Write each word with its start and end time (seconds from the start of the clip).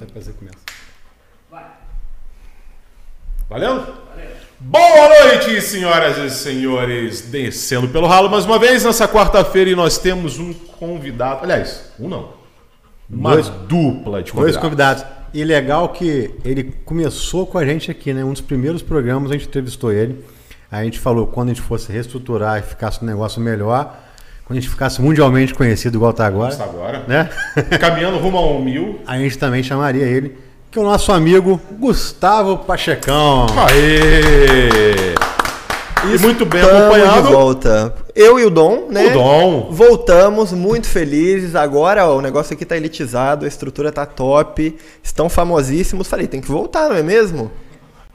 Até 0.00 0.20
você 0.20 0.32
começa. 0.32 0.58
Valeu? 3.48 3.94
Boa 4.60 5.08
noite, 5.08 5.60
senhoras 5.62 6.18
e 6.18 6.30
senhores, 6.30 7.22
descendo 7.22 7.88
pelo 7.88 8.06
ralo 8.06 8.30
mais 8.30 8.44
uma 8.44 8.58
vez 8.58 8.84
nessa 8.84 9.08
quarta-feira 9.08 9.70
e 9.70 9.74
nós 9.74 9.98
temos 9.98 10.38
um 10.38 10.52
convidado. 10.52 11.42
Aliás, 11.44 11.92
um 11.98 12.08
não. 12.08 12.32
Uma 13.08 13.32
Dois- 13.32 13.48
dupla 13.48 14.22
de 14.22 14.32
Dois 14.32 14.56
convidados. 14.56 15.02
convidados. 15.02 15.04
E 15.32 15.44
legal 15.44 15.88
que 15.90 16.34
ele 16.44 16.64
começou 16.84 17.46
com 17.46 17.58
a 17.58 17.64
gente 17.64 17.90
aqui, 17.90 18.12
né? 18.12 18.24
Um 18.24 18.32
dos 18.32 18.40
primeiros 18.40 18.82
programas 18.82 19.30
a 19.30 19.34
gente 19.34 19.46
entrevistou 19.48 19.92
ele. 19.92 20.24
A 20.70 20.84
gente 20.84 20.98
falou 20.98 21.26
quando 21.26 21.50
a 21.50 21.54
gente 21.54 21.62
fosse 21.64 21.90
reestruturar 21.90 22.58
e 22.58 22.62
ficasse 22.62 23.02
um 23.02 23.06
negócio 23.06 23.40
melhor, 23.40 23.98
quando 24.50 24.58
a 24.58 24.60
gente 24.60 24.68
ficasse 24.68 25.00
mundialmente 25.00 25.54
conhecido 25.54 25.96
igual 25.96 26.12
tá 26.12 26.26
agora, 26.26 26.50
Está 26.50 26.64
agora. 26.64 27.04
né? 27.06 27.30
Caminhando 27.78 28.18
rumo 28.18 28.36
a 28.36 28.50
um 28.50 28.60
mil. 28.60 28.98
a 29.06 29.16
gente 29.16 29.38
também 29.38 29.62
chamaria 29.62 30.02
ele, 30.04 30.36
que 30.72 30.76
é 30.76 30.82
o 30.82 30.84
nosso 30.84 31.12
amigo 31.12 31.60
Gustavo 31.78 32.58
Pachecão. 32.58 33.46
Aê! 33.56 35.14
E 36.12 36.18
muito 36.18 36.44
bem 36.44 36.62
Estamos 36.62 36.82
acompanhado. 36.82 37.28
de 37.28 37.32
volta. 37.32 37.94
Eu 38.12 38.40
e 38.40 38.44
o 38.44 38.50
Dom, 38.50 38.88
né? 38.90 39.06
O 39.06 39.12
Dom. 39.12 39.68
Voltamos 39.70 40.52
muito 40.52 40.88
felizes. 40.88 41.54
Agora 41.54 42.08
ó, 42.08 42.16
o 42.16 42.20
negócio 42.20 42.52
aqui 42.54 42.64
tá 42.64 42.76
elitizado, 42.76 43.44
a 43.44 43.48
estrutura 43.48 43.92
tá 43.92 44.04
top, 44.04 44.76
estão 45.00 45.28
famosíssimos. 45.28 46.08
Falei, 46.08 46.26
tem 46.26 46.40
que 46.40 46.50
voltar, 46.50 46.88
não 46.88 46.96
é 46.96 47.04
mesmo? 47.04 47.52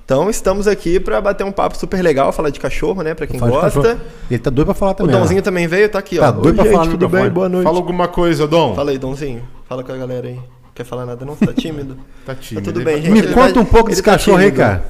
Então 0.05 0.29
estamos 0.29 0.67
aqui 0.67 0.99
pra 0.99 1.19
bater 1.19 1.43
um 1.43 1.51
papo 1.51 1.75
super 1.75 1.99
legal, 2.01 2.31
falar 2.31 2.51
de 2.51 2.59
cachorro, 2.59 3.01
né? 3.01 3.15
Pra 3.15 3.25
quem 3.25 3.39
gosta. 3.39 3.99
Ele 4.29 4.37
tá 4.39 4.51
doido 4.51 4.67
pra 4.67 4.75
falar 4.75 4.91
O 4.91 4.95
também. 4.95 5.15
Donzinho 5.19 5.39
ó. 5.39 5.43
também 5.43 5.67
veio, 5.67 5.89
tá 5.89 5.97
aqui, 5.97 6.17
Tá 6.19 6.29
ó. 6.29 6.31
doido 6.31 6.55
pra 6.55 6.65
Oi, 6.65 6.71
falar 6.71 6.87
tudo 6.87 7.09
bem? 7.09 7.27
Boa 7.29 7.49
noite. 7.49 7.63
Fala 7.63 7.77
alguma 7.77 8.07
coisa, 8.07 8.45
Dom. 8.47 8.75
Fala 8.75 8.91
aí, 8.91 8.99
Donzinho. 8.99 9.41
Fala 9.67 9.83
com 9.83 9.91
a 9.91 9.97
galera 9.97 10.27
aí. 10.27 10.39
Quer 10.75 10.83
falar 10.83 11.07
nada 11.07 11.25
não? 11.25 11.35
Tá 11.35 11.51
tímido? 11.59 11.97
Tá 12.23 12.35
tímido. 12.35 12.63
Tá 12.67 12.71
tudo 12.71 12.85
bem, 12.85 12.97
gente. 13.01 13.09
Me 13.11 13.17
Ele 13.19 13.33
conta 13.33 13.53
tá- 13.53 13.59
um 13.59 13.65
pouco 13.65 13.87
ele 13.89 13.95
desse 13.95 14.03
tá 14.03 14.11
cachorro 14.11 14.37
aí, 14.37 14.51
cara. 14.51 14.85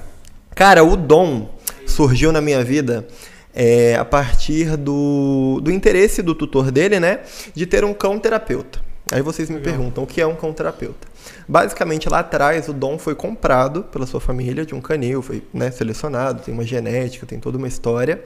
Cara, 0.53 0.83
o 0.83 0.97
dom 0.97 1.49
surgiu 1.87 2.33
na 2.33 2.41
minha 2.41 2.61
vida 2.61 3.07
é, 3.53 3.95
a 3.95 4.03
partir 4.03 4.75
do, 4.75 5.61
do 5.63 5.71
interesse 5.71 6.21
do 6.21 6.35
tutor 6.35 6.71
dele, 6.71 6.99
né? 6.99 7.19
De 7.53 7.65
ter 7.65 7.85
um 7.85 7.93
cão 7.93 8.19
terapeuta. 8.19 8.83
Aí 9.11 9.21
vocês 9.21 9.49
me 9.49 9.59
perguntam, 9.59 10.03
o 10.03 10.07
que 10.07 10.19
é 10.19 10.25
um 10.25 10.35
cão 10.35 10.51
terapeuta? 10.51 11.07
Basicamente, 11.47 12.09
lá 12.09 12.19
atrás, 12.19 12.67
o 12.67 12.73
Dom 12.73 12.97
foi 12.97 13.13
comprado 13.13 13.83
pela 13.83 14.07
sua 14.07 14.19
família 14.19 14.65
de 14.65 14.73
um 14.73 14.81
canil, 14.81 15.21
foi 15.21 15.43
né, 15.53 15.69
selecionado, 15.69 16.41
tem 16.41 16.53
uma 16.53 16.63
genética, 16.63 17.25
tem 17.25 17.39
toda 17.39 17.57
uma 17.57 17.67
história, 17.67 18.23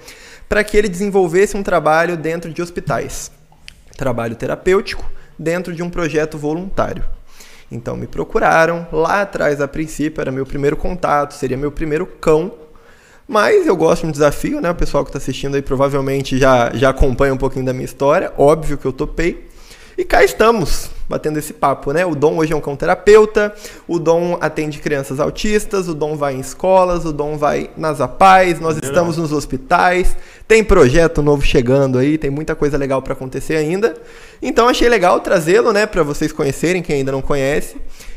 para 0.47 0.63
que 0.63 0.77
ele 0.77 0.87
desenvolvesse 0.87 1.57
um 1.57 1.63
trabalho 1.63 2.15
dentro 2.15 2.53
de 2.53 2.61
hospitais. 2.61 3.29
Trabalho 3.97 4.35
terapêutico 4.35 5.03
dentro 5.37 5.75
de 5.75 5.83
um 5.83 5.89
projeto 5.89 6.37
voluntário. 6.37 7.03
Então 7.69 7.97
me 7.97 8.07
procuraram, 8.07 8.87
lá 8.91 9.21
atrás 9.21 9.61
a 9.61 9.67
princípio 9.67 10.21
era 10.21 10.31
meu 10.31 10.45
primeiro 10.45 10.77
contato, 10.77 11.33
seria 11.33 11.57
meu 11.57 11.71
primeiro 11.71 12.05
cão. 12.05 12.53
Mas 13.27 13.67
eu 13.67 13.75
gosto 13.75 14.03
de 14.03 14.07
um 14.07 14.11
desafio, 14.11 14.59
né? 14.59 14.71
O 14.71 14.75
pessoal 14.75 15.03
que 15.03 15.09
está 15.09 15.19
assistindo 15.19 15.55
aí 15.55 15.61
provavelmente 15.61 16.37
já, 16.37 16.71
já 16.73 16.89
acompanha 16.89 17.33
um 17.33 17.37
pouquinho 17.37 17.65
da 17.65 17.73
minha 17.73 17.85
história. 17.85 18.33
Óbvio 18.37 18.77
que 18.77 18.85
eu 18.85 18.93
topei. 18.93 19.48
E 19.99 20.05
cá 20.05 20.23
estamos, 20.23 20.89
batendo 21.09 21.39
esse 21.39 21.51
papo, 21.51 21.91
né? 21.91 22.05
O 22.05 22.15
Dom 22.15 22.37
hoje 22.37 22.53
é 22.53 22.55
um 22.55 22.61
cão 22.61 22.73
terapeuta, 22.73 23.53
o 23.85 23.99
Dom 23.99 24.37
atende 24.39 24.79
crianças 24.79 25.19
autistas, 25.19 25.89
o 25.89 25.93
Dom 25.93 26.15
vai 26.15 26.35
em 26.35 26.39
escolas, 26.39 27.03
o 27.03 27.11
Dom 27.11 27.37
vai 27.37 27.69
nas 27.75 27.99
APAES, 27.99 28.61
nós 28.61 28.77
estamos 28.81 29.17
nos 29.17 29.33
hospitais, 29.33 30.15
tem 30.47 30.63
projeto 30.63 31.21
novo 31.21 31.45
chegando 31.45 31.97
aí, 31.97 32.17
tem 32.17 32.29
muita 32.29 32.55
coisa 32.55 32.77
legal 32.77 33.01
para 33.01 33.11
acontecer 33.11 33.57
ainda. 33.57 33.93
Então 34.41 34.69
achei 34.69 34.87
legal 34.87 35.19
trazê-lo, 35.19 35.73
né, 35.73 35.85
para 35.85 36.01
vocês 36.01 36.31
conhecerem, 36.31 36.81
quem 36.81 36.95
ainda 36.95 37.11
não 37.11 37.21
conhece, 37.21 37.75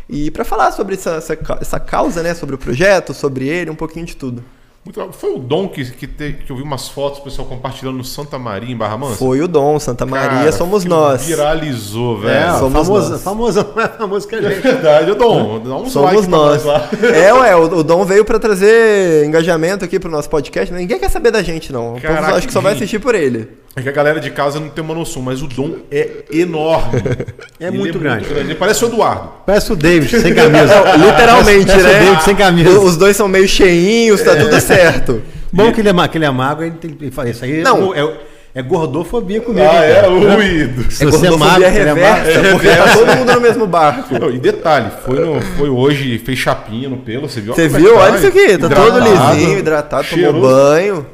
e 0.08 0.30
para 0.30 0.44
falar 0.44 0.70
sobre 0.70 0.94
essa, 0.94 1.16
essa, 1.16 1.36
essa 1.60 1.80
causa, 1.80 2.22
né, 2.22 2.32
sobre 2.32 2.54
o 2.54 2.58
projeto, 2.58 3.12
sobre 3.12 3.48
ele, 3.48 3.72
um 3.72 3.74
pouquinho 3.74 4.06
de 4.06 4.14
tudo. 4.14 4.44
Muito. 4.84 5.12
Foi 5.12 5.34
o 5.34 5.38
Dom 5.38 5.68
que, 5.68 5.84
que, 5.92 6.08
te- 6.08 6.32
que 6.44 6.50
eu 6.50 6.56
vi 6.56 6.62
umas 6.62 6.88
fotos 6.88 7.20
do 7.20 7.24
pessoal 7.24 7.46
compartilhando 7.46 7.98
no 7.98 8.04
Santa 8.04 8.36
Maria, 8.36 8.72
em 8.72 8.76
Barra 8.76 8.96
Mansa? 8.98 9.14
Foi 9.14 9.40
o 9.40 9.46
Dom, 9.46 9.78
Santa 9.78 10.04
Maria, 10.04 10.28
Cara, 10.38 10.52
somos 10.52 10.82
que 10.82 10.88
nós. 10.88 11.24
Viralizou, 11.24 12.18
É, 12.28 12.40
velho. 12.46 12.58
somos 12.58 12.86
famoso, 12.88 13.10
nós. 13.12 13.22
famoso, 13.22 13.60
é 13.78 13.88
famoso 13.96 14.26
que 14.28 14.34
a 14.34 14.38
É 14.38 14.42
gente. 14.42 14.60
verdade, 14.60 15.10
ô 15.12 15.14
Dom. 15.14 15.60
Dá 15.60 15.76
um 15.76 15.88
Somos 15.88 16.26
nós. 16.26 16.64
lá. 16.64 16.88
É, 17.14 17.32
ué, 17.32 17.54
o, 17.54 17.62
o 17.78 17.84
Dom 17.84 18.04
veio 18.04 18.24
pra 18.24 18.40
trazer 18.40 19.24
engajamento 19.24 19.84
aqui 19.84 20.00
pro 20.00 20.10
nosso 20.10 20.28
podcast. 20.28 20.72
né? 20.74 20.80
Ninguém 20.80 20.98
quer 20.98 21.10
saber 21.10 21.30
da 21.30 21.42
gente, 21.44 21.72
não. 21.72 21.90
O 21.90 21.92
povo 21.92 22.02
Caraca, 22.02 22.30
só- 22.30 22.36
acho 22.38 22.46
que 22.48 22.52
só 22.52 22.60
vai 22.60 22.72
assistir 22.74 22.98
por 22.98 23.14
ele. 23.14 23.48
É 23.74 23.80
que 23.80 23.88
a 23.88 23.92
galera 23.92 24.20
de 24.20 24.30
casa 24.30 24.60
não 24.60 24.68
tem 24.68 24.84
uma 24.84 24.94
noção, 24.94 25.22
mas 25.22 25.40
o 25.40 25.46
Dom 25.46 25.76
é 25.90 26.08
enorme. 26.30 27.00
É 27.60 27.68
Ele 27.68 27.78
muito 27.78 27.96
grande. 27.96 28.26
Ele 28.28 28.56
parece 28.56 28.84
o 28.84 28.88
Eduardo. 28.88 29.28
Parece 29.46 29.72
o 29.72 29.76
David, 29.76 30.18
sem 30.20 30.34
camisa. 30.34 30.82
Literalmente, 30.98 31.66
Parece 31.66 31.84
né? 31.86 31.90
o 32.00 32.04
David 32.04 32.24
sem 32.24 32.34
camisa. 32.34 32.80
Os 32.80 32.96
dois 32.96 33.16
são 33.16 33.28
meio 33.28 33.46
cheinhos, 33.46 34.20
tá 34.20 34.34
tudo 34.34 34.60
certo. 34.60 35.22
Bom 35.52 35.70
que 35.72 35.80
ele 35.80 35.88
é, 35.90 36.08
que 36.08 36.18
ele 36.18 36.24
é 36.24 36.30
magro, 36.30 36.64
ele 36.64 36.74
tem 36.80 36.90
que 36.90 37.10
fazer 37.12 37.30
isso 37.30 37.44
aí. 37.44 37.62
Não. 37.62 37.94
É, 37.94 38.00
é, 38.00 38.16
é 38.56 38.62
gordofobia 38.62 39.40
comigo. 39.40 39.64
Ah, 39.64 39.76
é, 39.84 39.94
cara? 40.00 40.10
o 40.10 40.90
Se 40.90 41.04
É 41.04 41.06
você 41.06 41.26
é 41.28 41.30
magro, 41.30 41.38
gordofobia 41.38 41.68
ele 41.68 41.78
é 41.88 41.94
magro. 41.94 42.24
reversa, 42.24 42.50
porque 42.50 42.68
tá 42.68 42.92
todo 42.94 43.16
mundo 43.16 43.32
no 43.32 43.40
mesmo 43.40 43.66
barco. 43.68 44.18
Não, 44.18 44.30
e 44.30 44.38
detalhe, 44.40 44.90
foi, 45.04 45.20
no- 45.20 45.40
foi 45.40 45.68
hoje, 45.68 46.18
fez 46.18 46.36
chapinha 46.36 46.88
no 46.88 46.96
pelo, 46.96 47.28
você 47.28 47.40
viu? 47.40 47.54
Você 47.54 47.66
é 47.66 47.68
viu? 47.68 47.94
tá? 47.94 48.00
Olha 48.00 48.16
isso 48.16 48.26
aqui, 48.26 48.58
tá 48.58 48.68
todo 48.68 48.98
lisinho, 48.98 49.58
hidratado, 49.58 50.04
tomou 50.08 50.24
cheiroso. 50.24 50.40
banho. 50.40 51.06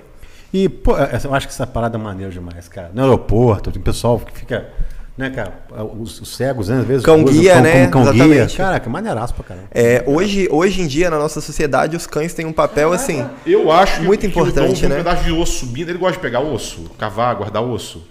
E, 0.53 0.69
pô, 0.69 0.97
essa- 0.97 1.29
eu 1.29 1.35
acho 1.35 1.47
que 1.47 1.53
essa 1.53 1.67
parada 1.67 1.97
é 1.99 2.01
maneira 2.01 2.33
demais, 2.33 2.69
cara. 2.69 2.91
No 2.95 3.03
aeroporto, 3.03 3.71
tem 3.71 3.83
pessoal 3.83 4.19
que 4.19 4.39
fica, 4.39 4.67
né, 5.17 5.29
cara, 5.31 5.53
os, 5.99 6.21
os 6.23 6.35
cegos, 6.37 6.69
né, 6.69 6.79
às 6.81 6.87
vezes. 6.87 7.05
Cão 7.05 7.23
guia, 7.23 7.55
cão 7.55 7.63
né? 7.63 7.87
Cão 7.89 8.03
guia. 8.03 8.25
Exatamente. 8.25 8.57
Caraca, 8.57 8.89
maneiraço 8.91 9.35
pra 9.35 9.45
caramba. 9.45 9.67
É, 9.71 10.03
hoje, 10.07 10.49
hoje 10.51 10.81
em 10.81 10.87
dia, 10.87 11.11
na 11.11 11.19
nossa 11.19 11.41
sociedade, 11.43 11.97
os 11.97 12.07
cães 12.07 12.33
têm 12.33 12.47
um 12.47 12.53
papel 12.53 12.93
assim. 12.93 13.27
Eu 13.45 13.71
acho 13.71 13.99
que- 14.01 14.07
Muito 14.07 14.21
que 14.21 14.27
importante, 14.29 14.59
o 14.71 14.73
Dom 14.75 14.81
tem 14.81 14.89
né? 14.89 14.95
um 14.95 14.99
pedaço 14.99 15.25
de 15.25 15.33
osso 15.33 15.53
subindo, 15.67 15.91
ele 15.91 15.99
gosta 15.99 16.15
de 16.15 16.21
pegar 16.21 16.41
osso, 16.41 16.91
cavar, 16.99 17.35
guardar 17.35 17.63
osso. 17.63 18.07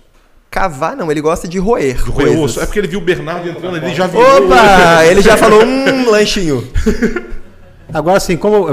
Cavar, 0.49 0.95
não, 0.95 1.11
ele 1.11 1.19
gosta 1.21 1.45
de 1.47 1.57
roer. 1.59 1.97
Roer 2.03 2.13
coisas. 2.27 2.39
osso. 2.39 2.61
É 2.61 2.65
porque 2.65 2.79
ele 2.79 2.87
viu 2.87 2.99
o 2.99 3.03
Bernardo 3.03 3.49
entrando 3.49 3.75
ali, 3.75 3.87
ele 3.87 3.95
já 3.95 4.07
viu. 4.07 4.21
Opa! 4.21 5.05
Ele 5.05 5.21
já 5.21 5.35
falou 5.35 5.61
um 5.63 6.09
lanchinho. 6.09 6.65
Agora, 7.93 8.17
assim, 8.17 8.37
como 8.37 8.65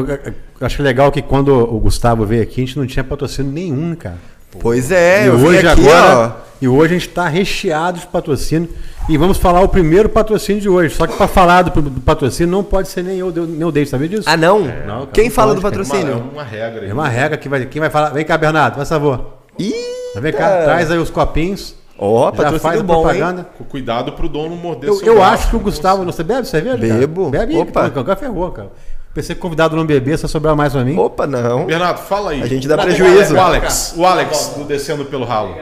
eu, 0.60 0.66
acho 0.66 0.82
legal 0.82 1.10
que 1.12 1.22
quando 1.22 1.48
o 1.52 1.78
Gustavo 1.80 2.24
veio 2.24 2.42
aqui, 2.42 2.62
a 2.62 2.66
gente 2.66 2.78
não 2.78 2.86
tinha 2.86 3.04
patrocínio 3.04 3.50
nenhum, 3.52 3.90
né, 3.90 3.96
cara. 3.96 4.16
Pois 4.60 4.90
é, 4.92 5.24
e 5.24 5.26
eu 5.26 5.36
vim 5.36 5.46
hoje 5.46 5.66
aqui, 5.66 5.88
agora, 5.88 6.36
e 6.62 6.68
hoje 6.68 6.94
a 6.94 6.98
gente 6.98 7.08
está 7.08 7.26
recheado 7.26 7.98
de 7.98 8.06
patrocínio 8.06 8.68
e 9.08 9.16
vamos 9.18 9.36
falar 9.36 9.60
o 9.62 9.68
primeiro 9.68 10.08
patrocínio 10.08 10.62
de 10.62 10.68
hoje. 10.68 10.94
Só 10.94 11.06
que 11.08 11.16
para 11.16 11.26
falar 11.26 11.62
do, 11.62 11.82
do 11.82 12.00
patrocínio 12.00 12.52
não 12.52 12.62
pode 12.62 12.88
ser 12.88 13.02
nem 13.02 13.18
eu, 13.18 13.32
nem 13.32 13.64
o 13.64 13.72
David, 13.72 13.90
sabia 13.90 14.08
disso? 14.08 14.24
ó. 14.28 14.32
Ah, 14.32 14.36
não? 14.36 14.60
Não, 14.60 14.68
cara, 14.68 15.06
Quem 15.12 15.24
não 15.24 15.30
fala 15.32 15.48
pode, 15.54 15.60
do 15.60 15.62
cara. 15.62 15.76
patrocínio? 15.84 16.12
É 16.12 16.14
uma, 16.16 16.24
é 16.28 16.32
uma 16.32 16.44
regra. 16.44 16.82
aí. 16.82 16.90
É 16.90 16.94
uma 16.94 17.08
regra 17.08 17.36
que 17.36 17.48
vai, 17.48 17.66
quem 17.66 17.80
vai 17.80 17.90
falar. 17.90 18.10
Vem 18.10 18.24
cá, 18.24 18.38
Bernardo, 18.38 18.76
faz 18.76 18.88
favor. 18.88 19.38
Ih, 19.58 19.72
Vem 20.20 20.32
cá, 20.32 20.62
traz 20.62 20.88
aí 20.90 20.98
os 20.98 21.10
copinhos. 21.10 21.74
Ó, 21.98 22.26
já 22.26 22.32
faz 22.36 22.44
patrocínio 22.44 22.80
a 22.80 22.82
bom, 22.84 22.94
hein? 22.96 23.02
propaganda. 23.02 23.46
Com 23.58 23.64
Cuidado 23.64 24.12
pro 24.12 24.28
Dom 24.28 24.48
não 24.48 24.56
morder 24.56 24.88
Eu, 24.88 24.94
seu 24.94 25.06
eu 25.08 25.14
braço, 25.16 25.32
acho 25.34 25.50
que 25.50 25.56
o? 25.56 25.60
Gustavo. 25.60 26.04
Você 26.04 26.22
bebe 26.22 26.46
cerveja? 26.46 26.76
cara? 26.78 27.00
Bebo. 27.00 27.30
Bebe, 27.30 27.56
Opa. 27.56 27.86
Opa. 27.86 28.04
Café 28.04 28.26
ferrou, 28.26 28.50
cara. 28.52 28.70
Pensei 29.14 29.34
que 29.36 29.40
convidado 29.40 29.76
não 29.76 29.86
beber, 29.86 30.18
só 30.18 30.26
sobrar 30.26 30.56
mais 30.56 30.72
pra 30.72 30.84
mim. 30.84 30.98
Opa, 30.98 31.24
não. 31.24 31.66
Bernardo, 31.66 32.00
fala 32.00 32.32
aí. 32.32 32.42
A 32.42 32.46
gente 32.46 32.66
dá 32.66 32.74
O 32.74 32.82
prejuízo. 32.82 33.34
O 33.36 33.40
Alex, 33.40 33.94
o 33.96 34.04
Alex 34.04 34.54
do 34.56 34.64
Descendo 34.64 35.04
pelo 35.04 35.24
Ralo. 35.24 35.56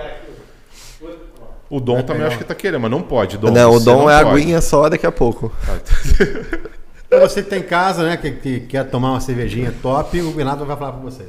O 1.68 1.78
Dom 1.80 2.02
também 2.02 2.24
acho 2.26 2.38
que 2.38 2.44
tá 2.44 2.54
querendo, 2.54 2.80
mas 2.80 2.90
não 2.90 3.02
pode. 3.02 3.36
Dom, 3.38 3.50
Não, 3.50 3.72
o 3.72 3.80
dom 3.80 4.08
é 4.10 4.22
pode. 4.22 4.40
aguinha 4.40 4.60
só 4.60 4.88
daqui 4.88 5.06
a 5.06 5.12
pouco. 5.12 5.52
Pra 7.08 7.20
você 7.20 7.42
que 7.42 7.50
tá 7.50 7.58
em 7.58 7.62
casa, 7.62 8.04
né, 8.04 8.16
que, 8.16 8.30
que 8.30 8.60
quer 8.60 8.84
tomar 8.84 9.10
uma 9.10 9.20
cervejinha 9.20 9.72
top, 9.82 10.18
o 10.22 10.30
Bernardo 10.30 10.64
vai 10.64 10.76
falar 10.76 10.92
pra 10.92 11.00
vocês. 11.02 11.28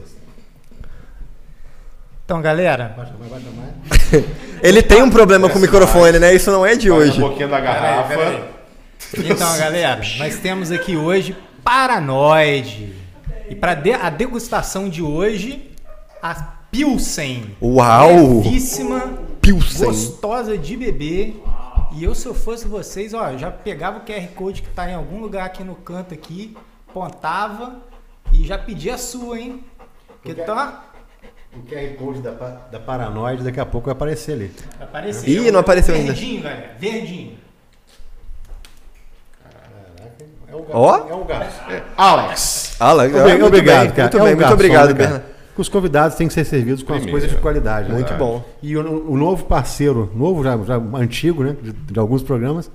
Então, 2.23 2.41
galera, 2.41 2.93
Baixa 2.95 3.13
mais, 3.19 3.31
baixa 3.31 3.47
mais. 3.53 4.25
Ele 4.63 4.81
tem 4.81 5.03
um 5.03 5.09
problema 5.09 5.49
com 5.49 5.59
o 5.59 5.61
microfone, 5.61 6.19
né? 6.19 6.33
Isso 6.33 6.49
não 6.51 6.65
é 6.65 6.73
de 6.75 6.89
hoje. 6.89 7.19
na 7.19 7.27
boquinha 7.27 7.49
da 7.49 7.59
garrafa. 7.59 8.13
então, 9.17 9.57
galera, 9.57 9.99
nós 10.17 10.37
temos 10.37 10.71
aqui 10.71 10.95
hoje 10.95 11.35
Paranoide. 11.63 12.93
E 13.49 13.55
para 13.55 13.71
a 14.01 14.09
degustação 14.09 14.89
de 14.89 15.01
hoje, 15.01 15.71
a 16.21 16.33
Pilsen. 16.71 17.55
Uau! 17.61 18.41
Levíssima, 18.41 19.13
Pilsen. 19.41 19.85
gostosa 19.85 20.57
de 20.57 20.75
beber. 20.75 21.41
E 21.91 22.03
eu, 22.03 22.15
se 22.15 22.25
eu 22.25 22.33
fosse 22.33 22.67
vocês, 22.67 23.13
ó, 23.13 23.29
eu 23.29 23.37
já 23.37 23.51
pegava 23.51 23.99
o 23.99 24.01
QR 24.01 24.27
Code 24.35 24.63
que 24.63 24.69
tá 24.69 24.89
em 24.89 24.95
algum 24.95 25.19
lugar 25.19 25.45
aqui 25.45 25.63
no 25.63 25.75
canto 25.75 26.13
aqui, 26.13 26.57
apontava 26.89 27.75
e 28.31 28.43
já 28.43 28.57
pedia 28.57 28.95
a 28.95 28.97
sua, 28.97 29.39
hein? 29.39 29.63
Porque 30.07 30.33
tá... 30.33 30.85
O 31.55 31.61
QR 31.61 31.95
Code 31.99 32.21
da, 32.21 32.31
da 32.31 32.79
Paranoide 32.79 33.43
daqui 33.43 33.59
a 33.59 33.65
pouco 33.65 33.85
vai 33.85 33.91
aparecer 33.91 34.31
ali. 34.31 34.51
Apareceu. 34.79 35.29
Ih, 35.29 35.51
não 35.51 35.59
apareceu 35.59 35.93
ainda. 35.93 36.13
Verdinho, 36.13 36.41
galera. 36.41 36.75
Verdinho. 36.79 37.42
É 40.53 40.55
o 40.55 40.65
Ó. 40.71 40.95
É 41.09 41.13
o 41.13 41.23
gato. 41.25 41.53
Alex. 41.97 42.75
Ah, 42.79 42.93
legal. 42.93 43.21
Obrigado, 43.21 43.39
Muito 43.39 43.45
obrigado, 43.47 43.81
bem, 43.85 43.91
cara. 43.91 44.01
Muito 44.03 44.17
É 44.17 44.21
um 44.21 44.25
bem, 44.25 44.35
muito 44.35 44.53
obrigado, 44.53 44.81
cara? 44.87 44.93
Bernardo. 44.93 45.23
Os 45.55 45.69
convidados 45.69 46.17
têm 46.17 46.27
que 46.27 46.33
ser 46.33 46.45
servidos 46.45 46.81
com 46.83 46.93
as 46.93 46.99
Primeiro. 46.99 47.11
coisas 47.11 47.29
de 47.29 47.37
qualidade. 47.41 47.87
né? 47.89 47.93
Muito 47.95 48.13
bom. 48.15 48.43
E 48.61 48.75
o, 48.75 49.11
o 49.11 49.17
novo 49.17 49.45
parceiro, 49.45 50.11
novo 50.15 50.43
já, 50.43 50.57
já 50.57 50.75
antigo, 50.95 51.43
né, 51.43 51.55
de, 51.61 51.71
de 51.71 51.99
alguns 51.99 52.23
programas, 52.23 52.71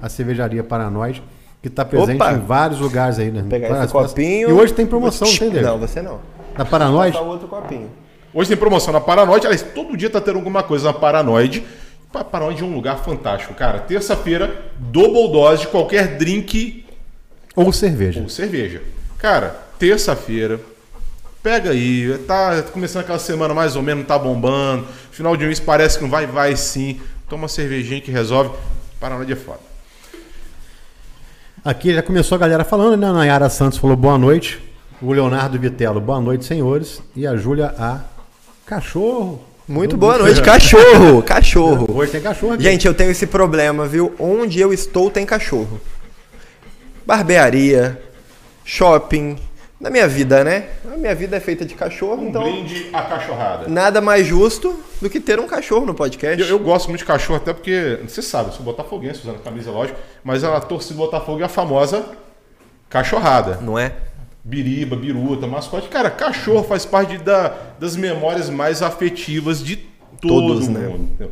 a 0.00 0.08
cervejaria 0.08 0.62
Paranoide, 0.62 1.22
que 1.60 1.68
tá 1.68 1.84
presente 1.84 2.16
Opa! 2.22 2.32
em 2.32 2.38
vários 2.38 2.78
lugares 2.78 3.18
aí, 3.18 3.30
né? 3.32 3.44
Pegar 3.48 3.68
Várias 3.68 3.84
esse 3.86 3.92
copinho. 3.92 4.48
E 4.48 4.52
hoje 4.52 4.72
tem 4.72 4.86
promoção, 4.86 5.26
Diego? 5.28 5.60
Não, 5.60 5.78
você 5.78 6.00
não. 6.00 6.20
Da 6.56 6.64
Paranoide? 6.64 7.16
O 7.16 7.24
outro 7.26 7.48
copinho. 7.48 7.90
Hoje 8.32 8.48
tem 8.48 8.56
promoção 8.56 8.92
na 8.92 9.00
Paranoide. 9.00 9.46
Aliás, 9.46 9.62
todo 9.74 9.96
dia 9.96 10.08
tá 10.08 10.20
tendo 10.20 10.36
alguma 10.38 10.62
coisa 10.62 10.86
na 10.86 10.92
Paranoide. 10.92 11.64
Pa- 12.12 12.22
Paranoide 12.24 12.62
é 12.62 12.66
um 12.66 12.72
lugar 12.74 12.98
fantástico, 12.98 13.54
cara. 13.54 13.80
Terça-feira, 13.80 14.66
double 14.78 15.32
dose 15.32 15.62
de 15.62 15.66
qualquer 15.66 16.16
drink 16.16 16.84
Ou 17.54 17.72
cerveja. 17.72 18.20
ou 18.20 18.28
cerveja. 18.28 18.82
Cara, 19.18 19.56
terça-feira, 19.78 20.60
pega 21.42 21.70
aí, 21.70 22.18
tá 22.26 22.62
começando 22.72 23.02
aquela 23.02 23.18
semana 23.18 23.52
mais 23.52 23.76
ou 23.76 23.82
menos, 23.82 24.06
tá 24.06 24.18
bombando. 24.18 24.86
Final 25.10 25.36
de 25.36 25.44
mês 25.44 25.60
parece 25.60 25.98
que 25.98 26.04
não 26.04 26.10
vai, 26.10 26.26
vai 26.26 26.56
sim. 26.56 27.00
Toma 27.28 27.42
uma 27.42 27.48
cervejinha 27.48 28.00
que 28.00 28.10
resolve. 28.10 28.50
Paranoide 28.98 29.32
é 29.32 29.36
foda. 29.36 29.60
Aqui 31.64 31.92
já 31.94 32.02
começou 32.02 32.36
a 32.36 32.38
galera 32.38 32.64
falando, 32.64 32.96
né? 32.96 33.06
A 33.06 33.12
Nayara 33.12 33.50
Santos 33.50 33.78
falou 33.78 33.96
boa 33.96 34.16
noite. 34.16 34.58
O 35.02 35.12
Leonardo 35.12 35.58
Vitello, 35.58 36.00
boa 36.00 36.20
noite, 36.20 36.44
senhores. 36.44 37.02
E 37.14 37.26
a 37.26 37.36
Júlia 37.36 37.74
A. 37.78 38.00
Cachorro. 38.66 39.44
Muito 39.68 39.96
boa 39.96 40.18
noite, 40.18 40.42
cachorro, 40.42 41.22
cachorro. 41.22 41.86
Hoje 41.96 42.10
tem 42.10 42.20
cachorro 42.20 42.54
aqui. 42.54 42.64
Gente, 42.64 42.86
eu 42.86 42.94
tenho 42.94 43.10
esse 43.10 43.26
problema, 43.26 43.86
viu? 43.86 44.12
Onde 44.18 44.58
eu 44.58 44.72
estou 44.72 45.10
tem 45.10 45.24
cachorro. 45.24 45.80
Barbearia, 47.14 48.00
shopping. 48.64 49.36
Na 49.80 49.90
minha 49.90 50.06
vida, 50.06 50.44
né? 50.44 50.68
A 50.84 50.96
minha 50.96 51.12
vida 51.12 51.36
é 51.36 51.40
feita 51.40 51.64
de 51.64 51.74
cachorro, 51.74 52.22
Um 52.22 52.28
então 52.28 52.42
brinde 52.44 52.88
à 52.92 53.02
cachorrada. 53.02 53.66
nada 53.66 54.00
mais 54.00 54.24
justo 54.24 54.78
do 55.02 55.10
que 55.10 55.18
ter 55.18 55.40
um 55.40 55.46
cachorro 55.48 55.84
no 55.84 55.92
podcast. 55.92 56.40
Eu, 56.40 56.46
eu 56.46 56.58
gosto 56.60 56.86
muito 56.88 57.00
de 57.00 57.06
cachorro, 57.06 57.38
até 57.38 57.52
porque, 57.52 57.98
você 58.06 58.22
sabe, 58.22 58.50
eu 58.50 58.52
sou 58.52 58.62
botafoguense 58.64 59.22
usando 59.22 59.36
a 59.36 59.38
camisa, 59.40 59.72
lógico, 59.72 59.98
mas 60.22 60.44
a 60.44 60.60
torcida 60.60 60.94
do 60.94 60.98
Botafogo 60.98 61.40
é 61.40 61.46
a 61.46 61.48
famosa 61.48 62.04
cachorrada. 62.88 63.58
Não 63.60 63.76
é? 63.76 63.92
Biriba, 64.44 64.94
biruta, 64.94 65.48
mascote. 65.48 65.88
Cara, 65.88 66.10
cachorro 66.10 66.62
faz 66.62 66.84
parte 66.86 67.18
da- 67.18 67.52
das 67.80 67.96
memórias 67.96 68.48
mais 68.48 68.82
afetivas 68.82 69.64
de 69.64 69.74
todo 70.20 70.46
Todos, 70.48 70.68
né? 70.68 70.86
mundo. 70.86 71.30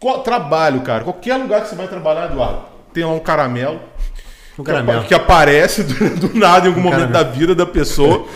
Co- 0.00 0.18
trabalho, 0.20 0.80
cara. 0.80 1.04
Qualquer 1.04 1.36
lugar 1.36 1.62
que 1.62 1.68
você 1.68 1.76
vai 1.76 1.86
trabalhar, 1.86 2.32
Eduardo, 2.32 2.62
tem 2.92 3.04
lá 3.04 3.12
um 3.12 3.20
caramelo. 3.20 3.78
Um 4.58 4.62
que 4.64 5.08
Que 5.08 5.14
aparece 5.14 5.82
do, 5.82 6.28
do 6.28 6.38
nada 6.38 6.66
em 6.66 6.68
algum 6.68 6.80
momento 6.80 7.00
caramelo. 7.10 7.24
da 7.24 7.30
vida 7.30 7.54
da 7.54 7.66
pessoa, 7.66 8.26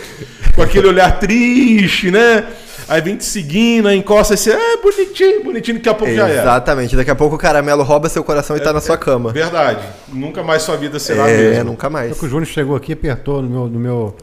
com 0.55 0.63
aquele 0.63 0.89
olhar 0.89 1.19
triste, 1.19 2.11
né? 2.11 2.47
Aí 2.89 3.01
vem 3.03 3.17
te 3.17 3.25
seguindo, 3.25 3.87
aí 3.87 3.99
encosta 3.99 4.33
e 4.33 4.37
você, 4.37 4.51
é 4.53 4.77
bonitinho, 4.79 5.45
bonitinho, 5.45 5.77
daqui 5.77 5.89
a 5.91 5.95
pouco 5.95 6.15
já 6.15 6.27
era. 6.29 6.41
Exatamente. 6.43 6.97
Daqui 6.97 7.11
a 7.11 7.15
pouco 7.15 7.37
o 7.37 7.39
caramelo 7.39 7.83
rouba 7.83 8.09
seu 8.09 8.25
coração 8.25 8.57
e 8.57 8.61
tá 8.61 8.73
na 8.73 8.81
sua 8.81 8.97
cama. 8.97 9.31
Verdade. 9.33 9.85
Nunca 10.09 10.43
mais 10.43 10.63
sua 10.63 10.77
vida 10.77 10.99
será 10.99 11.29
É, 11.29 11.37
mesma. 11.51 11.65
nunca 11.65 11.91
mais. 11.91 12.19
Que 12.19 12.25
o 12.25 12.29
Júnior 12.29 12.47
chegou 12.47 12.75
aqui 12.75 12.93
e 12.93 12.95
apertou 12.95 13.43
no 13.43 13.49
meu, 13.51 13.67
no 13.69 13.79
meu, 13.79 14.17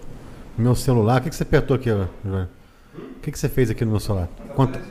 no 0.58 0.64
meu 0.64 0.76
celular. 0.76 1.20
O 1.20 1.24
que, 1.24 1.30
que 1.30 1.36
você 1.36 1.44
apertou 1.44 1.76
aqui, 1.76 1.90
Júnior? 1.90 2.48
O 3.18 3.22
que, 3.22 3.32
que 3.32 3.38
você 3.38 3.48
fez 3.48 3.70
aqui 3.70 3.86
no 3.86 3.92
meu 3.92 4.00
celular? 4.00 4.28
Conta. 4.56 4.82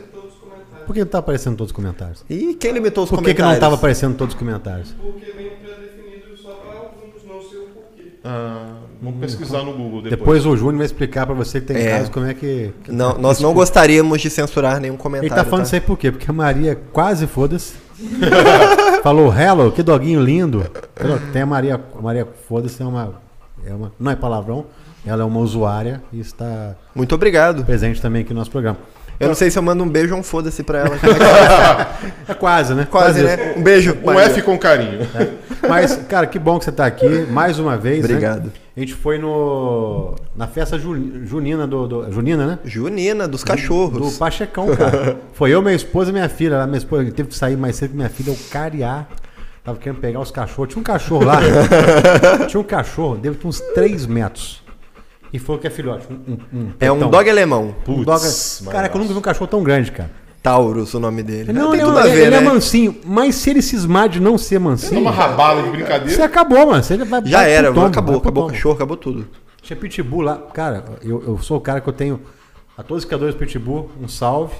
Por 0.87 0.93
que 0.95 1.01
não 1.01 1.07
tá 1.07 1.19
aparecendo 1.19 1.57
todos 1.57 1.73
os 1.73 1.77
comentários? 1.77 2.25
E 2.31 2.55
quem 2.55 2.71
limitou 2.71 3.05
os 3.05 3.11
Por 3.11 3.19
que, 3.19 3.25
que 3.25 3.31
comentários? 3.35 3.47
não 3.49 3.55
estava 3.55 3.75
aparecendo 3.75 4.17
todos 4.17 4.35
os 4.35 4.39
comentários? 4.39 4.95
Porque 5.01 5.33
vem 5.33 5.51
pré-definido 5.51 6.37
só 6.37 6.51
para 6.51 6.79
alguns, 6.79 7.25
não 7.27 7.41
sei 7.49 7.59
o 7.59 7.63
porquê. 7.69 8.13
Ah, 8.25 8.76
vamos 9.02 9.21
pesquisar 9.21 9.59
no 9.59 9.73
Google 9.73 10.02
depois. 10.02 10.11
Depois 10.19 10.47
o 10.47 10.57
Júnior 10.57 10.78
vai 10.78 10.87
explicar 10.87 11.26
pra 11.26 11.35
você 11.35 11.61
que 11.61 11.66
tem 11.66 11.76
em 11.76 11.87
É. 11.87 11.99
casa 11.99 12.11
como 12.11 12.26
é 12.26 12.33
que. 12.33 12.73
que 12.83 12.90
Não, 12.90 13.19
nós 13.19 13.38
não 13.38 13.52
gostaríamos 13.52 14.21
de 14.23 14.31
censurar 14.31 14.81
nenhum 14.81 14.97
comentário. 14.97 15.28
Ele 15.33 15.35
tá 15.35 15.45
falando 15.49 15.66
isso 15.66 15.75
aí 15.75 15.81
por 15.81 15.99
quê? 15.99 16.11
Porque 16.11 16.31
a 16.31 16.33
Maria 16.33 16.75
quase 16.93 17.26
foda-se. 17.26 17.75
Falou 19.02 19.33
hello, 19.33 19.71
que 19.73 19.83
doguinho 19.83 20.21
lindo. 20.23 20.64
Tem 21.33 21.43
a 21.43 21.47
Maria, 21.47 21.78
a 21.99 22.00
Maria 22.02 22.26
foda-se 22.49 22.83
é 22.83 22.87
uma, 22.87 23.14
é 23.66 23.75
uma. 23.75 23.93
Não 24.00 24.11
é 24.11 24.16
palavrão. 24.16 24.66
Ela 25.07 25.23
é 25.23 25.26
uma 25.26 25.40
usuária 25.40 26.02
e 26.11 26.19
está 26.19 26.75
Muito 26.95 27.14
obrigado. 27.14 27.62
presente 27.62 28.00
também 28.00 28.23
aqui 28.23 28.33
no 28.33 28.38
nosso 28.38 28.50
programa. 28.50 28.78
Eu 29.21 29.28
não 29.28 29.35
sei 29.35 29.50
se 29.50 29.59
eu 29.59 29.62
mando 29.62 29.85
um 29.85 29.88
beijo 29.88 30.14
ou 30.14 30.21
um 30.21 30.23
foda-se 30.23 30.62
pra 30.62 30.78
ela. 30.78 30.97
É 32.26 32.33
quase, 32.35 32.73
né? 32.75 32.87
Quase, 32.90 33.19
isso. 33.21 33.28
né? 33.37 33.54
Um 33.57 33.62
beijo. 33.62 33.97
Um 34.02 34.07
Maria. 34.07 34.23
F 34.31 34.40
com 34.43 34.59
carinho. 34.59 35.07
Mas, 35.68 35.97
cara, 36.09 36.26
que 36.26 36.38
bom 36.38 36.59
que 36.59 36.64
você 36.64 36.73
tá 36.73 36.87
aqui 36.87 37.06
mais 37.30 37.59
uma 37.59 37.76
vez. 37.76 38.00
né? 38.00 38.04
Obrigado. 38.06 38.52
A 38.76 38.80
gente 38.80 38.94
foi 38.94 39.18
no 39.18 40.14
na 40.35 40.47
festa 40.47 40.78
ju- 40.78 41.25
junina 41.25 41.66
do, 41.66 41.87
do- 41.87 42.12
junina, 42.12 42.47
né? 42.47 42.59
Junina, 42.64 43.28
dos 43.28 43.42
Do 43.42 43.47
cachorros. 43.47 44.18
Pachecão, 44.18 44.75
cara. 44.76 45.18
Foi 45.33 45.50
eu, 45.50 45.62
minha 45.62 45.75
esposa 45.75 46.11
e 46.11 46.12
minha 46.12 46.28
filha. 46.28 46.66
Minha 46.66 46.78
esposa 46.78 47.04
teve 47.12 47.28
que 47.28 47.37
sair 47.37 47.56
mais 47.56 47.76
cedo 47.76 47.90
que 47.90 47.97
minha 47.97 48.09
filha, 48.09 48.30
eu 48.30 48.37
cariar. 48.50 49.09
Tava 49.62 49.78
querendo 49.78 50.00
pegar 50.00 50.21
os 50.21 50.30
cachorros. 50.30 50.68
Tinha 50.73 50.80
um 50.80 50.85
cachorro 50.85 51.25
lá. 51.25 51.40
Tinha 52.49 52.61
um 52.61 52.64
cachorro, 52.64 53.16
deve 53.16 53.37
ter 53.37 53.47
uns 53.47 53.61
3 53.61 54.06
metros. 54.06 54.62
E 55.33 55.38
falou 55.38 55.61
que 55.61 55.66
é 55.66 55.71
filhote. 55.71 56.06
Um, 56.11 56.33
um, 56.33 56.38
um 56.61 56.73
É 56.78 56.92
um 56.92 57.09
dog 57.11 57.28
alemão. 57.30 57.68
Um 57.68 57.73
Putz, 57.73 58.04
dog- 58.04 58.23
mas 58.25 58.62
Cara, 58.71 58.88
que 58.88 58.97
eu 58.97 59.00
nunca 59.00 59.12
vi 59.12 59.18
um 59.18 59.23
cachorro 59.23 59.47
tão 59.47 59.62
grande, 59.62 59.90
cara. 59.90 60.11
Taurus, 60.45 60.93
o 60.93 61.01
nome 61.01 61.23
dele. 61.23 61.55
Não, 61.55 61.71
tem 61.71 61.81
não, 61.81 61.97
a 61.97 62.01
ele, 62.07 62.11
ver, 62.17 62.27
ele 62.27 62.35
é 62.37 62.41
né? 62.43 62.47
mansinho. 62.47 62.95
Mas 63.03 63.35
se 63.37 63.49
ele 63.49 63.63
cismar 63.63 64.11
de 64.11 64.21
não 64.21 64.37
ser 64.37 64.57
Dá 64.57 64.61
mansinho, 64.61 65.01
uma 65.01 65.11
rabada 65.11 65.63
de 65.63 65.69
você 65.69 65.77
brincadeira. 65.77 66.25
acabou, 66.27 66.67
mano. 66.67 66.85
Você 66.85 66.99
vai, 66.99 67.25
Já 67.25 67.39
vai 67.39 67.51
era, 67.51 67.69
tombo, 67.73 67.87
acabou, 67.87 68.17
acabou 68.19 68.45
o 68.45 68.49
cachorro, 68.49 68.75
acabou 68.75 68.97
tudo. 68.99 69.27
Tinha 69.63 69.75
pitbull 69.75 70.21
lá. 70.21 70.37
Cara, 70.53 70.85
eu, 71.03 71.23
eu 71.27 71.39
sou 71.39 71.57
o 71.57 71.61
cara 71.63 71.81
que 71.81 71.89
eu 71.89 71.95
tenho. 71.95 72.21
A 72.77 72.83
todos 72.83 73.05
os 73.05 73.09
criadores 73.09 73.35
de 73.35 73.41
pitbull, 73.41 73.91
um 73.99 74.07
salve. 74.07 74.55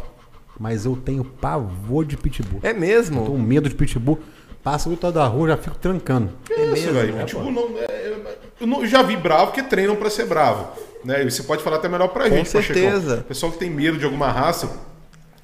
Mas 0.59 0.87
eu 0.87 0.97
tenho 0.97 1.23
pavor 1.23 2.07
de 2.07 2.17
pitbull. 2.17 2.61
É 2.62 2.73
Tô 2.73 2.81
mesmo? 2.81 3.26
com 3.26 3.37
medo 3.37 3.69
de 3.69 3.75
pitbull. 3.75 4.19
Passa 4.62 4.88
o 4.88 4.97
da 5.12 5.26
rua, 5.26 5.49
já 5.49 5.57
fico 5.59 5.76
trancando. 5.76 6.31
Que 6.47 6.55
isso, 6.55 6.91
velho? 6.93 7.12
Pitbull 7.19 7.53
não, 7.53 7.69
é- 7.76 7.85
é- 7.85 8.38
eu 8.61 8.67
não- 8.67 8.81
eu 8.81 8.87
já 8.87 9.03
vi 9.03 9.19
bravo 9.19 9.53
que 9.53 9.62
treinam 9.62 9.97
pra 9.97 10.09
ser 10.09 10.25
bravo. 10.25 10.69
Né? 11.05 11.23
E 11.26 11.31
você 11.31 11.43
pode 11.43 11.62
falar 11.62 11.76
até 11.76 11.88
melhor 11.91 12.09
pra 12.09 12.31
Com 12.31 12.37
gente, 12.37 12.50
Pachecão. 12.50 12.75
certeza. 12.83 13.25
Pessoal 13.29 13.53
que 13.53 13.59
tem 13.59 13.69
medo 13.69 13.99
de 13.99 14.07
alguma 14.07 14.31
raça. 14.33 14.71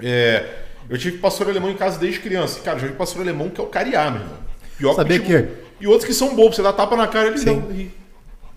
É, 0.01 0.45
eu 0.89 0.97
tive 0.97 1.17
pastor 1.17 1.49
alemão 1.49 1.69
em 1.69 1.75
casa 1.75 1.97
desde 1.99 2.19
criança. 2.19 2.59
Cara, 2.63 2.79
já 2.79 2.87
vi 2.87 2.93
pastor 2.93 3.21
alemão 3.21 3.49
que 3.49 3.59
é 3.61 3.63
o 3.63 3.67
cariá, 3.67 4.09
meu 4.11 4.21
irmão. 4.21 4.37
Pior 4.77 4.93
Sabia 4.95 5.19
pitbull. 5.19 5.41
que- 5.43 5.47
E 5.81 5.87
outros 5.87 6.05
que 6.05 6.13
são 6.13 6.35
bobos. 6.35 6.55
Você 6.55 6.61
dá 6.63 6.71
tapa 6.73 6.95
na 6.95 7.07
cara, 7.07 7.27
eles 7.27 7.43
dão. 7.43 7.63
e- 7.71 7.89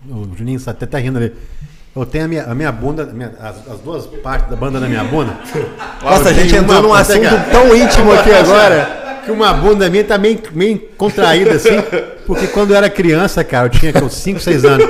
O 0.09 0.29
Juninho 0.37 0.59
até 0.65 0.85
tá 0.85 0.97
rindo 0.99 1.17
ali. 1.17 1.33
Eu 1.95 2.05
tenho 2.05 2.25
a 2.25 2.27
minha, 2.27 2.43
a 2.43 2.53
minha 2.53 2.71
bunda, 2.71 3.03
a 3.03 3.05
minha- 3.05 3.33
as, 3.39 3.67
as 3.71 3.79
duas 3.79 4.05
partes 4.05 4.49
da 4.49 4.55
banda 4.55 4.79
da 4.79 4.87
minha 4.87 5.03
bunda. 5.03 5.33
Nossa, 6.03 6.29
a 6.29 6.33
gente 6.33 6.53
entrou 6.55 6.81
num 6.81 6.93
assunto 6.93 7.21
tão 7.51 7.75
íntimo 7.75 8.11
aqui 8.11 8.31
agora. 8.33 9.21
Que 9.25 9.31
uma 9.31 9.51
bunda 9.53 9.89
minha 9.89 10.03
tá 10.03 10.17
meio, 10.19 10.39
meio 10.51 10.77
contraída 10.97 11.53
assim. 11.53 11.81
Porque 12.27 12.47
quando 12.47 12.71
eu 12.71 12.75
era 12.77 12.89
criança, 12.89 13.43
cara, 13.43 13.65
eu 13.67 13.69
tinha 13.71 13.91
5, 14.09 14.39
6 14.39 14.63
anos. 14.65 14.85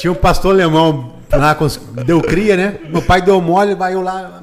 Tinha 0.00 0.10
um 0.10 0.16
pastor 0.16 0.52
alemão 0.52 1.12
lá, 1.30 1.56
deu 2.04 2.20
cria, 2.22 2.56
né? 2.56 2.76
Meu 2.88 3.02
pai 3.02 3.22
deu 3.22 3.40
mole, 3.40 3.74
vai 3.76 3.94
eu 3.94 4.00
lá 4.02 4.42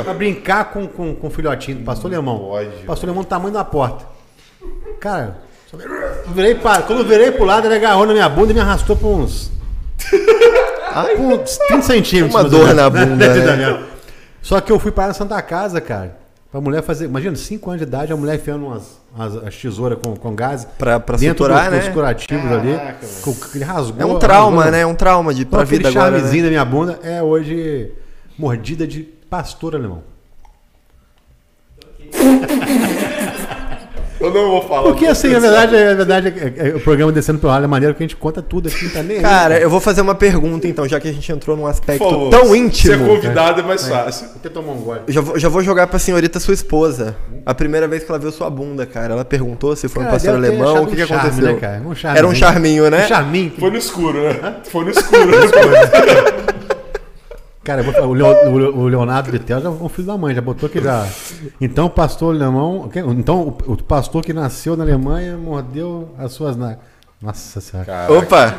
pra 0.00 0.14
brincar 0.14 0.66
com, 0.72 0.86
com, 0.86 1.14
com 1.14 1.26
o 1.26 1.30
filhotinho 1.30 1.78
do 1.78 1.84
pastor 1.84 2.10
alemão. 2.12 2.38
Pode. 2.38 2.70
Pastor 2.86 3.08
alemão 3.08 3.22
do 3.24 3.28
tamanho 3.28 3.52
da 3.52 3.64
porta. 3.64 4.04
Cara, 5.00 5.38
eu 5.72 6.32
virei 6.32 6.54
para, 6.54 6.82
quando 6.82 7.00
eu 7.00 7.04
virei 7.06 7.30
pro 7.32 7.44
lado, 7.44 7.66
ele 7.66 7.74
agarrou 7.74 8.06
na 8.06 8.12
minha 8.12 8.28
bunda 8.28 8.52
e 8.52 8.54
me 8.54 8.60
arrastou 8.60 8.94
por 8.96 9.08
uns. 9.08 9.50
por 11.16 11.40
uns 11.40 11.56
30 11.56 11.82
centímetros. 11.82 12.34
Uma 12.34 12.48
dor 12.48 12.74
na 12.74 12.88
bunda, 12.90 13.16
né? 13.56 13.82
Só 14.40 14.60
que 14.60 14.70
eu 14.72 14.78
fui 14.78 14.90
para 14.92 15.08
na 15.08 15.14
Santa 15.14 15.40
Casa, 15.42 15.80
cara. 15.80 16.20
Pra 16.50 16.60
mulher 16.60 16.82
fazer. 16.82 17.06
Imagina, 17.06 17.34
5 17.34 17.70
anos 17.70 17.80
de 17.80 17.86
idade, 17.88 18.12
a 18.12 18.16
mulher 18.16 18.34
enfiando 18.34 18.66
umas, 18.66 19.00
umas 19.14 19.36
as 19.46 19.56
tesouras 19.56 19.98
com, 20.04 20.14
com 20.14 20.34
gás. 20.34 20.66
Pra- 20.78 21.00
pra 21.00 21.16
dentro 21.16 21.44
suturar, 21.44 21.70
dos, 21.70 21.72
né? 21.72 21.78
dos 21.86 21.88
curativos 21.94 22.52
ali. 22.52 22.76
Caraca, 22.76 23.06
com- 23.22 23.34
Ele 23.54 23.64
rasgou. 23.64 24.02
É 24.02 24.04
um 24.04 24.18
trauma, 24.18 24.56
rasgou. 24.56 24.72
né? 24.72 24.80
É 24.82 24.86
um 24.86 24.94
trauma 24.94 25.32
de, 25.32 25.46
pra 25.46 25.62
aquele 25.62 25.78
vida 25.78 25.88
agora. 25.88 26.10
charmezinho 26.18 26.42
Né? 26.42 26.48
da 26.48 26.50
minha 26.50 26.64
bunda 26.64 26.98
é 27.02 27.22
hoje 27.22 27.92
mordida 28.38 28.86
de 28.86 29.08
pastor 29.32 29.74
alemão. 29.74 30.02
Eu 34.20 34.30
não 34.32 34.50
vou 34.50 34.62
falar. 34.68 34.82
Porque 34.82 35.06
assim, 35.06 35.28
na 35.30 35.38
verdade, 35.38 35.72
na 35.72 35.94
verdade 35.94 36.28
é- 36.28 36.68
é- 36.68 36.74
o 36.76 36.80
programa 36.80 37.10
Descendo 37.10 37.38
pelo 37.38 37.50
Ralo 37.50 37.64
é 37.64 37.66
maneiro 37.66 37.94
que 37.94 38.02
a 38.02 38.06
gente 38.06 38.14
conta 38.14 38.42
tudo 38.42 38.68
aqui, 38.68 38.84
não 38.84 38.92
tá 38.92 39.02
nem 39.02 39.16
aí, 39.16 39.22
Cara, 39.22 39.58
eu 39.58 39.70
vou 39.70 39.80
fazer 39.80 40.02
uma 40.02 40.14
pergunta 40.14 40.68
então, 40.68 40.86
já 40.86 41.00
que 41.00 41.08
a 41.08 41.12
gente 41.12 41.32
entrou 41.32 41.56
num 41.56 41.66
aspecto 41.66 42.04
favor, 42.04 42.28
tão 42.30 42.48
Ser 42.48 42.56
íntimo. 42.58 43.06
convidado 43.06 43.60
é 43.62 43.64
mais 43.64 43.88
fácil. 43.88 44.26
Até 44.36 44.50
tomar 44.50 44.72
um 44.74 44.82
gole. 44.82 45.00
Já 45.08 45.22
vou, 45.22 45.38
já 45.38 45.48
vou 45.48 45.62
jogar 45.62 45.86
pra 45.86 45.98
senhorita 45.98 46.38
sua 46.38 46.52
esposa. 46.54 47.16
A 47.46 47.54
primeira 47.54 47.88
vez 47.88 48.04
que 48.04 48.10
ela 48.12 48.18
viu 48.18 48.30
sua 48.30 48.50
bunda, 48.50 48.84
cara. 48.86 49.14
Ela 49.14 49.24
perguntou 49.24 49.74
se 49.74 49.88
foi 49.88 50.02
um 50.02 50.06
Cara, 50.06 50.16
pastor 50.18 50.34
deve 50.40 50.46
ter 50.56 50.62
alemão, 50.62 50.84
o 50.84 50.86
que, 50.86 50.94
que 50.96 51.02
um 51.02 51.06
charme, 51.06 51.22
aconteceu. 51.28 51.54
né, 51.54 51.58
cara? 51.58 51.82
Um 51.82 52.16
Era 52.16 52.26
um 52.28 52.34
charminho, 52.34 52.90
né? 52.90 53.04
Um 53.06 53.08
charminho. 53.08 53.52
Foi 53.58 53.70
no 53.70 53.78
escuro, 53.78 54.22
né? 54.22 54.56
Foi 54.64 54.84
no 54.84 54.90
escuro. 54.90 55.32
Cara, 57.64 57.80
eu 57.80 57.84
vou 57.84 57.94
falar, 57.94 58.06
o, 58.08 58.12
Leo- 58.12 58.50
o 58.50 58.58
Leo- 58.58 58.76
o 58.76 58.88
Leonardo 58.88 59.30
Vitel 59.30 59.60
já 59.60 59.68
é 59.68 59.70
um 59.70 59.88
filho 59.88 60.06
da 60.08 60.18
mãe, 60.18 60.34
já 60.34 60.40
botou 60.40 60.66
aqui 60.68 60.80
já. 60.82 61.06
Então 61.60 61.86
o 61.86 61.90
pastor 61.90 62.34
alemão. 62.34 62.90
Então 63.16 63.56
o, 63.66 63.76
pastor 63.82 64.24
que 64.24 64.32
nasceu 64.32 64.76
na 64.76 64.82
Alemanha 64.82 65.36
mordeu 65.36 66.12
as 66.18 66.32
suas. 66.32 66.56
Na... 66.56 66.76
Nossa 67.20 67.60
senhora. 67.60 67.86
Caraca. 67.86 68.12
Opa, 68.14 68.58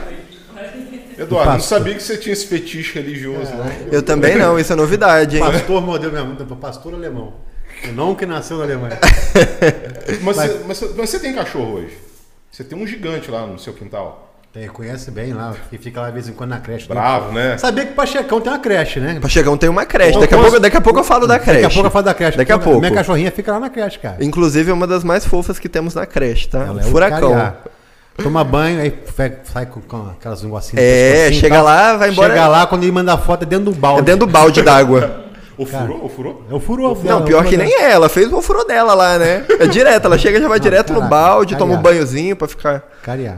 Eduardo, 1.17 1.51
não 1.53 1.60
sabia 1.60 1.93
que 1.95 2.01
você 2.01 2.17
tinha 2.17 2.31
esse 2.33 2.48
fetiche 2.48 2.95
religioso, 2.95 3.51
não. 3.53 3.65
eu 3.91 4.01
também 4.01 4.36
não, 4.38 4.57
isso 4.57 4.72
é 4.74 4.75
novidade, 4.75 5.38
hein? 5.38 5.43
Pastor 5.43 5.81
mordeu 5.81 6.10
minha 6.12 6.24
mão, 6.24 6.36
pastor 6.57 6.93
alemão. 6.93 7.33
O 7.88 7.91
não 7.91 8.15
que 8.15 8.25
nasceu 8.25 8.57
na 8.57 8.63
Alemanha. 8.63 8.98
Mas, 10.24 10.36
você, 10.38 10.62
mas, 10.65 10.77
você- 10.77 10.93
mas 10.98 11.10
você 11.10 11.19
tem 11.19 11.33
cachorro 11.33 11.74
hoje? 11.79 11.98
Você 12.51 12.63
tem 12.63 12.77
um 12.77 12.86
gigante 12.88 13.29
lá 13.29 13.45
no 13.45 13.57
seu 13.60 13.74
quintal. 13.74 14.33
Tem, 14.53 14.67
conhece 14.67 15.10
bem 15.10 15.33
lá, 15.33 15.55
que 15.67 15.79
fica 15.79 16.00
lá 16.00 16.07
de 16.10 16.13
vez 16.13 16.29
em 16.29 16.31
quando 16.33 16.51
na 16.51 16.60
creche. 16.60 16.88
Bravo, 16.88 17.31
né? 17.31 17.57
Sabia 17.57 17.88
que 17.88 17.93
Pachecão 17.93 18.39
tem 18.39 18.53
uma 18.53 18.60
creche, 18.60 19.00
né? 19.00 19.17
Pachegão 19.19 19.57
tem 19.57 19.67
uma 19.67 19.83
creche. 19.83 20.19
Daqui 20.19 20.36
a, 20.36 20.38
pouco, 20.38 20.60
daqui 20.60 20.77
a 20.77 20.81
pouco 20.81 21.00
eu 21.00 21.03
falo 21.03 21.25
da 21.25 21.39
creche. 21.39 21.62
Daqui 21.63 21.74
a 21.74 21.75
pouco 21.75 21.88
eu 21.88 21.91
falo 21.91 22.05
da 22.05 22.13
creche. 22.13 22.38
Daqui 22.38 22.51
a 22.51 22.57
porque 22.60 22.69
pouco. 22.69 22.79
Minha 22.79 22.93
cachorrinha 22.93 23.31
fica 23.31 23.51
lá 23.51 23.60
na 23.60 23.72
creche, 23.72 23.98
cara. 23.98 24.24
Inclusive 24.24 24.69
é 24.69 24.74
uma 24.74 24.86
das 24.86 25.03
mais 25.03 25.25
fofas 25.25 25.57
que 25.57 25.67
temos 25.67 25.95
na 25.95 26.05
creche, 26.05 26.48
tá? 26.50 26.60
Ela 26.67 26.81
é 26.83 26.86
o 26.86 26.88
Furacão. 26.88 27.31
cariá. 27.31 27.55
Toma 28.22 28.43
banho, 28.43 28.79
aí 28.79 28.93
sai 29.43 29.65
com, 29.65 29.81
com 29.81 30.10
aquelas 30.12 30.43
negocinhas. 30.43 30.86
É, 30.86 31.29
e 31.29 31.33
chega 31.33 31.55
tal. 31.55 31.65
lá, 31.65 31.98
vai 31.98 32.12
embora- 32.12 32.31
Chega 32.31 32.48
lá, 32.48 32.67
quando 32.67 32.83
ele 32.83 32.91
manda 32.91 33.12
a 33.12 33.17
foto, 33.17 33.41
é 33.41 33.45
dentro 33.48 33.72
do 33.72 33.75
balde. 33.75 34.01
É 34.01 34.03
dentro 34.03 34.27
do 34.27 34.31
balde 34.31 34.62
d'água. 34.62 35.22
Ou 35.57 35.65
furou? 35.65 36.00
Ou 36.03 36.10
furou? 36.10 36.43
É 36.50 36.53
o 36.53 36.60
furou. 36.60 37.00
Não, 37.03 37.24
pior 37.24 37.45
que 37.45 37.55
nem 37.55 37.72
é. 37.74 37.91
Ela 37.91 38.10
fez 38.10 38.31
o 38.33 38.41
furô 38.41 38.63
dela 38.63 38.93
lá, 38.93 39.19
né? 39.19 39.45
É 39.60 39.67
direto. 39.67 40.05
Ela 40.05 40.17
chega 40.17 40.39
já 40.41 40.48
vai 40.48 40.57
Não, 40.57 40.63
direto 40.63 40.89
no 40.93 41.00
caraca, 41.01 41.10
balde, 41.15 41.55
toma 41.55 41.75
um 41.75 41.81
banhozinho 41.81 42.36
pra 42.36 42.48
ficar 42.48 42.83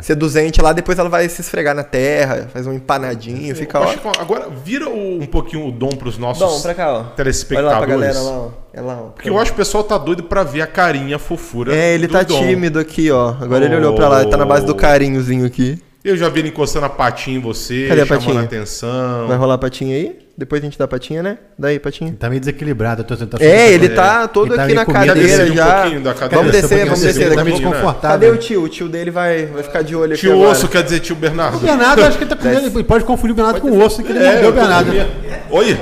seduzente 0.01 0.62
lá. 0.62 0.72
Depois 0.74 0.98
ela 0.98 1.10
vai 1.10 1.27
se 1.27 1.41
esfregar 1.41 1.75
na 1.75 1.84
terra, 1.84 2.48
faz 2.53 2.65
um 2.67 2.74
empanadinho, 2.74 3.55
fica 3.55 3.79
ó. 3.79 3.88
Chico, 3.88 4.12
agora, 4.19 4.48
vira 4.63 4.88
o- 4.89 5.22
um 5.22 5.25
pouquinho 5.25 5.67
o 5.67 5.72
dom 5.72 5.89
pros 5.89 6.17
nossos 6.17 6.41
Dom, 6.41 6.62
pra 6.62 6.74
cá, 6.74 6.88
ó. 6.88 6.91
Olha 6.95 7.03
lá 7.03 7.10
telespectadores. 7.15 7.77
pra 7.77 7.86
galera 7.88 8.19
lá, 8.19 8.31
ó. 8.31 8.50
É 8.74 8.81
lá, 8.81 8.93
ó. 9.01 9.10
Porque 9.10 9.29
eu 9.29 9.38
acho 9.39 9.51
que 9.51 9.55
o 9.55 9.57
pessoal 9.57 9.84
tá 9.84 9.98
doido 9.98 10.24
pra 10.24 10.43
ver 10.43 10.62
a 10.62 10.67
carinha 10.67 11.17
fofura. 11.19 11.75
É, 11.75 11.93
ele 11.93 12.07
do 12.07 12.13
tá 12.13 12.24
Dom. 12.24 12.39
tímido 12.39 12.79
aqui, 12.79 13.12
ó. 13.12 13.34
Agora 13.41 13.65
ele 13.65 13.75
olhou 13.75 13.93
pra 13.95 14.07
lá, 14.07 14.22
ele 14.22 14.29
tá 14.31 14.38
na 14.38 14.45
base 14.45 14.65
do 14.65 14.75
carinhozinho 14.75 15.45
aqui. 15.45 15.81
Eu 16.03 16.15
já 16.15 16.29
vi 16.29 16.39
ele 16.41 16.50
encostando 16.50 16.86
a 16.86 16.89
patinha 16.89 17.38
em 17.38 17.41
você, 17.41 17.86
Cadê 17.88 18.01
a 18.01 18.05
chamando 18.05 18.24
patinha? 18.25 18.41
a 18.41 18.43
atenção. 18.45 19.27
Vai 19.27 19.38
rolar 19.38 19.55
a 19.55 19.57
patinha 19.57 19.95
aí? 19.95 20.25
Depois 20.38 20.62
a 20.62 20.65
gente 20.65 20.77
dá 20.77 20.84
a 20.84 20.88
patinha, 20.88 21.24
né? 21.24 21.38
Daí, 21.58 21.80
patinha. 21.80 22.13
Tá 22.20 22.27
meio 22.30 22.42
desequilibrado. 22.42 23.01
Eu 23.01 23.06
tô 23.06 23.15
tentando 23.15 23.42
É, 23.42 23.72
ele 23.72 23.88
tá 23.88 24.27
todo 24.27 24.48
Ele 24.48 24.56
tá 24.58 24.63
aqui 24.65 24.74
na 24.74 24.86
cadeira 24.86 25.15
Desce 25.15 25.51
um 25.51 25.56
já. 25.56 25.82
pouquinho 25.82 26.01
da 26.04 26.13
cadeira. 26.13 26.36
Vamos 26.36 26.51
Desce 26.51 26.68
descer, 26.68 26.84
vamos 26.86 27.00
desce, 27.01 27.13
descer 27.13 27.24
tá 27.24 27.30
daqui 27.30 27.39
a 27.42 27.44
meio 27.46 27.56
pouco. 27.62 27.70
desconfortável. 27.72 28.20
Cadê 28.20 28.30
o 28.30 28.38
tio? 28.38 28.63
O 28.63 28.68
tio 28.70 28.89
dele 28.89 29.12
vai, 29.12 29.46
vai 29.46 29.63
ficar 29.63 29.82
de 29.82 29.96
olho 29.96 30.12
aqui 30.12 30.20
Tio 30.22 30.34
agora. 30.34 30.50
Osso 30.51 30.68
quer 30.68 30.84
dizer 30.84 31.00
tio 31.00 31.15
Bernardo. 31.15 31.58
O 31.58 31.60
Bernardo, 31.62 32.04
acho 32.04 32.18
que 32.18 32.24
ele 32.25 32.30
tá 32.30 32.36
comendo. 32.36 32.68
Ele 32.68 32.84
pode 32.84 33.06
confundir 33.06 33.32
o 33.32 33.36
Bernardo 33.36 33.62
com 33.62 33.70
o 33.72 33.82
osso, 33.82 34.04
que 34.04 34.12
ele 34.12 34.20
É, 34.20 34.32
mordeu 34.34 34.50
o 34.50 34.54
Bernardo. 34.54 34.92
Oi? 35.51 35.80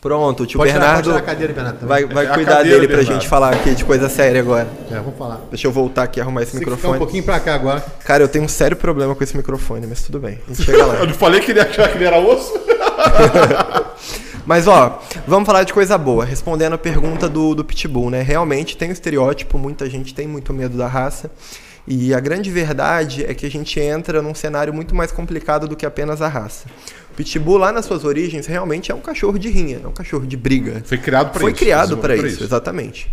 Pronto, 0.00 0.42
o 0.42 0.46
tio 0.46 0.58
Pode 0.58 0.72
Bernardo 0.72 0.94
pode 1.10 1.16
tirar 1.16 1.22
cadeira, 1.22 1.52
Bernardo. 1.52 1.78
também. 1.78 1.88
vai, 1.88 2.04
vai 2.06 2.24
É 2.26 2.28
cuidar 2.34 2.56
cadeira, 2.56 2.74
dele 2.76 2.88
pra 2.88 2.96
Bernardo. 2.98 3.20
gente 3.20 3.28
falar 3.28 3.52
aqui 3.52 3.72
de 3.72 3.84
coisa 3.84 4.08
séria 4.08 4.40
agora. 4.40 4.66
É, 4.90 4.96
vamos 4.96 5.16
falar. 5.16 5.40
Deixa 5.48 5.68
eu 5.68 5.70
voltar 5.70 6.02
aqui 6.02 6.18
e 6.18 6.20
arrumar 6.22 6.42
esse 6.42 6.50
que 6.50 6.58
ficar 6.58 6.70
um 6.70 6.74
microfone. 6.74 6.98
pouquinho 6.98 7.22
pra 7.22 7.38
cá 7.38 7.54
agora. 7.54 7.84
Cara, 8.04 8.24
eu 8.24 8.26
tenho 8.28 8.44
um 8.44 8.48
sério 8.48 8.76
problema 8.76 9.14
com 9.14 9.22
esse 9.22 9.36
microfone, 9.36 9.86
mas 9.86 10.02
tudo 10.02 10.18
bem. 10.18 10.40
A 10.48 10.52
gente 10.52 10.64
chega 10.64 10.84
lá. 10.86 10.94
Eu 11.02 11.06
não 11.06 11.14
falei 11.14 11.40
que 11.40 11.52
ele 11.52 11.60
achava 11.60 11.88
que 11.88 11.98
ele 11.98 12.04
era 12.04 12.18
osso? 12.18 12.52
Mas 14.44 14.66
ó, 14.66 15.00
vamos 15.26 15.46
falar 15.46 15.62
de 15.64 15.72
coisa 15.72 15.96
boa. 15.96 16.24
Respondendo 16.24 16.72
a 16.72 16.78
pergunta 16.78 17.28
do, 17.28 17.54
do 17.54 17.64
Pitbull, 17.64 18.10
né? 18.10 18.22
Realmente 18.22 18.76
tem 18.76 18.90
o 18.90 18.92
estereótipo, 18.92 19.58
muita 19.58 19.88
gente 19.88 20.14
tem 20.14 20.26
muito 20.26 20.52
medo 20.52 20.76
da 20.76 20.88
raça. 20.88 21.30
E 21.86 22.14
a 22.14 22.20
grande 22.20 22.50
verdade 22.50 23.24
é 23.24 23.34
que 23.34 23.44
a 23.44 23.50
gente 23.50 23.80
entra 23.80 24.22
num 24.22 24.34
cenário 24.34 24.72
muito 24.72 24.94
mais 24.94 25.10
complicado 25.10 25.66
do 25.66 25.74
que 25.74 25.84
apenas 25.84 26.22
a 26.22 26.28
raça. 26.28 26.66
O 27.10 27.14
Pitbull, 27.14 27.58
lá 27.58 27.72
nas 27.72 27.84
suas 27.84 28.04
origens, 28.04 28.46
realmente 28.46 28.92
é 28.92 28.94
um 28.94 29.00
cachorro 29.00 29.38
de 29.38 29.48
rinha, 29.48 29.80
é 29.82 29.86
um 29.86 29.92
cachorro 29.92 30.26
de 30.26 30.36
briga. 30.36 30.82
Foi 30.84 30.98
criado 30.98 31.38
Foi 31.38 31.50
isso. 31.50 31.58
criado 31.58 31.96
desenvolvido 31.96 32.20
para 32.20 32.28
isso, 32.28 32.44
exatamente. 32.44 33.12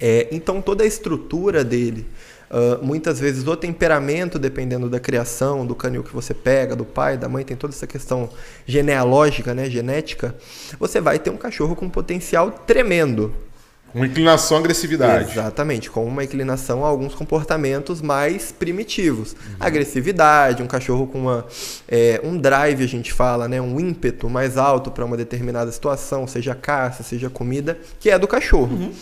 É, 0.00 0.28
então 0.32 0.62
toda 0.62 0.82
a 0.82 0.86
estrutura 0.86 1.62
dele, 1.62 2.06
ah, 2.50 2.78
muitas 2.82 3.20
vezes 3.20 3.46
o 3.46 3.56
temperamento, 3.56 4.38
dependendo 4.38 4.90
da 4.90 4.98
criação, 4.98 5.64
do 5.64 5.74
canil 5.74 6.02
que 6.02 6.12
você 6.12 6.34
pega, 6.34 6.74
do 6.74 6.84
pai, 6.84 7.16
da 7.16 7.28
mãe, 7.28 7.44
tem 7.44 7.56
toda 7.56 7.72
essa 7.72 7.86
questão 7.86 8.28
genealógica, 8.66 9.54
né, 9.54 9.70
genética, 9.70 10.34
você 10.78 11.00
vai 11.00 11.18
ter 11.18 11.30
um 11.30 11.36
cachorro 11.36 11.76
com 11.76 11.86
um 11.86 11.90
potencial 11.90 12.50
tremendo. 12.50 13.32
Uma 13.92 14.06
inclinação 14.06 14.56
à 14.56 14.60
agressividade. 14.60 15.32
Exatamente, 15.32 15.90
com 15.90 16.04
uma 16.04 16.22
inclinação 16.22 16.84
a 16.84 16.88
alguns 16.88 17.12
comportamentos 17.12 18.00
mais 18.00 18.52
primitivos. 18.52 19.34
Agressividade, 19.58 20.62
um 20.62 20.66
cachorro 20.68 21.08
com 21.08 21.18
uma, 21.18 21.44
é, 21.88 22.20
um 22.22 22.38
drive, 22.38 22.84
a 22.84 22.86
gente 22.86 23.12
fala, 23.12 23.48
né, 23.48 23.60
um 23.60 23.80
ímpeto 23.80 24.30
mais 24.30 24.56
alto 24.56 24.92
para 24.92 25.04
uma 25.04 25.16
determinada 25.16 25.72
situação, 25.72 26.24
seja 26.28 26.54
caça, 26.54 27.02
seja 27.02 27.28
comida, 27.28 27.78
que 27.98 28.10
é 28.10 28.18
do 28.18 28.28
cachorro. 28.28 28.92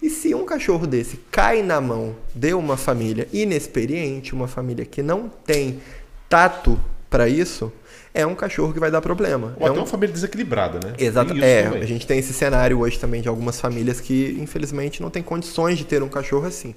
E 0.00 0.08
se 0.08 0.34
um 0.34 0.44
cachorro 0.44 0.86
desse 0.86 1.18
cai 1.30 1.62
na 1.62 1.80
mão 1.80 2.14
de 2.34 2.54
uma 2.54 2.76
família 2.76 3.28
inexperiente, 3.32 4.32
uma 4.32 4.46
família 4.46 4.84
que 4.84 5.02
não 5.02 5.28
tem 5.28 5.80
tato 6.28 6.78
para 7.10 7.28
isso, 7.28 7.72
é 8.14 8.26
um 8.26 8.34
cachorro 8.34 8.72
que 8.72 8.80
vai 8.80 8.90
dar 8.90 9.00
problema. 9.00 9.54
Ou 9.58 9.66
é 9.66 9.70
até 9.70 9.78
um 9.78 9.82
uma 9.82 9.86
família 9.86 10.12
desequilibrada, 10.12 10.78
né? 10.84 10.94
Exato. 10.98 11.32
É, 11.42 11.64
também. 11.64 11.82
a 11.82 11.86
gente 11.86 12.06
tem 12.06 12.18
esse 12.18 12.32
cenário 12.32 12.78
hoje 12.80 12.98
também 12.98 13.22
de 13.22 13.28
algumas 13.28 13.60
famílias 13.60 14.00
que, 14.00 14.36
infelizmente, 14.40 15.02
não 15.02 15.10
tem 15.10 15.22
condições 15.22 15.78
de 15.78 15.84
ter 15.84 16.02
um 16.02 16.08
cachorro 16.08 16.46
assim. 16.46 16.74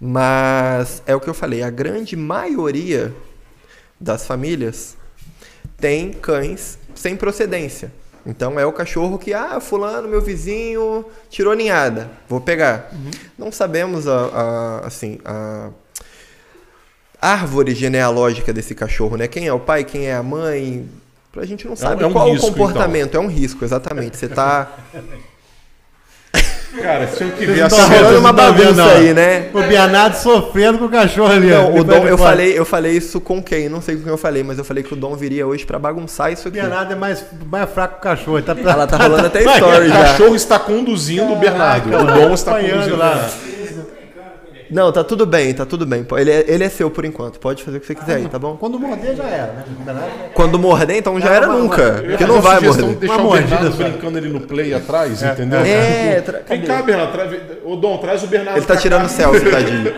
Mas 0.00 1.02
é 1.06 1.14
o 1.14 1.20
que 1.20 1.28
eu 1.28 1.34
falei, 1.34 1.62
a 1.62 1.70
grande 1.70 2.16
maioria 2.16 3.12
das 4.00 4.26
famílias 4.26 4.96
tem 5.78 6.12
cães 6.12 6.78
sem 6.94 7.16
procedência. 7.16 7.92
Então 8.24 8.58
é 8.58 8.64
o 8.64 8.72
cachorro 8.72 9.18
que, 9.18 9.34
ah, 9.34 9.58
fulano, 9.60 10.06
meu 10.08 10.20
vizinho, 10.20 11.04
tirou 11.28 11.54
ninhada, 11.54 12.08
vou 12.28 12.40
pegar. 12.40 12.88
Uhum. 12.92 13.10
Não 13.36 13.50
sabemos 13.52 14.06
a, 14.06 14.26
a- 14.26 14.86
assim, 14.86 15.18
a 15.24 15.70
árvore 17.20 17.74
genealógica 17.74 18.52
desse 18.52 18.74
cachorro, 18.74 19.16
né? 19.16 19.26
Quem 19.28 19.46
é 19.46 19.52
o 19.52 19.60
pai, 19.60 19.84
quem 19.84 20.06
é 20.06 20.14
a 20.14 20.22
mãe. 20.22 20.88
A 21.36 21.44
gente 21.46 21.66
não 21.66 21.74
sabe 21.74 22.02
é 22.02 22.06
um 22.06 22.12
qual 22.12 22.30
risco, 22.30 22.46
o 22.46 22.50
comportamento. 22.50 23.16
É 23.16 23.20
um 23.20 23.26
risco, 23.26 23.64
exatamente. 23.64 24.16
Você 24.18 24.28
tá, 24.28 24.70
Cara, 26.80 27.06
se 27.06 27.22
eu 27.22 27.30
que 27.32 27.46
Vocês 27.46 27.58
vendo, 27.70 28.02
rolando 28.04 28.18
uma 28.18 28.32
não 28.32 28.32
bagunça 28.32 28.84
aí, 28.84 29.12
né? 29.12 29.48
O 29.52 29.60
Bernardo 29.62 30.14
sofrendo 30.14 30.78
com 30.78 30.86
o 30.86 30.88
cachorro 30.88 31.32
ali. 31.32 31.52
ó. 31.52 31.62
Não, 31.62 31.76
o 31.76 31.84
Dom, 31.84 32.06
eu 32.06 32.16
falei, 32.16 32.58
eu 32.58 32.64
falei 32.64 32.92
isso 32.96 33.20
com 33.20 33.42
quem? 33.42 33.68
Não 33.68 33.82
sei 33.82 33.96
com 33.96 34.02
quem 34.02 34.10
eu 34.10 34.16
falei, 34.18 34.42
mas 34.42 34.58
eu 34.58 34.64
falei 34.64 34.82
que 34.82 34.92
o 34.92 34.96
Dom 34.96 35.14
viria 35.14 35.46
hoje 35.46 35.66
pra 35.66 35.78
bagunçar 35.78 36.32
isso 36.32 36.46
O 36.46 36.48
aqui. 36.48 36.60
Bernardo 36.60 36.92
é 36.92 36.96
mais, 36.96 37.24
mais 37.46 37.70
fraco 37.70 37.94
que 37.94 38.00
o 38.00 38.02
cachorro. 38.02 38.38
Ele 38.38 38.46
tá 38.46 38.56
Ela 38.58 38.86
tá 38.86 38.96
rolando 39.02 39.26
até 39.26 39.42
story 39.42 39.88
O 39.88 39.92
cachorro 39.92 40.34
está 40.34 40.58
conduzindo 40.58 41.32
o 41.32 41.36
Bernardo. 41.36 41.88
O 41.88 42.04
Dom 42.04 42.32
está 42.34 42.52
apanhando 42.52 42.72
conduzindo 42.72 42.96
lá. 42.96 43.30
O. 44.72 44.74
Não, 44.74 44.90
tá 44.92 45.04
tudo 45.04 45.26
bem, 45.26 45.52
tá 45.54 45.64
tudo 45.66 45.84
bem. 45.86 46.06
Ele 46.18 46.30
é, 46.30 46.44
ele 46.48 46.64
é 46.64 46.68
seu 46.68 46.90
por 46.90 47.04
enquanto. 47.04 47.38
Pode 47.38 47.62
fazer 47.62 47.76
o 47.76 47.80
que 47.80 47.86
você 47.86 47.94
quiser 47.94 48.16
aí, 48.16 48.28
tá 48.28 48.38
bom? 48.38 48.56
Quando 48.56 48.78
morder 48.78 49.14
já 49.14 49.24
era, 49.24 49.52
né? 49.52 49.64
O 50.30 50.34
Quando 50.34 50.58
morder, 50.58 50.96
então 50.96 51.20
já 51.20 51.30
era 51.30 51.48
uma- 51.48 51.58
nunca. 51.58 52.02
Porque 52.06 52.26
não 52.26 52.40
vai 52.40 52.60
morder. 52.60 52.86
de 52.86 52.94
Deixar 52.96 53.14
Uma 53.16 53.22
o 53.22 53.26
mordida 53.26 53.70
brincando 53.70 54.18
ali 54.18 54.28
no 54.28 54.40
play 54.40 54.74
atrás, 54.74 55.22
entendeu? 55.22 55.60
É, 55.60 56.22
Vem 56.48 56.62
cá, 56.62 56.82
Bernardo. 56.82 57.12
Tra... 57.12 57.28
Ô, 57.64 57.76
Dom, 57.76 57.98
traz 57.98 58.22
o 58.22 58.26
Bernardo 58.26 58.58
Ele 58.58 58.66
tá 58.66 58.76
tirando 58.76 59.02
cá. 59.02 59.08
selfie, 59.08 59.50
tadinho. 59.50 59.94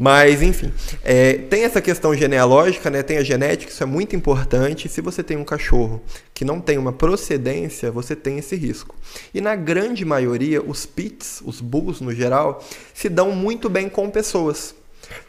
Mas, 0.00 0.40
enfim, 0.40 0.72
é, 1.04 1.34
tem 1.34 1.64
essa 1.64 1.78
questão 1.78 2.14
genealógica, 2.14 2.88
né? 2.88 3.02
Tem 3.02 3.18
a 3.18 3.22
genética, 3.22 3.70
isso 3.70 3.82
é 3.82 3.86
muito 3.86 4.16
importante. 4.16 4.88
Se 4.88 5.02
você 5.02 5.22
tem 5.22 5.36
um 5.36 5.44
cachorro 5.44 6.00
que 6.32 6.42
não 6.42 6.58
tem 6.58 6.78
uma 6.78 6.90
procedência, 6.90 7.90
você 7.90 8.16
tem 8.16 8.38
esse 8.38 8.56
risco. 8.56 8.96
E 9.34 9.42
na 9.42 9.54
grande 9.54 10.02
maioria, 10.02 10.62
os 10.62 10.86
pits, 10.86 11.42
os 11.44 11.60
bulls 11.60 12.00
no 12.00 12.14
geral, 12.14 12.64
se 12.94 13.10
dão 13.10 13.32
muito 13.32 13.68
bem 13.68 13.90
com 13.90 14.08
pessoas. 14.08 14.74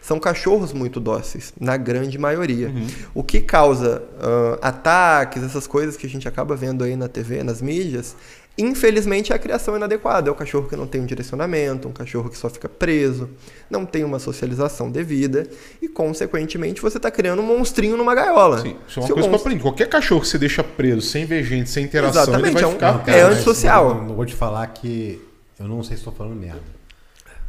São 0.02 0.20
cachorros 0.20 0.72
muito 0.72 1.00
dóceis, 1.00 1.54
na 1.60 1.76
grande 1.76 2.18
maioria. 2.18 2.72
O 3.14 3.24
que 3.24 3.42
causa 3.42 4.04
ah, 4.20 4.60
ataques, 4.62 5.44
essas 5.44 5.68
coisas 5.68 5.98
que 5.98 6.06
a 6.06 6.10
gente 6.10 6.28
acaba 6.28 6.56
vendo 6.56 6.84
aí 6.84 6.96
na 6.96 7.08
TV, 7.08 7.44
nas 7.44 7.62
mídias, 7.62 8.16
infelizmente 8.58 9.32
é 9.32 9.36
a 9.36 9.40
criação 9.40 9.76
inadequada. 9.76 10.30
É 10.30 10.32
o 10.32 10.36
cachorro 10.36 10.68
que 10.68 10.76
não 10.76 10.86
tem 10.88 11.02
um 11.02 11.06
direcionamento, 11.06 11.88
um 11.88 11.92
cachorro 11.92 12.30
que 12.30 12.38
só 12.38 12.50
fica 12.50 12.68
preso, 12.70 13.30
não 13.70 13.86
tem 13.86 14.04
uma 14.04 14.20
socialização 14.20 14.92
devida 14.92 15.48
e, 15.82 15.88
consequentemente, 15.88 16.82
você 16.82 16.98
está 16.98 17.10
criando 17.10 17.42
um 17.42 17.46
monstrinho 17.46 17.98
numa 17.98 18.14
gaiola. 18.14 18.60
Sim, 18.62 18.76
isso 18.88 19.00
é 19.00 19.02
uma 19.04 19.08
Se 19.08 19.14
coisa 19.14 19.30
monstro- 19.30 19.48
aprendi. 19.50 19.62
Qualquer 19.64 19.88
cachorro 19.90 20.22
que 20.22 20.28
você 20.28 20.38
deixa 20.38 20.64
preso, 20.64 21.02
sem 21.02 21.26
ver 21.26 21.44
gente, 21.44 21.70
sem 21.70 21.86
interação, 21.86 22.24
Exatamente, 22.24 22.48
ele 22.50 22.54
vai 22.54 22.64
é 22.64 22.68
um- 22.68 22.72
ficar... 22.74 22.88
é 23.02 23.06
cara, 23.06 23.24
mas 23.28 23.34
antissocial. 23.36 23.90
eu 23.90 23.96
Não 24.04 24.16
vou 24.16 24.26
te 24.26 24.36
falar 24.36 24.68
que. 24.68 25.22
Eu 25.60 25.68
não 25.68 25.84
sei 25.84 25.96
se 25.96 26.02
estou 26.02 26.14
falando 26.14 26.36
merda. 26.36 26.62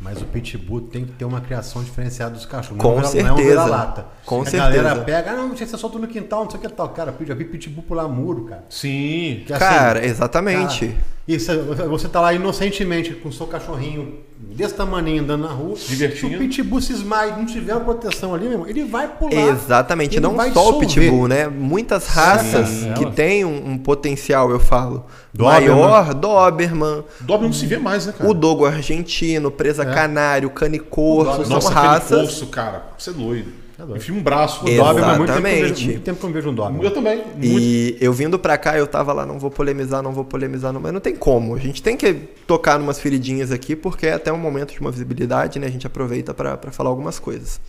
Mas 0.03 0.21
o 0.21 0.25
Pitbull 0.25 0.81
tem 0.81 1.05
que 1.05 1.13
ter 1.13 1.25
uma 1.25 1.41
criação 1.41 1.83
diferenciada 1.83 2.35
dos 2.35 2.45
cachorros. 2.45 2.83
Com 2.83 2.89
não, 2.89 2.99
é 2.99 3.03
um 3.03 3.05
certeza. 3.07 3.35
vira-lata. 3.37 4.07
Com 4.27 4.43
a 4.43 4.45
certeza. 4.45 4.83
galera 4.83 5.01
pega, 5.03 5.31
ah, 5.31 5.37
não, 5.37 5.57
você 5.57 5.65
solta 5.65 5.97
no 5.97 6.09
quintal, 6.09 6.43
não 6.43 6.51
sei 6.51 6.59
o 6.59 6.63
que 6.63 6.69
tal. 6.69 6.89
Cara, 6.89 7.15
eu 7.19 7.27
já 7.27 7.35
vi 7.35 7.45
Pitbull 7.45 7.85
pular 7.85 8.09
muro, 8.09 8.47
cara. 8.47 8.65
Sim. 8.69 9.45
Que, 9.47 9.53
assim, 9.53 9.65
Cara, 9.65 10.05
exatamente. 10.05 10.89
Cara, 10.89 11.01
e 11.27 11.39
você, 11.39 12.09
tá 12.09 12.21
lá 12.21 12.35
inocentemente 12.35 13.15
com 13.15 13.29
o 13.29 13.33
seu 13.33 13.47
cachorrinho 13.47 14.19
desse 14.37 14.75
tamaninho 14.75 15.23
andando 15.23 15.43
na 15.43 15.53
rua. 15.53 15.77
Divertindo. 15.77 16.31
Se 16.31 16.37
o 16.37 16.39
pitbull 16.39 16.81
se 16.81 16.93
esmaia 16.93 17.31
e 17.31 17.37
não 17.37 17.47
tiver 17.47 17.75
uma 17.75 17.85
proteção 17.85 18.35
ali, 18.35 18.45
meu 18.45 18.53
irmão, 18.55 18.69
ele 18.69 18.85
vai 18.85 19.07
pular. 19.07 19.33
Exatamente, 19.33 20.19
não 20.19 20.35
vai 20.35 20.51
só 20.51 20.61
o 20.61 20.81
dissolver. 20.81 20.89
pitbull, 20.89 21.29
né? 21.29 21.47
Muitas 21.47 22.09
raças 22.09 22.69
Sim, 22.69 22.93
que 22.95 23.07
têm 23.13 23.45
um, 23.45 23.71
um 23.71 23.79
potencial, 23.79 24.51
eu 24.51 24.59
falo, 24.59 25.07
Doberman. 25.33 25.69
maior, 25.69 26.13
Doberman, 26.13 27.05
Dobre 27.21 27.47
não 27.47 27.53
se 27.53 27.67
vê 27.67 27.79
mais, 27.79 28.05
né, 28.07 28.15
cara? 28.19 28.29
o 28.29 28.35
dogo 28.35 28.67
argentino, 28.67 29.49
presa 29.49 29.87
canário, 29.87 30.51
canicorso, 30.51 31.45
são 31.45 31.55
Nossa, 31.55 31.71
raças. 31.73 32.21
poço, 32.21 32.47
cara. 32.49 32.83
Você 32.99 33.11
é 33.11 33.13
doido. 33.13 33.62
Enfia 33.97 34.15
um 34.15 34.23
braço. 34.23 34.65
O 34.65 34.69
Doberman, 34.69 35.05
há 35.05 35.17
muito 35.17 35.33
tempo, 35.33 35.43
que 35.43 35.49
eu 35.49 35.53
vejo- 35.53 35.65
Exatamente. 35.65 35.85
muito 35.87 36.03
tempo 36.03 36.19
que 36.19 36.25
eu 36.25 36.29
não 36.29 36.35
vejo 36.35 36.49
um 36.51 36.55
Doberman. 36.55 36.83
Eu 36.85 36.91
também. 36.91 37.17
Muito. 37.19 37.45
E 37.45 37.97
eu 38.01 38.13
vindo 38.13 38.39
pra 38.39 38.57
cá, 38.59 38.77
eu 38.79 38.87
tava 38.87 39.13
lá, 39.13 39.27
não 39.27 39.39
vou 39.39 39.51
polemizar, 39.51 40.03
não 40.03 40.13
vou 40.13 40.25
polemizar, 40.25 40.73
não, 40.73 40.81
mas 40.81 40.93
não 40.93 41.01
tem 41.01 41.15
como. 41.17 41.55
A 41.55 41.59
gente 41.59 41.83
tem 41.83 41.97
que 41.97 42.13
tocar 42.47 42.79
numas 42.79 42.99
feridinhas 42.99 43.51
aqui, 43.51 43.75
porque 43.77 44.07
é 44.07 44.13
até 44.15 44.33
um 44.33 44.39
momento 44.39 44.73
de 44.73 44.81
uma 44.81 44.91
visibilidade, 44.91 45.59
né? 45.59 45.67
A 45.67 45.71
gente 45.71 45.87
aproveita 45.87 46.33
pra 46.35 46.57
pra 46.57 46.71
falar 46.71 46.91
algumas 46.91 47.19
coisas. 47.19 47.61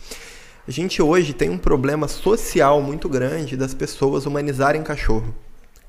A 0.66 0.70
gente 0.70 1.02
hoje 1.02 1.32
tem 1.34 1.50
um 1.50 1.58
problema 1.58 2.08
social 2.08 2.80
muito 2.80 3.08
grande 3.08 3.56
das 3.56 3.74
pessoas 3.74 4.24
humanizarem 4.24 4.82
cachorro. 4.82 5.34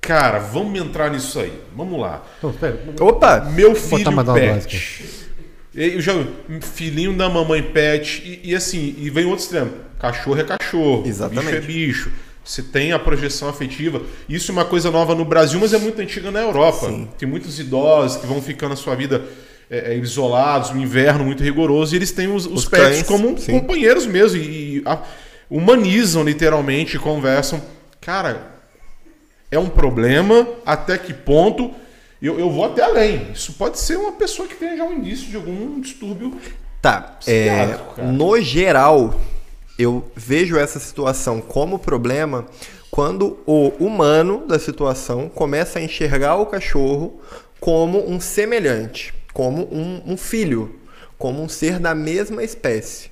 Cara, 0.02 0.38
vamos 0.40 0.80
entrar 0.80 1.10
nisso 1.10 1.40
aí. 1.40 1.54
Vamos 1.76 2.00
lá. 2.00 2.24
Então, 2.38 3.08
Opa! 3.08 3.40
Meu 3.56 3.74
filho 3.74 4.24
pet. 4.34 5.26
Eu 5.74 6.00
já 6.00 6.14
filhinho 6.62 7.14
da 7.18 7.28
mamãe 7.30 7.62
pet 7.62 8.22
e, 8.44 8.52
e 8.52 8.56
assim, 8.56 8.96
e 8.98 9.10
vem 9.10 9.26
outro 9.26 9.44
extremo. 9.44 9.72
Cachorro 10.12 10.40
é 10.40 10.44
cachorro, 10.44 11.04
Exatamente. 11.06 11.46
bicho 11.46 11.56
é 11.58 11.62
bicho. 11.62 12.12
Você 12.44 12.62
tem 12.62 12.92
a 12.94 13.00
projeção 13.00 13.50
afetiva. 13.50 14.02
Isso 14.30 14.52
é 14.52 14.54
uma 14.54 14.66
coisa 14.66 14.92
nova 14.92 15.16
no 15.16 15.26
Brasil, 15.26 15.60
mas 15.60 15.74
é 15.74 15.80
muito 15.80 16.00
antiga 16.00 16.30
na 16.30 16.42
Europa. 16.42 16.88
Tem 17.18 17.28
muitos 17.28 17.60
idosos 17.60 18.18
que 18.22 18.28
vão 18.28 18.40
ficando 18.40 18.70
na 18.70 18.76
sua 18.76 18.94
vida 18.96 19.24
é, 19.68 19.94
é, 19.94 19.98
isolados, 19.98 20.70
no 20.70 20.80
inverno 20.80 21.24
muito 21.24 21.42
rigoroso, 21.44 21.96
e 21.96 21.98
eles 21.98 22.12
têm 22.12 22.28
os, 22.32 22.46
os 22.46 22.52
Os 22.64 22.66
pets 22.66 22.84
cães, 22.98 23.04
como 23.08 23.36
sim. 23.40 23.60
companheiros 23.60 24.06
mesmo. 24.06 24.38
E, 24.40 24.78
e 24.78 24.84
a- 24.86 25.02
humanizam 25.50 26.24
literalmente, 26.24 27.00
conversam. 27.00 27.60
Cara, 28.00 28.46
é 29.50 29.58
um 29.58 29.70
problema, 29.70 30.48
até 30.64 31.00
que 31.00 31.14
ponto. 31.16 31.72
Eu, 32.22 32.40
eu 32.40 32.50
vou 32.52 32.64
até 32.66 32.84
além. 32.84 33.32
Isso 33.34 33.54
pode 33.54 33.80
ser 33.80 33.98
uma 33.98 34.12
pessoa 34.12 34.48
que 34.48 34.56
tenha 34.56 34.78
já 34.78 34.84
um 34.84 34.94
indício 34.94 35.28
de 35.30 35.36
algum 35.36 35.80
distúrbio. 35.82 36.36
Tá, 36.80 37.18
é, 37.26 37.76
no 38.04 38.40
geral, 38.40 39.20
eu 39.78 40.10
vejo 40.16 40.58
essa 40.58 40.80
situação 40.80 41.42
como 41.42 41.80
problema 41.80 42.46
quando 42.90 43.38
o 43.46 43.70
humano 43.80 44.46
da 44.48 44.58
situação 44.58 45.28
começa 45.28 45.80
a 45.80 45.82
enxergar 45.82 46.36
o 46.36 46.46
cachorro 46.46 47.20
como 47.60 48.10
um 48.10 48.20
semelhante, 48.20 49.14
como 49.34 49.64
um, 49.64 50.02
um 50.06 50.18
filho, 50.18 50.76
como 51.18 51.42
um 51.42 51.50
ser 51.50 51.80
da 51.80 51.94
mesma 51.94 52.44
espécie. 52.44 53.12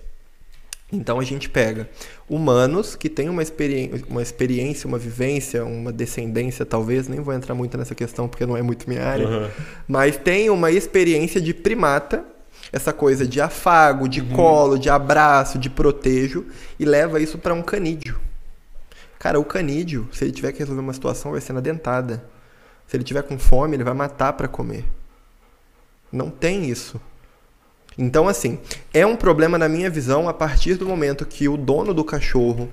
Então 0.91 1.19
a 1.19 1.23
gente 1.23 1.49
pega 1.49 1.89
humanos 2.29 2.95
que 2.95 3.09
têm 3.09 3.27
uma, 3.27 3.41
experi 3.41 4.05
uma 4.07 4.21
experiência, 4.21 4.87
uma 4.87 4.97
vivência, 4.97 5.65
uma 5.65 5.91
descendência, 5.91 6.65
talvez, 6.65 7.07
nem 7.07 7.19
vou 7.19 7.33
entrar 7.33 7.55
muito 7.55 7.77
nessa 7.77 7.95
questão 7.95 8.27
porque 8.27 8.45
não 8.45 8.55
é 8.55 8.61
muito 8.61 8.87
minha 8.87 9.03
área, 9.03 9.51
mas 9.87 10.17
tem 10.17 10.49
uma 10.49 10.71
experiência 10.71 11.41
de 11.41 11.53
primata, 11.53 12.23
essa 12.73 12.91
coisa 12.91 13.27
de 13.27 13.39
afago, 13.39 14.09
de 14.09 14.19
colo, 14.21 14.79
de 14.79 14.89
abraço, 14.89 15.59
de 15.59 15.69
protejo, 15.69 16.47
e 16.79 16.83
leva 16.83 17.21
isso 17.21 17.37
para 17.37 17.53
um 17.53 17.61
canídeo. 17.61 18.19
Cara, 19.19 19.39
o 19.39 19.45
canídeo, 19.45 20.09
se 20.11 20.25
ele 20.25 20.31
tiver 20.31 20.51
que 20.51 20.59
resolver 20.59 20.81
uma 20.81 20.91
situação, 20.91 21.31
vai 21.31 21.39
ser 21.39 21.53
na 21.53 21.61
dentada. 21.61 22.25
Se 22.87 22.97
ele 22.97 23.03
tiver 23.03 23.21
com 23.21 23.37
fome, 23.37 23.75
ele 23.75 23.83
vai 23.83 23.93
matar 23.93 24.33
para 24.33 24.47
comer. 24.47 24.83
Não 26.11 26.31
tem 26.31 26.65
isso. 26.65 26.99
Então, 27.95 28.27
assim, 28.27 28.59
é 28.91 29.05
um 29.05 29.15
problema 29.15 29.55
na 29.55 29.69
minha 29.69 29.89
visão 29.89 30.27
a 30.27 30.33
partir 30.33 30.73
do 30.73 30.87
momento 30.87 31.27
que 31.27 31.47
o 31.47 31.55
dono 31.55 31.93
do 31.93 32.03
cachorro 32.03 32.67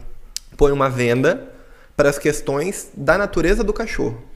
põe 0.56 0.72
uma 0.72 0.88
venda 0.88 1.52
para 1.94 2.08
as 2.08 2.18
questões 2.18 2.90
da 2.96 3.18
natureza 3.18 3.62
do 3.62 3.72
cachorro. 3.72 4.29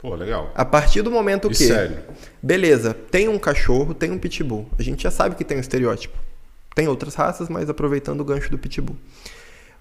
Pô, 0.00 0.14
legal. 0.14 0.50
A 0.54 0.64
partir 0.64 1.02
do 1.02 1.10
momento 1.10 1.48
E 1.48 1.50
que, 1.50 1.66
sério. 1.66 1.98
beleza, 2.42 2.94
tem 2.94 3.28
um 3.28 3.38
cachorro, 3.38 3.92
tem 3.92 4.10
um 4.10 4.18
pitbull. 4.18 4.68
A 4.78 4.82
gente 4.82 5.02
já 5.02 5.10
sabe 5.10 5.34
que 5.34 5.44
tem 5.44 5.56
um 5.58 5.60
estereótipo. 5.60 6.16
Tem 6.74 6.88
outras 6.88 7.14
raças, 7.14 7.48
mas 7.48 7.68
aproveitando 7.68 8.20
o 8.20 8.24
gancho 8.24 8.50
do 8.50 8.58
pitbull. 8.58 8.96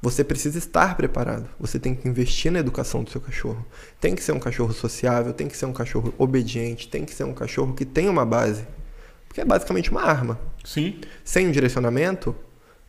Você 0.02 0.24
precisa 0.24 0.58
estar 0.58 0.96
preparado. 0.96 1.48
Você 1.60 1.78
tem 1.80 1.94
que 1.96 2.08
investir 2.08 2.52
na 2.52 2.60
educação 2.60 3.04
do 3.04 3.10
seu 3.10 3.20
cachorro. 3.22 3.66
Tem 4.00 4.16
que 4.16 4.24
ser 4.24 4.32
um 4.32 4.40
cachorro 4.40 4.74
sociável, 4.74 5.34
tem 5.34 5.48
que 5.48 5.56
ser 5.56 5.66
um 5.66 5.74
cachorro 5.74 6.14
obediente, 6.18 6.88
tem 6.88 7.06
que 7.06 7.14
ser 7.14 7.24
um 7.26 7.34
cachorro 7.34 7.74
que 7.74 7.86
tem 7.86 8.10
uma 8.10 8.26
base. 8.26 8.66
Porque 9.28 9.42
é 9.42 9.46
basicamente 9.46 9.92
uma 9.92 10.02
arma. 10.04 10.40
Sim, 10.66 11.00
Sem 11.24 11.48
um 11.48 11.52
direcionamento, 11.52 12.36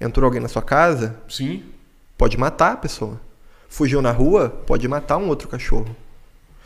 entrou 0.01 0.25
alguém 0.25 0.41
na 0.41 0.49
sua 0.49 0.63
casa, 0.63 1.17
sim. 1.29 1.63
pode 2.17 2.37
matar 2.39 2.73
a 2.73 2.77
pessoa. 2.77 3.21
Fugiu 3.69 4.01
na 4.03 4.11
rua, 4.11 4.49
pode 4.49 4.87
matar 4.89 5.17
um 5.17 5.29
outro 5.29 5.47
cachorro. 5.49 5.95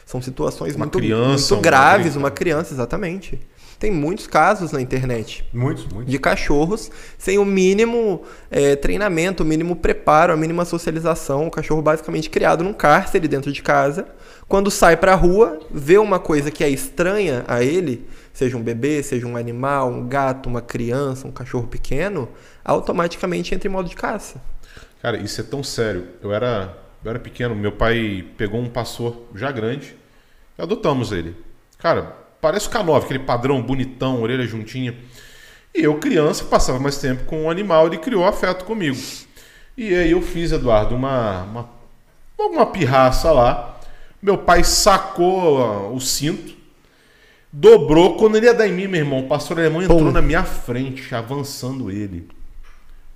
São 0.06 0.20
situações 0.22 0.74
Uma 0.74 0.84
muito, 0.86 0.98
criança, 0.98 1.54
muito 1.54 1.64
graves, 1.64 2.06
adulto. 2.08 2.18
uma 2.18 2.30
criança, 2.30 2.74
exatamente. 2.74 3.40
Tem 3.78 3.90
muitos 3.90 4.26
casos 4.26 4.70
na 4.70 4.80
internet 4.80 5.44
Muitos, 5.52 5.84
muitos. 5.86 6.10
de 6.10 6.18
cachorros 6.18 6.90
sem 7.18 7.38
o 7.38 7.44
mínimo 7.44 8.22
eh, 8.50 8.76
treinamento, 8.76 9.42
o 9.42 9.46
mínimo 9.46 9.76
preparo, 9.76 10.32
a 10.32 10.36
mínima 10.36 10.64
socialização. 10.64 11.46
O 11.48 11.50
cachorro 11.50 11.82
basicamente 11.82 12.30
criado 12.30 12.62
num 12.62 12.72
cárcere 12.72 13.26
dentro 13.26 13.50
de 13.52 13.60
casa. 13.62 14.06
Quando 14.48 14.70
sai 14.70 14.96
pra 14.96 15.14
rua, 15.14 15.58
vê 15.70 15.98
uma 15.98 16.18
coisa 16.20 16.50
que 16.50 16.62
é 16.62 16.68
estranha 16.70 17.44
a 17.48 17.62
ele, 17.64 18.06
seja 18.32 18.56
um 18.56 18.62
bebê, 18.62 19.02
seja 19.02 19.26
um 19.26 19.36
animal, 19.36 19.90
um 19.90 20.06
gato, 20.06 20.48
uma 20.48 20.60
criança, 20.62 21.26
um 21.26 21.32
cachorro 21.32 21.66
pequeno, 21.66 22.28
automaticamente 22.64 23.54
entra 23.54 23.68
em 23.68 23.72
modo 23.72 23.88
de 23.88 23.96
caça. 23.96 24.40
Cara, 25.02 25.16
isso 25.18 25.40
é 25.40 25.44
tão 25.44 25.62
sério. 25.62 26.06
Eu 26.22 26.32
era, 26.32 26.74
eu 27.04 27.10
era 27.10 27.18
pequeno, 27.18 27.54
meu 27.54 27.72
pai 27.72 28.24
pegou 28.36 28.58
um 28.58 28.68
pastor 28.68 29.14
já 29.34 29.52
grande 29.52 29.94
e 30.58 30.62
adotamos 30.62 31.12
ele. 31.12 31.36
Cara, 31.78 32.16
parece 32.40 32.66
o 32.66 32.70
K9, 32.70 33.04
aquele 33.04 33.18
padrão 33.18 33.60
bonitão, 33.60 34.22
orelha 34.22 34.46
juntinha. 34.46 34.96
E 35.74 35.82
eu, 35.82 35.98
criança, 35.98 36.44
passava 36.44 36.78
mais 36.78 36.96
tempo 36.98 37.24
com 37.24 37.44
o 37.44 37.50
animal, 37.50 37.88
ele 37.88 37.98
criou 37.98 38.24
afeto 38.24 38.64
comigo. 38.64 38.96
E 39.76 39.92
aí 39.94 40.12
eu 40.12 40.22
fiz, 40.22 40.52
Eduardo, 40.52 40.94
uma, 40.94 41.42
uma, 41.42 41.68
uma 42.38 42.66
pirraça 42.66 43.30
lá. 43.32 43.78
Meu 44.22 44.38
pai 44.38 44.64
sacou 44.64 45.58
ó, 45.58 45.92
o 45.92 46.00
cinto, 46.00 46.54
dobrou. 47.52 48.16
Quando 48.16 48.36
ele 48.36 48.46
ia 48.46 48.54
dar 48.54 48.66
em 48.66 48.72
mim, 48.72 48.86
meu 48.86 49.00
irmão, 49.00 49.20
o 49.20 49.28
pastor 49.28 49.58
alemão 49.58 49.82
entrou 49.82 49.98
Pum. 49.98 50.12
na 50.12 50.22
minha 50.22 50.44
frente, 50.44 51.14
avançando 51.14 51.90
ele. 51.90 52.28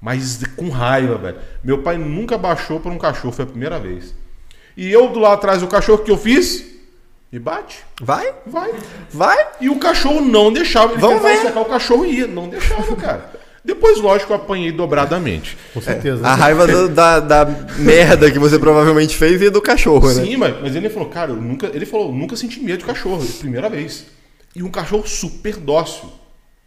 Mas 0.01 0.41
com 0.57 0.69
raiva, 0.71 1.17
velho. 1.19 1.37
Meu 1.63 1.83
pai 1.83 1.97
nunca 1.99 2.39
baixou 2.39 2.79
por 2.79 2.93
um 2.93 2.99
cachorro, 2.99 3.33
foi 3.33 3.45
a 3.45 3.49
primeira 3.49 3.79
vez. 3.79 4.15
E 4.77 4.91
eu 4.93 5.09
do 5.09 5.19
lado 5.19 5.35
atrás 5.35 5.61
do 5.61 5.67
cachorro, 5.67 5.99
o 6.01 6.05
que 6.05 6.11
eu 6.11 6.17
fiz? 6.19 6.65
Me 7.33 7.39
bate, 7.39 7.85
Vai? 8.01 8.33
vai. 8.47 8.71
Vai? 9.13 9.47
E 9.61 9.69
o 9.69 9.79
cachorro 9.79 10.21
não 10.23 10.51
deixava. 10.53 10.93
Ele 10.93 11.01
Vamos 11.01 11.21
ver. 11.23 11.37
secar 11.39 11.61
o 11.61 11.65
cachorro 11.67 12.07
e 12.07 12.21
ia. 12.21 12.27
Não 12.27 12.49
deixava, 12.49 12.97
cara. 12.97 13.33
Depois, 13.63 14.01
lógico, 14.01 14.33
eu 14.33 14.37
apanhei 14.37 14.73
dobradamente. 14.73 15.59
Com 15.75 15.81
certeza. 15.83 16.27
A 16.27 16.35
raiva 16.35 16.67
do- 16.67 16.89
da, 16.89 17.21
da 17.21 17.45
merda 17.77 18.31
que 18.31 18.39
você 18.39 18.59
provavelmente 18.59 19.15
fez 19.15 19.43
e 19.43 19.51
do 19.51 19.61
cachorro, 19.61 20.09
né? 20.09 20.25
Sim, 20.25 20.37
mas, 20.39 20.55
mas 20.63 20.75
ele 20.75 20.89
falou, 20.89 21.09
cara, 21.11 21.33
eu 21.33 21.37
nunca. 21.37 21.67
Ele 21.67 21.85
falou, 21.85 22.11
nunca 22.11 22.35
senti 22.35 22.61
medo 22.61 22.79
de 22.79 22.85
cachorro, 22.87 23.23
primeira 23.41 23.69
vez. 23.69 24.07
E 24.57 24.63
um 24.63 24.71
cachorro 24.71 25.07
super 25.07 25.57
dócil. 25.57 26.09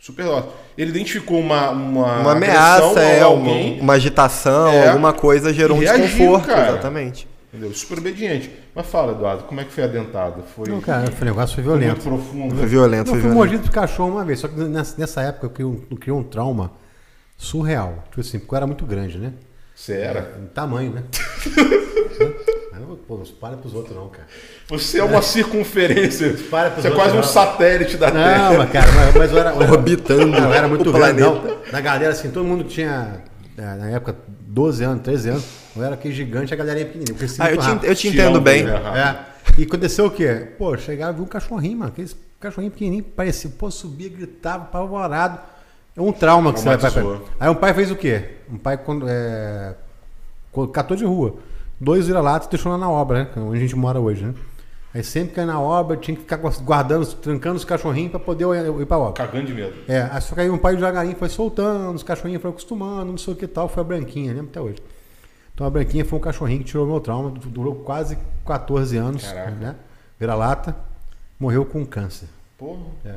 Super 0.02 0.26
dócil. 0.26 0.50
Ele 0.76 0.90
identificou 0.90 1.40
uma. 1.40 1.70
Uma, 1.70 2.20
Uma 2.22 2.32
ameaça, 2.32 3.00
é, 3.00 3.22
alguém. 3.22 3.74
uma, 3.76 3.84
uma 3.84 3.94
agitação, 3.94 4.68
É. 4.70 4.88
alguma 4.90 5.14
coisa 5.14 5.54
gerou 5.54 5.78
um 5.78 5.80
reagiu, 5.80 6.06
desconforto. 6.08 6.48
cara. 6.48 6.70
Exatamente. 6.72 7.28
Entendeu? 7.54 7.72
Super 7.74 8.00
obediente. 8.00 8.50
Mas 8.74 8.88
fala, 8.88 9.12
Eduardo, 9.12 9.44
como 9.44 9.60
é 9.62 9.64
que 9.66 9.72
foi 9.72 9.84
a 9.84 9.88
dentada? 9.88 10.42
Foi, 10.56 10.68
Não, 10.70 10.82
cara, 10.82 11.12
o 11.22 11.26
negócio 11.26 11.54
foi 11.54 11.64
foi 11.64 11.74
muito 11.76 11.84
violento. 11.84 12.04
profundo. 12.04 12.56
Foi 12.56 12.66
violento, 12.66 13.00
Eu 13.02 13.06
foi 13.06 13.14
fui 13.14 13.22
violento. 13.30 13.36
mordido 13.38 13.64
de 13.64 13.72
cachorro 13.72 14.10
uma 14.12 14.26
vez, 14.26 14.40
só 14.40 14.48
que 14.48 14.56
nessa, 14.60 14.96
nessa 14.98 15.22
época 15.22 15.62
eu 15.62 15.82
um, 15.92 15.96
criei 15.98 16.18
um 16.18 16.24
trauma 16.24 16.72
surreal. 17.38 18.04
Tipo 18.10 18.22
assim, 18.22 18.40
porque 18.40 18.54
eu 18.54 18.58
era 18.58 18.66
muito 18.66 18.86
grande, 18.86 19.18
né? 19.20 19.34
Você 19.76 19.94
era? 19.94 20.40
Em 20.42 20.48
tamanho, 20.48 20.92
né? 20.94 21.04
Não, 23.12 23.18
pô, 23.18 23.18
não 23.18 23.26
para 23.40 23.58
pros 23.58 23.74
outros, 23.74 23.96
não, 23.96 24.08
cara. 24.10 24.28
Você 24.70 25.00
é 25.00 25.04
uma 25.04 25.22
circunferência. 25.22 26.36
Para 26.50 26.72
pros 26.72 26.84
Você 26.84 26.88
é 26.88 26.92
outros, 26.92 26.96
quase 26.96 27.14
um 27.14 27.16
não. 27.18 27.24
satélite 27.24 27.98
da 27.98 28.12
Terra. 28.12 28.50
Não, 28.52 28.58
mas, 28.60 28.72
cara, 28.72 28.92
mas, 28.92 29.16
mas 29.16 29.32
eu 29.32 29.38
era. 29.38 29.50
eu 29.52 29.58
Orbitando 29.72 30.38
eu 30.38 30.54
era 30.54 30.68
muito 30.68 30.90
o 30.90 30.94
grande. 30.94 31.22
Não. 31.22 31.42
Na 31.72 31.82
galera, 31.82 32.12
assim, 32.12 32.32
todo 32.32 32.46
mundo 32.46 32.64
tinha, 32.64 33.22
é, 33.58 33.62
na 33.62 33.90
época, 33.90 34.16
12 34.28 34.84
anos, 34.84 35.04
13 35.04 35.30
anos. 35.30 35.46
Eu 35.76 35.84
era 35.84 35.96
aquele 35.96 36.14
gigante, 36.14 36.54
a 36.54 36.58
galera 36.58 36.80
ia 36.80 36.86
pequenininha. 36.86 37.18
Eu 37.20 37.28
Ah, 37.40 37.52
eu 37.52 37.58
te, 37.58 37.66
rápido. 37.66 37.86
eu 37.86 37.96
te 37.96 38.02
Te 38.02 38.08
entendo 38.10 38.42
bem. 38.42 38.64
né? 38.64 38.74
É. 38.74 39.32
E 39.58 39.64
aconteceu 39.64 40.06
o 40.06 40.12
quê? 40.12 40.48
Pô, 40.58 40.78
chegava 40.78 41.14
e 41.14 41.16
vi 41.16 41.22
um 41.22 41.26
cachorrinho, 41.26 41.78
mano. 41.78 41.92
Aqueles 41.92 42.16
cachorrinho 42.40 42.72
pequenininho, 42.72 43.04
parecia, 43.04 43.50
pô, 43.58 43.70
subia, 43.72 44.10
gritava, 44.10 44.64
apavorado. 44.64 45.40
É 45.96 46.02
um 46.02 46.12
trauma 46.12 46.54
que 46.54 46.60
você 46.60 46.78
vai. 46.78 47.22
Aí 47.40 47.50
um 47.50 47.56
pai 47.56 47.74
fez 47.74 47.92
o 47.92 47.96
quê? 47.96 48.38
Um 48.52 48.58
pai 48.58 48.78
quando, 48.78 49.06
é, 49.08 49.76
catou 50.74 50.96
de 50.96 51.06
rua. 51.06 51.36
Dois 51.84 52.06
vira-latas 52.06 52.48
e 52.48 52.52
deixou 52.52 52.72
lá 52.72 52.78
na 52.78 52.90
obra, 52.90 53.24
né? 53.24 53.30
Onde 53.38 53.58
a 53.58 53.60
gente 53.62 53.76
mora 53.76 54.00
hoje, 54.00 54.24
né? 54.24 54.36
Aí 54.94 55.04
sempre 55.04 55.34
que 55.34 55.40
ia 55.40 55.46
na 55.46 55.60
obra, 55.60 55.98
tinha 55.98 56.16
que 56.16 56.22
ficar 56.22 56.38
guardando, 56.38 57.06
trancando 57.16 57.56
os 57.56 57.66
cachorrinhos 57.66 58.12
pra 58.12 58.20
poder 58.20 58.46
ir 58.80 58.86
pra 58.86 58.98
obra. 59.00 59.14
Cagando 59.14 59.48
de 59.48 59.54
medo. 59.54 59.74
É, 59.88 60.02
aí 60.12 60.22
só 60.22 60.36
que 60.36 60.42
aí 60.42 60.50
um 60.50 60.58
pai 60.58 60.76
devagarinho 60.76 61.16
foi 61.16 61.30
soltando, 61.30 61.96
os 61.96 62.04
cachorrinhos 62.04 62.42
foram 62.42 62.52
acostumando, 62.52 63.06
não 63.12 63.18
sei 63.18 63.34
o 63.34 63.38
que 63.38 63.48
tal, 63.48 63.68
foi 63.70 63.82
a 63.82 63.84
branquinha, 63.86 64.32
lembro 64.34 64.50
até 64.52 64.60
hoje. 64.62 64.78
Então 65.56 65.66
a 65.66 65.70
branquinha 65.70 66.04
foi 66.06 66.20
um 66.20 66.22
cachorrinho 66.22 66.60
que 66.60 66.66
tirou 66.66 66.86
meu 66.86 67.00
trauma, 67.00 67.32
du- 67.32 67.48
durou 67.50 67.76
quase 67.76 68.18
14 68.46 68.98
anos, 68.98 69.24
Caraca. 69.24 69.52
né? 69.52 69.76
Vira 70.20 70.36
lata, 70.36 70.76
morreu 71.40 71.66
com 71.66 71.86
câncer. 71.86 72.28
Porra. 72.58 72.82
É. 73.06 73.16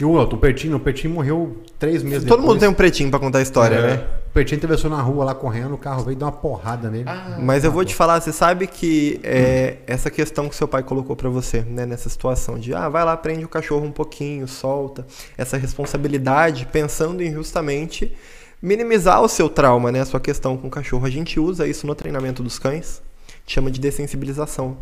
E 0.00 0.04
o 0.04 0.10
outro, 0.10 0.38
o 0.38 0.40
Pertinho, 0.40 0.76
o 0.76 0.80
Pertinho 0.80 1.12
morreu 1.12 1.58
três 1.78 2.02
meses 2.04 2.20
Todo 2.24 2.38
depois. 2.38 2.46
mundo 2.48 2.60
tem 2.60 2.68
um 2.68 2.72
pretinho 2.74 3.10
pra 3.10 3.18
contar 3.18 3.38
a 3.38 3.42
história, 3.42 3.74
É. 3.74 3.96
né? 3.96 4.06
O 4.30 4.32
Pertinho 4.32 4.58
atravessou 4.58 4.88
na 4.88 5.02
rua 5.02 5.24
lá 5.24 5.34
correndo, 5.34 5.74
o 5.74 5.78
carro 5.78 6.04
veio 6.04 6.16
deu 6.16 6.24
uma 6.24 6.32
porrada 6.32 6.88
nele. 6.88 7.04
Mas 7.42 7.64
eu 7.64 7.72
vou 7.72 7.84
te 7.84 7.96
falar, 7.96 8.20
você 8.20 8.32
sabe 8.32 8.68
que 8.68 9.18
é, 9.24 9.78
essa 9.88 10.08
questão 10.08 10.48
que 10.48 10.54
seu 10.54 10.68
pai 10.68 10.84
colocou 10.84 11.16
pra 11.16 11.28
você, 11.28 11.62
né, 11.62 11.84
nessa 11.84 12.08
situação 12.08 12.56
de, 12.56 12.72
ah, 12.72 12.88
vai 12.88 13.04
lá, 13.04 13.16
prende 13.16 13.44
o 13.44 13.48
cachorro 13.48 13.84
um 13.84 13.90
pouquinho, 13.90 14.46
solta, 14.46 15.04
essa 15.36 15.56
responsabilidade, 15.56 16.64
pensando 16.66 17.24
em 17.24 17.32
justamente 17.32 18.16
minimizar 18.62 19.20
o 19.20 19.26
seu 19.26 19.48
trauma, 19.48 19.90
né, 19.90 20.00
a 20.00 20.06
sua 20.06 20.20
questão 20.20 20.56
com 20.56 20.68
o 20.68 20.70
cachorro. 20.70 21.04
A 21.04 21.10
gente 21.10 21.40
usa 21.40 21.66
isso 21.66 21.84
no 21.84 21.94
treinamento 21.96 22.40
dos 22.40 22.56
cães, 22.56 23.02
chama 23.44 23.68
de 23.68 23.80
dessensibilização. 23.80 24.76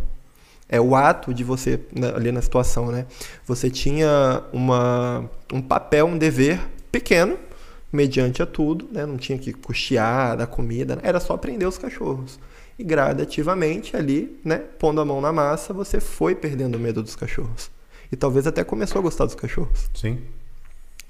É 0.68 0.78
o 0.78 0.94
ato 0.94 1.32
de 1.32 1.42
você, 1.42 1.80
ali 2.14 2.30
na 2.30 2.42
situação, 2.42 2.92
né, 2.92 3.06
você 3.46 3.70
tinha 3.70 4.42
uma, 4.52 5.24
um 5.50 5.62
papel, 5.62 6.04
um 6.04 6.18
dever 6.18 6.61
pequeno, 6.92 7.38
mediante 7.92 8.42
a 8.42 8.46
tudo, 8.46 8.88
né? 8.92 9.05
Não 9.07 9.16
tinha 9.16 9.38
que 9.38 9.53
custear 9.53 10.37
da 10.37 10.46
comida, 10.46 10.96
né? 10.96 11.03
era 11.05 11.20
só 11.20 11.37
prender 11.37 11.66
os 11.66 11.79
cachorros. 11.79 12.38
E 12.79 12.85
gradativamente 12.85 13.96
ali, 13.96 14.38
né, 14.44 14.59
pondo 14.79 15.01
a 15.01 15.05
mão 15.05 15.20
na 15.20 15.33
massa, 15.33 15.72
você 15.74 15.98
foi 15.98 16.35
perdendo 16.35 16.77
o 16.77 16.79
medo 16.79 17.03
dos 17.03 17.16
cachorros. 17.16 17.70
E 18.12 18.16
talvez 18.16 18.46
até 18.46 18.62
começou 18.62 19.01
a 19.01 19.03
gostar 19.03 19.24
dos 19.24 19.35
cachorros. 19.35 19.90
Sim. 19.94 20.18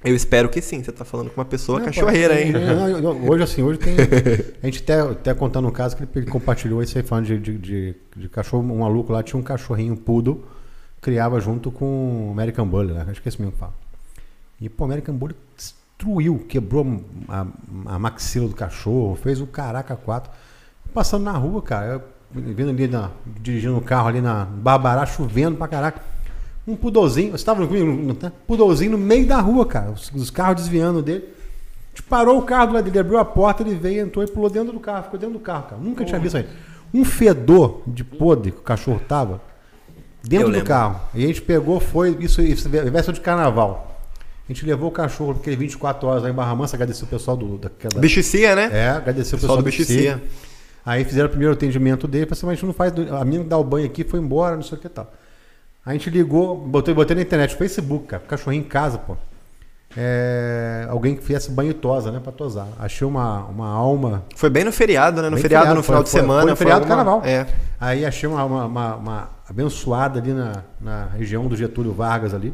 Eu 0.05 0.15
espero 0.15 0.49
que 0.49 0.63
sim. 0.63 0.83
Você 0.83 0.93
tá 0.93 1.05
falando 1.05 1.29
com 1.31 1.41
uma 1.41 1.45
pessoa 1.45 1.79
Não, 1.79 1.87
cachorreira, 1.87 2.41
hein? 2.41 2.53
não, 2.53 3.29
hoje, 3.29 3.43
assim, 3.43 3.63
hoje 3.63 3.81
tem. 3.81 3.95
A 4.63 4.67
gente 4.67 4.83
até, 4.83 5.01
até 5.01 5.35
contando 5.35 5.67
um 5.69 5.73
caso 5.73 5.97
que 5.97 6.05
ele, 6.19 6.27
compartilhou 6.27 6.83
isso 6.83 6.97
aí 6.97 7.05
falando 7.05 7.27
de, 7.27 7.39
de, 7.39 7.59
de- 7.59 7.95
de 8.17 8.29
cachorro. 8.29 8.63
Um 8.63 8.79
maluco 8.79 9.13
lá 9.13 9.23
tinha 9.23 9.39
um 9.39 9.43
cachorrinho 9.43 9.97
poodle, 9.97 10.45
criava 11.01 11.41
junto 11.41 11.71
com 11.73 12.29
o 12.29 12.31
American 12.31 12.67
Bully, 12.67 12.93
né? 12.95 13.07
Acho 13.09 13.21
que 13.21 13.29
é 13.29 13.31
esse 13.31 13.41
mesmo 13.41 13.53
que 13.53 13.59
fala. 13.59 13.75
E, 14.61 14.69
pô, 14.69 14.85
o 14.85 14.87
American 14.87 15.17
Bully 15.17 15.35
destruiu, 15.99 16.39
quebrou 16.49 17.03
a, 17.29 17.45
a 17.87 17.99
maxila 17.99 18.49
do 18.49 18.55
cachorro, 18.55 19.17
fez 19.17 19.41
o 19.41 19.47
caraca 19.47 19.97
4. 19.97 20.31
Passando 20.95 21.25
na 21.25 21.33
rua, 21.33 21.61
cara, 21.61 21.87
eu, 21.87 22.03
vindo 22.31 22.71
ali, 22.71 22.87
na, 22.87 23.11
dirigindo 23.27 23.77
o 23.77 23.81
carro 23.81 24.09
ali 24.09 24.21
na 24.21 24.45
Barbará, 24.45 25.05
chovendo 25.05 25.57
pra 25.57 25.67
caraca. 25.67 26.01
Um 26.67 26.77
pudolzinho, 26.77 27.33
você 27.33 27.45
tava 27.45 27.67
comigo? 27.67 28.15
Tá? 28.15 28.31
Pudolzinho 28.47 28.93
no 28.93 28.99
meio 28.99 29.27
da 29.27 29.41
rua, 29.41 29.67
cara. 29.67 29.91
Os, 29.91 30.11
os 30.15 30.31
carros 30.31 30.57
desviando 30.57 31.03
dele. 31.03 31.25
A 31.25 31.89
gente 31.91 32.03
parou 32.05 32.39
o 32.39 32.43
carro 32.43 32.69
do 32.69 32.73
lado 32.75 32.85
dele, 32.85 32.99
abriu 32.99 33.19
a 33.19 33.25
porta, 33.25 33.63
ele 33.63 33.75
veio, 33.75 34.03
entrou 34.07 34.25
e 34.25 34.29
pulou 34.29 34.49
dentro 34.49 34.73
do 34.73 34.79
carro, 34.79 35.05
ficou 35.05 35.19
dentro 35.19 35.35
do 35.35 35.41
carro, 35.41 35.65
cara. 35.65 35.83
Nunca 35.83 36.05
tinha 36.05 36.21
visto 36.21 36.37
isso 36.39 36.47
aí. 36.47 36.57
Um 36.95 37.05
fedor 37.05 37.83
de 37.87 38.05
podre 38.05 38.53
que 38.53 38.59
o 38.59 38.63
cachorro 38.63 39.01
tava 39.09 39.41
dentro 40.23 40.47
Eu 40.47 40.51
do 40.51 40.53
lembro. 40.53 40.69
carro. 40.69 41.01
E 41.15 41.25
a 41.25 41.27
gente 41.27 41.43
pegou, 41.43 41.81
foi, 41.81 42.17
isso, 42.21 42.41
isso 42.41 42.69
véspera 42.69 43.13
de 43.13 43.21
carnaval. 43.21 43.88
A 44.49 44.53
gente 44.53 44.65
levou 44.65 44.89
o 44.89 44.93
cachorro, 44.93 45.33
aquele 45.33 45.57
24 45.57 46.09
horas 46.09 46.23
lá 46.23 46.31
em 46.31 46.33
Barra 46.33 46.55
Mansa, 46.55 46.75
agradeceu 46.77 47.05
o 47.07 47.09
pessoal 47.09 47.37
do, 47.37 47.59
daquela. 47.59 48.01
Bichicia, 48.01 48.57
né? 48.57 48.71
É, 48.73 48.89
agradeceu 48.89 49.37
o 49.37 49.41
Pessoal 49.41 49.57
pessoal 49.57 49.57
do. 49.59 49.65
Bichicia. 49.65 50.23
Aí 50.87 51.05
fizeram 51.05 51.27
o 51.27 51.29
primeiro 51.31 51.53
atendimento 51.53 52.09
dele, 52.09 52.25
falei 52.25 52.39
assim, 52.39 52.47
mas 52.47 52.53
a 52.53 52.55
gente 52.57 52.67
não 52.67 52.73
faz. 52.73 52.93
A 53.21 53.25
menina 53.25 53.45
que 53.45 53.51
dá 53.51 53.59
o 53.59 53.65
banho 53.65 53.85
aqui 53.85 54.05
foi 54.05 54.19
embora, 54.21 54.57
não 54.57 54.63
sei 54.63 54.79
o 54.79 54.81
que 54.81 54.87
e 54.87 54.91
tal. 54.91 55.13
A 55.85 55.93
gente 55.93 56.09
ligou, 56.09 56.57
botei, 56.57 56.95
botei 56.95 57.15
na 57.15 57.21
internet, 57.23 57.55
Facebook, 57.57 58.07
cara, 58.07 58.23
cachorrinho 58.27 58.63
em 58.63 58.67
casa, 58.69 58.97
pô. 58.99 59.17
É, 59.97 60.87
alguém 60.91 61.17
que 61.17 61.23
fizesse 61.25 61.51
banho 61.51 61.71
e 61.71 61.75
tosa, 61.75 62.11
né, 62.13 62.21
pra 62.23 62.31
tosar. 62.33 62.69
Achei 62.79 63.07
uma, 63.07 63.45
uma 63.47 63.69
alma. 63.69 64.23
Foi 64.37 64.49
bem 64.51 64.65
no 64.65 64.73
feriado, 64.73 65.21
né? 65.23 65.29
No 65.31 65.37
feriado, 65.37 65.65
feriado, 65.65 65.75
no 65.77 65.83
final 65.83 65.99
foi- 66.01 66.05
de 66.05 66.11
foi- 66.11 66.21
semana. 66.21 66.43
foi 66.43 66.51
no 66.51 66.57
feriado 66.57 66.87
do 66.87 66.93
alguma- 66.93 67.05
carnaval. 67.21 67.29
É. 67.29 67.47
Aí 67.81 68.05
achei 68.05 68.29
uma, 68.29 68.45
uma, 68.45 68.65
uma- 68.67 68.97
uma 68.97 69.31
abençoada 69.49 70.19
ali 70.21 70.33
na, 70.33 70.63
na 70.81 71.07
região 71.17 71.47
do 71.47 71.57
Getúlio 71.57 71.93
Vargas 71.93 72.33
ali. 72.35 72.53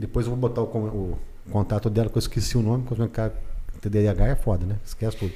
Depois 0.00 0.26
eu 0.26 0.30
vou 0.34 0.40
botar 0.40 0.62
o, 0.62 0.64
o 0.66 1.18
contato 1.50 1.90
dela, 1.90 2.08
que 2.08 2.16
eu 2.16 2.20
esqueci 2.20 2.56
o 2.56 2.62
nome, 2.62 2.84
porque 2.86 3.02
o 3.02 3.08
cara 3.08 3.34
TDAH 3.80 4.26
é 4.28 4.34
foda, 4.34 4.64
né? 4.64 4.76
Esquece 4.84 5.16
tudo. 5.16 5.32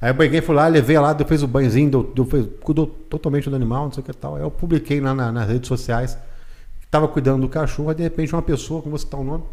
Aí 0.00 0.10
eu 0.10 0.14
peguei, 0.14 0.40
fui 0.40 0.54
lá, 0.54 0.66
levei 0.66 0.98
lá, 0.98 1.14
fez 1.24 1.42
o 1.42 1.46
banhozinho, 1.46 1.90
deu, 1.90 2.02
deu, 2.02 2.24
fez, 2.24 2.46
cuidou 2.60 2.86
totalmente 2.86 3.48
do 3.48 3.54
animal, 3.54 3.84
não 3.84 3.92
sei 3.92 4.02
o 4.02 4.04
que 4.04 4.12
tal. 4.12 4.36
Aí 4.36 4.42
eu 4.42 4.50
publiquei 4.50 5.00
lá 5.00 5.14
na- 5.14 5.30
nas 5.30 5.46
redes 5.48 5.68
sociais, 5.68 6.16
que 6.80 6.86
tava 6.88 7.06
cuidando 7.06 7.42
do 7.42 7.48
cachorro, 7.48 7.90
aí 7.90 7.94
de 7.94 8.02
repente 8.02 8.34
uma 8.34 8.42
pessoa, 8.42 8.82
como 8.82 8.98
você 8.98 9.04
citar 9.04 9.20
o 9.20 9.24
nome, 9.24 9.44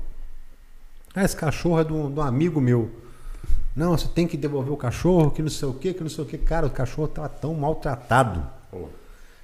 ah, 1.14 1.24
esse 1.24 1.36
cachorro 1.36 1.80
é 1.80 1.84
de 1.84 1.94
um, 1.94 2.22
amigo 2.22 2.62
meu. 2.62 2.90
Não, 3.76 3.98
você 3.98 4.08
tem 4.08 4.28
que 4.28 4.38
devolver 4.38 4.72
o 4.72 4.78
cachorro, 4.78 5.32
que 5.32 5.42
não 5.42 5.50
sei 5.50 5.68
o 5.68 5.74
que, 5.74 5.94
que 5.94 6.02
não 6.02 6.10
sei 6.10 6.24
o 6.24 6.28
que. 6.28 6.38
Cara, 6.38 6.66
o 6.68 6.70
cachorro 6.70 7.08
tava 7.08 7.30
tão 7.30 7.54
maltratado. 7.54 8.42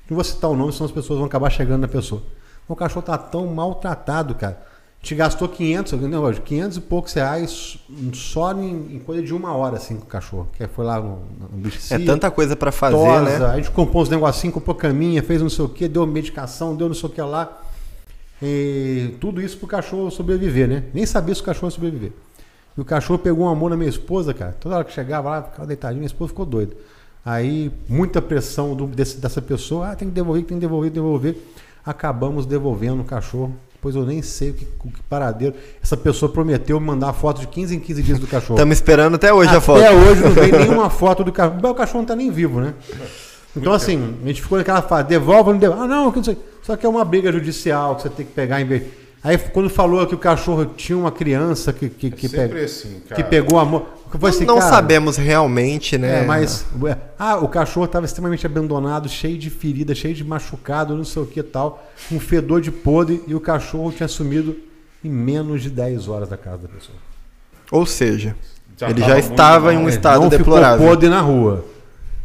Não 0.09 0.15
vou 0.15 0.23
citar 0.23 0.49
o 0.49 0.55
nome, 0.55 0.71
senão 0.73 0.85
as 0.85 0.91
pessoas 0.91 1.17
vão 1.19 1.27
acabar 1.27 1.49
chegando 1.49 1.81
na 1.81 1.87
pessoa. 1.87 2.21
O 2.67 2.75
cachorro 2.75 3.03
tá 3.05 3.17
tão 3.17 3.45
maltratado, 3.47 4.35
cara. 4.35 4.59
Gente 5.05 5.13
gastou 5.13 5.47
500, 5.47 6.01
não, 6.01 6.23
hoje, 6.23 6.41
500 6.41 6.77
e 6.77 6.81
poucos 6.81 7.13
reais 7.13 7.77
só 8.11 8.51
em, 8.53 8.95
em 8.95 8.97
coisa 8.97 9.21
de 9.21 9.35
uma 9.35 9.55
hora, 9.55 9.77
assim, 9.77 9.97
com 9.97 10.03
o 10.05 10.07
cachorro. 10.07 10.47
Que 10.57 10.67
foi 10.67 10.83
lá 10.83 10.99
no, 10.99 11.19
no 11.39 11.47
bicho 11.59 11.93
É 11.93 11.99
tanta 11.99 12.31
coisa 12.31 12.55
pra 12.55 12.71
fazer, 12.71 12.95
tosa, 12.95 13.37
né? 13.37 13.45
A 13.53 13.55
gente 13.57 13.69
comprou 13.69 14.01
uns 14.01 14.09
negocinhos, 14.09 14.55
comprou 14.55 14.75
caminha, 14.75 15.21
fez 15.21 15.43
não 15.43 15.49
sei 15.49 15.63
o 15.63 15.69
que, 15.69 15.87
deu 15.87 16.07
medicação, 16.07 16.75
deu 16.75 16.87
não 16.87 16.95
sei 16.95 17.07
o 17.07 17.11
que 17.11 17.21
lá. 17.21 17.55
E 18.41 19.13
tudo 19.21 19.39
isso 19.43 19.59
pro 19.59 19.67
cachorro 19.67 20.09
sobreviver, 20.09 20.67
né? 20.67 20.85
Nem 20.91 21.05
sabia 21.05 21.35
se 21.35 21.41
o 21.41 21.43
cachorro 21.43 21.67
ia 21.67 21.71
sobreviver. 21.71 22.11
E 22.75 22.81
o 22.81 22.83
cachorro 22.83 23.19
pegou 23.19 23.45
um 23.45 23.49
amor 23.49 23.69
na 23.69 23.77
minha 23.77 23.89
esposa, 23.89 24.33
cara. 24.33 24.55
Toda 24.59 24.75
hora 24.77 24.83
que 24.85 24.91
chegava 24.91 25.29
lá, 25.29 25.43
ficava 25.43 25.67
deitadinho, 25.67 25.99
minha 25.99 26.07
esposa 26.07 26.29
ficou 26.29 26.47
doida. 26.47 26.75
Aí, 27.23 27.71
muita 27.87 28.23
pressão 28.23 28.75
do- 28.75 28.87
desse- 28.87 29.17
dessa 29.17 29.39
pessoa, 29.39 29.89
ah, 29.91 29.95
tem 29.95 30.07
que 30.07 30.15
devolver, 30.15 30.43
tem 30.45 30.57
que 30.57 30.61
devolver, 30.61 30.89
devolver. 30.89 31.37
Acabamos 31.85 32.47
devolvendo 32.47 33.01
o 33.03 33.05
cachorro. 33.05 33.53
Pois 33.85 33.95
eu 33.95 34.03
nem 34.03 34.19
sei 34.23 34.49
o 34.49 34.53
que, 34.55 34.67
o 34.83 34.89
que 34.89 35.03
paradeiro. 35.03 35.53
Essa 35.79 35.95
pessoa 35.95 36.31
prometeu 36.31 36.79
me 36.79 36.87
mandar 36.87 37.13
foto 37.13 37.41
de 37.41 37.45
15 37.45 37.75
em 37.75 37.79
15 37.79 38.01
dias 38.01 38.17
do 38.17 38.25
cachorro. 38.25 38.55
Estamos 38.55 38.77
esperando 38.77 39.13
até 39.13 39.31
hoje 39.31 39.55
a 39.55 39.61
foto. 39.61 39.79
Até 39.79 39.91
hoje 39.91 40.21
não 40.21 40.31
veio 40.31 40.57
nenhuma 40.57 40.89
foto 40.89 41.23
do 41.23 41.31
cachorro. 41.31 41.69
O 41.69 41.75
cachorro 41.75 41.99
não 41.99 42.05
tá 42.07 42.15
nem 42.15 42.31
vivo, 42.31 42.59
né? 42.59 42.73
Então, 43.55 43.71
assim, 43.71 44.15
a 44.23 44.27
gente 44.27 44.41
ficou 44.41 44.57
naquela 44.57 44.81
fase, 44.81 45.07
devolve 45.07 45.49
ou 45.49 45.53
não 45.53 45.59
devolve? 45.59 45.83
Ah, 45.83 45.87
não, 45.87 46.09
que 46.11 46.17
não 46.17 46.23
sei. 46.23 46.35
Só 46.63 46.75
que 46.75 46.83
é 46.83 46.89
uma 46.89 47.05
briga 47.05 47.31
judicial 47.31 47.95
que 47.95 48.01
você 48.01 48.09
tem 48.09 48.25
que 48.25 48.31
pegar 48.31 48.59
em 48.59 48.65
vez. 48.65 48.85
Aí, 49.25 49.37
quando 49.39 49.69
falou 49.71 50.05
que 50.05 50.13
o 50.13 50.19
cachorro 50.19 50.65
tinha 50.77 50.95
uma 50.95 51.11
criança 51.11 51.73
que, 51.73 51.89
que, 51.89 52.11
que, 52.11 52.27
Sempre 52.29 52.59
pe- 52.59 52.65
assim, 52.65 52.99
cara. 53.09 53.15
que 53.23 53.27
pegou 53.27 53.57
a 53.57 53.65
mão. 53.65 53.85
Assim, 54.21 54.45
não 54.45 54.59
cara, 54.59 54.69
sabemos 54.69 55.17
realmente, 55.17 55.97
né? 55.97 56.21
É, 56.21 56.25
mas. 56.25 56.63
é, 56.87 56.95
Ah, 57.17 57.37
o 57.37 57.47
cachorro 57.49 57.87
estava 57.87 58.05
extremamente 58.05 58.45
abandonado, 58.45 59.09
cheio 59.09 59.35
de 59.37 59.49
ferida, 59.49 59.95
cheio 59.95 60.13
de 60.13 60.23
machucado, 60.23 60.95
não 60.95 61.03
sei 61.03 61.23
o 61.23 61.25
que 61.25 61.39
e 61.39 61.43
tal. 61.43 61.83
Um 62.11 62.19
fedor 62.19 62.61
de 62.61 62.69
podre 62.71 63.23
e 63.27 63.33
o 63.33 63.39
cachorro 63.41 63.91
tinha 63.91 64.07
sumido 64.07 64.55
em 65.03 65.09
menos 65.09 65.63
de 65.63 65.71
10 65.71 66.07
horas 66.07 66.29
da 66.29 66.37
casa 66.37 66.59
da 66.59 66.67
pessoa. 66.69 66.97
Ou 67.71 67.85
seja, 67.85 68.35
Já 68.77 68.89
ele 68.91 69.01
já 69.01 69.17
estava 69.17 69.73
em 69.73 69.77
um 69.77 69.87
É, 69.87 69.89
estado 69.89 70.21
não 70.21 70.29
deplorável. 70.29 70.77
ficou 70.77 70.91
podre 70.93 71.09
na 71.09 71.19
rua. 71.21 71.65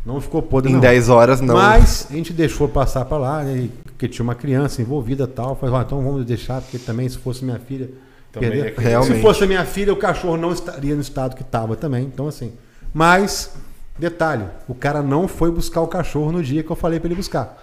Não 0.04 0.20
ficou 0.20 0.42
podre 0.42 0.70
Em 0.70 0.74
na 0.74 0.80
10 0.80 1.08
horas, 1.08 1.40
não. 1.40 1.54
Mas 1.54 2.06
a 2.10 2.12
gente 2.14 2.32
deixou 2.32 2.68
passar 2.68 3.04
para 3.06 3.16
lá, 3.18 3.42
né, 3.42 3.68
porque 4.00 4.08
tinha 4.08 4.24
uma 4.24 4.34
criança 4.34 4.80
envolvida 4.80 5.24
e 5.24 5.26
tal. 5.26 5.54
Falei, 5.54 5.74
ah, 5.76 5.82
então 5.86 6.02
vamos 6.02 6.24
deixar, 6.24 6.62
porque 6.62 6.78
também 6.78 7.06
se 7.06 7.18
fosse 7.18 7.44
minha 7.44 7.58
filha. 7.58 7.90
Perder- 8.32 8.74
é. 8.80 9.02
Se 9.02 9.20
fosse 9.20 9.46
minha 9.46 9.64
filha, 9.66 9.92
o 9.92 9.96
cachorro 9.96 10.38
não 10.38 10.52
estaria 10.52 10.94
no 10.94 11.02
estado 11.02 11.36
que 11.36 11.42
estava 11.42 11.76
também. 11.76 12.04
Então, 12.04 12.26
assim. 12.26 12.54
Mas, 12.94 13.54
detalhe: 13.98 14.44
o 14.66 14.74
cara 14.74 15.02
não 15.02 15.28
foi 15.28 15.50
buscar 15.50 15.82
o 15.82 15.86
cachorro 15.86 16.32
no 16.32 16.42
dia 16.42 16.62
que 16.62 16.70
eu 16.70 16.76
falei 16.76 16.98
para 16.98 17.08
ele 17.08 17.14
buscar. 17.16 17.58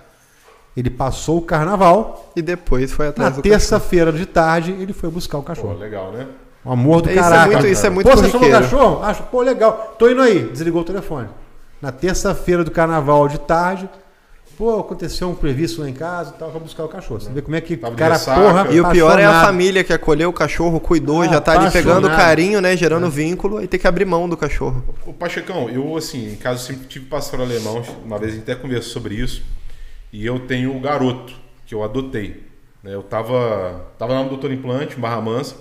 Ele 0.75 0.91
passou 0.91 1.39
o 1.39 1.41
carnaval. 1.41 2.31
E 2.35 2.41
depois 2.43 2.91
foi 2.91 3.05
Na 3.05 3.09
atrás 3.09 3.35
do 3.37 3.41
terça-feira 3.41 4.11
de 4.11 4.27
tarde, 4.27 4.71
ele 4.73 4.93
foi 4.93 5.09
buscar 5.09 5.39
o 5.39 5.41
Pô, 5.41 5.47
cachorro. 5.47 5.73
legal, 5.79 6.11
né? 6.11 6.27
Um 6.63 6.71
amor 6.73 7.01
do 7.01 7.09
Isso 7.09 7.19
é 7.19 7.47
muito- 7.47 7.67
isso 7.67 7.85
é 7.87 7.89
muito 7.89 8.07
Pô, 8.09 8.15
você 8.15 8.25
achou 8.27 8.39
corriqueiro. 8.39 8.63
cachorro? 8.63 9.03
Acho, 9.03 9.23
pô, 9.23 9.41
legal. 9.41 9.95
Tô 9.97 10.07
indo 10.07 10.21
aí. 10.21 10.49
Desligou 10.49 10.81
o 10.81 10.85
telefone. 10.85 11.29
Na 11.81 11.91
terça-feira 11.91 12.63
do 12.63 12.69
carnaval 12.69 13.27
de 13.27 13.39
tarde, 13.39 13.89
pô, 14.57 14.79
aconteceu 14.79 15.29
um 15.29 15.35
previsto 15.35 15.81
lá 15.81 15.89
em 15.89 15.93
casa 15.93 16.33
e 16.35 16.39
tal, 16.39 16.49
pra 16.49 16.59
buscar 16.59 16.83
o 16.83 16.87
cachorro. 16.89 17.19
Você 17.21 17.29
vê 17.31 17.41
como 17.41 17.55
é 17.55 17.61
que 17.61 17.77
Tava 17.77 17.93
o 17.93 17.97
cara, 17.97 18.15
ressaca. 18.15 18.41
porra, 18.41 18.67
E 18.73 18.81
o 18.81 18.89
pior 18.89 19.19
é 19.19 19.25
a 19.25 19.41
família 19.45 19.83
que 19.83 19.93
acolheu 19.93 20.29
o 20.29 20.33
cachorro, 20.33 20.79
cuidou, 20.79 21.21
Ah, 21.21 21.27
já 21.27 21.39
tá 21.41 21.59
ali 21.59 21.71
pegando 21.71 22.07
carinho, 22.09 22.59
né? 22.59 22.75
Gerando 22.75 23.09
vínculo 23.09 23.61
e 23.63 23.67
tem 23.67 23.79
que 23.79 23.87
abrir 23.87 24.05
mão 24.05 24.27
do 24.27 24.35
cachorro. 24.35 24.83
Ô, 25.05 25.13
Pachecão, 25.13 25.69
eu, 25.69 25.95
assim, 25.95 26.33
em 26.33 26.35
casa, 26.35 26.61
eu 26.61 26.65
sempre 26.75 26.87
tive 26.87 27.05
pastor 27.05 27.39
alemão. 27.41 27.83
Uma 28.03 28.17
vez 28.17 28.33
a 28.33 28.35
gente 28.35 28.43
até 28.49 28.55
conversou 28.59 28.91
sobre 28.93 29.15
isso. 29.15 29.43
E 30.11 30.25
eu 30.25 30.39
tenho 30.39 30.75
o 30.75 30.79
garoto, 30.79 31.33
que 31.65 31.75
eu 31.75 31.83
adotei. 31.83 32.43
né? 32.83 32.93
Eu 32.95 33.03
tava, 33.03 33.85
tava 33.99 34.13
lá 34.13 34.23
no 34.23 34.29
Doutor 34.29 34.51
Implante, 34.51 34.97
em 34.97 34.99
Barra 34.99 35.21
Mansa. 35.21 35.55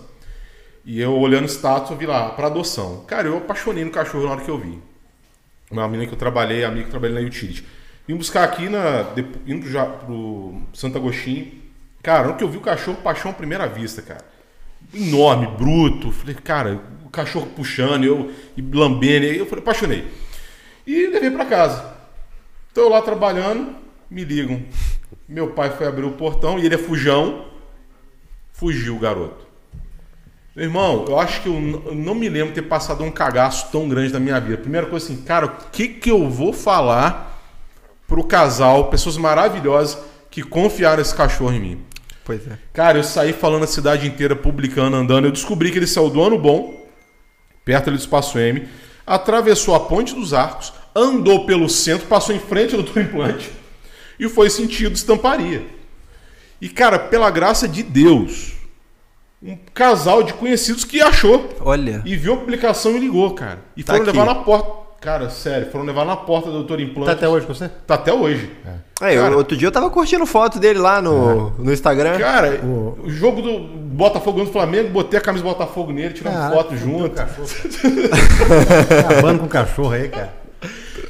E 0.85 1.01
eu 1.01 1.13
olhando 1.19 1.45
o 1.45 1.49
status, 1.49 1.91
eu 1.91 1.97
vi 1.97 2.07
lá, 2.07 2.31
para 2.31 2.47
adoção. 2.47 3.05
Cara, 3.09 3.27
eu 3.27 3.37
apaixonei 3.39 3.85
no 3.85 3.91
cachorro 3.91 4.25
na 4.25 4.31
hora 4.33 4.41
que 4.41 4.51
eu 4.51 4.57
vi. 4.57 4.79
Uma 5.71 5.87
menina 5.89 6.07
que 6.07 6.15
eu 6.15 6.19
trabalhei, 6.19 6.65
amigo 6.65 6.83
que 6.83 6.89
eu 6.89 7.01
trabalhei 7.01 7.21
na 7.21 7.27
Utility. 7.29 7.67
Vim 8.07 8.16
buscar 8.16 8.45
aqui, 8.45 8.69
na, 8.69 9.03
depo- 9.03 9.38
indo 9.47 9.69
já 9.69 9.85
pro 9.85 10.61
Santo 10.73 10.97
Agostinho. 10.97 11.53
Cara, 12.03 12.29
hora 12.29 12.37
que 12.37 12.45
eu 12.45 12.49
vi 12.49 12.57
o 12.59 12.61
cachorro, 12.61 12.99
paixão 13.03 13.31
à 13.33 13.35
primeira 13.35 13.66
vista, 13.66 14.01
cara. 14.01 14.25
Enorme, 14.95 15.49
bruto. 15.49 16.12
Falei, 16.12 16.35
cara, 16.37 16.81
o 17.05 17.09
cachorro 17.11 17.47
puxando, 17.57 18.05
eu 18.05 18.31
e 18.57 18.62
lambendo. 18.62 19.27
Eu 19.27 19.45
falei, 19.47 19.62
apaixonei. 19.62 20.05
E 20.87 21.07
levei 21.09 21.31
pra 21.33 21.45
casa. 21.47 21.97
Tô 22.73 22.83
eu 22.83 22.88
lá 22.88 23.03
trabalhando, 23.03 23.75
me 24.09 24.23
ligam. 24.23 24.62
Meu 25.29 25.49
pai 25.51 25.71
foi 25.71 25.87
abrir 25.88 26.05
o 26.05 26.12
portão 26.12 26.59
e 26.59 26.66
ele 26.66 26.77
é 26.77 26.79
fujão. 26.79 27.47
Fugiu 28.53 28.95
o 28.97 29.01
garoto. 29.01 29.45
Meu 30.55 30.64
irmão, 30.64 31.05
eu 31.09 31.19
acho 31.19 31.42
que 31.42 31.49
eu, 31.49 31.55
eu 31.87 31.95
não 31.95 32.14
me 32.14 32.29
lembro 32.29 32.49
de 32.55 32.62
ter 32.62 32.69
passado 32.69 33.03
um 33.05 33.11
cagaço 33.11 33.71
tão 33.73 33.88
grande 33.88 34.12
na 34.12 34.21
minha 34.21 34.40
vida. 34.40 34.57
Primeira 34.59 34.87
coisa 34.87 35.05
assim, 35.05 35.23
cara, 35.23 35.47
o 35.47 35.71
que 35.71 35.88
que 35.88 36.11
eu 36.11 36.31
vou 36.31 36.53
falar 36.53 37.36
pro 38.07 38.25
casal, 38.25 38.88
pessoas 38.88 39.16
maravilhosas 39.16 39.99
que 40.31 40.42
confiaram 40.42 41.01
esse 41.03 41.14
cachorro 41.14 41.53
em 41.53 41.61
mim? 41.61 41.81
Pois 42.25 42.47
é. 42.47 42.59
Cara, 42.73 42.99
eu 42.99 43.05
saí 43.05 43.33
falando 43.33 43.62
a 43.64 43.69
cidade 43.69 44.07
inteira, 44.07 44.35
publicando, 44.35 44.97
andando. 44.97 45.27
Eu 45.27 45.33
descobri 45.33 45.71
que 45.71 45.79
ele 45.79 45.87
saiu 45.87 46.11
do 46.11 46.23
Ano 46.23 46.38
Bom, 46.38 46.85
perto 47.64 47.88
ali 47.88 47.97
do 47.97 48.01
Espaço 48.01 48.38
M, 48.38 48.66
atravessou 49.07 49.75
a 49.75 49.81
Ponte 49.81 50.14
dos 50.14 50.35
Arcos, 50.35 50.73
andou 50.95 51.47
pelo 51.47 51.69
centro, 51.69 52.07
passou 52.09 52.35
em 52.35 52.40
frente 52.40 52.75
ao 52.75 52.83
Doutor 52.83 53.01
Implante 53.03 53.51
e 54.19 54.29
foi 54.29 54.51
sentido 54.51 54.95
estamparia. 54.97 55.64
E, 56.61 56.69
cara, 56.69 56.99
pela 56.99 57.31
graça 57.31 57.69
de 57.69 57.83
Deus, 57.83 58.55
um 59.42 59.57
casal 59.75 60.23
de 60.23 60.33
conhecidos 60.33 60.85
que 60.85 61.01
achou 61.03 61.55
Olha. 61.61 62.03
e 62.05 62.16
viu 62.16 62.35
a 62.35 62.37
publicação 62.38 62.97
e 62.97 62.99
ligou, 62.99 63.35
cara. 63.35 63.61
E 63.77 63.85
Tá 63.85 63.92
foram 63.92 64.09
aqui. 64.09 64.19
levar 64.19 64.35
na 64.35 64.42
porta. 64.42 64.86
Cara, 65.01 65.31
sério, 65.31 65.71
foram 65.71 65.85
levar 65.85 66.05
na 66.05 66.17
porta 66.17 66.49
do 66.51 66.55
Doutor 66.59 66.81
Implante. 66.81 67.07
Tá 67.07 67.13
até 67.13 67.29
hoje 67.29 67.47
com 67.47 67.55
você? 67.55 67.69
Tá 67.87 67.95
até 67.95 68.13
hoje. 68.13 68.51
Aí, 69.01 69.17
Cara- 69.17 69.37
outro 69.37 69.57
dia 69.57 69.69
eu 69.69 69.73
tava 69.73 69.89
curtindo 69.91 70.25
foto 70.27 70.59
dele 70.59 70.79
lá 70.79 71.01
no, 71.03 71.51
no 71.59 71.73
Instagram. 71.73 72.19
Cara, 72.19 72.61
o 72.65 73.05
jogo 73.07 73.41
do 73.43 73.59
Botafogo 73.61 74.41
do 74.45 74.51
Flamengo, 74.51 74.89
botei 74.89 75.19
a 75.19 75.23
camisa 75.23 75.45
do 75.45 75.49
Botafogo 75.51 75.93
nele, 75.93 76.15
tiramos 76.15 76.39
Caraca, 76.39 76.57
foto 76.57 76.77
junto. 76.77 77.15
Acabando 78.99 79.41
com 79.41 79.47
o 79.47 79.49
cachorro 79.49 79.93
aí, 79.93 80.09
cara. 80.09 80.33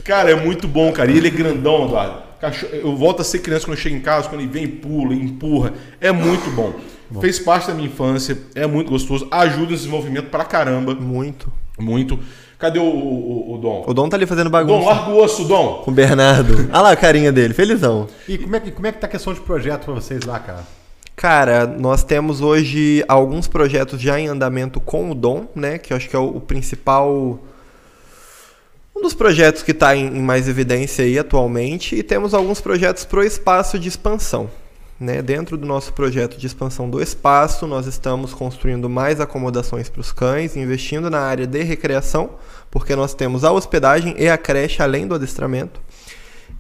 Cara, 0.04 0.30
é 0.30 0.34
muito 0.34 0.68
bom, 0.68 0.92
cara. 0.92 1.10
E 1.10 1.16
ele 1.16 1.28
é 1.28 1.30
grandão, 1.30 1.84
Eduardo. 1.86 2.22
Cachorro- 2.40 2.72
Eu 2.74 2.94
volto 2.96 3.20
a 3.22 3.24
ser 3.24 3.38
criança 3.38 3.64
quando 3.64 3.76
eu 3.76 3.82
chego 3.82 3.96
em 3.96 4.00
casa, 4.00 4.28
quando 4.28 4.40
ele 4.42 4.50
vem, 4.50 4.66
pula, 4.68 5.14
empurra. 5.14 5.72
É 6.00 6.12
muito 6.12 6.50
bom. 6.50 6.74
Fez 7.20 7.38
parte 7.38 7.68
da 7.68 7.74
minha 7.74 7.88
infância, 7.88 8.36
é 8.54 8.66
muito 8.66 8.90
gostoso, 8.90 9.28
ajuda 9.30 9.72
o 9.72 9.76
desenvolvimento 9.76 10.26
pra 10.28 10.44
caramba. 10.44 10.94
Muito. 10.94 11.52
Muito. 11.78 12.18
Cadê 12.58 12.78
o, 12.78 12.84
o, 12.84 13.54
o 13.54 13.58
Dom? 13.58 13.84
O 13.86 13.92
Dom 13.92 14.08
tá 14.08 14.16
ali 14.16 14.24
fazendo 14.24 14.46
Dom, 14.46 14.52
bagunça. 14.52 14.88
larga 14.88 15.10
o 15.10 15.22
osso, 15.22 15.44
Dom. 15.44 15.82
Com 15.84 15.90
o 15.90 15.94
Bernardo. 15.94 16.54
Olha 16.72 16.80
lá 16.80 16.90
a 16.92 16.96
carinha 16.96 17.30
dele, 17.30 17.52
felizão. 17.52 18.06
E 18.26 18.38
como 18.38 18.56
é, 18.56 18.60
que, 18.60 18.70
como 18.70 18.86
é 18.86 18.92
que 18.92 18.98
tá 18.98 19.06
a 19.06 19.10
questão 19.10 19.34
de 19.34 19.40
projeto 19.40 19.84
pra 19.84 19.94
vocês 19.94 20.24
lá, 20.24 20.38
cara? 20.38 20.64
Cara, 21.14 21.66
nós 21.66 22.02
temos 22.02 22.40
hoje 22.40 23.04
alguns 23.08 23.46
projetos 23.46 24.00
já 24.00 24.18
em 24.18 24.28
andamento 24.28 24.80
com 24.80 25.10
o 25.10 25.14
Dom, 25.14 25.46
né? 25.54 25.78
Que 25.78 25.92
eu 25.92 25.96
acho 25.96 26.08
que 26.08 26.16
é 26.16 26.18
o, 26.18 26.36
o 26.36 26.40
principal. 26.40 27.38
Um 28.94 29.02
dos 29.02 29.12
projetos 29.12 29.62
que 29.62 29.72
está 29.72 29.94
em, 29.94 30.06
em 30.06 30.22
mais 30.22 30.48
evidência 30.48 31.04
aí 31.04 31.18
atualmente. 31.18 31.94
E 31.94 32.02
temos 32.02 32.32
alguns 32.32 32.60
projetos 32.60 33.04
pro 33.04 33.22
espaço 33.22 33.78
de 33.78 33.88
expansão. 33.88 34.48
Né? 34.98 35.20
Dentro 35.20 35.56
do 35.58 35.66
nosso 35.66 35.92
projeto 35.92 36.38
de 36.38 36.46
expansão 36.46 36.88
do 36.88 37.02
espaço, 37.02 37.66
nós 37.66 37.86
estamos 37.86 38.32
construindo 38.32 38.88
mais 38.88 39.20
acomodações 39.20 39.90
para 39.90 40.00
os 40.00 40.10
cães, 40.10 40.56
investindo 40.56 41.10
na 41.10 41.20
área 41.20 41.46
de 41.46 41.62
recreação, 41.62 42.30
porque 42.70 42.96
nós 42.96 43.12
temos 43.12 43.44
a 43.44 43.52
hospedagem 43.52 44.14
e 44.18 44.28
a 44.28 44.38
creche 44.38 44.82
além 44.82 45.06
do 45.06 45.14
adestramento. 45.14 45.80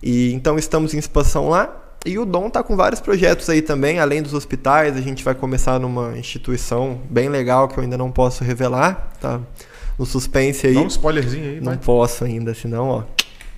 E 0.02 0.32
então 0.32 0.58
estamos 0.58 0.92
em 0.92 0.98
expansão 0.98 1.48
lá. 1.48 1.84
E 2.04 2.18
o 2.18 2.24
Dom 2.24 2.48
tá 2.48 2.62
com 2.62 2.76
vários 2.76 3.00
projetos 3.00 3.50
aí 3.50 3.60
também, 3.60 3.98
além 3.98 4.22
dos 4.22 4.32
hospitais. 4.32 4.96
A 4.96 5.00
gente 5.00 5.24
vai 5.24 5.34
começar 5.34 5.80
numa 5.80 6.16
instituição 6.16 7.00
bem 7.10 7.28
legal 7.28 7.66
que 7.66 7.78
eu 7.78 7.82
ainda 7.82 7.98
não 7.98 8.12
posso 8.12 8.44
revelar, 8.44 9.10
tá? 9.20 9.40
No 9.98 10.06
suspense 10.06 10.66
aí. 10.66 10.74
Dá 10.74 10.82
um 10.82 10.86
spoilerzinho 10.86 11.44
aí, 11.44 11.56
não 11.56 11.72
vai. 11.72 11.78
posso 11.78 12.24
ainda, 12.24 12.54
senão, 12.54 12.88
ó. 12.88 13.02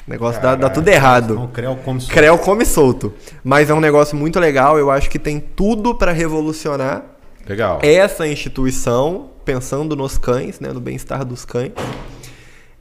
O 0.09 0.11
negócio 0.11 0.41
dá, 0.41 0.55
dá 0.55 0.71
tudo 0.71 0.89
errado. 0.89 1.35
Então, 1.35 1.49
Creu 1.49 1.77
como 1.85 2.01
se 2.01 2.09
Creu 2.09 2.39
come 2.39 2.65
solto. 2.65 3.13
Mas 3.45 3.69
é 3.69 3.75
um 3.75 3.81
negócio 3.81 4.17
muito 4.17 4.41
legal. 4.41 4.79
Eu 4.79 4.91
acho 4.91 5.11
que 5.11 5.19
tem 5.19 5.39
tudo 5.39 5.95
para 5.95 6.13
revolucionar 6.13 7.05
Legal. 7.47 7.79
essa 7.83 8.27
instituição, 8.27 9.29
pensando 9.45 9.95
nos 9.95 10.17
cães, 10.17 10.61
né? 10.61 10.73
No 10.73 10.81
bem-estar 10.81 11.27
dos 11.27 11.45
cães. 11.45 11.73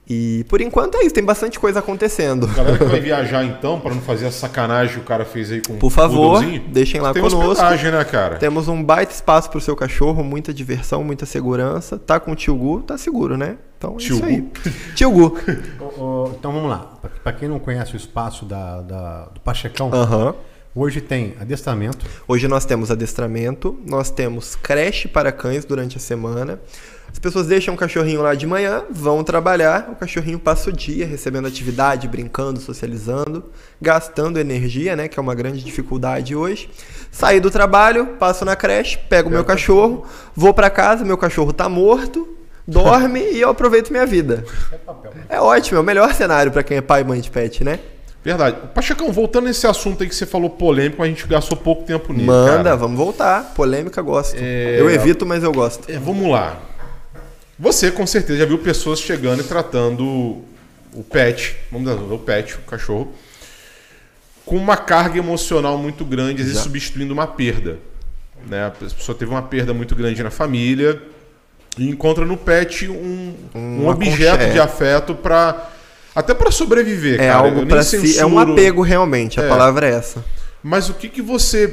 E 0.10 0.46
por 0.48 0.62
enquanto 0.62 0.96
é 0.96 1.02
isso, 1.04 1.14
tem 1.14 1.24
bastante 1.24 1.60
coisa 1.60 1.80
acontecendo. 1.80 2.48
Galera 2.48 2.78
que 2.78 2.86
vai 2.86 3.00
viajar 3.02 3.44
então, 3.44 3.78
pra 3.80 3.94
não 3.94 4.02
fazer 4.02 4.28
a 4.28 4.32
sacanagem 4.32 4.96
que 4.96 5.02
o 5.02 5.04
cara 5.04 5.26
fez 5.26 5.52
aí 5.52 5.62
com 5.62 5.76
Por 5.78 5.88
o 5.88 5.90
favor, 5.90 6.34
Poodlezinho, 6.40 6.64
deixem 6.70 7.02
lá 7.02 7.12
tem 7.12 7.22
conosco. 7.22 7.50
hospedagem, 7.52 7.92
né, 7.92 8.04
cara? 8.06 8.38
Temos 8.38 8.70
um 8.70 8.82
baita 8.82 9.12
espaço 9.12 9.50
pro 9.50 9.60
seu 9.60 9.76
cachorro, 9.76 10.24
muita 10.24 10.54
diversão, 10.54 11.04
muita 11.04 11.26
segurança. 11.26 11.98
Tá 12.00 12.20
com 12.22 12.32
o 12.32 12.36
tio 12.36 12.56
Gu, 12.56 12.84
tá 12.84 12.98
seguro, 12.98 13.36
né? 13.36 13.58
Então 13.78 13.96
é 13.96 13.98
Tio 13.98 14.16
isso 14.16 14.26
aí. 14.26 14.48
Tio 14.96 15.12
Gu. 15.12 15.38
Ô, 15.80 16.02
ô, 16.02 16.32
Então 16.40 16.54
vamos 16.54 16.70
lá. 16.70 16.80
Pra- 17.02 17.12
Pra 17.24 17.34
quem 17.34 17.50
não 17.50 17.60
conhece 17.60 17.94
o 17.94 17.98
espaço 17.98 18.46
da, 18.46 18.82
da- 18.82 19.26
do 19.34 19.42
Pachecão, 19.42 19.92
Aham. 19.94 20.34
hoje 20.74 21.02
tem 21.02 21.36
adestramento. 21.42 22.06
Hoje 22.26 22.48
nós 22.48 22.64
temos 22.64 22.90
adestramento, 22.90 23.78
nós 23.86 24.10
temos 24.10 24.56
creche 24.56 25.10
para 25.10 25.34
cães 25.34 25.66
durante 25.66 25.98
a 25.98 26.00
semana. 26.00 26.60
As 27.18 27.20
pessoas 27.20 27.48
deixam 27.48 27.74
o 27.74 27.78
cachorrinho 27.78 28.22
lá 28.22 28.36
de 28.36 28.46
manhã, 28.46 28.84
vão 28.92 29.24
trabalhar, 29.24 29.90
o 29.92 29.96
cachorrinho 29.96 30.38
passa 30.38 30.70
o 30.70 30.72
dia 30.72 31.04
recebendo 31.04 31.48
atividade, 31.48 32.08
brincando, 32.08 32.60
socializando, 32.60 33.46
gastando 33.82 34.38
energia, 34.38 34.96
né, 34.96 35.08
que 35.08 35.18
é 35.18 35.22
uma 35.22 35.34
grande 35.34 35.64
dificuldade 35.64 36.36
hoje. 36.36 36.70
Saí 37.10 37.40
do 37.40 37.50
trabalho, 37.50 38.06
passo 38.20 38.46
na 38.46 38.56
creche, 38.56 39.00
pego 39.10 39.30
o 39.30 39.32
meu 39.32 39.44
cachorro, 39.44 40.06
vou 40.36 40.54
para 40.54 40.70
casa, 40.70 41.04
meu 41.04 41.18
cachorro 41.18 41.52
tá 41.52 41.68
morto, 41.68 42.38
dorme 42.68 43.22
e 43.34 43.42
eu 43.42 43.50
aproveito 43.50 43.90
minha 43.90 44.06
vida. 44.06 44.46
É 45.28 45.42
ótimo, 45.42 45.80
é 45.80 45.82
o 45.82 45.84
melhor 45.84 46.14
cenário 46.14 46.52
para 46.52 46.62
quem 46.62 46.78
é 46.78 46.82
pai 46.82 47.02
e 47.02 47.04
mãe 47.04 47.20
de 47.20 47.32
pet, 47.32 47.64
né? 47.64 47.80
Verdade. 48.24 48.58
Pachecão, 48.76 49.12
voltando 49.12 49.46
nesse 49.46 49.66
assunto 49.66 50.04
aí 50.04 50.10
que 50.10 50.14
você 50.14 50.28
falou 50.28 50.52
polêmico, 50.52 51.02
a 51.02 51.08
gente 51.08 51.26
gastou 51.26 51.58
pouco 51.58 51.84
tempo 51.84 52.14
nele. 52.14 52.26
Manda, 52.26 52.64
cara. 52.66 52.76
vamos 52.76 52.96
voltar. 52.96 53.54
Polêmica, 53.56 54.04
gosto. 54.04 54.36
É, 54.38 54.80
Eu 54.80 54.88
evito, 54.88 55.26
mas 55.26 55.44
eu 55.44 55.52
gosto. 55.52 55.90
É, 55.90 55.98
vamos 55.98 56.30
lá. 56.30 56.62
Você 57.60 57.92
com 57.92 58.06
certeza 58.06 58.40
já 58.40 58.46
viu 58.46 58.60
pessoas 58.60 59.00
chegando 59.00 59.42
e 59.42 59.44
tratando 59.44 60.04
o 60.94 61.04
pet, 61.10 61.56
vamos 61.72 61.90
dizer, 61.92 62.14
o 62.14 62.20
pet, 62.20 62.56
o 62.56 62.60
cachorro, 62.60 63.14
com 64.46 64.56
uma 64.58 64.78
carga 64.78 65.18
emocional 65.18 65.78
muito 65.78 66.06
grande, 66.06 66.42
às 66.42 66.48
vezes 66.48 66.62
substituindo 66.64 67.14
uma 67.14 67.28
perda. 67.28 67.80
Né? 68.48 68.66
A 68.66 68.72
pessoa 68.72 69.18
teve 69.18 69.32
uma 69.32 69.42
perda 69.42 69.74
muito 69.74 69.96
grande 69.96 70.22
na 70.24 70.30
família 70.30 71.02
e 71.78 71.90
encontra 71.90 72.24
no 72.26 72.38
pet 72.38 72.88
um, 72.88 73.36
um 73.54 73.82
Uma 73.84 73.92
objeto 73.92 74.38
conche- 74.40 74.52
de 74.54 74.60
afeto 74.60 75.16
para 75.16 75.72
até 76.16 76.34
para 76.34 76.50
sobreviver, 76.50 77.16
É 77.22 77.28
cara. 77.28 77.40
Algo 77.40 77.66
para 77.68 77.84
si, 77.84 78.18
é 78.18 78.26
um 78.26 78.40
apego 78.40 78.82
realmente, 78.82 79.40
a 79.40 79.44
É. 79.44 79.50
palavra 79.50 79.88
é 79.88 79.94
essa. 79.94 80.24
Mas 80.64 80.90
o 80.90 80.94
que 80.96 81.10
que 81.10 81.22
você, 81.22 81.66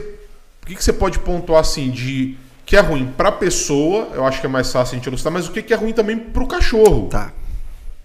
o 0.63 0.67
que 0.67 0.75
que 0.75 0.85
você 0.85 0.93
pode 0.93 1.19
pontuar 1.19 1.61
assim 1.61 1.91
de 1.91 2.37
que 2.65 2.77
é 2.77 2.81
ruim 2.81 3.13
para 3.17 3.29
a 3.29 3.33
pessoa? 3.33 4.09
Eu 4.15 4.25
acho 4.25 4.41
que 4.41 4.47
é 4.47 4.49
mais 4.49 4.71
fácil 4.73 4.95
a 4.95 4.97
gente 4.99 5.07
ilustrar, 5.07 5.33
mas 5.33 5.47
o 5.49 5.53
que 5.53 5.63
que 5.63 5.73
é 5.73 5.77
ruim 5.77 5.93
também 5.93 6.17
para 6.19 6.43
o 6.43 6.47
cachorro, 6.47 7.09
Tá. 7.09 7.33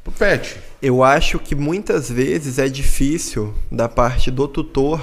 pro 0.04 0.12
pet? 0.14 0.58
Eu 0.82 1.04
acho 1.04 1.40
que 1.40 1.56
muitas 1.56 2.10
vezes 2.10 2.58
é 2.60 2.68
difícil 2.68 3.54
da 3.72 3.88
parte 3.90 4.32
do 4.32 4.48
tutor 4.48 5.02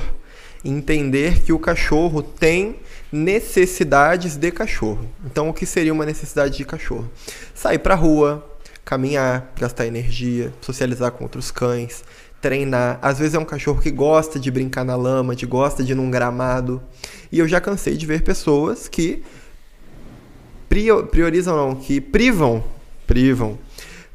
entender 0.65 1.43
que 1.43 1.53
o 1.53 1.59
cachorro 1.59 2.23
tem 2.23 2.77
necessidades 3.13 4.37
de 4.37 4.51
cachorro. 4.51 5.09
Então, 5.25 5.49
o 5.49 5.55
que 5.55 5.65
seria 5.67 5.93
uma 5.93 6.05
necessidade 6.05 6.57
de 6.57 6.65
cachorro? 6.65 7.09
Sair 7.55 7.79
pra 7.79 7.95
rua, 7.95 8.45
caminhar, 8.85 9.53
gastar 9.59 9.87
energia, 9.87 10.53
socializar 10.61 11.11
com 11.13 11.25
outros 11.25 11.51
cães, 11.51 12.03
treinar. 12.41 12.99
Às 13.03 13.19
vezes 13.19 13.35
é 13.35 13.39
um 13.39 13.45
cachorro 13.45 13.81
que 13.81 13.91
gosta 13.91 14.39
de 14.41 14.51
brincar 14.51 14.85
na 14.85 14.97
lama, 14.97 15.37
de 15.37 15.47
gosta 15.47 15.83
de 15.85 15.93
ir 15.93 15.95
num 15.95 16.11
gramado. 16.11 16.83
E 17.31 17.39
eu 17.39 17.47
já 17.49 17.61
cansei 17.61 17.97
de 17.97 18.07
ver 18.07 18.23
pessoas 18.23 18.89
que 18.89 19.23
priorizam 20.69 21.57
não, 21.57 21.75
que 21.75 22.01
privam, 22.01 22.63
privam, 23.07 23.59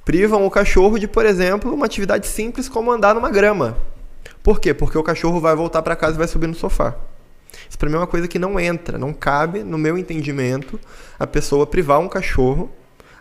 privam 0.06 0.46
o 0.46 0.52
cachorro 0.52 0.98
de, 1.00 1.08
por 1.08 1.26
exemplo, 1.26 1.74
uma 1.74 1.86
atividade 1.86 2.28
simples 2.28 2.68
como 2.68 2.92
andar 2.92 3.16
numa 3.16 3.30
grama. 3.30 3.78
Por 4.44 4.60
quê? 4.60 4.74
Porque 4.74 4.98
o 4.98 5.04
cachorro 5.04 5.40
vai 5.40 5.56
voltar 5.56 5.82
para 5.82 5.96
casa 5.96 6.16
e 6.16 6.18
vai 6.18 6.28
subir 6.28 6.48
no 6.48 6.56
sofá. 6.56 6.96
Isso 7.70 7.78
para 7.78 7.90
mim 7.90 7.96
é 7.96 8.00
uma 8.00 8.08
coisa 8.08 8.28
que 8.28 8.40
não 8.40 8.60
entra, 8.60 8.98
não 8.98 9.14
cabe 9.14 9.64
no 9.64 9.78
meu 9.78 9.98
entendimento 9.98 10.80
a 11.20 11.28
pessoa 11.28 11.66
privar 11.68 12.00
um 12.00 12.08
cachorro 12.08 12.70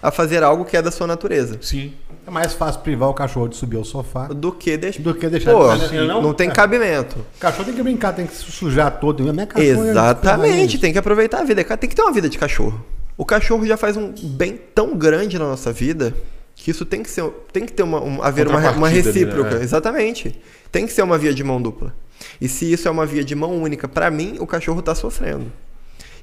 a 0.03 0.11
fazer 0.11 0.43
algo 0.43 0.65
que 0.65 0.77
é 0.77 0.83
da 0.83 0.91
sua 0.91 1.07
natureza. 1.07 1.59
Sim. 1.61 1.93
É 2.27 2.31
mais 2.31 2.53
fácil 2.55 2.81
privar 2.81 3.09
o 3.09 3.15
cachorro 3.15 3.49
de 3.49 3.57
subir 3.57 3.77
ao 3.77 3.85
sofá 3.85 4.29
Do 4.29 4.53
que 4.53 4.77
deixar. 4.77 5.03
do 5.03 5.15
que 5.15 5.29
deixar 5.29 5.53
Pô, 5.53 5.75
de 5.75 5.81
fazer, 5.81 6.03
não, 6.05 6.33
tem 6.33 6.49
É. 6.49 6.53
cabimento. 6.53 7.19
O 7.37 7.41
cachorro 7.41 7.65
tem 7.65 7.75
que 7.75 7.83
brincar, 7.83 8.13
tem 8.15 8.27
que 8.27 8.35
se 8.35 8.51
sujar 8.51 8.99
todo. 8.99 9.29
A 9.29 9.33
minha 9.33 9.49
é 9.57 9.61
Exatamente, 9.63 10.79
tem 10.79 10.93
que 10.93 10.99
aproveitar 10.99 11.41
a 11.41 11.45
vida. 11.45 11.63
Tem 11.77 11.89
que 11.89 11.95
ter 11.97 12.03
uma 12.03 12.13
vida 12.13 12.29
de 12.29 12.39
cachorro. 12.39 12.83
O 13.21 13.25
cachorro 13.27 13.67
já 13.67 13.77
faz 13.77 13.99
um 13.99 14.15
bem 14.31 14.59
tão 14.75 14.97
grande 14.97 15.39
na 15.39 15.45
nossa 15.45 15.71
vida 15.71 16.15
que 16.57 16.71
isso 16.71 16.87
tem 16.87 17.03
que 17.03 17.11
ser, 17.11 17.23
tem 17.53 17.67
que 17.67 17.73
ter 17.75 17.83
uma, 17.83 18.03
um- 18.03 18.23
haver 18.23 18.49
uma, 18.49 18.71
uma 18.71 18.89
recíproca. 18.89 19.59
né? 19.59 19.63
Exatamente. 19.63 20.41
Tem 20.73 20.87
que 20.87 20.93
ser 20.95 21.03
uma 21.03 21.19
via 21.19 21.35
de 21.35 21.45
mão 21.45 21.61
dupla. 21.61 21.95
E 22.41 22.49
se 22.49 22.73
isso 22.73 22.89
é 22.89 22.91
uma 22.91 23.05
via 23.05 23.23
de 23.23 23.35
mão 23.35 23.61
única, 23.63 23.87
para 23.87 24.11
mim, 24.11 24.37
o 24.41 24.47
cachorro 24.47 24.81
está 24.81 24.95
sofrendo. 24.95 25.53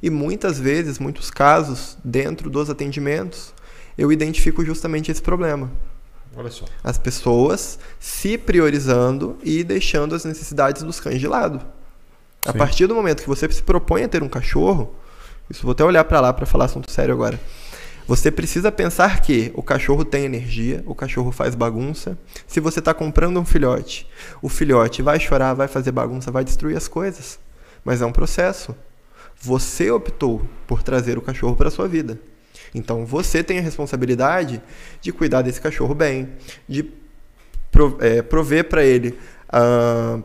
E 0.01 0.09
muitas 0.09 0.59
vezes, 0.59 0.97
muitos 0.97 1.29
casos, 1.29 1.99
dentro 2.03 2.49
dos 2.49 2.67
atendimentos, 2.67 3.53
eu 3.95 4.11
identifico 4.11 4.65
justamente 4.65 5.11
esse 5.11 5.21
problema. 5.21 5.71
Olha 6.35 6.49
só. 6.49 6.65
As 6.83 6.97
pessoas 6.97 7.77
se 7.99 8.39
priorizando 8.39 9.37
e 9.43 9.63
deixando 9.63 10.15
as 10.15 10.25
necessidades 10.25 10.81
dos 10.81 10.99
cães 10.99 11.19
de 11.19 11.27
lado. 11.27 11.63
A 12.43 12.53
Sim. 12.53 12.57
partir 12.57 12.87
do 12.87 12.95
momento 12.95 13.21
que 13.21 13.29
você 13.29 13.47
se 13.51 13.61
propõe 13.61 14.03
a 14.03 14.07
ter 14.07 14.23
um 14.23 14.29
cachorro, 14.29 14.95
isso 15.49 15.63
vou 15.63 15.71
até 15.71 15.83
olhar 15.83 16.03
pra 16.03 16.19
lá 16.19 16.33
pra 16.33 16.45
falar 16.45 16.65
assunto 16.65 16.91
sério 16.91 17.13
agora. 17.13 17.39
Você 18.07 18.31
precisa 18.31 18.71
pensar 18.71 19.21
que 19.21 19.51
o 19.53 19.61
cachorro 19.61 20.05
tem 20.05 20.23
energia, 20.23 20.81
o 20.85 20.95
cachorro 20.95 21.29
faz 21.31 21.55
bagunça. 21.55 22.17
Se 22.47 22.61
você 22.61 22.79
está 22.79 22.93
comprando 22.93 23.37
um 23.37 23.43
filhote, 23.43 24.07
o 24.41 24.47
filhote 24.47 25.01
vai 25.01 25.19
chorar, 25.19 25.53
vai 25.53 25.67
fazer 25.67 25.91
bagunça, 25.91 26.31
vai 26.31 26.45
destruir 26.45 26.77
as 26.77 26.87
coisas. 26.87 27.37
Mas 27.83 28.01
é 28.01 28.05
um 28.05 28.11
processo. 28.13 28.73
Você 29.41 29.91
optou 29.91 30.47
por 30.65 30.81
trazer 30.81 31.17
o 31.17 31.21
cachorro 31.21 31.55
para 31.55 31.69
sua 31.69 31.87
vida. 31.87 32.17
Então 32.73 33.05
você 33.05 33.43
tem 33.43 33.59
a 33.59 33.61
responsabilidade 33.61 34.61
de 35.01 35.11
cuidar 35.11 35.41
desse 35.41 35.59
cachorro 35.59 35.93
bem, 35.93 36.29
de 36.67 36.89
é, 37.99 38.21
prover 38.21 38.69
para 38.69 38.83
ele 38.83 39.17
ah, 39.49 40.19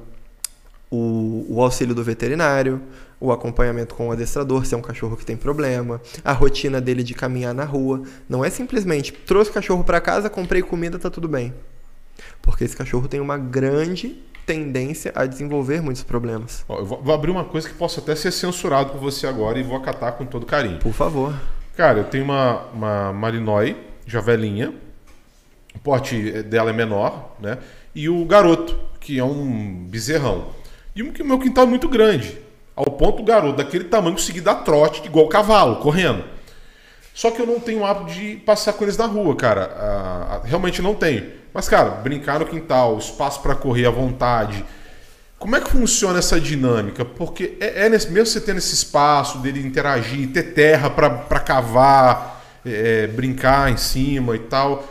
o, 0.90 1.46
o 1.48 1.62
auxílio 1.62 1.94
do 1.94 2.04
veterinário, 2.04 2.80
o 3.22 3.30
acompanhamento 3.30 3.94
com 3.94 4.08
o 4.08 4.12
adestrador, 4.12 4.66
se 4.66 4.74
é 4.74 4.76
um 4.76 4.82
cachorro 4.82 5.16
que 5.16 5.24
tem 5.24 5.36
problema, 5.36 6.02
a 6.24 6.32
rotina 6.32 6.80
dele 6.80 7.04
de 7.04 7.14
caminhar 7.14 7.54
na 7.54 7.64
rua. 7.64 8.02
Não 8.28 8.44
é 8.44 8.50
simplesmente 8.50 9.12
trouxe 9.12 9.48
o 9.48 9.54
cachorro 9.54 9.84
para 9.84 10.00
casa, 10.00 10.28
comprei 10.28 10.60
comida, 10.60 10.98
tá 10.98 11.08
tudo 11.08 11.28
bem. 11.28 11.54
Porque 12.42 12.64
esse 12.64 12.76
cachorro 12.76 13.06
tem 13.06 13.20
uma 13.20 13.38
grande 13.38 14.20
tendência 14.44 15.12
a 15.14 15.24
desenvolver 15.24 15.80
muitos 15.80 16.02
problemas. 16.02 16.64
Ó, 16.68 16.80
eu 16.80 16.84
vou, 16.84 17.14
abrir 17.14 17.30
uma 17.30 17.44
coisa 17.44 17.68
que 17.68 17.74
possa 17.76 18.00
até 18.00 18.16
ser 18.16 18.32
censurado 18.32 18.90
por 18.90 19.00
você 19.00 19.28
agora 19.28 19.56
e 19.56 19.62
vou 19.62 19.76
acatar 19.76 20.14
com 20.14 20.26
todo 20.26 20.44
carinho. 20.44 20.80
Por 20.80 20.92
favor. 20.92 21.32
Cara, 21.76 22.00
eu 22.00 22.04
tenho 22.04 22.24
uma, 22.24 22.64
uma 22.74 23.12
Marinói, 23.12 23.76
já 24.04 24.20
velhinha. 24.20 24.74
O 25.76 25.78
porte 25.78 26.42
dela 26.42 26.70
é 26.70 26.72
menor, 26.72 27.36
né? 27.40 27.58
E 27.94 28.08
o 28.08 28.24
garoto, 28.24 28.76
que 28.98 29.18
é 29.18 29.24
um 29.24 29.86
bezerrão. 29.88 30.48
E 30.94 31.02
o 31.04 31.24
meu 31.24 31.38
quintal 31.38 31.64
é 31.64 31.68
muito 31.68 31.88
grande. 31.88 32.36
Ao 32.74 32.86
ponto 32.86 33.22
garoto, 33.22 33.56
daquele 33.56 33.84
tamanho, 33.84 34.16
conseguir 34.16 34.40
dar 34.40 34.56
trote 34.56 35.04
igual 35.04 35.28
cavalo, 35.28 35.76
correndo. 35.76 36.24
Só 37.14 37.30
que 37.30 37.40
eu 37.40 37.46
não 37.46 37.60
tenho 37.60 37.80
o 37.80 37.86
hábito 37.86 38.12
de 38.12 38.36
passear 38.36 38.72
com 38.72 38.84
eles 38.84 38.96
na 38.96 39.06
rua, 39.06 39.36
cara. 39.36 39.70
Ah, 39.76 40.26
ah, 40.30 40.40
realmente 40.44 40.80
não 40.80 40.94
tenho. 40.94 41.30
Mas, 41.52 41.68
cara, 41.68 41.90
brincar 41.90 42.40
no 42.40 42.46
quintal, 42.46 42.96
espaço 42.96 43.42
para 43.42 43.54
correr 43.54 43.86
à 43.86 43.90
vontade. 43.90 44.64
Como 45.38 45.54
é 45.54 45.60
que 45.60 45.68
funciona 45.68 46.20
essa 46.20 46.40
dinâmica? 46.40 47.04
Porque 47.04 47.58
é, 47.60 47.86
é 47.86 47.88
nesse, 47.88 48.10
mesmo 48.10 48.26
você 48.26 48.40
tendo 48.40 48.58
esse 48.58 48.72
espaço 48.72 49.38
dele 49.38 49.60
interagir, 49.60 50.32
ter 50.32 50.54
terra 50.54 50.88
para 50.88 51.40
cavar, 51.40 52.42
é, 52.64 53.08
brincar 53.08 53.70
em 53.70 53.76
cima 53.76 54.34
e 54.36 54.38
tal. 54.38 54.88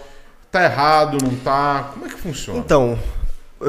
Tá 0.51 0.63
errado, 0.65 1.17
não 1.23 1.35
tá? 1.37 1.91
Como 1.93 2.05
é 2.05 2.09
que 2.09 2.19
funciona? 2.19 2.59
Então, 2.59 2.99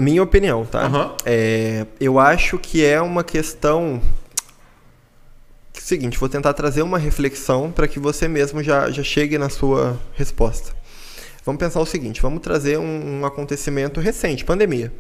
minha 0.01 0.23
opinião, 0.23 0.65
tá? 0.65 0.87
Aham. 0.87 1.15
É, 1.25 1.87
eu 2.01 2.19
acho 2.19 2.59
que 2.59 2.85
é 2.85 3.01
uma 3.01 3.23
questão. 3.25 4.01
Seguinte, 5.73 6.19
vou 6.19 6.29
tentar 6.29 6.53
trazer 6.55 6.83
uma 6.83 6.99
reflexão 6.99 7.73
para 7.73 7.89
que 7.89 7.99
você 7.99 8.29
mesmo 8.29 8.63
já, 8.63 8.91
já 8.91 9.03
chegue 9.03 9.37
na 9.37 9.49
sua 9.49 9.99
resposta. 10.15 10.73
Vamos 11.45 11.59
pensar 11.59 11.81
o 11.81 11.87
seguinte: 11.87 12.23
vamos 12.23 12.41
trazer 12.41 12.79
um, 12.79 13.21
um 13.21 13.27
acontecimento 13.27 14.01
recente, 14.01 14.45
pandemia. 14.45 14.93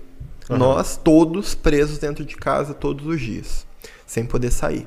Aham. 0.50 0.58
Nós 0.58 0.96
todos 0.96 1.54
presos 1.54 1.98
dentro 1.98 2.24
de 2.24 2.36
casa 2.36 2.74
todos 2.74 3.06
os 3.06 3.20
dias, 3.20 3.66
sem 4.06 4.24
poder 4.24 4.50
sair. 4.50 4.86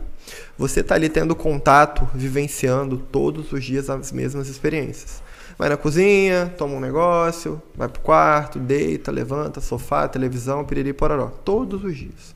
Você 0.57 0.81
está 0.81 0.95
ali 0.95 1.07
tendo 1.09 1.35
contato, 1.35 2.07
vivenciando 2.13 2.97
todos 2.97 3.51
os 3.51 3.63
dias 3.63 3.89
as 3.89 4.11
mesmas 4.11 4.47
experiências. 4.47 5.23
Vai 5.57 5.69
na 5.69 5.77
cozinha, 5.77 6.53
toma 6.57 6.75
um 6.75 6.79
negócio, 6.79 7.61
vai 7.75 7.87
pro 7.87 8.01
quarto, 8.01 8.59
deita, 8.59 9.11
levanta, 9.11 9.61
sofá, 9.61 10.07
televisão, 10.07 10.65
piriri 10.65 10.91
pororó. 10.91 11.27
Todos 11.27 11.83
os 11.83 11.95
dias. 11.95 12.35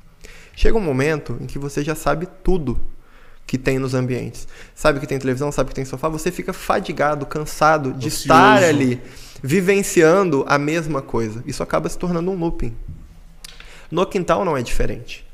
Chega 0.55 0.77
um 0.77 0.81
momento 0.81 1.37
em 1.41 1.45
que 1.45 1.59
você 1.59 1.83
já 1.83 1.95
sabe 1.95 2.27
tudo 2.43 2.79
que 3.45 3.57
tem 3.57 3.79
nos 3.79 3.93
ambientes. 3.93 4.47
Sabe 4.75 4.99
que 4.99 5.07
tem 5.07 5.17
televisão, 5.17 5.51
sabe 5.51 5.69
que 5.69 5.75
tem 5.75 5.85
sofá, 5.85 6.07
você 6.07 6.31
fica 6.31 6.53
fadigado, 6.53 7.25
cansado 7.25 7.91
de 7.93 8.07
Ansioso. 8.07 8.23
estar 8.23 8.63
ali 8.63 9.01
vivenciando 9.41 10.45
a 10.47 10.57
mesma 10.57 11.01
coisa. 11.01 11.43
Isso 11.45 11.63
acaba 11.63 11.89
se 11.89 11.97
tornando 11.97 12.29
um 12.29 12.35
looping. 12.35 12.75
No 13.89 14.05
quintal 14.05 14.45
não 14.45 14.55
é 14.55 14.61
diferente. 14.61 15.25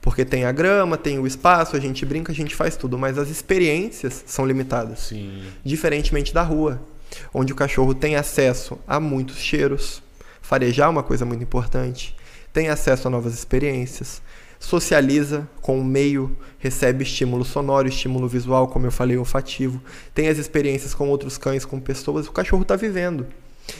Porque 0.00 0.24
tem 0.24 0.44
a 0.44 0.52
grama, 0.52 0.96
tem 0.96 1.18
o 1.18 1.26
espaço, 1.26 1.74
a 1.74 1.80
gente 1.80 2.06
brinca, 2.06 2.30
a 2.30 2.34
gente 2.34 2.54
faz 2.54 2.76
tudo, 2.76 2.96
mas 2.96 3.18
as 3.18 3.28
experiências 3.28 4.22
são 4.26 4.46
limitadas 4.46 5.00
Sim. 5.00 5.42
diferentemente 5.64 6.32
da 6.32 6.42
rua, 6.42 6.80
onde 7.32 7.52
o 7.52 7.56
cachorro 7.56 7.94
tem 7.94 8.16
acesso 8.16 8.78
a 8.86 8.98
muitos 9.00 9.38
cheiros, 9.38 10.02
farejar 10.40 10.86
é 10.86 10.90
uma 10.90 11.02
coisa 11.02 11.24
muito 11.24 11.42
importante, 11.42 12.16
tem 12.52 12.68
acesso 12.68 13.08
a 13.08 13.10
novas 13.10 13.34
experiências, 13.34 14.22
socializa 14.58 15.48
com 15.60 15.78
o 15.78 15.84
meio, 15.84 16.36
recebe 16.58 17.02
estímulo 17.02 17.44
sonoro, 17.44 17.88
estímulo 17.88 18.26
visual, 18.28 18.68
como 18.68 18.86
eu 18.86 18.92
falei, 18.92 19.16
olfativo, 19.16 19.82
tem 20.14 20.28
as 20.28 20.38
experiências 20.38 20.94
com 20.94 21.08
outros 21.08 21.36
cães, 21.36 21.64
com 21.64 21.78
pessoas, 21.78 22.26
o 22.26 22.32
cachorro 22.32 22.62
está 22.62 22.76
vivendo. 22.76 23.26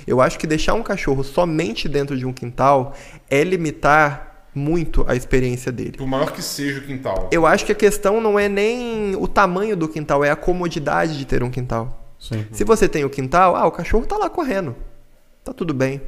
Eu 0.07 0.21
acho 0.21 0.39
que 0.39 0.47
deixar 0.47 0.75
um 0.75 0.83
cachorro 0.83 1.23
somente 1.23 1.89
dentro 1.89 2.17
de 2.17 2.27
um 2.27 2.33
quintal 2.33 2.95
é 3.31 3.43
limitar 3.45 4.49
muito 4.55 5.05
a 5.07 5.15
experiência 5.15 5.71
dele. 5.71 5.93
Por 5.99 6.07
maior 6.07 6.33
que 6.33 6.43
seja 6.43 6.81
o 6.81 6.83
quintal. 6.83 7.29
Eu 7.31 7.47
acho 7.47 7.65
que 7.65 7.73
a 7.73 7.75
questão 7.75 8.21
não 8.21 8.39
é 8.39 8.49
nem 8.49 9.15
o 9.15 9.29
tamanho 9.29 9.77
do 9.77 9.87
quintal, 9.87 10.25
é 10.25 10.31
a 10.31 10.37
comodidade 10.37 11.19
de 11.19 11.25
ter 11.25 11.43
um 11.43 11.51
quintal. 11.51 12.06
Sim. 12.29 12.45
Se 12.53 12.65
você 12.65 12.89
tem 12.89 13.05
o 13.05 13.11
quintal, 13.11 13.55
ah, 13.57 13.67
o 13.67 13.71
cachorro 13.71 14.07
tá 14.07 14.17
lá 14.17 14.29
correndo. 14.31 14.75
Tá 15.45 15.53
tudo 15.53 15.73
bem. 15.75 16.01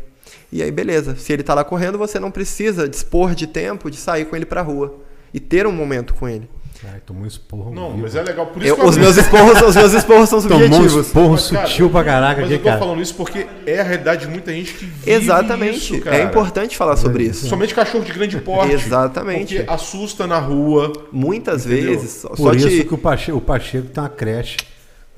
E 0.52 0.62
aí, 0.62 0.70
beleza. 0.70 1.16
Se 1.16 1.32
ele 1.32 1.42
tá 1.42 1.54
lá 1.54 1.64
correndo, 1.64 1.96
você 1.98 2.18
não 2.18 2.30
precisa 2.30 2.88
dispor 2.88 3.34
de 3.34 3.46
tempo 3.46 3.90
de 3.90 3.96
sair 3.96 4.24
com 4.26 4.36
ele 4.36 4.44
pra 4.46 4.62
rua 4.62 4.94
e 5.32 5.38
ter 5.40 5.66
um 5.66 5.72
momento 5.72 6.14
com 6.14 6.28
ele. 6.28 6.48
Ai, 6.92 7.00
tomou 7.04 7.24
um 7.24 7.26
esporro. 7.26 7.74
Não, 7.74 7.88
vivo. 7.90 8.02
mas 8.02 8.14
é 8.14 8.22
legal. 8.22 8.46
Por 8.46 8.62
isso 8.62 8.70
Eu- 8.70 8.76
que 8.76 8.82
eu 8.82 8.86
os, 8.86 8.96
meus 8.96 9.16
esporros, 9.16 9.60
os 9.62 9.74
meus 9.74 9.92
esporros 9.94 10.28
são 10.28 10.40
Tomou 10.46 10.58
um 10.58 10.62
subjetivos. 10.72 11.06
esporro 11.06 11.30
Mas, 11.32 11.50
cara, 11.50 11.66
sutil 11.66 11.90
pra 11.90 12.04
caraca 12.04 12.40
Mas 12.42 12.50
eu 12.52 12.58
tô 12.58 12.64
cara. 12.64 12.78
falando 12.78 13.02
isso 13.02 13.14
porque 13.16 13.46
é 13.66 13.80
a 13.80 13.82
realidade 13.82 14.26
de 14.26 14.30
muita 14.32 14.52
gente 14.52 14.74
que 14.74 14.84
vive 14.84 15.10
Exatamente. 15.10 15.76
isso, 15.94 16.00
cara. 16.04 16.16
é 16.18 16.22
importante 16.22 16.76
falar 16.76 16.96
sobre 16.96 17.24
isso. 17.24 17.48
Somente 17.48 17.74
cachorro 17.74 18.04
de 18.04 18.12
grande 18.12 18.38
porte. 18.40 18.72
Exatamente. 18.74 19.56
Porque 19.56 19.70
assusta 19.72 20.24
na 20.28 20.38
rua. 20.38 20.92
Muitas 21.10 21.66
Entendeu? 21.66 21.90
vezes, 21.98 22.10
só 22.12 22.28
Por 22.28 22.54
isso 22.54 22.68
te... 22.68 22.84
que 22.84 22.94
o 22.94 22.98
Pacheco, 22.98 23.38
o 23.38 23.40
Pacheco 23.40 23.88
tem 23.88 24.02
uma 24.02 24.08
creche 24.08 24.56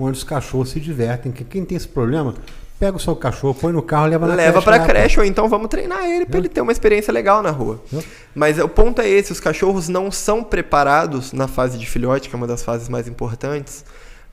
onde 0.04 0.18
os 0.18 0.24
cachorros 0.24 0.70
se 0.70 0.80
divertem. 0.80 1.30
Que 1.32 1.44
Quem 1.44 1.64
tem 1.64 1.76
esse 1.76 1.88
problema, 1.88 2.34
pega 2.78 2.96
o 2.96 3.00
seu 3.00 3.14
cachorro, 3.14 3.54
põe 3.54 3.72
no 3.72 3.82
carro, 3.82 4.06
leva 4.06 4.26
na 4.26 4.34
leva 4.34 4.52
creche. 4.52 4.64
pra 4.64 4.76
lá, 4.78 4.84
creche 4.86 5.20
ou 5.20 5.26
então 5.26 5.48
vamos 5.48 5.68
treinar 5.68 6.04
ele 6.04 6.24
pra 6.26 6.38
ele 6.38 6.48
ter 6.48 6.60
uma 6.60 6.72
experiência 6.72 7.12
legal 7.12 7.42
na 7.42 7.50
rua. 7.50 7.82
Mas 8.34 8.58
o 8.58 8.68
ponto 8.68 9.02
é 9.02 9.08
esse, 9.08 9.30
os 9.32 9.40
cachorros 9.40 9.88
não 9.88 10.10
são 10.10 10.42
preparados 10.42 11.32
na 11.32 11.46
fase 11.46 11.76
de 11.78 11.86
filhote, 11.86 12.28
que 12.28 12.34
é 12.34 12.38
uma 12.38 12.46
das 12.46 12.62
fases 12.62 12.88
mais 12.88 13.06
importantes, 13.06 13.84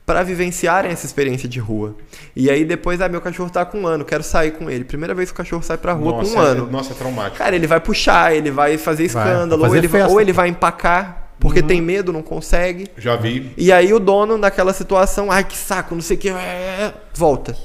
para 0.06 0.22
vivenciarem 0.22 0.90
essa 0.90 1.04
experiência 1.04 1.46
de 1.46 1.60
rua. 1.60 1.94
E 2.34 2.48
aí 2.48 2.64
depois, 2.64 2.98
ah, 3.02 3.08
meu 3.10 3.20
cachorro 3.20 3.50
tá 3.50 3.66
com 3.66 3.80
um 3.82 3.86
ano, 3.86 4.06
quero 4.06 4.22
sair 4.22 4.52
com 4.52 4.70
ele. 4.70 4.82
Primeira 4.82 5.14
vez 5.14 5.30
que 5.30 5.34
o 5.34 5.36
cachorro 5.36 5.62
sai 5.62 5.76
pra 5.76 5.92
rua 5.92 6.12
nossa, 6.12 6.32
com 6.32 6.38
um 6.38 6.42
é- 6.42 6.46
ano. 6.46 6.70
nossa, 6.70 6.92
é 6.94 6.96
traumático. 6.96 7.36
Cara, 7.36 7.54
ele 7.54 7.66
vai 7.66 7.78
puxar, 7.78 8.34
ele 8.34 8.50
vai 8.50 8.78
fazer 8.78 9.04
escândalo, 9.04 9.60
vai 9.60 9.68
fazer 9.68 9.70
ou, 9.70 9.76
ele 9.76 9.88
vai, 9.88 10.06
ou 10.06 10.20
ele 10.22 10.32
vai 10.32 10.48
empacar, 10.48 11.27
porque 11.40 11.62
tem 11.62 11.80
medo, 11.80 12.12
não 12.12 12.22
consegue. 12.22 12.88
Já 12.96 13.16
vi. 13.16 13.52
E 13.56 13.70
aí 13.72 13.92
o 13.92 13.98
dono, 14.00 14.36
naquela 14.38 14.72
situação, 14.72 15.30
ai 15.30 15.44
que 15.44 15.56
saco, 15.56 15.94
não 15.94 16.02
sei 16.02 16.16
o 16.16 16.20
que, 16.20 16.28
é, 16.28 16.92
volta. 17.14 17.56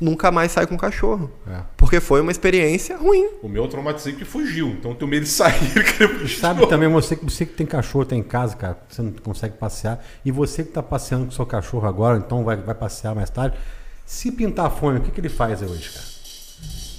Nunca 0.00 0.30
mais 0.32 0.52
sai 0.52 0.66
com 0.66 0.74
o 0.76 0.78
cachorro. 0.78 1.30
É. 1.46 1.60
Porque 1.76 2.00
foi 2.00 2.22
uma 2.22 2.30
experiência 2.30 2.96
ruim. 2.96 3.28
O 3.42 3.48
meu 3.50 3.64
eu 3.64 3.68
traumatizei 3.68 4.14
que 4.14 4.24
fugiu. 4.24 4.68
Então 4.68 4.92
eu 4.92 4.96
tenho 4.96 5.10
medo 5.10 5.24
de 5.24 5.28
sair. 5.28 5.52
fugir. 6.18 6.38
Sabe 6.40 6.66
também 6.66 6.88
você, 6.88 7.14
que- 7.14 7.24
você 7.24 7.44
que 7.44 7.52
tem 7.52 7.66
cachorro, 7.66 8.06
tem 8.06 8.20
em 8.20 8.22
casa, 8.22 8.56
cara, 8.56 8.78
você 8.88 9.02
não 9.02 9.12
consegue 9.12 9.58
passear. 9.58 10.02
E 10.24 10.30
você 10.32 10.64
que 10.64 10.70
tá 10.70 10.82
passeando 10.82 11.26
com 11.26 11.30
o 11.32 11.34
seu 11.34 11.44
cachorro 11.44 11.86
agora, 11.86 12.16
então 12.16 12.42
vai, 12.42 12.56
vai 12.56 12.74
passear 12.74 13.14
mais 13.14 13.28
tarde. 13.28 13.58
Se 14.06 14.32
pintar 14.32 14.66
a 14.66 14.70
fome, 14.70 15.00
o 15.00 15.02
que, 15.02 15.10
que 15.10 15.20
ele 15.20 15.28
faz 15.28 15.60
hoje, 15.60 15.90
cara? 15.90 16.06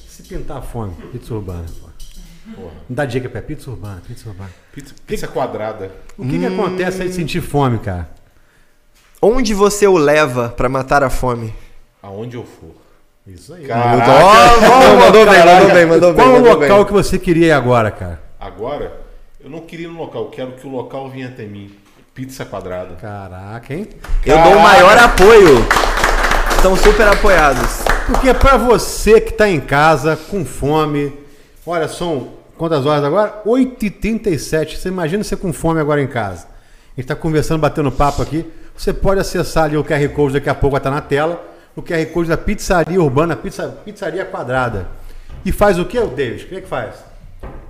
Se 0.07 0.23
pintar 0.23 0.57
a 0.57 0.61
fome, 0.61 0.93
pizza 1.11 1.33
urbana. 1.33 1.65
Pô. 1.81 1.89
Porra. 2.55 2.71
Não 2.89 2.95
dá 2.95 3.05
dica 3.05 3.29
pra 3.29 3.41
pizza 3.41 3.69
urbana, 3.69 4.01
pizza 4.05 4.29
urbana. 4.29 4.51
Pizza, 4.73 4.93
pizza 5.05 5.27
quadrada. 5.27 5.91
O 6.17 6.25
que, 6.25 6.39
que 6.39 6.45
acontece 6.45 7.01
aí 7.01 7.09
de 7.09 7.15
sentir 7.15 7.41
fome, 7.41 7.79
cara? 7.79 8.09
Onde 9.21 9.53
você 9.53 9.87
o 9.87 9.97
leva 9.97 10.49
pra 10.49 10.67
matar 10.67 11.03
a 11.03 11.09
fome? 11.09 11.53
Aonde 12.01 12.35
eu 12.35 12.43
for. 12.43 12.75
Isso 13.27 13.53
aí. 13.53 13.65
Caraca. 13.65 14.11
Ó, 14.11 14.95
mandou 14.99 15.25
bem, 15.25 15.45
mandou 15.45 15.73
bem, 15.73 15.85
mandou 15.85 16.13
bem. 16.13 16.25
Qual 16.25 16.35
o 16.35 16.39
local 16.39 16.77
bem. 16.77 16.85
que 16.85 16.93
você 16.93 17.19
queria 17.19 17.47
ir 17.47 17.51
agora, 17.51 17.91
cara? 17.91 18.19
Agora, 18.39 18.99
eu 19.39 19.49
não 19.49 19.61
queria 19.61 19.85
ir 19.85 19.89
no 19.89 19.99
local. 19.99 20.23
Eu 20.23 20.29
quero 20.29 20.51
que 20.53 20.65
o 20.65 20.71
local 20.71 21.09
venha 21.09 21.27
até 21.27 21.45
mim. 21.45 21.71
Pizza 22.15 22.43
quadrada. 22.43 22.95
Caraca, 22.95 23.73
hein? 23.73 23.87
Eu 24.25 24.41
dou 24.41 24.55
o 24.55 24.59
maior 24.59 24.97
apoio. 24.97 25.67
Estão 26.55 26.75
super 26.75 27.07
apoiados. 27.07 27.83
Porque 28.07 28.33
pra 28.33 28.57
você 28.57 29.21
que 29.21 29.33
tá 29.33 29.47
em 29.47 29.59
casa 29.59 30.15
com 30.15 30.43
fome, 30.43 31.13
olha, 31.65 31.87
são 31.87 32.40
quantas 32.61 32.85
horas 32.85 33.03
agora? 33.03 33.41
8h37. 33.43 34.75
Você 34.75 34.87
imagina 34.87 35.23
você 35.23 35.35
com 35.35 35.51
fome 35.51 35.79
agora 35.79 35.99
em 35.99 36.05
casa. 36.05 36.45
A 36.95 37.01
gente 37.01 37.07
tá 37.07 37.15
conversando, 37.15 37.59
batendo 37.59 37.91
papo 37.91 38.21
aqui. 38.21 38.45
Você 38.77 38.93
pode 38.93 39.19
acessar 39.19 39.63
ali 39.63 39.77
o 39.77 39.83
QR 39.83 40.07
Code, 40.09 40.33
daqui 40.33 40.47
a 40.47 40.53
pouco 40.53 40.73
vai 40.73 40.79
estar 40.79 40.91
na 40.91 41.01
tela. 41.01 41.43
O 41.75 41.81
QR 41.81 42.05
Code 42.13 42.29
da 42.29 42.37
Pizzaria 42.37 43.01
Urbana, 43.01 43.35
pizza, 43.35 43.67
Pizzaria 43.83 44.23
Quadrada. 44.25 44.87
E 45.43 45.51
faz 45.51 45.79
o 45.79 45.85
que, 45.85 45.99
David? 45.99 46.45
O 46.45 46.47
que 46.49 46.55
é 46.57 46.61
que 46.61 46.67
faz? 46.67 47.03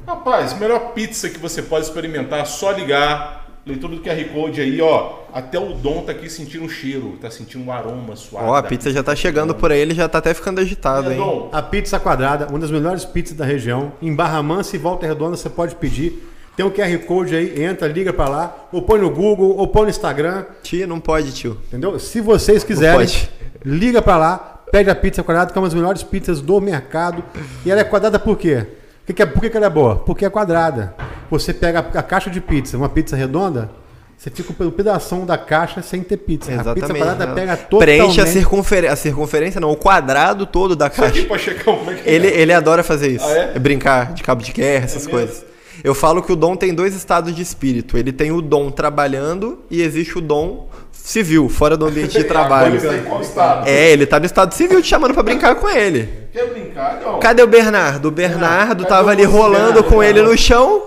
Rapaz, 0.06 0.60
melhor 0.60 0.92
pizza 0.92 1.30
que 1.30 1.40
você 1.40 1.62
pode 1.62 1.86
experimentar, 1.86 2.46
só 2.46 2.72
ligar. 2.72 3.41
Leitura 3.66 3.96
do 3.96 4.02
QR 4.02 4.24
Code 4.34 4.60
aí, 4.60 4.82
ó. 4.82 5.20
até 5.32 5.60
o 5.60 5.74
Dom 5.74 6.02
tá 6.04 6.12
aqui 6.14 6.28
sentindo 6.30 6.66
um 6.66 6.70
cheiro, 6.70 7.18
tá 7.22 7.30
sentindo 7.30 7.64
um 7.64 7.72
aroma 7.72 8.16
suave. 8.16 8.48
Ó, 8.48 8.56
a 8.56 8.64
pizza 8.64 8.90
já 8.92 9.04
tá 9.04 9.16
chegando 9.16 9.54
por 9.54 9.72
aí, 9.72 9.80
ele 9.80 9.94
já 9.94 10.10
tá 10.10 10.18
até 10.18 10.34
ficando 10.34 10.60
agitado, 10.60 11.10
É, 11.12 11.14
hein? 11.14 11.20
Dom, 11.20 11.50
A 11.52 11.62
pizza 11.62 12.00
quadrada, 12.00 12.48
uma 12.48 12.58
das 12.58 12.72
melhores 12.72 13.06
pizzas 13.06 13.38
da 13.38 13.46
região. 13.46 13.94
Em 14.02 14.16
Barra 14.16 14.42
Mansa 14.42 14.76
e 14.76 14.80
Volta 14.80 15.06
Redonda 15.06 15.38
você 15.38 15.48
pode 15.50 15.76
pedir. 15.76 16.28
Tem 16.58 16.66
um 16.66 16.72
QR 16.72 16.98
Code 17.06 17.36
aí, 17.36 17.64
entra, 17.64 17.88
liga 17.88 18.12
pra 18.12 18.28
lá, 18.28 18.68
ou 18.72 18.82
põe 18.82 19.00
no 19.00 19.10
Google, 19.12 19.56
ou 19.56 19.68
põe 19.68 19.84
no 19.84 19.90
Instagram, 19.90 20.44
Tio, 20.64 20.88
não 20.88 21.00
pode, 21.00 21.32
tio. 21.32 21.58
entendeu? 21.68 21.98
Se 22.00 22.20
vocês 22.20 22.64
quiserem, 22.64 22.98
pode. 23.00 23.30
liga 23.64 24.02
pra 24.02 24.18
lá, 24.18 24.64
pede 24.72 24.90
a 24.90 24.96
pizza 24.96 25.22
quadrada, 25.22 25.52
que 25.52 25.58
é 25.58 25.62
uma 25.62 25.68
das 25.68 25.76
melhores 25.76 26.02
pizzas 26.02 26.42
do 26.42 26.60
mercado. 26.60 27.24
E 27.66 27.70
ela 27.72 27.82
é 27.82 27.84
quadrada 27.84 28.18
por 28.18 28.38
quê? 28.38 28.66
Por 29.12 29.14
que, 29.14 29.14
que 29.14 29.22
é- 29.24 29.26
por 29.26 29.42
que, 29.42 29.50
que 29.50 29.58
ela 29.58 29.66
é 29.66 29.70
boa? 29.70 29.96
Porque 29.98 30.26
é 30.26 30.30
quadrada. 30.30 30.96
Você 31.30 31.54
pega 31.54 31.80
a, 31.80 32.00
a 32.00 32.04
caixa 32.04 32.30
de 32.30 32.40
pizza, 32.40 32.78
uma 32.78 32.88
pizza 32.90 33.16
redonda, 33.16 33.70
você 34.18 34.30
fica 34.30 34.54
pelo 34.54 34.72
pedaço 34.72 35.16
da 35.26 35.38
caixa 35.38 35.82
sem 35.82 36.02
ter 36.04 36.18
pizza. 36.18 36.52
A 36.52 36.56
pizza 36.58 36.70
Exatamente. 36.72 36.98
quadrada 37.00 37.24
ela 37.26 37.34
pega 37.34 37.58
totalmente... 37.58 37.98
Preenche 37.98 38.22
a 38.22 38.26
circunferência. 38.28 38.94
A 38.94 38.96
circunferência 38.96 39.60
não, 39.60 39.72
o 39.72 39.76
quadrado 39.76 40.46
todo 40.46 40.76
da 40.76 40.88
isso 40.88 41.04
aqui 41.04 41.26
caixa. 41.26 41.28
pra 41.28 41.38
checar 41.38 41.64
como 41.76 41.92
é 41.92 41.96
que 41.96 42.10
Ele, 42.10 42.28
ele 42.28 42.54
adora 42.54 42.84
fazer 42.84 43.10
isso. 43.10 43.26
Ah, 43.26 43.32
é? 43.34 43.60
Brincar 43.60 44.14
de 44.14 44.24
cabo 44.24 44.44
de 44.44 44.52
guerra, 44.54 44.86
essas 44.86 45.06
mesmo? 45.08 45.12
coisas. 45.12 45.46
Eu 45.84 45.96
falo 45.96 46.22
que 46.22 46.32
o 46.32 46.36
dom 46.36 46.56
tem 46.56 46.74
dois 46.74 46.94
estados 46.96 47.36
de 47.36 47.42
espírito. 47.42 47.98
Ele 47.98 48.12
tem 48.12 48.32
o 48.32 48.42
dom 48.42 48.70
trabalhando 48.70 49.60
e 49.72 49.82
existe 49.82 50.18
o 50.18 50.22
dom 50.22 50.70
civil, 51.04 51.50
fora 51.50 51.76
do 51.76 51.86
ambiente 51.86 52.18
de 52.18 52.24
trabalho. 52.26 52.76
Agora 52.78 52.94
ele 52.94 53.02
tá 53.02 53.10
encostado. 53.10 53.68
É, 53.68 53.92
ele 53.92 54.06
tá 54.06 54.20
no 54.20 54.26
estado 54.26 54.54
civil 54.54 54.82
te 54.82 54.88
chamando 54.88 55.14
pra 55.14 55.24
brincar 55.24 55.56
com 55.56 55.68
ele. 55.70 56.08
Quer 56.32 56.48
brincar? 56.48 57.00
Não. 57.04 57.20
Cadê 57.20 57.42
o 57.42 57.48
Bernardo? 57.48 58.08
O 58.08 58.12
Bernardo 58.12 58.84
cadê 58.84 58.90
tava 58.90 59.12
ali 59.12 59.24
rolando 59.24 59.74
Bernardo? 59.74 59.84
com 59.84 60.04
ele 60.04 60.22
no 60.22 60.38
chão. 60.38 60.84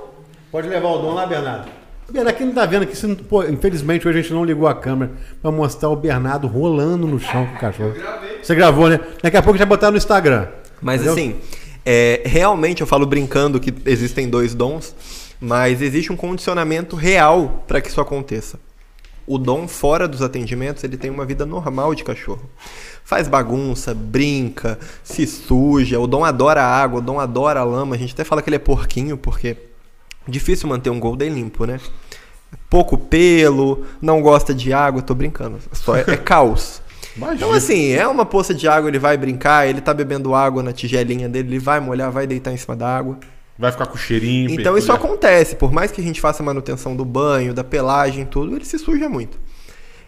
Pode 0.51 0.69
levar 0.69 0.89
o 0.89 0.99
dom 0.99 1.15
lá, 1.15 1.27
Bernardo. 1.27 1.69
Bernardo, 2.11 2.37
quem 2.37 2.47
não 2.47 2.55
tá 2.55 2.65
vendo 2.67 2.83
aqui, 2.83 2.97
se 2.97 3.07
não- 3.07 3.17
pô, 3.17 3.43
infelizmente 3.45 4.07
hoje 4.07 4.19
a 4.19 4.23
gente 4.23 4.33
não 4.33 4.45
ligou 4.45 4.69
a 4.69 4.75
câmera 4.75 5.11
pra 5.43 5.51
mostrar 5.51 5.89
o 5.89 5.97
Bernardo 5.97 6.47
rolando 6.47 7.07
no 7.07 7.19
chão 7.19 7.47
com 7.47 7.57
o 7.57 7.59
cachorro. 7.59 7.95
Você 8.43 8.55
gravou, 8.55 8.89
né? 8.89 9.01
Daqui 9.23 9.37
a 9.37 9.43
pouco 9.43 9.59
já 9.59 9.65
botar 9.67 9.91
no 9.91 9.97
Instagram. 9.97 10.47
Mas 10.81 10.97
Entendeu? 11.01 11.13
assim, 11.15 11.37
é, 11.85 12.21
realmente 12.25 12.83
eu 12.83 12.87
falo 12.87 13.07
brincando 13.07 13.59
que 13.59 13.75
existem 13.87 14.29
dois 14.29 14.55
dons, 14.55 14.95
mas 15.41 15.81
existe 15.83 16.13
um 16.13 16.17
condicionamento 16.17 16.95
real 16.95 17.65
para 17.67 17.81
que 17.81 17.89
isso 17.89 18.01
aconteça. 18.01 18.59
O 19.27 19.39
dom 19.39 19.67
fora 19.67 20.07
dos 20.07 20.21
atendimentos, 20.21 20.85
ele 20.85 20.97
tem 20.97 21.11
uma 21.11 21.25
vida 21.25 21.47
normal 21.47 21.95
de 21.95 22.05
cachorro. 22.05 22.43
Faz 23.05 23.27
bagunça, 23.27 23.95
brinca, 23.95 24.79
se 25.03 25.27
suja. 25.27 25.99
O 25.99 26.07
dom 26.07 26.25
adora 26.25 26.63
água, 26.63 26.99
o 26.99 27.03
dom 27.03 27.19
adora 27.19 27.61
a 27.61 27.65
lama. 27.65 27.95
A 27.95 27.99
gente 27.99 28.13
até 28.13 28.25
fala 28.25 28.43
que 28.43 28.49
ele 28.49 28.57
é 28.57 28.59
porquinho, 28.59 29.17
porque 29.17 29.57
difícil 30.29 30.69
manter 30.69 30.91
um 30.91 31.01
golden 31.01 31.31
limpo, 31.31 31.65
né? 31.65 31.81
Pouco 32.69 32.99
pelo, 32.99 33.85
não 34.01 34.21
gosta 34.21 34.55
de 34.55 34.73
água, 34.73 35.03
tô 35.03 35.15
brincando. 35.15 35.59
Só 35.73 35.97
é, 35.97 36.05
é 36.07 36.17
caos. 36.17 36.83
Imagina. 37.17 37.37
Então, 37.37 37.53
assim, 37.53 37.93
é 37.93 38.07
uma 38.09 38.27
poça 38.27 38.53
de 38.53 38.67
água, 38.67 38.91
ele 38.91 38.99
vai 38.99 39.17
brincar, 39.17 39.69
ele 39.69 39.81
tá 39.81 39.95
bebendo 39.95 40.35
água 40.35 40.63
na 40.63 40.73
tigelinha 40.73 41.29
dele, 41.29 41.49
ele 41.49 41.59
vai 41.59 41.79
molhar, 41.79 42.11
vai 42.11 42.27
deitar 42.27 42.53
em 42.53 42.57
cima 42.57 42.75
da 42.75 42.89
água. 42.89 43.19
Vai 43.59 43.71
ficar 43.71 43.87
com 43.87 43.97
cheirinho. 43.97 44.51
Então 44.51 44.77
isso 44.77 44.89
peculiar. 44.89 45.13
acontece, 45.13 45.57
por 45.57 45.73
mais 45.73 45.93
que 45.93 46.01
a 46.01 46.05
gente 46.05 46.21
faça 46.21 46.43
manutenção 46.43 46.97
do 46.97 47.05
banho, 47.05 47.55
da 47.55 47.63
pelagem, 47.63 48.25
tudo, 48.25 48.57
ele 48.57 48.65
se 48.65 48.79
suja 48.79 49.09
muito. 49.09 49.39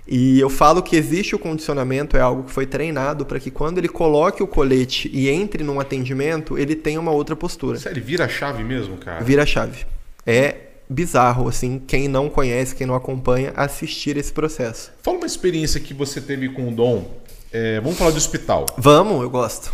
E 0.09 0.39
eu 0.39 0.49
falo 0.49 0.83
que 0.83 0.95
existe 0.95 1.35
o 1.35 1.39
condicionamento, 1.39 2.17
é 2.17 2.21
algo 2.21 2.45
que 2.45 2.53
foi 2.53 2.65
treinado 2.65 3.27
para 3.27 3.41
que 3.41 3.51
quando 3.51 3.79
ele 3.79 3.89
coloque 3.89 4.43
o 4.43 4.47
colete 4.47 5.11
e 5.13 5.29
entre 5.29 5.65
num 5.65 5.81
atendimento, 5.81 6.57
ele 6.57 6.77
tenha 6.77 7.01
uma 7.01 7.11
outra 7.11 7.35
postura. 7.35 7.79
Sério, 7.79 8.03
vira 8.03 8.25
a 8.25 8.29
chave 8.29 8.63
mesmo, 8.63 8.97
cara? 8.97 9.23
Vira 9.25 9.43
a 9.43 9.47
chave. 9.47 9.85
É 10.25 10.57
bizarro, 10.89 11.49
assim, 11.49 11.83
quem 11.85 12.07
não 12.07 12.29
conhece, 12.29 12.75
quem 12.75 12.87
não 12.87 12.95
acompanha, 12.95 13.53
assistir 13.57 14.17
esse 14.17 14.33
processo. 14.33 14.93
Fala 15.03 15.17
uma 15.17 15.27
experiência 15.27 15.81
que 15.81 15.93
você 15.93 16.21
teve 16.21 16.51
com 16.51 16.69
o 16.69 16.73
Dom. 16.73 17.21
É, 17.53 17.81
vamos 17.81 17.99
falar 17.99 18.13
de 18.13 18.19
hospital. 18.19 18.67
Vamos, 18.79 19.23
eu 19.23 19.31
gosto. 19.31 19.73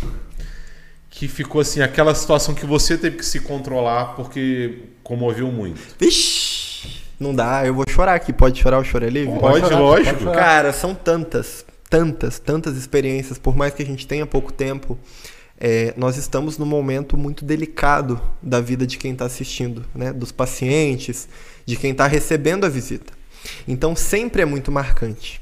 Que 1.15 1.27
ficou 1.27 1.61
assim, 1.61 1.79
aquela 1.79 2.15
situação 2.15 2.55
que 2.55 2.65
você 2.65 2.97
teve 2.97 3.17
que 3.17 3.25
se 3.25 3.39
controlar 3.39 4.15
porque 4.15 4.79
comoveu 5.03 5.51
muito. 5.51 5.79
Vixe, 5.99 7.03
não 7.19 7.35
dá, 7.35 7.63
eu 7.65 7.73
vou 7.75 7.85
chorar 7.87 8.15
aqui. 8.15 8.33
Pode 8.33 8.59
chorar, 8.59 8.77
eu 8.77 8.83
choro 8.83 9.07
livre? 9.07 9.39
Pode, 9.39 9.59
chorar, 9.59 9.79
lógico. 9.79 10.23
pode. 10.23 10.35
Cara, 10.35 10.73
são 10.73 10.95
tantas, 10.95 11.63
tantas, 11.87 12.39
tantas 12.39 12.75
experiências, 12.75 13.37
por 13.37 13.55
mais 13.55 13.75
que 13.75 13.83
a 13.83 13.85
gente 13.85 14.07
tenha 14.07 14.25
pouco 14.25 14.51
tempo, 14.51 14.97
é, 15.59 15.93
nós 15.95 16.17
estamos 16.17 16.57
num 16.57 16.65
momento 16.65 17.15
muito 17.15 17.45
delicado 17.45 18.19
da 18.41 18.59
vida 18.59 18.87
de 18.87 18.97
quem 18.97 19.11
está 19.11 19.25
assistindo, 19.25 19.85
né? 19.93 20.11
Dos 20.11 20.31
pacientes, 20.31 21.29
de 21.63 21.75
quem 21.75 21.91
está 21.91 22.07
recebendo 22.07 22.65
a 22.65 22.69
visita. 22.69 23.13
Então 23.67 23.95
sempre 23.95 24.41
é 24.41 24.45
muito 24.45 24.71
marcante. 24.71 25.39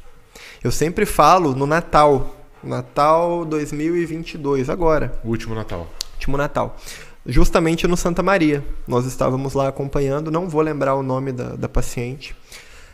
Eu 0.61 0.69
sempre 0.69 1.05
falo 1.05 1.55
no 1.55 1.65
Natal, 1.65 2.40
Natal 2.63 3.43
2022, 3.45 4.69
agora 4.69 5.19
O 5.23 5.29
último 5.29 5.55
Natal. 5.55 5.87
último 6.13 6.37
Natal. 6.37 6.77
Justamente 7.25 7.87
no 7.87 7.97
Santa 7.97 8.21
Maria. 8.21 8.63
Nós 8.87 9.05
estávamos 9.05 9.53
lá 9.53 9.67
acompanhando, 9.67 10.31
não 10.31 10.47
vou 10.47 10.61
lembrar 10.61 10.95
o 10.95 11.03
nome 11.03 11.31
da, 11.31 11.55
da 11.55 11.67
paciente, 11.69 12.35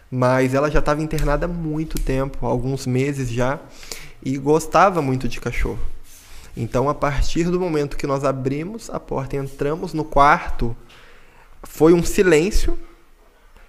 mas 0.09 0.53
ela 0.53 0.71
já 0.71 0.79
estava 0.79 1.01
internada 1.01 1.45
há 1.45 1.49
muito 1.49 1.99
tempo, 1.99 2.45
alguns 2.45 2.85
meses 2.85 3.29
já, 3.29 3.59
e 4.23 4.37
gostava 4.37 5.01
muito 5.01 5.27
de 5.27 5.39
cachorro. 5.39 5.79
Então, 6.55 6.89
a 6.89 6.95
partir 6.95 7.45
do 7.45 7.59
momento 7.59 7.97
que 7.97 8.07
nós 8.07 8.23
abrimos 8.23 8.89
a 8.89 8.99
porta 8.99 9.35
e 9.35 9.39
entramos 9.39 9.93
no 9.93 10.03
quarto, 10.03 10.75
foi 11.63 11.93
um 11.93 12.03
silêncio. 12.03 12.77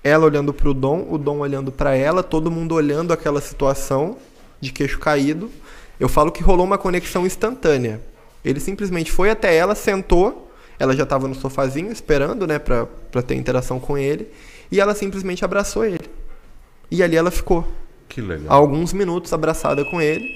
Ela 0.03 0.25
olhando 0.25 0.55
para 0.55 0.69
o 0.69 0.75
Dom, 0.75 1.07
o 1.11 1.19
Dom 1.19 1.39
olhando 1.41 1.71
para 1.71 1.95
ela, 1.95 2.23
todo 2.23 2.51
mundo 2.51 2.75
olhando 2.75 3.13
aquela 3.13 3.41
situação 3.41 4.17
de 4.61 4.73
queixo 4.73 4.99
caído. 4.99 5.51
Eu 5.99 6.09
falo 6.09 6.31
que 6.31 6.43
rolou 6.43 6.65
uma 6.65 6.79
conexão 6.79 7.27
instantânea. 7.27 8.01
Ele 8.45 8.61
simplesmente 8.61 9.11
foi 9.11 9.31
até 9.31 9.55
ela, 9.57 9.75
sentou, 9.75 10.51
ela 10.79 10.95
já 10.95 11.03
estava 11.03 11.27
no 11.27 11.35
sofazinho 11.35 11.91
esperando, 11.91 12.47
né, 12.47 12.59
para 12.59 12.87
ter 13.27 13.35
interação 13.35 13.81
com 13.81 13.99
ele, 13.99 14.29
e 14.71 14.81
ela 14.81 14.95
simplesmente 14.95 15.45
abraçou 15.45 15.85
ele. 15.85 16.09
E 16.91 17.03
ali 17.03 17.17
ela 17.17 17.31
ficou 17.31 17.67
Que 18.09 18.21
legal. 18.21 18.47
alguns 18.49 18.93
minutos 18.93 19.33
abraçada 19.33 19.85
com 19.85 20.01
ele. 20.01 20.29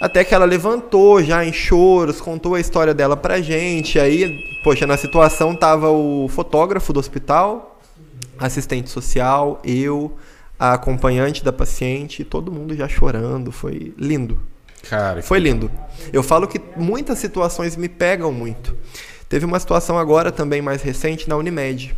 Até 0.00 0.24
que 0.24 0.34
ela 0.34 0.46
levantou 0.46 1.22
já 1.22 1.44
em 1.44 1.52
choros, 1.52 2.22
contou 2.22 2.54
a 2.54 2.60
história 2.60 2.94
dela 2.94 3.16
pra 3.18 3.42
gente. 3.42 4.00
Aí, 4.00 4.42
poxa, 4.64 4.86
na 4.86 4.96
situação 4.96 5.54
tava 5.54 5.90
o 5.90 6.26
fotógrafo 6.28 6.90
do 6.90 6.98
hospital, 6.98 7.78
assistente 8.38 8.88
social, 8.88 9.60
eu, 9.62 10.16
a 10.58 10.72
acompanhante 10.72 11.44
da 11.44 11.52
paciente, 11.52 12.24
todo 12.24 12.50
mundo 12.50 12.74
já 12.74 12.88
chorando. 12.88 13.52
Foi 13.52 13.92
lindo. 13.98 14.40
Cara, 14.88 15.22
Foi 15.22 15.38
lindo. 15.38 15.70
Eu 16.12 16.22
falo 16.22 16.48
que 16.48 16.60
muitas 16.76 17.18
situações 17.18 17.76
me 17.76 17.88
pegam 17.88 18.32
muito. 18.32 18.76
Teve 19.28 19.44
uma 19.44 19.58
situação 19.60 19.98
agora 19.98 20.32
também 20.32 20.60
mais 20.60 20.82
recente 20.82 21.28
na 21.28 21.36
Unimed. 21.36 21.94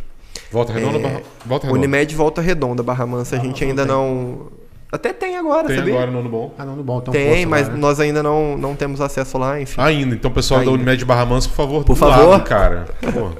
Volta 0.51 0.71
redonda, 0.73 0.97
É, 0.97 1.01
barra... 1.01 1.21
volta 1.45 1.65
redonda. 1.67 1.79
Unimed 1.79 2.15
Volta 2.15 2.41
Redonda, 2.41 2.83
Barra 2.83 3.07
Mansa, 3.07 3.35
a 3.35 3.39
gente 3.39 3.63
ainda 3.63 3.85
não. 3.85 4.51
Até 4.93 5.11
tem 5.11 5.35
agora, 5.37 5.67
Tem 5.67 5.77
sabia? 5.77 5.93
agora 5.95 6.11
no 6.11 6.19
ano 6.19 6.29
bom. 6.29 6.53
Ah, 6.55 6.63
não, 6.63 6.75
no 6.75 6.83
bom, 6.83 6.99
então 6.99 7.11
Tem, 7.11 7.47
mas 7.47 7.67
lá, 7.67 7.73
né? 7.73 7.79
nós 7.79 7.99
ainda 7.99 8.21
não, 8.21 8.55
não 8.55 8.75
temos 8.75 9.01
acesso 9.01 9.39
lá, 9.39 9.59
enfim. 9.59 9.81
Ainda. 9.81 10.13
Então, 10.13 10.29
pessoal 10.29 10.59
da 10.59 10.67
Ainda. 10.67 10.75
Unimed 10.75 11.03
Barra 11.03 11.25
Mansa, 11.25 11.49
por 11.49 11.55
favor, 11.55 11.83
Por 11.83 11.95
favor. 11.97 12.29
lado, 12.29 12.43
cara. 12.43 12.85
Pô. 13.11 13.31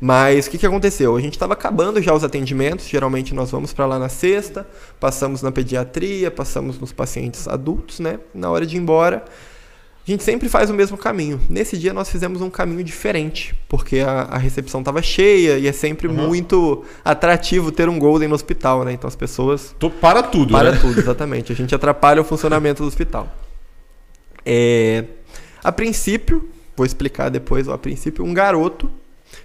Mas 0.00 0.46
o 0.46 0.50
que, 0.50 0.58
que 0.58 0.64
aconteceu? 0.64 1.16
A 1.16 1.20
gente 1.20 1.32
estava 1.32 1.54
acabando 1.54 2.00
já 2.00 2.14
os 2.14 2.22
atendimentos. 2.22 2.86
Geralmente 2.86 3.34
nós 3.34 3.50
vamos 3.50 3.72
para 3.72 3.86
lá 3.86 3.98
na 3.98 4.08
sexta, 4.08 4.64
passamos 5.00 5.42
na 5.42 5.50
pediatria, 5.50 6.30
passamos 6.30 6.78
nos 6.78 6.92
pacientes 6.92 7.48
adultos, 7.48 7.98
né? 7.98 8.20
Na 8.32 8.48
hora 8.48 8.64
de 8.64 8.76
ir 8.76 8.78
embora, 8.78 9.24
a 10.08 10.10
gente 10.12 10.24
sempre 10.24 10.48
faz 10.48 10.70
o 10.70 10.74
mesmo 10.74 10.96
caminho. 10.96 11.38
Nesse 11.50 11.76
dia 11.76 11.92
nós 11.92 12.08
fizemos 12.10 12.40
um 12.40 12.48
caminho 12.48 12.82
diferente, 12.82 13.54
porque 13.68 14.00
a, 14.00 14.22
a 14.22 14.38
recepção 14.38 14.80
estava 14.80 15.02
cheia 15.02 15.58
e 15.58 15.66
é 15.66 15.72
sempre 15.72 16.08
Uhum. 16.08 16.14
muito 16.14 16.84
atrativo 17.04 17.70
ter 17.70 17.88
um 17.88 17.98
Golden 17.98 18.28
no 18.28 18.34
hospital, 18.34 18.84
né? 18.84 18.92
Então 18.92 19.06
as 19.06 19.14
pessoas 19.16 19.74
Tô 19.78 19.90
para 19.90 20.22
tudo, 20.22 20.52
Para 20.52 20.72
né? 20.72 20.78
tudo, 20.80 20.98
exatamente. 20.98 21.52
A 21.52 21.54
gente 21.54 21.74
atrapalha 21.74 22.20
o 22.20 22.24
funcionamento 22.24 22.82
do 22.82 22.88
hospital. 22.88 23.28
É, 24.44 25.04
a 25.62 25.70
princípio, 25.70 26.48
vou 26.76 26.86
explicar 26.86 27.28
depois, 27.28 27.68
ó, 27.68 27.74
a 27.74 27.78
princípio, 27.78 28.24
um 28.24 28.32
garoto 28.32 28.90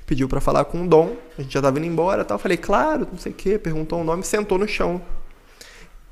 pediu 0.06 0.30
para 0.30 0.40
falar 0.40 0.64
com 0.66 0.84
o 0.84 0.88
Dom. 0.88 1.16
A 1.38 1.42
gente 1.42 1.54
já 1.54 1.62
tava 1.62 1.78
indo 1.78 1.88
embora 1.88 2.24
tal. 2.24 2.40
Falei, 2.40 2.56
claro, 2.58 3.06
não 3.12 3.20
sei 3.20 3.32
o 3.34 3.36
quê. 3.36 3.58
Perguntou 3.60 4.00
o 4.00 4.04
nome, 4.04 4.24
sentou 4.24 4.58
no 4.58 4.68
chão. 4.68 5.02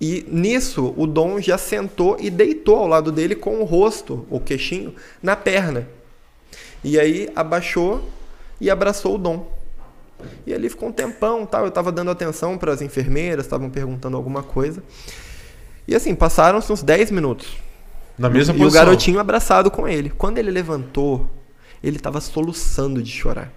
E 0.01 0.25
nisso, 0.27 0.95
o 0.97 1.05
Dom 1.05 1.39
já 1.39 1.59
sentou 1.59 2.17
e 2.19 2.31
deitou 2.31 2.77
ao 2.77 2.87
lado 2.87 3.11
dele 3.11 3.35
com 3.35 3.61
o 3.61 3.63
rosto, 3.63 4.25
o 4.31 4.39
queixinho, 4.39 4.95
na 5.21 5.35
perna. 5.35 5.87
E 6.83 6.99
aí 6.99 7.29
abaixou 7.35 8.03
e 8.59 8.71
abraçou 8.71 9.13
o 9.13 9.17
Dom. 9.19 9.51
E 10.43 10.55
ali 10.55 10.69
ficou 10.69 10.89
um 10.89 10.91
tempão, 10.91 11.45
tal. 11.45 11.65
Eu 11.65 11.71
tava 11.71 11.91
dando 11.91 12.09
atenção 12.09 12.57
para 12.57 12.73
as 12.73 12.81
enfermeiras, 12.81 13.45
estavam 13.45 13.69
perguntando 13.69 14.17
alguma 14.17 14.41
coisa. 14.41 14.81
E 15.87 15.93
assim, 15.93 16.15
passaram-se 16.15 16.71
uns 16.73 16.81
10 16.81 17.11
minutos. 17.11 17.55
Na 18.17 18.27
mesma 18.27 18.55
e 18.55 18.57
posição. 18.57 18.81
o 18.81 18.85
garotinho 18.85 19.19
abraçado 19.19 19.69
com 19.69 19.87
ele. 19.87 20.09
Quando 20.09 20.39
ele 20.39 20.49
levantou, 20.49 21.29
ele 21.83 21.99
tava 21.99 22.19
soluçando 22.19 23.03
de 23.03 23.11
chorar. 23.11 23.53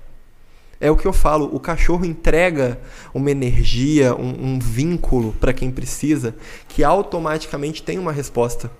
É 0.81 0.91
o 0.91 0.97
que 0.97 1.07
eu 1.07 1.13
falo, 1.13 1.49
o 1.55 1.61
cachorro 1.61 2.05
entrega 2.05 2.79
uma 3.15 3.31
energia, 3.31 4.15
um, 4.15 4.55
um 4.55 4.59
vínculo 4.59 5.33
para 5.41 5.53
quem 5.53 5.71
precisa, 5.71 6.35
que 6.69 6.83
automaticamente 6.85 7.83
tem 7.83 7.99
uma 7.99 8.13
resposta 8.13 8.71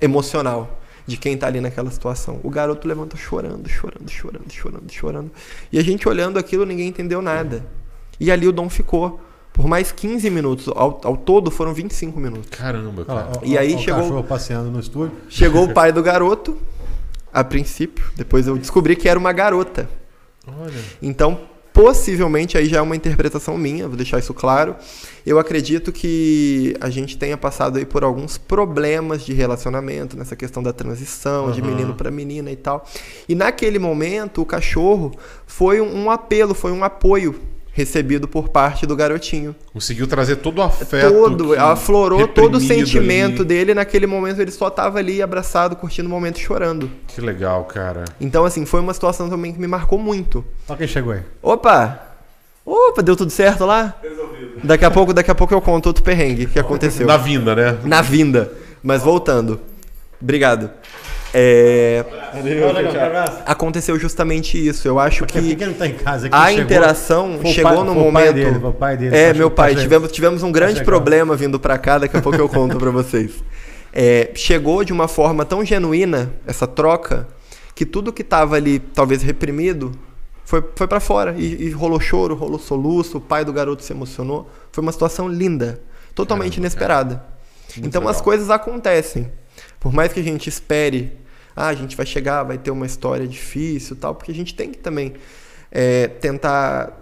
emocional 0.00 0.80
de 1.06 1.16
quem 1.16 1.36
tá 1.36 1.46
ali 1.46 1.60
naquela 1.60 1.90
situação. 1.90 2.40
O 2.42 2.50
garoto 2.50 2.88
levanta 2.88 3.16
chorando, 3.16 3.68
chorando, 3.68 4.08
chorando, 4.10 4.50
chorando, 4.52 4.90
chorando. 4.92 5.30
E 5.70 5.78
a 5.78 5.82
gente 5.82 6.08
olhando 6.08 6.38
aquilo, 6.38 6.64
ninguém 6.66 6.88
entendeu 6.88 7.22
nada. 7.22 7.64
E 8.18 8.30
ali 8.30 8.46
o 8.48 8.52
Dom 8.52 8.68
ficou 8.68 9.20
por 9.52 9.68
mais 9.68 9.92
15 9.92 10.28
minutos. 10.30 10.68
Ao, 10.68 11.00
ao 11.04 11.16
todo 11.16 11.50
foram 11.50 11.72
25 11.72 12.18
minutos. 12.18 12.50
Caramba, 12.50 13.04
cara. 13.04 13.32
ó, 13.40 13.44
E 13.44 13.56
aí 13.56 13.74
ó, 13.74 13.78
chegou- 13.78 14.00
O 14.00 14.02
cachorro 14.02 14.24
passeando 14.24 14.70
no 14.70 14.80
estúdio. 14.80 15.16
Chegou 15.28 15.64
o 15.64 15.72
pai 15.74 15.92
do 15.92 16.02
garoto, 16.02 16.56
a 17.32 17.44
princípio. 17.44 18.04
Depois 18.16 18.46
eu 18.48 18.58
descobri 18.58 18.96
que 18.96 19.08
era 19.08 19.18
uma 19.18 19.32
garota. 19.32 19.88
Olha. 20.46 20.80
Então, 21.02 21.40
possivelmente, 21.72 22.56
aí 22.56 22.66
já 22.66 22.78
é 22.78 22.80
uma 22.80 22.96
interpretação 22.96 23.58
minha, 23.58 23.86
vou 23.86 23.98
deixar 23.98 24.18
isso 24.18 24.32
claro. 24.32 24.76
Eu 25.26 25.38
acredito 25.38 25.92
que 25.92 26.74
a 26.80 26.88
gente 26.88 27.18
tenha 27.18 27.36
passado 27.36 27.76
aí 27.76 27.84
por 27.84 28.02
alguns 28.02 28.38
problemas 28.38 29.24
de 29.24 29.34
relacionamento, 29.34 30.16
nessa 30.16 30.34
questão 30.34 30.62
da 30.62 30.72
transição, 30.72 31.50
de 31.50 31.60
Aham. 31.60 31.70
menino 31.70 31.94
para 31.94 32.10
menina 32.10 32.50
e 32.50 32.56
tal. 32.56 32.86
E 33.28 33.34
naquele 33.34 33.78
momento, 33.78 34.40
o 34.40 34.46
cachorro 34.46 35.12
foi 35.46 35.80
um 35.80 36.10
apelo, 36.10 36.54
foi 36.54 36.72
um 36.72 36.82
apoio 36.82 37.38
recebido 37.76 38.26
por 38.26 38.48
parte 38.48 38.86
do 38.86 38.96
garotinho. 38.96 39.54
Conseguiu 39.70 40.06
trazer 40.06 40.36
todo 40.36 40.58
o 40.60 40.62
afeto. 40.62 41.12
todo, 41.12 41.50
que- 41.50 41.56
aflorou 41.58 42.26
todo 42.26 42.54
o 42.56 42.60
sentimento 42.60 43.42
ali. 43.42 43.48
dele. 43.48 43.74
Naquele 43.74 44.06
momento, 44.06 44.40
ele 44.40 44.50
só 44.50 44.70
tava 44.70 44.98
ali 44.98 45.20
abraçado, 45.20 45.76
curtindo 45.76 46.08
o 46.08 46.10
momento 46.10 46.38
e 46.38 46.40
chorando. 46.40 46.90
Que 47.06 47.20
legal, 47.20 47.64
cara. 47.64 48.04
Então, 48.18 48.46
assim, 48.46 48.64
foi 48.64 48.80
uma 48.80 48.94
situação 48.94 49.28
também 49.28 49.52
que 49.52 49.60
me 49.60 49.66
marcou 49.66 49.98
muito. 49.98 50.42
Olha 50.66 50.78
quem 50.78 50.88
chegou 50.88 51.12
aí. 51.12 51.20
Opa! 51.42 52.00
Opa, 52.64 53.02
deu 53.02 53.14
tudo 53.14 53.30
certo 53.30 53.66
lá? 53.66 53.94
Resolvido. 54.02 54.60
Daqui 54.64 54.84
a 54.84 54.90
pouco, 54.90 55.12
daqui 55.12 55.30
a 55.30 55.34
pouco 55.34 55.52
eu 55.54 55.60
conto 55.60 55.86
outro 55.86 56.02
perrengue 56.02 56.46
que 56.46 56.58
aconteceu. 56.58 57.06
Na 57.06 57.16
vinda, 57.18 57.54
né? 57.54 57.78
Na 57.84 58.00
vinda. 58.02 58.50
Mas 58.82 59.02
voltando. 59.02 59.60
Obrigado. 60.20 60.70
É, 61.38 62.02
aconteceu 63.44 63.98
justamente 63.98 64.56
isso. 64.66 64.88
Eu 64.88 64.98
acho 64.98 65.26
Porque 65.26 65.54
que 65.54 65.74
tá 65.74 65.86
em 65.86 65.92
casa? 65.94 66.28
a 66.32 66.48
chegou 66.48 66.62
interação 66.64 67.38
chegou 67.44 67.72
pai- 67.74 67.84
no 67.84 67.94
momento. 67.94 68.32
dele, 68.34 68.58
dele. 68.96 69.14
É, 69.16 69.32
Tá 69.32 69.38
meu 69.38 69.50
pai. 69.50 69.74
tá 69.74 69.80
Tivemos, 69.82 70.10
tivemos 70.12 70.42
um 70.42 70.50
grande 70.50 70.74
chegando. 70.78 70.86
problema 70.86 71.36
vindo 71.36 71.60
pra 71.60 71.76
cá. 71.76 71.98
Daqui 71.98 72.16
a 72.16 72.22
pouco 72.22 72.38
eu 72.38 72.48
conto 72.48 72.78
pra 72.78 72.90
vocês. 72.90 73.32
É, 73.92 74.30
chegou 74.34 74.82
de 74.82 74.92
uma 74.94 75.08
forma 75.08 75.44
tão 75.44 75.64
genuína 75.64 76.32
essa 76.46 76.66
troca 76.66 77.28
que 77.74 77.84
tudo 77.84 78.12
que 78.12 78.24
tava 78.24 78.56
ali, 78.56 78.78
talvez 78.78 79.22
reprimido, 79.22 79.92
foi, 80.44 80.64
foi 80.74 80.86
para 80.86 81.00
fora. 81.00 81.34
E, 81.36 81.64
e 81.66 81.70
rolou 81.70 82.00
choro, 82.00 82.34
rolou 82.34 82.58
soluço. 82.58 83.18
O 83.18 83.20
pai 83.20 83.44
do 83.44 83.52
garoto 83.52 83.82
se 83.82 83.92
emocionou. 83.92 84.50
Foi 84.72 84.80
uma 84.80 84.92
situação 84.92 85.28
linda, 85.28 85.80
totalmente 86.14 86.52
Caramba, 86.52 86.66
inesperada. 86.66 87.24
Então 87.76 88.02
as 88.02 88.08
legal. 88.16 88.24
coisas 88.24 88.48
acontecem. 88.48 89.30
Por 89.78 89.92
mais 89.92 90.12
que 90.12 90.20
a 90.20 90.22
gente 90.22 90.48
espere, 90.48 91.12
ah, 91.56 91.68
a 91.68 91.74
gente 91.74 91.96
vai 91.96 92.06
chegar, 92.06 92.42
vai 92.44 92.58
ter 92.58 92.70
uma 92.70 92.86
história 92.86 93.26
difícil 93.26 93.96
tal, 93.96 94.14
porque 94.14 94.30
a 94.30 94.34
gente 94.34 94.54
tem 94.54 94.70
que 94.70 94.78
também 94.78 95.14
é, 95.72 96.08
tentar 96.08 96.92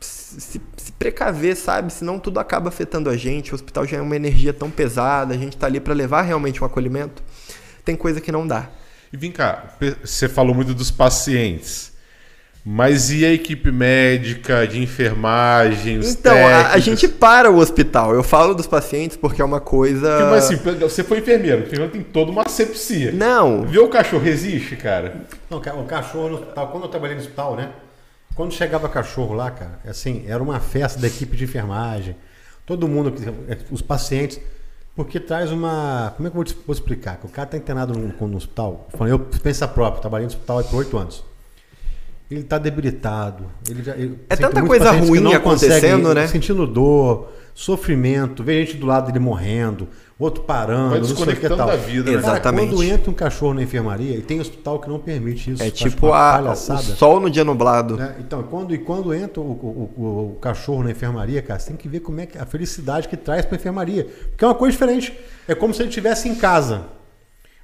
se, 0.00 0.60
se- 0.76 0.92
precaver, 0.98 1.56
sabe? 1.56 1.92
Senão 1.92 2.18
tudo 2.18 2.38
acaba 2.40 2.68
afetando 2.68 3.10
a 3.10 3.16
gente. 3.16 3.52
O 3.52 3.56
hospital 3.56 3.86
já 3.86 3.96
é 3.98 4.00
uma 4.00 4.16
energia 4.16 4.52
tão 4.52 4.70
pesada, 4.70 5.34
a 5.34 5.38
gente 5.38 5.56
tá 5.56 5.66
ali 5.66 5.80
para 5.80 5.94
levar 5.94 6.22
realmente 6.22 6.62
um 6.62 6.66
acolhimento. 6.66 7.22
Tem 7.84 7.96
coisa 7.96 8.20
que 8.20 8.32
não 8.32 8.46
dá. 8.46 8.70
E 9.12 9.16
vem 9.16 9.32
cá, 9.32 9.76
você 10.04 10.28
falou 10.28 10.54
muito 10.54 10.74
dos 10.74 10.90
pacientes. 10.90 11.93
Mas 12.66 13.10
e 13.10 13.26
a 13.26 13.30
equipe 13.30 13.70
médica, 13.70 14.66
de 14.66 14.82
enfermagem, 14.82 15.98
os 15.98 16.14
Então, 16.14 16.34
a, 16.34 16.60
a 16.60 16.62
técnicos? 16.62 16.84
gente 16.84 17.08
para 17.08 17.50
o 17.50 17.58
hospital. 17.58 18.14
Eu 18.14 18.22
falo 18.22 18.54
dos 18.54 18.66
pacientes 18.66 19.18
porque 19.18 19.42
é 19.42 19.44
uma 19.44 19.60
coisa. 19.60 20.08
Porque, 20.16 20.24
Mas 20.30 20.44
assim, 20.44 20.78
você 20.78 21.04
foi 21.04 21.18
enfermeiro, 21.18 21.58
o 21.58 21.66
enfermeiro 21.66 21.92
tem 21.92 22.02
toda 22.02 22.30
uma 22.30 22.42
asepsia. 22.42 23.12
Não, 23.12 23.66
Ver 23.66 23.80
o 23.80 23.88
cachorro 23.88 24.22
resiste, 24.22 24.76
cara? 24.76 25.26
Não, 25.50 25.58
o 25.58 25.84
cachorro 25.84 26.28
no 26.30 26.34
hospital, 26.36 26.68
quando 26.68 26.84
eu 26.84 26.88
trabalhei 26.88 27.16
no 27.16 27.20
hospital, 27.20 27.54
né? 27.54 27.68
Quando 28.34 28.54
chegava 28.54 28.88
cachorro 28.88 29.34
lá, 29.34 29.50
cara, 29.50 29.78
assim, 29.86 30.24
era 30.26 30.42
uma 30.42 30.58
festa 30.58 30.98
da 30.98 31.06
equipe 31.06 31.36
de 31.36 31.44
enfermagem. 31.44 32.16
Todo 32.64 32.88
mundo, 32.88 33.12
os 33.70 33.82
pacientes, 33.82 34.40
porque 34.96 35.20
traz 35.20 35.52
uma. 35.52 36.14
Como 36.16 36.28
é 36.28 36.30
que 36.30 36.36
eu 36.38 36.44
vou 36.66 36.72
explicar? 36.72 37.18
Que 37.18 37.26
o 37.26 37.28
cara 37.28 37.46
está 37.46 37.58
internado 37.58 37.92
no, 37.92 38.26
no 38.26 38.36
hospital, 38.38 38.88
falando, 38.88 39.10
eu 39.10 39.18
pensa 39.18 39.68
próprio, 39.68 40.00
trabalhei 40.00 40.26
no 40.26 40.32
hospital 40.32 40.60
há 40.60 40.64
por 40.64 40.78
oito 40.78 40.96
anos. 40.96 41.33
Ele 42.30 42.40
está 42.40 42.58
debilitado. 42.58 43.44
Ele 43.68 43.82
já, 43.82 43.92
ele- 43.96 44.18
É 44.30 44.36
tanta 44.36 44.62
coisa 44.62 44.90
ruim 44.92 45.20
não 45.20 45.32
acontecendo, 45.32 46.14
né? 46.14 46.26
Sentindo 46.26 46.66
dor, 46.66 47.28
sofrimento, 47.54 48.42
vê 48.42 48.64
gente 48.64 48.78
do 48.78 48.86
lado 48.86 49.06
dele 49.06 49.18
morrendo, 49.18 49.86
outro 50.18 50.42
parando, 50.42 50.90
Vai 50.90 50.98
não 51.00 51.04
sei 51.04 51.14
o 51.14 51.16
que 51.18 51.24
desconectando 51.26 51.56
tal. 51.56 51.66
da 51.68 51.76
vida, 51.76 52.10
né? 52.10 52.16
Exato. 52.16 52.22
Cara, 52.26 52.36
Exatamente. 52.36 52.68
quando 52.74 52.82
entra 52.82 53.10
um 53.10 53.14
cachorro 53.14 53.54
na 53.54 53.62
enfermaria, 53.62 54.16
e 54.16 54.22
tem 54.22 54.40
hospital 54.40 54.78
que 54.80 54.88
não 54.88 54.98
permite 54.98 55.52
isso. 55.52 55.62
é 55.62 55.70
tipo 55.70 56.06
a, 56.06 56.08
o 56.08 56.12
palhaçada. 56.44 56.80
sol 56.82 57.20
no 57.20 57.28
dia 57.30 57.44
nublado. 57.44 57.96
né? 57.96 58.16
Então, 58.18 58.42
quando, 58.44 58.74
e 58.74 58.78
quando 58.78 59.12
entra 59.14 59.40
o, 59.40 59.44
o- 59.44 59.94
o- 59.96 60.32
o 60.32 60.38
cachorro 60.40 60.82
na 60.82 60.90
enfermaria, 60.90 61.40
cara, 61.42 61.60
você 61.60 61.68
tem 61.68 61.76
que 61.76 61.88
ver 61.88 62.00
como 62.00 62.20
é 62.20 62.26
que 62.26 62.38
a 62.38 62.46
felicidade 62.46 63.06
que 63.06 63.16
traz 63.16 63.44
pra 63.44 63.56
enfermaria. 63.56 64.08
Porque 64.30 64.44
é 64.44 64.48
uma 64.48 64.54
coisa 64.54 64.72
diferente. 64.72 65.12
É 65.46 65.54
como 65.54 65.72
se 65.74 65.82
ele 65.82 65.90
estivesse 65.90 66.28
em 66.28 66.34
casa. 66.34 66.82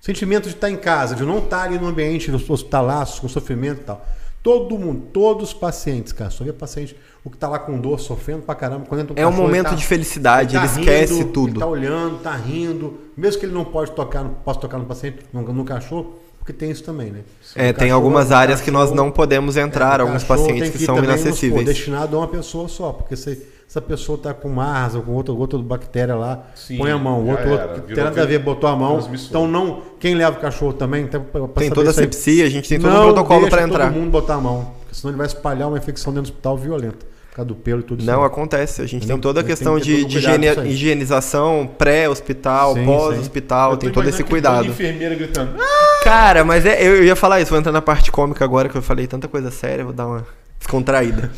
O 0.00 0.04
sentimento 0.04 0.48
de 0.48 0.54
estar 0.54 0.70
em 0.70 0.76
casa, 0.76 1.14
de 1.14 1.24
não 1.24 1.38
estar 1.38 1.62
ali 1.64 1.78
no 1.78 1.86
ambiente 1.88 2.30
hospitalaço, 2.30 3.20
com 3.20 3.28
sofrimento 3.28 3.80
e 3.80 3.84
tal. 3.84 4.06
Todo 4.42 4.78
mundo, 4.78 5.02
todos 5.12 5.48
os 5.50 5.54
pacientes, 5.54 6.12
cara, 6.14 6.30
só 6.30 6.42
vê 6.44 6.52
paciente, 6.52 6.96
o 7.22 7.28
que 7.28 7.36
tá 7.36 7.46
lá 7.46 7.58
com 7.58 7.78
dor, 7.78 8.00
sofrendo 8.00 8.40
pra 8.42 8.54
caramba, 8.54 8.86
quando 8.88 9.02
entra 9.02 9.12
um 9.12 9.18
É 9.18 9.26
um 9.26 9.30
cachorro, 9.30 9.46
momento 9.46 9.66
ele 9.66 9.70
tá- 9.70 9.74
de 9.76 9.86
felicidade, 9.86 10.56
ele, 10.56 10.66
tá 10.66 10.80
esquece 10.80 11.12
rindo, 11.14 11.28
tudo. 11.32 11.50
Ele 11.50 11.58
tá 11.58 11.66
olhando, 11.66 12.18
tá 12.22 12.34
rindo, 12.36 12.98
mesmo 13.14 13.38
que 13.38 13.44
ele 13.46 13.52
não 13.52 13.66
pode 13.66 13.90
tocar, 13.92 14.22
não 14.24 14.30
possa 14.32 14.58
tocar 14.60 14.78
no 14.78 14.86
paciente, 14.86 15.18
no, 15.30 15.42
no 15.42 15.64
cachorro, 15.64 16.14
porque 16.38 16.54
tem 16.54 16.70
isso 16.70 16.82
também, 16.82 17.10
né? 17.10 17.20
É, 17.54 17.64
tem 17.66 17.74
cachorro- 17.74 17.94
algumas 17.96 18.30
o 18.30 18.34
áreas 18.34 18.62
que 18.62 18.70
nós 18.70 18.88
cachorro- 18.88 18.96
não 19.06 19.12
podemos 19.12 19.58
entrar, 19.58 20.00
é, 20.00 20.02
alguns 20.04 20.22
cachorro 20.22 20.38
pacientes 20.46 20.70
tem 20.70 20.72
que 20.78 20.86
são 20.86 20.94
também, 20.94 21.10
vamos 21.10 21.20
supor, 21.20 21.28
inacessíveis. 21.34 21.66
destinado 21.66 22.16
a 22.16 22.20
uma 22.20 22.28
pessoa 22.28 22.66
só, 22.66 22.92
porque 22.92 23.16
se 23.16 23.42
essa 23.70 23.80
pessoa 23.80 24.16
está 24.16 24.34
com 24.34 24.48
Mars 24.48 24.96
ou 24.96 25.02
com 25.02 25.12
outra, 25.12 25.32
outra 25.32 25.56
bactéria 25.60 26.16
lá, 26.16 26.42
Sim, 26.56 26.76
põe 26.76 26.90
a 26.90 26.98
mão, 26.98 27.20
o 27.20 27.30
outro, 27.30 27.48
outro 27.52 27.82
tem 27.82 28.02
nada 28.02 28.20
a 28.20 28.26
ver, 28.26 28.40
botou 28.40 28.68
a 28.68 28.74
mão. 28.74 28.98
Então 29.14 29.46
não, 29.46 29.82
quem 30.00 30.16
leva 30.16 30.36
o 30.36 30.40
cachorro 30.40 30.72
também 30.72 31.06
pra 31.06 31.20
Tem 31.54 31.70
toda 31.70 31.90
a 31.90 31.92
sepsia, 31.92 32.46
a 32.46 32.50
gente 32.50 32.68
tem 32.68 32.80
todo 32.80 32.90
não 32.90 33.02
um 33.02 33.12
protocolo 33.12 33.48
para 33.48 33.62
entrar. 33.62 33.86
todo 33.92 33.96
mundo 34.00 34.10
botar 34.10 34.34
a 34.34 34.40
mão, 34.40 34.72
porque 34.80 34.96
senão 34.96 35.12
ele 35.12 35.18
vai 35.18 35.26
espalhar 35.28 35.68
uma 35.68 35.78
infecção 35.78 36.12
dentro 36.12 36.32
do 36.32 36.34
hospital 36.34 36.56
violenta, 36.56 37.06
por 37.28 37.36
causa 37.36 37.46
do 37.46 37.54
pelo 37.54 37.78
e 37.78 37.82
tudo 37.84 38.00
isso. 38.00 38.10
Não, 38.10 38.24
acontece. 38.24 38.82
A 38.82 38.86
gente 38.86 39.06
tem 39.06 39.16
toda 39.16 39.38
a 39.38 39.44
questão 39.44 39.78
de, 39.78 40.04
de 40.04 40.18
higienização, 40.66 41.70
pré-hospital, 41.78 42.74
pós-hospital, 42.84 43.76
tem 43.76 43.90
todo 43.92 44.08
esse 44.08 44.24
cuidado. 44.24 44.66
enfermeira 44.66 45.14
gritando. 45.14 45.52
"Ah!" 45.60 46.02
Cara, 46.02 46.42
mas 46.44 46.66
é, 46.66 46.82
eu, 46.84 46.96
eu 46.96 47.04
ia 47.04 47.14
falar 47.14 47.40
isso, 47.40 47.50
vou 47.50 47.58
entrar 47.60 47.70
na 47.70 47.80
parte 47.82 48.10
cômica 48.10 48.44
agora, 48.44 48.68
que 48.68 48.76
eu 48.76 48.82
falei 48.82 49.06
tanta 49.06 49.28
coisa 49.28 49.48
séria, 49.52 49.84
vou 49.84 49.92
dar 49.92 50.08
uma 50.08 50.26
descontraída. 50.60 51.32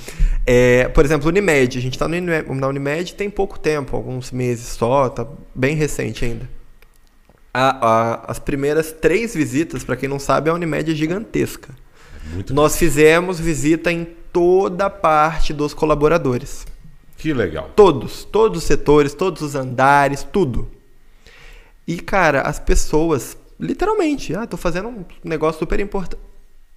É, 0.45 0.89
por 0.89 1.05
exemplo, 1.05 1.29
Unimed. 1.29 1.79
A 1.79 1.81
gente 1.81 1.99
tá 1.99 2.05
Unimed, 2.07 2.51
na 2.53 2.69
Unimed 2.69 3.15
tem 3.15 3.31
pouco 3.31 3.59
tempo, 3.59 3.97
alguns 3.97 4.31
meses 4.31 4.67
só, 4.67 5.09
tá 5.09 5.27
bem 5.55 5.75
recente 5.75 6.25
ainda. 6.25 6.47
A- 7.55 7.87
a- 7.87 8.31
as 8.31 8.39
primeiras 8.39 8.93
três 8.93 9.35
visitas, 9.35 9.85
pra 9.85 9.97
quem 9.97 10.09
não 10.09 10.19
sabe, 10.19 10.51
a 10.51 10.55
Unimed 10.55 10.91
é 10.91 10.95
gigantesca. 10.95 11.71
Muito 12.33 12.53
Nós 12.55 12.77
fizemos 12.77 13.39
visita 13.41 13.91
em 13.91 14.05
toda 14.33 14.89
parte 14.91 15.53
dos 15.53 15.73
colaboradores. 15.75 16.67
Que 17.17 17.33
legal. 17.33 17.71
Todos, 17.77 18.25
todos 18.25 18.59
os 18.59 18.65
setores, 18.65 19.15
todos 19.15 19.43
os 19.43 19.55
andares, 19.55 20.23
tudo. 20.33 20.71
E, 21.87 21.99
cara, 22.01 22.41
as 22.43 22.59
pessoas, 22.59 23.37
literalmente, 23.61 24.35
ah, 24.35 24.47
tô 24.47 24.57
fazendo 24.57 24.89
um 24.89 25.05
negócio 25.23 25.59
super 25.61 25.79
importante. 25.81 26.23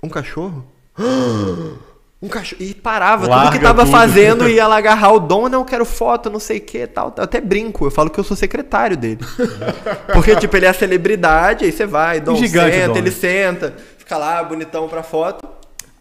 Um 0.03 0.09
cachorro? 0.09 0.65
Um 2.25 2.27
cachorro. 2.27 2.61
E 2.61 2.73
parava 2.73 3.23
tudo 3.23 3.35
Larga 3.35 3.51
que 3.57 3.63
tava 3.63 3.83
tudo. 3.83 3.91
fazendo 3.91 4.49
e 4.49 4.55
ia 4.55 4.67
lá 4.67 4.77
agarrar 4.77 5.13
o 5.13 5.19
dom, 5.19 5.47
não, 5.47 5.59
eu 5.61 5.65
quero 5.65 5.85
foto, 5.85 6.29
não 6.29 6.39
sei 6.39 6.57
o 6.57 6.61
que 6.61 6.85
tal. 6.87 7.13
Eu 7.15 7.23
até 7.23 7.39
brinco, 7.39 7.85
eu 7.85 7.91
falo 7.91 8.09
que 8.09 8.19
eu 8.19 8.23
sou 8.23 8.35
secretário 8.35 8.97
dele. 8.97 9.19
Porque, 10.13 10.35
tipo, 10.35 10.55
ele 10.57 10.65
é 10.65 10.69
a 10.69 10.73
celebridade, 10.73 11.65
aí 11.65 11.71
você 11.71 11.85
vai, 11.85 12.19
dom, 12.19 12.35
gigante, 12.35 12.75
senta, 12.75 12.87
Dom, 12.93 12.97
ele 12.97 13.11
senta, 13.11 13.73
fica 13.97 14.17
lá, 14.17 14.43
bonitão 14.43 14.87
pra 14.87 15.03
foto. 15.03 15.47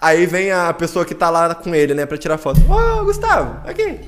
Aí 0.01 0.27
vem 0.27 0.51
a 0.53 0.72
pessoa 0.72 1.05
que 1.05 1.14
tá 1.14 1.31
lá 1.31 1.55
com 1.55 1.75
ele, 1.75 1.95
né, 1.95 2.05
pra 2.07 2.16
tirar 2.18 2.37
foto. 2.39 2.61
Ô, 2.68 3.05
Gustavo, 3.05 3.57
aqui, 3.66 3.99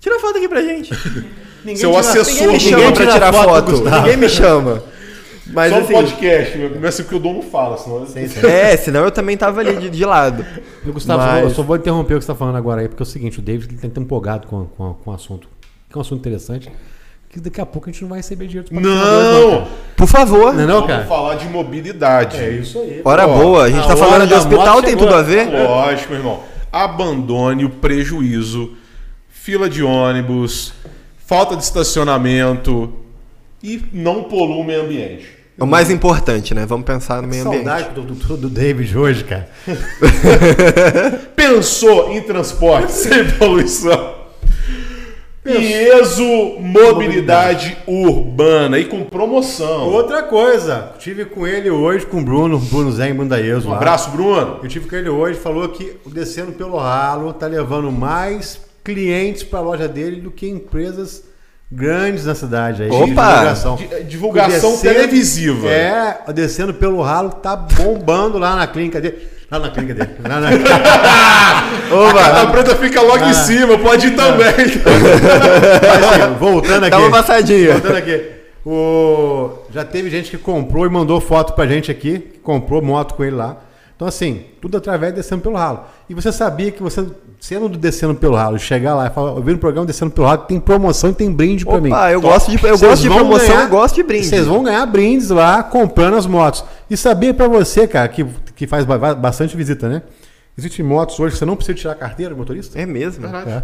tira 0.00 0.18
foto 0.18 0.38
aqui 0.38 0.48
pra 0.48 0.62
gente. 0.62 0.92
Ninguém 1.64 1.76
Seu 1.80 1.90
tira- 1.90 2.00
assessor, 2.00 2.26
Ninguém 2.32 2.46
me 2.46 2.52
Ninguém 2.52 2.70
chama 2.70 2.82
pra 2.92 2.92
tira 3.02 3.12
tirar 3.12 3.32
foto 3.32 3.76
foto. 3.76 3.90
Ninguém 3.90 4.16
me 4.16 4.28
chama. 4.28 4.82
Mas 5.52 5.70
Só 5.70 5.78
no 5.78 5.84
assim, 5.84 5.92
podcast, 5.94 6.58
mas 6.80 6.84
assim 6.84 7.04
que 7.04 7.14
o 7.14 7.18
Dom 7.20 7.34
não 7.34 7.42
fala, 7.42 7.76
senão... 7.78 8.04
Sim, 8.06 8.26
sim. 8.28 8.44
é, 8.46 8.76
senão 8.76 9.04
eu 9.04 9.10
também 9.12 9.36
tava 9.36 9.60
ali 9.60 9.76
de, 9.76 9.90
de 9.90 10.04
lado. 10.04 10.44
E, 10.84 10.90
Gustavo, 10.90 11.22
Mas- 11.22 11.28
só 11.30 11.38
vou- 11.40 11.48
eu 11.48 11.54
só 11.54 11.62
vou 11.62 11.76
interromper 11.76 12.14
o 12.14 12.18
que 12.18 12.24
você 12.24 12.32
está 12.32 12.34
falando 12.34 12.56
agora 12.56 12.80
aí, 12.80 12.88
porque 12.88 13.02
é 13.02 13.04
o 13.04 13.06
seguinte, 13.06 13.38
o 13.38 13.42
David 13.42 13.64
ele 13.66 13.72
tem 13.72 13.80
que 13.82 13.86
estar 13.86 14.00
empolgado 14.00 14.46
com, 14.48 14.64
com, 14.66 14.94
com 14.94 15.10
o 15.10 15.14
assunto. 15.14 15.48
Que 15.88 15.96
é 15.96 15.98
um 15.98 16.00
assunto 16.00 16.18
interessante, 16.18 16.68
que 17.30 17.38
daqui 17.38 17.60
a 17.60 17.66
pouco 17.66 17.88
a 17.88 17.92
gente 17.92 18.02
não 18.02 18.08
vai 18.08 18.18
receber 18.18 18.46
dinheiro 18.48 18.68
dos 18.68 18.82
Não! 18.82 19.50
cara. 19.60 19.66
Por 19.96 20.06
favor. 20.08 20.52
Não 20.52 20.62
é 20.62 20.66
não, 20.66 20.74
Vamos 20.80 20.88
cara? 20.88 21.04
falar 21.06 21.34
de 21.36 21.46
mobilidade. 21.48 22.36
É 22.38 22.50
isso 22.50 22.78
aí. 22.80 23.00
Hora 23.04 23.26
boa, 23.28 23.64
a 23.64 23.68
gente 23.70 23.78
a 23.78 23.82
tá 23.82 23.88
hora 23.94 23.96
falando 23.96 24.26
de 24.26 24.34
hospital, 24.34 24.80
tem 24.82 24.90
chegou. 24.90 25.06
tudo 25.06 25.14
a 25.16 25.22
ver? 25.22 25.48
Lógico, 25.48 26.12
irmão. 26.14 26.40
abandone 26.72 27.64
o 27.64 27.70
prejuízo, 27.70 28.72
fila 29.28 29.68
de 29.70 29.82
ônibus, 29.82 30.72
falta 31.24 31.54
de 31.56 31.62
estacionamento 31.62 32.92
e 33.62 33.82
não 33.92 34.24
polua 34.24 34.56
o 34.56 34.64
meio 34.64 34.82
ambiente. 34.82 35.35
É 35.58 35.64
o 35.64 35.66
mais 35.66 35.90
importante, 35.90 36.54
né? 36.54 36.66
Vamos 36.66 36.84
pensar 36.84 37.22
no 37.22 37.28
meio 37.28 37.44
Saudade 37.44 37.88
ambiente. 37.88 38.06
do, 38.06 38.14
do, 38.14 38.36
do 38.36 38.50
David 38.50 38.96
hoje, 38.96 39.24
cara. 39.24 39.48
Pensou 41.34 42.12
em 42.12 42.20
transporte 42.20 42.92
sem 42.92 43.30
poluição. 43.32 44.16
Ieso 45.46 46.24
Mobilidade 46.60 47.78
Urbana 47.86 48.78
e 48.78 48.84
com 48.84 49.04
promoção. 49.04 49.88
Outra 49.88 50.24
coisa, 50.24 50.92
tive 50.98 51.24
com 51.24 51.46
ele 51.46 51.70
hoje, 51.70 52.04
com 52.04 52.20
o 52.20 52.24
Bruno, 52.24 52.58
Bruno 52.58 52.92
Zé 52.92 53.08
em 53.08 53.14
Bundaeso. 53.14 53.68
Um 53.68 53.70
lá. 53.70 53.76
abraço, 53.76 54.10
Bruno. 54.10 54.58
Eu 54.62 54.68
tive 54.68 54.88
com 54.88 54.96
ele 54.96 55.08
hoje, 55.08 55.38
falou 55.38 55.68
que 55.68 55.96
o 56.04 56.10
Descendo 56.10 56.52
pelo 56.52 56.76
Ralo 56.76 57.32
tá 57.32 57.46
levando 57.46 57.90
mais 57.90 58.60
clientes 58.84 59.42
para 59.42 59.60
a 59.60 59.62
loja 59.62 59.88
dele 59.88 60.20
do 60.20 60.30
que 60.30 60.48
empresas 60.48 61.24
grandes 61.70 62.24
na 62.26 62.34
cidade. 62.34 62.82
Aí, 62.84 62.90
Opa! 62.90 63.04
de 63.04 63.08
divulgação. 63.08 63.76
Di- 63.76 64.04
divulgação 64.04 64.70
Descendo- 64.72 64.94
televisiva. 64.94 65.68
É, 65.68 66.18
Descendo 66.32 66.74
pelo 66.74 67.02
Ralo 67.02 67.30
tá 67.30 67.56
bombando 67.56 68.38
lá 68.38 68.56
na 68.56 68.66
clínica 68.66 69.00
dele. 69.00 69.18
Lá 69.50 69.58
na 69.60 69.70
clínica 69.70 69.94
dele. 69.94 70.10
Lá 70.28 70.40
na... 70.40 70.48
A 71.86 72.12
Carta 72.14 72.46
Preta 72.50 72.76
fica 72.76 73.00
logo 73.00 73.24
em 73.24 73.32
cima, 73.34 73.78
pode 73.78 74.08
ir 74.08 74.16
também. 74.16 74.46
Mas, 74.56 76.22
assim, 76.22 76.34
voltando 76.38 76.82
aqui. 76.84 76.90
Dá 76.90 76.98
uma 76.98 77.10
passadinha. 77.10 77.72
Voltando 77.72 77.96
aqui. 77.96 78.30
O... 78.64 79.50
Já 79.72 79.84
teve 79.84 80.10
gente 80.10 80.30
que 80.30 80.38
comprou 80.38 80.84
e 80.84 80.88
mandou 80.88 81.20
foto 81.20 81.52
pra 81.52 81.66
gente 81.66 81.90
aqui, 81.90 82.18
que 82.18 82.38
comprou 82.40 82.82
moto 82.82 83.14
com 83.14 83.22
ele 83.22 83.36
lá. 83.36 83.58
Então, 83.96 84.06
assim, 84.06 84.42
tudo 84.60 84.76
através 84.76 85.12
de 85.14 85.20
descendo 85.22 85.40
pelo 85.40 85.56
ralo. 85.56 85.80
E 86.08 86.12
você 86.12 86.30
sabia 86.30 86.70
que 86.70 86.82
você, 86.82 87.06
sendo 87.40 87.66
do 87.66 87.78
descendo 87.78 88.14
pelo 88.14 88.34
ralo, 88.36 88.58
chegar 88.58 88.94
lá 88.94 89.06
e 89.06 89.10
falar, 89.10 89.30
eu 89.30 89.42
vi 89.42 89.52
no 89.52 89.58
programa 89.58 89.86
descendo 89.86 90.10
pelo 90.10 90.26
ralo, 90.26 90.42
tem 90.42 90.60
promoção 90.60 91.10
e 91.10 91.14
tem 91.14 91.32
brinde 91.32 91.64
pra 91.64 91.80
mim. 91.80 91.90
Eu 92.12 92.20
gosto 92.20 92.50
de, 92.50 92.56
eu 92.56 92.60
Vocês 92.76 92.80
gosto 92.82 93.02
de 93.02 93.08
promoção 93.08 93.48
ganhar- 93.56 93.66
e 93.66 93.70
gosto 93.70 93.94
de 93.94 94.02
brinde. 94.02 94.26
Vocês 94.26 94.46
vão 94.46 94.62
ganhar 94.62 94.84
brindes 94.84 95.30
lá 95.30 95.62
comprando 95.62 96.14
as 96.16 96.26
motos. 96.26 96.62
E 96.90 96.96
sabia 96.96 97.32
pra 97.32 97.48
você, 97.48 97.88
cara, 97.88 98.06
que, 98.08 98.22
que 98.54 98.66
faz 98.66 98.84
ba- 98.84 99.14
bastante 99.14 99.56
visita, 99.56 99.88
né? 99.88 100.02
Existem 100.58 100.84
motos 100.84 101.18
hoje 101.18 101.32
que 101.32 101.38
você 101.38 101.44
não 101.46 101.56
precisa 101.56 101.76
tirar 101.76 101.92
a 101.92 101.96
carteira 101.96 102.34
de 102.34 102.38
motorista. 102.38 102.78
É 102.78 102.84
mesmo. 102.84 103.26
É. 103.26 103.62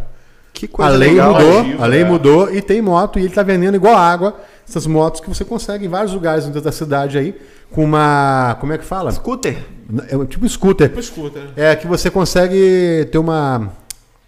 Que 0.54 0.64
A 0.66 0.68
coisa 0.68 0.90
lei 0.92 1.10
legal. 1.10 1.32
mudou, 1.34 1.60
Agiva, 1.60 1.84
a 1.84 1.86
lei 1.86 2.00
é. 2.00 2.04
mudou 2.04 2.54
e 2.54 2.60
tem 2.62 2.80
moto 2.82 3.18
e 3.18 3.22
ele 3.24 3.34
tá 3.34 3.42
vendendo 3.42 3.74
igual 3.74 3.96
água 3.96 4.36
essas 4.72 4.86
motos 4.86 5.20
que 5.20 5.28
você 5.28 5.44
consegue 5.44 5.84
em 5.84 5.88
vários 5.88 6.12
lugares 6.14 6.44
dentro 6.46 6.60
da 6.62 6.72
cidade 6.72 7.18
aí 7.18 7.34
com 7.70 7.84
uma, 7.84 8.56
como 8.60 8.72
é 8.72 8.78
que 8.78 8.84
fala? 8.84 9.10
Scooter. 9.12 9.56
É 10.08 10.16
um 10.16 10.24
tipo 10.24 10.48
scooter. 10.48 10.90
Escuta. 10.98 11.40
É 11.56 11.76
que 11.76 11.86
você 11.86 12.10
consegue 12.10 13.06
ter 13.12 13.18
uma 13.18 13.70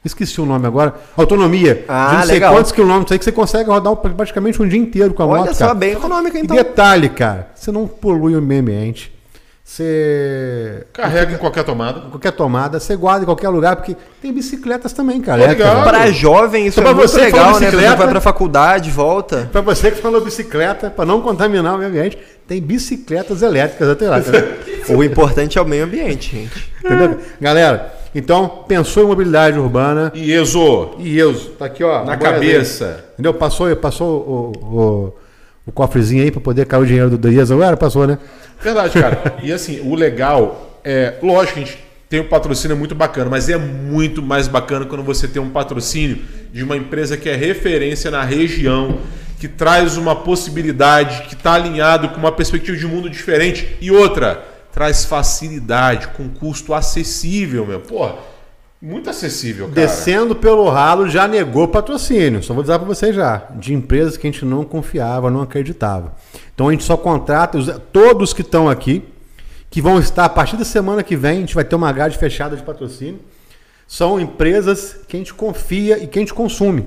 esqueci 0.04 0.38
o 0.38 0.44
nome 0.44 0.66
agora, 0.66 0.94
autonomia 1.16 1.82
Ah, 1.88 2.08
de 2.10 2.16
não 2.16 2.22
sei 2.24 2.34
legal. 2.34 2.52
quantos 2.54 2.72
quilômetros 2.72 3.12
aí 3.12 3.18
que 3.18 3.24
você 3.24 3.32
consegue 3.32 3.70
rodar 3.70 3.96
praticamente 3.96 4.60
um 4.60 4.68
dia 4.68 4.78
inteiro 4.78 5.14
com 5.14 5.22
a 5.22 5.26
Olha 5.26 5.40
moto, 5.44 5.54
só, 5.54 5.64
cara. 5.68 5.74
bem 5.74 5.92
econômica 5.92 6.36
E 6.38 6.42
então. 6.42 6.54
detalhe, 6.54 7.08
cara, 7.08 7.48
você 7.54 7.72
não 7.72 7.86
polui 7.88 8.36
o 8.36 8.42
meio 8.42 8.60
ambiente. 8.60 9.13
Você 9.66 10.86
Carrega 10.92 11.32
em 11.32 11.38
qualquer 11.38 11.64
tomada. 11.64 12.02
qualquer 12.02 12.32
tomada, 12.32 12.78
você 12.78 12.94
guarda 12.94 13.22
em 13.22 13.24
qualquer 13.24 13.48
lugar, 13.48 13.76
porque 13.76 13.96
tem 14.20 14.30
bicicletas 14.30 14.92
também, 14.92 15.22
cara. 15.22 15.42
É. 15.42 15.54
Pra 15.54 16.10
jovem 16.10 16.66
isso 16.66 16.78
Então, 16.78 16.92
é 16.92 16.94
muito 16.94 17.08
você 17.08 17.20
legal, 17.22 17.58
né? 17.58 17.70
Você 17.70 17.76
vai 17.96 18.08
pra 18.08 18.20
faculdade, 18.20 18.90
volta. 18.90 19.48
Pra 19.50 19.62
você 19.62 19.90
que 19.90 20.02
falou 20.02 20.20
bicicleta, 20.20 20.90
pra 20.90 21.06
não 21.06 21.22
contaminar 21.22 21.74
o 21.74 21.78
meio 21.78 21.88
ambiente, 21.88 22.18
tem 22.46 22.60
bicicletas 22.60 23.40
elétricas 23.40 23.88
até 23.88 24.08
lá. 24.08 24.18
O 24.86 25.02
importante 25.02 25.56
é 25.56 25.62
o 25.62 25.64
meio 25.64 25.84
ambiente, 25.84 26.36
gente. 26.36 26.70
Entendeu? 26.84 27.18
Galera, 27.40 27.90
então, 28.14 28.64
pensou 28.68 29.02
em 29.02 29.06
mobilidade 29.06 29.58
urbana 29.58 30.12
E 30.14 30.30
Exo, 30.30 30.90
e 30.98 31.18
eu, 31.18 31.34
tá 31.58 31.64
aqui, 31.64 31.82
ó. 31.82 32.04
na 32.04 32.18
cabeça. 32.18 32.84
dele. 32.84 32.98
Entendeu? 33.14 33.32
Passou, 33.32 33.74
passou 33.76 34.52
o, 34.62 34.76
o, 34.78 35.14
o 35.66 35.72
cofrezinho 35.72 36.22
aí 36.22 36.30
pra 36.30 36.40
poder 36.40 36.66
cair 36.66 36.82
o 36.82 36.86
dinheiro 36.86 37.10
do 37.10 37.30
Dias 37.30 37.50
agora? 37.50 37.76
Passou, 37.76 38.06
né? 38.06 38.18
Verdade, 38.62 39.00
cara. 39.00 39.36
E 39.42 39.52
assim, 39.52 39.80
o 39.80 39.94
legal 39.94 40.80
é, 40.84 41.14
lógico 41.22 41.58
a 41.58 41.62
gente 41.62 41.78
tem 42.08 42.20
um 42.20 42.28
patrocínio 42.28 42.76
muito 42.76 42.94
bacana, 42.94 43.30
mas 43.30 43.48
é 43.48 43.56
muito 43.56 44.22
mais 44.22 44.46
bacana 44.46 44.84
quando 44.84 45.02
você 45.02 45.26
tem 45.26 45.40
um 45.40 45.50
patrocínio 45.50 46.18
de 46.52 46.62
uma 46.62 46.76
empresa 46.76 47.16
que 47.16 47.28
é 47.28 47.34
referência 47.34 48.10
na 48.10 48.22
região, 48.22 48.98
que 49.40 49.48
traz 49.48 49.96
uma 49.96 50.14
possibilidade, 50.14 51.26
que 51.28 51.34
está 51.34 51.54
alinhado 51.54 52.10
com 52.10 52.18
uma 52.18 52.30
perspectiva 52.30 52.76
de 52.76 52.86
mundo 52.86 53.10
diferente. 53.10 53.76
E 53.80 53.90
outra, 53.90 54.44
traz 54.70 55.04
facilidade, 55.04 56.08
com 56.08 56.28
custo 56.28 56.74
acessível, 56.74 57.66
meu. 57.66 57.80
Porra, 57.80 58.16
muito 58.84 59.08
acessível, 59.10 59.66
cara. 59.68 59.80
Descendo 59.80 60.36
pelo 60.36 60.68
ralo 60.68 61.08
já 61.08 61.26
negou 61.26 61.66
patrocínio. 61.68 62.42
Só 62.42 62.52
vou 62.54 62.62
dizer 62.62 62.78
pra 62.78 62.86
vocês 62.86 63.14
já. 63.14 63.48
De 63.56 63.72
empresas 63.72 64.16
que 64.16 64.26
a 64.26 64.30
gente 64.30 64.44
não 64.44 64.64
confiava, 64.64 65.30
não 65.30 65.40
acreditava. 65.40 66.14
Então 66.54 66.68
a 66.68 66.72
gente 66.72 66.84
só 66.84 66.96
contrata 66.96 67.56
os- 67.58 67.70
todos 67.92 68.32
que 68.32 68.42
estão 68.42 68.68
aqui, 68.68 69.02
que 69.70 69.80
vão 69.80 69.98
estar 69.98 70.24
a 70.24 70.28
partir 70.28 70.56
da 70.56 70.64
semana 70.64 71.02
que 71.02 71.16
vem, 71.16 71.38
a 71.38 71.40
gente 71.40 71.54
vai 71.54 71.64
ter 71.64 71.74
uma 71.74 71.90
grade 71.92 72.18
fechada 72.18 72.56
de 72.56 72.62
patrocínio. 72.62 73.20
São 73.88 74.20
empresas 74.20 74.96
que 75.08 75.16
a 75.16 75.18
gente 75.18 75.34
confia 75.34 75.98
e 76.02 76.06
que 76.06 76.18
a 76.18 76.22
gente 76.22 76.34
consome. 76.34 76.86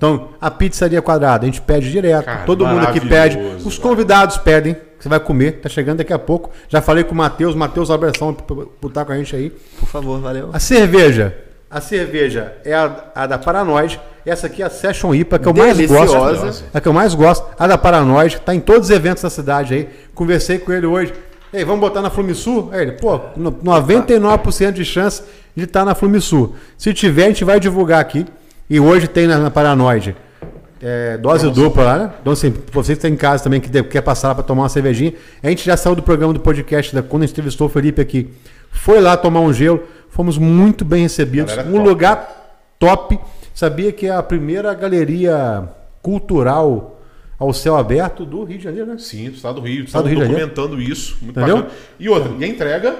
Então, 0.00 0.28
a 0.40 0.50
pizzaria 0.50 1.02
quadrada, 1.02 1.42
a 1.42 1.46
gente 1.46 1.60
pede 1.60 1.90
direto. 1.90 2.24
Cara, 2.24 2.44
todo 2.46 2.66
mundo 2.66 2.86
aqui 2.86 2.98
pede. 3.06 3.36
Os 3.62 3.76
cara. 3.76 3.90
convidados 3.90 4.38
pedem. 4.38 4.72
que 4.72 4.80
Você 4.98 5.10
vai 5.10 5.20
comer, 5.20 5.60
tá 5.60 5.68
chegando 5.68 5.98
daqui 5.98 6.10
a 6.14 6.18
pouco. 6.18 6.48
Já 6.70 6.80
falei 6.80 7.04
com 7.04 7.12
o 7.12 7.18
Matheus, 7.18 7.54
Matheus 7.54 7.90
Abração, 7.90 8.32
por 8.32 8.70
estar 8.88 9.04
com 9.04 9.12
a 9.12 9.16
gente 9.18 9.36
aí. 9.36 9.50
Por 9.78 9.86
favor, 9.86 10.18
valeu. 10.18 10.48
A 10.54 10.58
cerveja. 10.58 11.36
A 11.70 11.82
cerveja 11.82 12.54
é 12.64 12.72
a, 12.72 13.04
a 13.14 13.26
da 13.26 13.36
Paranoide. 13.36 14.00
Essa 14.24 14.46
aqui 14.46 14.62
é 14.62 14.64
a 14.64 14.70
Session 14.70 15.14
IPA, 15.14 15.38
que 15.38 15.46
eu 15.48 15.52
mais 15.52 15.76
Deliciosa. 15.76 16.18
gosto. 16.18 16.64
É 16.72 16.78
a 16.78 16.80
que 16.80 16.88
eu 16.88 16.92
mais 16.94 17.12
gosto. 17.14 17.46
A 17.58 17.66
da 17.66 17.76
Paranoide. 17.76 18.40
Tá 18.40 18.54
em 18.54 18.60
todos 18.60 18.88
os 18.88 18.90
eventos 18.96 19.22
da 19.22 19.28
cidade 19.28 19.74
aí. 19.74 19.88
Conversei 20.14 20.58
com 20.58 20.72
ele 20.72 20.86
hoje. 20.86 21.12
Ei, 21.52 21.62
vamos 21.62 21.80
botar 21.80 22.00
na 22.00 22.08
Flumisul? 22.08 22.70
Aí 22.72 22.80
ele, 22.82 22.92
pô, 22.92 23.20
no- 23.36 23.52
99% 23.52 24.72
de 24.72 24.84
chance 24.84 25.22
de 25.54 25.64
estar 25.64 25.84
na 25.84 25.94
Flumisul. 25.94 26.54
Se 26.78 26.94
tiver, 26.94 27.24
a 27.24 27.28
gente 27.28 27.44
vai 27.44 27.60
divulgar 27.60 28.00
aqui. 28.00 28.24
E 28.70 28.78
hoje 28.78 29.08
tem 29.08 29.26
na, 29.26 29.36
na 29.38 29.50
Paranoide. 29.50 30.16
É, 30.82 31.18
dose 31.18 31.50
dupla 31.50 31.82
lá, 31.84 31.98
né? 31.98 32.10
Então, 32.22 32.32
assim, 32.32 32.54
você 32.72 32.92
que 32.92 32.98
está 32.98 33.08
em 33.08 33.16
casa 33.16 33.44
também, 33.44 33.60
que 33.60 33.82
quer 33.82 34.00
passar 34.00 34.28
lá 34.28 34.34
para 34.36 34.44
tomar 34.44 34.62
uma 34.62 34.68
cervejinha, 34.68 35.12
a 35.42 35.50
gente 35.50 35.62
já 35.66 35.76
saiu 35.76 35.94
do 35.94 36.02
programa 36.02 36.32
do 36.32 36.40
podcast, 36.40 36.94
da, 36.94 37.02
quando 37.02 37.24
a 37.24 37.26
gente 37.26 37.34
entrevistou 37.34 37.66
o 37.66 37.70
Felipe 37.70 38.00
aqui. 38.00 38.30
Foi 38.70 39.00
lá 39.00 39.16
tomar 39.16 39.40
um 39.40 39.52
gelo, 39.52 39.82
fomos 40.08 40.38
muito 40.38 40.84
bem 40.84 41.02
recebidos. 41.02 41.52
Um 41.58 41.72
top. 41.72 41.78
lugar 41.80 42.62
top. 42.78 43.18
Sabia 43.52 43.92
que 43.92 44.06
é 44.06 44.10
a 44.10 44.22
primeira 44.22 44.72
galeria 44.72 45.68
cultural 46.00 46.98
ao 47.38 47.52
céu 47.52 47.76
aberto 47.76 48.24
do 48.24 48.44
Rio 48.44 48.56
de 48.56 48.64
Janeiro, 48.64 48.86
né? 48.86 48.96
Sim, 48.98 49.28
do 49.28 49.34
estado 49.36 49.60
do 49.60 49.66
Rio. 49.66 49.84
Estado 49.84 49.86
Estado 49.86 50.02
do 50.04 50.08
Rio 50.08 50.18
Janeiro. 50.20 50.46
documentando 50.48 50.80
isso. 50.80 51.18
Muito 51.20 51.38
Entendeu? 51.38 51.56
bacana. 51.56 51.74
E 51.98 52.08
outra, 52.08 52.32
e 52.38 52.44
a 52.44 52.46
entrega 52.46 52.96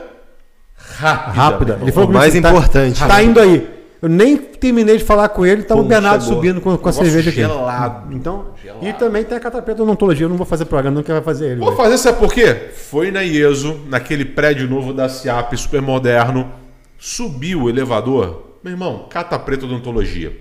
rápida. 0.76 1.32
Rápida. 1.42 1.78
Ele 1.80 1.92
falou 1.92 2.10
O 2.10 2.12
mais 2.12 2.32
tá- 2.32 2.38
importante. 2.38 2.98
Tá, 3.06 3.22
indo 3.22 3.40
aí. 3.40 3.79
Eu 4.02 4.08
nem 4.08 4.36
terminei 4.36 4.96
de 4.96 5.04
falar 5.04 5.28
com 5.28 5.44
ele, 5.44 5.62
tava 5.62 5.80
o 5.80 5.84
Bernardo 5.84 6.22
chegou. 6.22 6.36
subindo 6.36 6.60
com, 6.60 6.76
com 6.76 6.88
a 6.88 6.92
cerveja 6.92 7.28
aqui. 7.28 7.40
gelado. 7.40 8.14
Então, 8.14 8.46
Gelado. 8.62 8.86
e 8.86 8.92
também 8.94 9.24
tem 9.24 9.36
a 9.36 9.40
Catapeta 9.40 9.82
Odontologia. 9.82 10.24
Eu 10.24 10.30
não 10.30 10.38
vou 10.38 10.46
fazer 10.46 10.64
programa, 10.64 10.94
não, 10.96 11.02
que 11.02 11.12
vai 11.12 11.20
fazer 11.20 11.50
ele. 11.50 11.60
Vou 11.60 11.68
hoje. 11.68 11.76
fazer, 11.76 11.98
sabe 11.98 12.18
por 12.18 12.32
quê? 12.32 12.70
Foi 12.74 13.10
na 13.10 13.22
IESO, 13.22 13.80
naquele 13.88 14.24
prédio 14.24 14.68
novo 14.68 14.94
da 14.94 15.08
CIAP, 15.08 15.54
super 15.56 15.82
moderno. 15.82 16.50
Subiu 16.98 17.64
o 17.64 17.68
elevador. 17.68 18.56
Meu 18.64 18.72
irmão, 18.72 19.06
cata 19.10 19.38
preta 19.38 19.66
odontologia. 19.66 20.34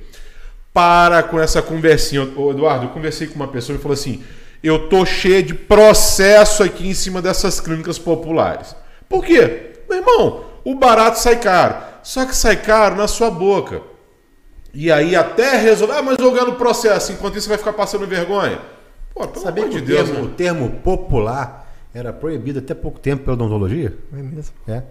Para 0.73 1.21
com 1.23 1.37
essa 1.37 1.61
conversinha. 1.61 2.29
Ô, 2.37 2.51
Eduardo, 2.51 2.85
eu 2.85 2.89
conversei 2.89 3.27
com 3.27 3.35
uma 3.35 3.47
pessoa 3.47 3.77
e 3.77 3.81
falou 3.81 3.93
assim: 3.93 4.23
eu 4.63 4.87
tô 4.87 5.05
cheio 5.05 5.43
de 5.43 5.53
processo 5.53 6.63
aqui 6.63 6.87
em 6.87 6.93
cima 6.93 7.21
dessas 7.21 7.59
clínicas 7.59 7.99
populares. 7.99 8.75
Por 9.07 9.25
quê? 9.25 9.71
Meu 9.89 9.99
irmão, 9.99 10.45
o 10.63 10.75
barato 10.75 11.19
sai 11.19 11.37
caro. 11.37 11.88
Só 12.03 12.25
que 12.25 12.35
sai 12.35 12.57
caro 12.57 12.95
na 12.95 13.07
sua 13.07 13.29
boca. 13.31 13.81
E 14.73 14.91
aí 14.91 15.15
até 15.15 15.57
resolver, 15.57 15.93
ah, 15.95 16.01
mas 16.01 16.17
eu 16.19 16.31
ganho 16.31 16.47
no 16.47 16.55
processo, 16.55 17.11
enquanto 17.11 17.33
isso 17.37 17.43
você 17.45 17.49
vai 17.49 17.57
ficar 17.57 17.73
passando 17.73 18.05
vergonha. 18.05 18.59
Pô, 19.13 19.27
pelo 19.27 19.43
Sabia 19.43 19.63
amor 19.63 19.73
que 19.75 19.81
de 19.81 19.91
o, 19.91 19.95
Deus, 19.95 20.07
termo, 20.07 20.19
o 20.19 20.23
mano. 20.23 20.35
termo 20.35 20.69
popular 20.81 21.73
era 21.93 22.13
proibido 22.13 22.59
até 22.59 22.73
pouco 22.75 22.99
tempo 22.99 23.23
pela 23.23 23.33
odontologia? 23.35 23.97
É 24.13 24.17
mesmo. 24.21 24.53
É. 24.67 24.83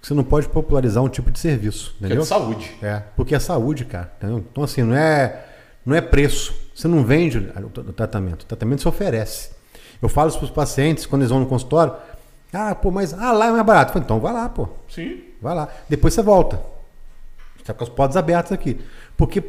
Você 0.00 0.14
não 0.14 0.22
pode 0.22 0.48
popularizar 0.48 1.02
um 1.02 1.08
tipo 1.08 1.30
de 1.30 1.38
serviço, 1.38 1.94
Que 1.98 2.04
é 2.04 2.06
entendeu? 2.06 2.22
de 2.22 2.28
saúde. 2.28 2.76
É, 2.82 3.02
porque 3.16 3.34
é 3.34 3.38
saúde, 3.40 3.84
cara. 3.86 4.12
Entendeu? 4.18 4.38
Então, 4.38 4.62
assim, 4.62 4.82
não 4.82 4.94
é, 4.94 5.44
não 5.84 5.96
é 5.96 6.00
preço. 6.00 6.54
Você 6.74 6.86
não 6.86 7.02
vende 7.02 7.38
o 7.38 7.70
tra- 7.70 7.82
o 7.82 7.92
tratamento. 7.92 8.42
O 8.42 8.46
tratamento 8.46 8.82
se 8.82 8.88
oferece. 8.88 9.50
Eu 10.02 10.08
falo 10.08 10.28
isso 10.28 10.38
para 10.38 10.44
os 10.44 10.50
pacientes 10.50 11.06
quando 11.06 11.22
eles 11.22 11.30
vão 11.30 11.40
no 11.40 11.46
consultório. 11.46 11.94
Ah, 12.52 12.74
pô, 12.74 12.90
mas 12.90 13.12
ah, 13.14 13.32
lá 13.32 13.46
é 13.46 13.50
mais 13.50 13.64
barato. 13.64 13.88
Eu 13.90 13.92
falo, 13.94 14.04
então 14.04 14.20
vai 14.20 14.32
lá, 14.32 14.48
pô. 14.48 14.68
Sim. 14.88 15.22
Vai 15.44 15.54
lá. 15.54 15.68
Depois 15.90 16.14
você 16.14 16.22
volta. 16.22 16.58
Está 17.60 17.74
com 17.74 17.84
as 17.84 17.90
portas 17.90 18.16
abertas 18.16 18.52
aqui. 18.52 18.80
Porque 19.14 19.42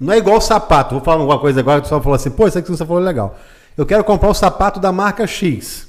não 0.00 0.14
é 0.14 0.16
igual 0.16 0.40
sapato. 0.40 0.94
Vou 0.94 1.04
falar 1.04 1.20
alguma 1.20 1.38
coisa 1.38 1.60
agora 1.60 1.76
que 1.76 1.82
o 1.82 1.84
pessoal 1.84 2.00
falou 2.00 2.16
assim, 2.16 2.30
pô, 2.30 2.48
isso 2.48 2.56
aqui 2.56 2.70
que 2.70 2.76
você 2.76 2.86
falou 2.86 3.02
é 3.02 3.04
legal. 3.04 3.38
Eu 3.76 3.84
quero 3.84 4.02
comprar 4.04 4.30
o 4.30 4.34
sapato 4.34 4.80
da 4.80 4.90
marca 4.90 5.26
X. 5.26 5.86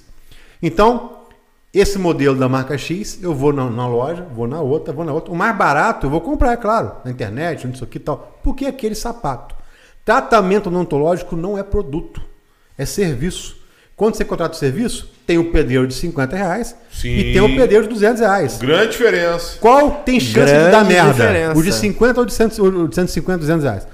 Então, 0.61 1.19
esse 1.73 1.97
modelo 1.97 2.37
da 2.37 2.49
marca 2.49 2.77
X, 2.77 3.23
eu 3.23 3.33
vou 3.33 3.53
na, 3.53 3.69
na 3.69 3.87
loja, 3.87 4.27
vou 4.35 4.45
na 4.45 4.59
outra, 4.59 4.93
vou 4.93 5.05
na 5.05 5.13
outra. 5.13 5.31
O 5.31 5.35
mais 5.35 5.55
barato 5.55 6.05
eu 6.07 6.09
vou 6.09 6.19
comprar, 6.19 6.51
é 6.51 6.57
claro, 6.57 6.91
na 7.05 7.11
internet, 7.11 7.65
não 7.65 7.73
sei 7.73 7.83
o 7.85 7.87
que 7.87 7.97
e 7.97 8.01
tal. 8.01 8.39
Porque 8.43 8.65
aquele 8.65 8.93
sapato. 8.93 9.55
Tratamento 10.03 10.67
odontológico 10.67 11.37
não 11.37 11.57
é 11.57 11.63
produto, 11.63 12.21
é 12.77 12.85
serviço. 12.85 13.57
Quando 13.99 14.15
você 14.15 14.23
contrata 14.23 14.55
o 14.55 14.57
serviço, 14.57 15.11
tem 15.27 15.37
o 15.37 15.51
pedreiro 15.51 15.85
de 15.85 15.93
50 15.93 16.33
reais 16.33 16.73
Sim. 16.89 17.09
e 17.09 17.33
tem 17.33 17.41
o 17.41 17.53
pedreiro 17.53 17.83
de 17.83 17.93
200 17.93 18.21
reais. 18.21 18.57
Grande 18.57 18.91
diferença. 18.93 19.57
Qual 19.59 19.91
tem 20.05 20.21
chance 20.21 20.53
de 20.53 20.57
dar 20.57 20.85
Grande 20.85 20.93
merda? 20.93 21.11
diferença. 21.11 21.59
O 21.59 21.61
de 21.61 21.73
50 21.73 22.19
ou 22.21 22.25
de 22.25 22.33
100 22.33 22.49
ou 22.61 22.87
de 22.87 22.95
150, 22.95 23.39
200 23.39 23.63
reais. 23.65 23.87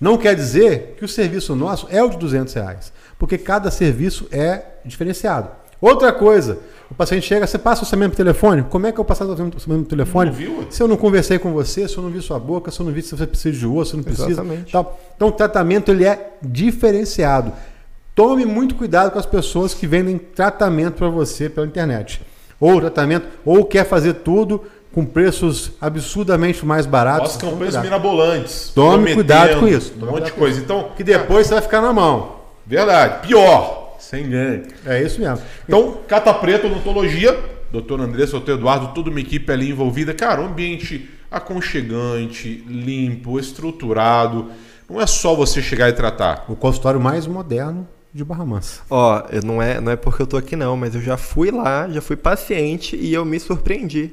Não 0.00 0.16
quer 0.16 0.34
dizer 0.34 0.94
que 0.96 1.04
o 1.04 1.08
serviço 1.08 1.54
nosso 1.54 1.86
é 1.90 2.02
o 2.02 2.08
de 2.08 2.16
200 2.16 2.54
reais, 2.54 2.90
porque 3.18 3.36
cada 3.36 3.70
serviço 3.70 4.26
é 4.32 4.62
diferenciado. 4.82 5.50
Outra 5.78 6.10
coisa, 6.10 6.58
o 6.90 6.94
paciente 6.94 7.26
chega, 7.26 7.46
você 7.46 7.58
passa 7.58 7.82
o 7.82 7.84
orçamento 7.84 8.12
por 8.12 8.16
telefone? 8.16 8.62
Como 8.62 8.86
é 8.86 8.92
que 8.92 8.98
eu 8.98 9.04
passo 9.04 9.24
o 9.24 9.30
orçamento 9.30 9.58
por 9.58 9.86
telefone? 9.86 10.32
Se 10.70 10.82
eu 10.82 10.88
não 10.88 10.96
conversei 10.96 11.38
com 11.38 11.52
você, 11.52 11.86
se 11.86 11.98
eu 11.98 12.02
não 12.02 12.08
vi 12.08 12.22
sua 12.22 12.38
boca, 12.38 12.70
se 12.70 12.80
eu 12.80 12.86
não 12.86 12.92
vi 12.94 13.02
se 13.02 13.14
você 13.14 13.26
precisa 13.26 13.58
de 13.58 13.66
osso, 13.66 13.90
se 13.90 13.96
não 13.98 14.02
precisa. 14.04 14.30
Exatamente. 14.30 14.72
Tal. 14.72 14.98
Então 15.14 15.28
o 15.28 15.32
tratamento 15.32 15.90
ele 15.90 16.06
é 16.06 16.32
diferenciado. 16.40 17.52
Tome 18.20 18.44
muito 18.44 18.74
cuidado 18.74 19.10
com 19.10 19.18
as 19.18 19.24
pessoas 19.24 19.72
que 19.72 19.86
vendem 19.86 20.18
tratamento 20.18 20.96
para 20.96 21.08
você 21.08 21.48
pela 21.48 21.66
internet. 21.66 22.20
Ou 22.60 22.78
tratamento, 22.78 23.26
ou 23.46 23.64
quer 23.64 23.86
fazer 23.86 24.12
tudo 24.12 24.62
com 24.92 25.06
preços 25.06 25.72
absurdamente 25.80 26.66
mais 26.66 26.84
baratos. 26.84 27.30
As 27.30 27.36
Tome 27.38 27.52
campanhas 27.52 27.74
cuidado. 27.76 27.84
mirabolantes. 27.84 28.72
Tome 28.74 29.14
cuidado 29.14 29.60
com 29.60 29.66
isso. 29.66 29.94
Um 29.98 30.04
monte 30.04 30.26
de 30.26 30.32
coisa. 30.32 30.60
Então, 30.60 30.90
Que 30.94 31.02
depois 31.02 31.46
você 31.46 31.54
vai 31.54 31.62
ficar 31.62 31.80
na 31.80 31.94
mão. 31.94 32.36
verdade. 32.66 33.26
Pior. 33.26 33.96
Sem 33.98 34.28
ganho. 34.28 34.64
É 34.84 35.02
isso 35.02 35.18
mesmo. 35.18 35.38
Então, 35.66 35.96
Cata 36.06 36.34
Preta 36.34 36.66
Odontologia, 36.66 37.38
doutor 37.72 38.02
Andressa, 38.02 38.32
doutor 38.32 38.52
Eduardo, 38.58 38.88
toda 38.88 39.08
uma 39.08 39.20
equipe 39.20 39.50
ali 39.50 39.70
envolvida. 39.70 40.12
Cara, 40.12 40.42
um 40.42 40.46
ambiente 40.48 41.08
aconchegante, 41.30 42.62
limpo, 42.68 43.40
estruturado. 43.40 44.50
Não 44.90 45.00
é 45.00 45.06
só 45.06 45.34
você 45.34 45.62
chegar 45.62 45.88
e 45.88 45.94
tratar. 45.94 46.44
O 46.50 46.54
consultório 46.54 47.00
mais 47.00 47.26
moderno 47.26 47.88
de 48.12 48.24
Barra 48.24 48.44
Mansa. 48.44 48.80
Ó, 48.90 49.22
eu 49.30 49.42
não 49.42 49.62
é, 49.62 49.80
não 49.80 49.92
é 49.92 49.96
porque 49.96 50.22
eu 50.22 50.26
tô 50.26 50.36
aqui 50.36 50.56
não, 50.56 50.76
mas 50.76 50.94
eu 50.94 51.00
já 51.00 51.16
fui 51.16 51.50
lá, 51.50 51.88
já 51.88 52.00
fui 52.00 52.16
paciente 52.16 52.96
e 52.96 53.12
eu 53.14 53.24
me 53.24 53.38
surpreendi. 53.38 54.12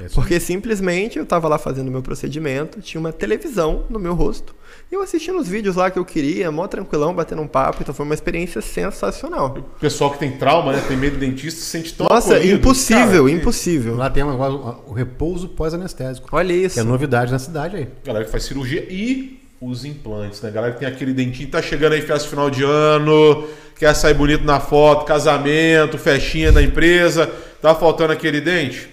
É 0.00 0.06
isso 0.06 0.14
Porque 0.16 0.40
simplesmente 0.40 1.18
eu 1.20 1.24
tava 1.26 1.46
lá 1.46 1.56
fazendo 1.56 1.86
o 1.86 1.90
meu 1.90 2.02
procedimento, 2.02 2.80
tinha 2.80 2.98
uma 3.00 3.12
televisão 3.12 3.84
no 3.88 4.00
meu 4.00 4.12
rosto, 4.12 4.52
e 4.90 4.94
eu 4.96 5.00
assistindo 5.00 5.38
os 5.38 5.46
vídeos 5.46 5.76
lá 5.76 5.88
que 5.88 5.96
eu 5.96 6.04
queria, 6.04 6.50
mó 6.50 6.66
tranquilão, 6.66 7.14
batendo 7.14 7.42
um 7.42 7.46
papo, 7.46 7.78
então 7.80 7.94
foi 7.94 8.04
uma 8.04 8.14
experiência 8.14 8.60
sensacional. 8.60 9.54
O 9.56 9.78
pessoal 9.78 10.10
que 10.10 10.18
tem 10.18 10.32
trauma, 10.32 10.72
né? 10.72 10.82
Tem 10.88 10.96
medo 10.96 11.16
de 11.16 11.24
dentista, 11.24 11.60
se 11.60 11.66
sente 11.66 11.94
tão 11.94 12.08
Nossa, 12.10 12.34
acolhido. 12.34 12.56
impossível, 12.56 13.06
Cara, 13.06 13.22
que- 13.24 13.30
impossível. 13.30 13.96
Lá 13.96 14.10
tem 14.10 14.24
um 14.24 14.32
negócio, 14.32 14.82
o 14.88 14.92
repouso 14.92 15.48
pós-anestésico. 15.50 16.28
Olha 16.32 16.48
Que 16.52 16.60
isso. 16.64 16.80
é 16.80 16.82
novidade 16.82 17.30
na 17.30 17.38
cidade 17.38 17.76
aí. 17.76 17.88
Galera 18.04 18.24
que 18.24 18.30
faz 18.32 18.42
cirurgia 18.42 18.84
e 18.90 19.43
os 19.60 19.84
implantes, 19.84 20.40
né? 20.42 20.50
Galera 20.50 20.72
que 20.74 20.80
tem 20.80 20.88
aquele 20.88 21.12
dentinho, 21.12 21.48
tá 21.50 21.62
chegando 21.62 21.92
aí 21.94 22.02
festa 22.02 22.28
final 22.28 22.50
de 22.50 22.62
ano, 22.64 23.46
quer 23.78 23.94
sair 23.94 24.14
bonito 24.14 24.44
na 24.44 24.60
foto, 24.60 25.04
casamento, 25.04 25.96
festinha 25.98 26.52
da 26.52 26.62
empresa, 26.62 27.30
tá 27.62 27.74
faltando 27.74 28.12
aquele 28.12 28.40
dente? 28.40 28.90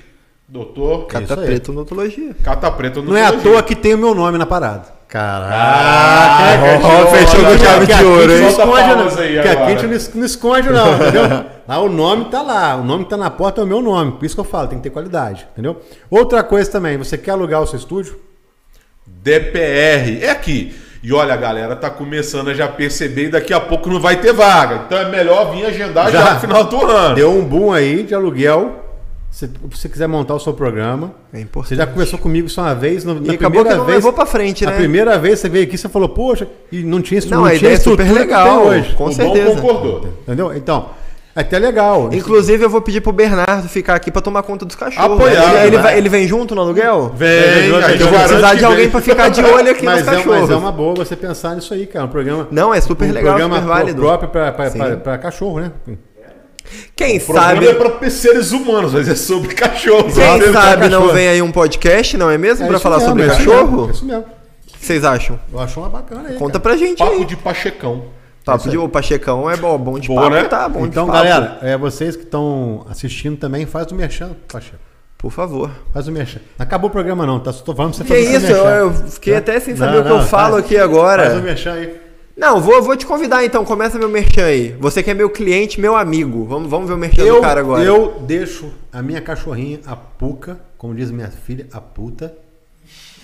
Doutor 0.48 1.06
Ca- 1.08 1.22
Cata 1.22 1.38
preta 1.38 1.72
odontologia. 1.72 2.36
Cata 2.44 2.70
Preta 2.72 3.02
Não 3.02 3.16
é 3.16 3.24
à 3.24 3.30
Odontologia. 3.30 3.52
toa 3.54 3.64
que 3.64 3.76
tem 3.76 3.94
o 3.94 3.98
meu 3.98 4.14
nome 4.14 4.38
na 4.38 4.46
parada. 4.46 5.00
Caraca! 5.08 5.50
Caraca, 5.56 6.88
ó, 6.88 7.08
fechou 7.08 7.46
com 7.46 7.58
chave 7.58 7.86
de 7.86 8.04
ouro, 8.04 8.32
a 8.32 8.36
hein? 8.36 9.42
Que 9.42 9.48
a 9.48 9.70
gente 9.70 9.88
não 9.88 10.20
não 10.20 10.26
esconde, 10.26 10.70
não, 10.70 10.94
entendeu? 10.96 11.46
Lá 11.68 11.80
o 11.80 11.90
nome 11.90 12.26
tá 12.26 12.42
lá. 12.42 12.76
O 12.76 12.84
nome 12.84 13.04
que 13.06 13.10
tá 13.10 13.18
na 13.18 13.30
porta 13.30 13.62
é 13.62 13.64
o 13.64 13.68
meu 13.68 13.82
nome. 13.82 14.14
Por 14.14 14.26
isso 14.26 14.36
que 14.36 14.42
eu 14.42 14.46
falo, 14.46 14.68
tem 14.68 14.78
que 14.78 14.84
ter 14.86 14.90
qualidade, 14.90 15.48
entendeu? 15.54 15.82
Outra 16.10 16.44
coisa 16.44 16.70
também, 16.72 16.98
você 16.98 17.18
quer 17.18 17.32
alugar 17.32 17.62
o 17.62 17.68
seu 17.68 17.78
estúdio? 17.80 18.18
DPR. 19.24 20.20
É 20.24 20.30
aqui. 20.30 20.74
E 21.04 21.12
olha, 21.12 21.34
a 21.34 21.38
galera 21.38 21.76
tá 21.76 21.90
começando 21.90 22.50
a 22.50 22.54
já 22.54 22.68
perceber 22.68 23.26
e 23.26 23.30
daqui 23.30 23.54
a 23.54 23.60
pouco 23.60 23.90
não 23.90 24.00
vai 24.00 24.22
ter 24.22 24.34
vaga. 24.34 24.84
Então 24.86 24.98
é 25.00 25.10
melhor 25.10 25.52
vir 25.52 25.66
agendar 25.66 26.12
já, 26.12 26.22
Já. 26.24 26.34
no 26.36 26.40
final 26.40 26.64
do 26.66 26.86
ano. 26.86 27.16
Deu 27.16 27.32
um 27.32 27.44
boom 27.44 27.74
aí 27.74 28.04
de 28.04 28.14
aluguel. 28.14 28.78
Se 29.32 29.50
você 29.70 29.88
quiser 29.88 30.08
montar 30.08 30.36
o 30.36 30.40
seu 30.40 30.54
programa. 30.54 31.14
É 31.34 31.40
importante. 31.40 31.70
Você 31.70 31.76
já 31.78 31.88
conversou 31.88 32.20
comigo 32.20 32.50
só 32.50 32.62
uma 32.64 32.76
vez. 32.76 33.04
No, 33.06 33.16
na 33.16 33.32
E 33.32 33.36
acabou 33.36 33.62
primeira 33.64 33.70
que 33.70 33.76
não 33.78 33.86
vez, 33.86 33.96
levou 33.98 34.14
pra 34.14 34.26
frente, 34.26 34.66
né? 34.66 34.74
A 34.74 34.76
primeira 34.76 35.18
vez 35.18 35.40
você 35.40 35.48
veio 35.50 35.64
aqui, 35.64 35.78
você 35.78 35.88
falou, 35.90 36.10
poxa, 36.10 36.48
e 36.72 36.84
não 36.84 37.02
tinha 37.02 37.20
Não, 37.30 37.46
a 37.46 37.50
tinha 37.50 37.58
ideia 37.60 37.74
é 37.74 37.78
super 37.78 38.04
estrutura 38.06 38.20
legal, 38.20 38.66
hoje. 38.66 38.94
com 38.94 39.06
o 39.06 39.12
certeza. 39.12 39.46
bom 39.50 39.56
concordou. 39.56 40.10
Entendeu? 40.24 40.54
Então, 40.54 40.90
até 41.36 41.58
legal. 41.60 42.10
Inclusive, 42.12 42.64
eu 42.66 42.70
vou 42.70 42.82
pedir 42.82 43.02
pro 43.02 43.12
Bernardo 43.12 43.68
ficar 43.70 43.96
aqui 43.96 44.12
pra 44.12 44.22
tomar 44.22 44.44
conta 44.44 44.66
dos 44.66 44.76
cachorros. 44.76 45.14
Apoiar, 45.18 45.56
ele, 45.56 45.68
ele 45.68 45.78
né? 45.78 45.84
vai- 45.84 45.98
ele 45.98 46.10
vem 46.10 46.28
junto 46.28 46.54
no 46.56 46.62
aluguel? 46.62 47.12
Vem, 47.16 47.30
aí 47.30 47.70
eu 48.00 48.08
vou 48.10 48.20
precisar 48.20 48.56
de 48.56 48.66
alguém 48.66 48.82
vem. 48.82 48.90
pra 48.90 49.02
ficar 49.02 49.30
de 49.30 49.42
olho 49.44 49.72
aqui 49.72 49.86
mas, 49.86 50.00
nos 50.00 50.08
é, 50.08 50.16
cachorros. 50.18 50.42
mas 50.42 50.50
é 50.50 50.56
uma 50.56 50.72
boa 50.72 50.96
você 50.96 51.16
pensar 51.16 51.56
nisso 51.56 51.74
aí, 51.74 51.86
cara. 51.88 52.06
Um 52.06 52.10
programa. 52.10 52.48
Não, 52.52 52.74
é 52.74 52.82
super 52.82 53.10
um 53.10 53.14
legal, 53.14 53.24
programa 53.36 53.56
super 53.56 53.68
válido. 53.68 54.02
próprio 54.02 54.30
pra, 54.30 54.52
pra, 54.52 54.70
pra- 54.72 54.98
pra 54.98 55.18
cachorro, 55.18 55.60
né? 55.62 55.72
Quem 56.96 57.18
O 57.18 57.22
programa 57.26 57.54
sabe, 57.54 57.68
é 57.68 57.74
pra 57.74 58.10
seres 58.10 58.52
humanos, 58.52 58.94
mas 58.94 59.08
é 59.08 59.16
sobre 59.16 59.54
cachorros. 59.54 60.14
quem 60.14 60.24
é 60.24 60.52
sabe 60.54 60.88
não 60.90 61.00
cachorro. 61.02 61.14
vem 61.14 61.28
aí 61.28 61.42
um 61.42 61.52
podcast, 61.52 62.16
não 62.18 62.30
é 62.30 62.38
mesmo? 62.38 62.64
É 62.64 62.68
pra 62.68 62.76
isso 62.78 62.84
falar 62.84 62.98
mesmo, 62.98 63.10
sobre 63.10 63.24
é 63.24 63.28
isso 63.28 63.38
cachorro? 63.38 63.72
mesmo, 63.72 63.88
é 63.88 63.92
isso 63.92 64.06
mesmo. 64.06 64.22
O 64.22 64.78
que 64.80 64.86
vocês 64.86 65.04
acham? 65.04 65.40
Eu 65.52 65.60
acho 65.60 65.80
uma 65.80 65.90
bacana 65.90 66.30
aí. 66.30 66.36
Conta 66.36 66.54
cara. 66.54 66.60
pra 66.62 66.78
gente 66.78 66.98
Papo 67.00 67.12
aí. 67.14 67.26
de 67.26 67.36
Pachecão. 67.36 68.04
Papo 68.44 68.70
de 68.70 68.78
o 68.78 68.90
Pachecão 68.90 69.50
é 69.50 69.56
bom, 69.56 69.78
bom 69.78 70.00
de 70.00 70.08
Boa, 70.08 70.24
papo, 70.24 70.34
né? 70.36 70.44
tá 70.46 70.68
bom 70.68 70.86
Então, 70.86 71.06
de 71.06 71.12
papo. 71.12 71.24
galera, 71.24 71.60
é, 71.62 71.78
vocês 71.78 72.16
que 72.16 72.24
estão 72.24 72.86
assistindo 72.90 73.38
também, 73.38 73.66
faz 73.66 73.92
o 73.92 73.96
merchan, 73.96 74.32
Pacheco. 74.52 74.78
Por 75.18 75.32
favor. 75.32 75.70
Faz 75.94 76.08
o 76.08 76.12
merchan. 76.12 76.40
Acabou 76.58 76.90
o 76.90 76.92
programa, 76.92 77.26
não, 77.28 77.40
tá? 77.40 77.54
Só 77.54 77.64
tô 77.64 77.76
falando 77.76 77.94
pra 77.96 78.04
você 78.04 78.12
Que 78.12 78.24
fazer 78.26 78.36
o 78.36 78.38
isso, 78.38 78.48
merchan. 78.48 78.70
eu, 78.70 78.86
eu 78.88 78.94
fiquei 79.08 79.36
até 79.36 79.60
sem 79.60 79.76
saber 79.76 79.92
Não, 79.94 80.00
o 80.02 80.04
que 80.06 80.10
eu 80.12 80.18
não, 80.18 80.26
falo 80.26 80.54
faz- 80.54 80.66
aqui 80.66 80.78
agora. 80.78 81.26
Faz 81.26 81.38
o 81.40 81.44
merchan 81.44 81.74
aí. 81.74 82.02
Não, 82.36 82.60
vou, 82.60 82.82
vou 82.82 82.98
te 82.98 83.06
convidar 83.06 83.46
então, 83.46 83.64
começa 83.64 84.00
meu 84.00 84.10
merchan 84.10 84.46
aí. 84.46 84.76
Você 84.80 85.04
que 85.04 85.12
é 85.12 85.14
meu 85.14 85.30
cliente, 85.30 85.80
meu 85.80 85.96
amigo. 85.96 86.44
Vamos, 86.46 86.68
vamos 86.72 86.88
ver 86.88 86.96
o 86.96 86.98
merchan 86.98 87.22
Eu, 87.22 87.36
do 87.36 87.42
cara 87.42 87.60
agora. 87.60 87.84
eu 87.84 88.16
deixo 88.26 88.72
a 88.92 89.04
minha 89.04 89.22
cachorrinha, 89.22 89.80
a 89.86 89.96
Puca, 89.96 90.60
como 90.76 90.96
diz 90.96 91.12
minha 91.12 91.28
filha, 91.30 91.68
a 91.72 91.80
puta. 91.80 92.34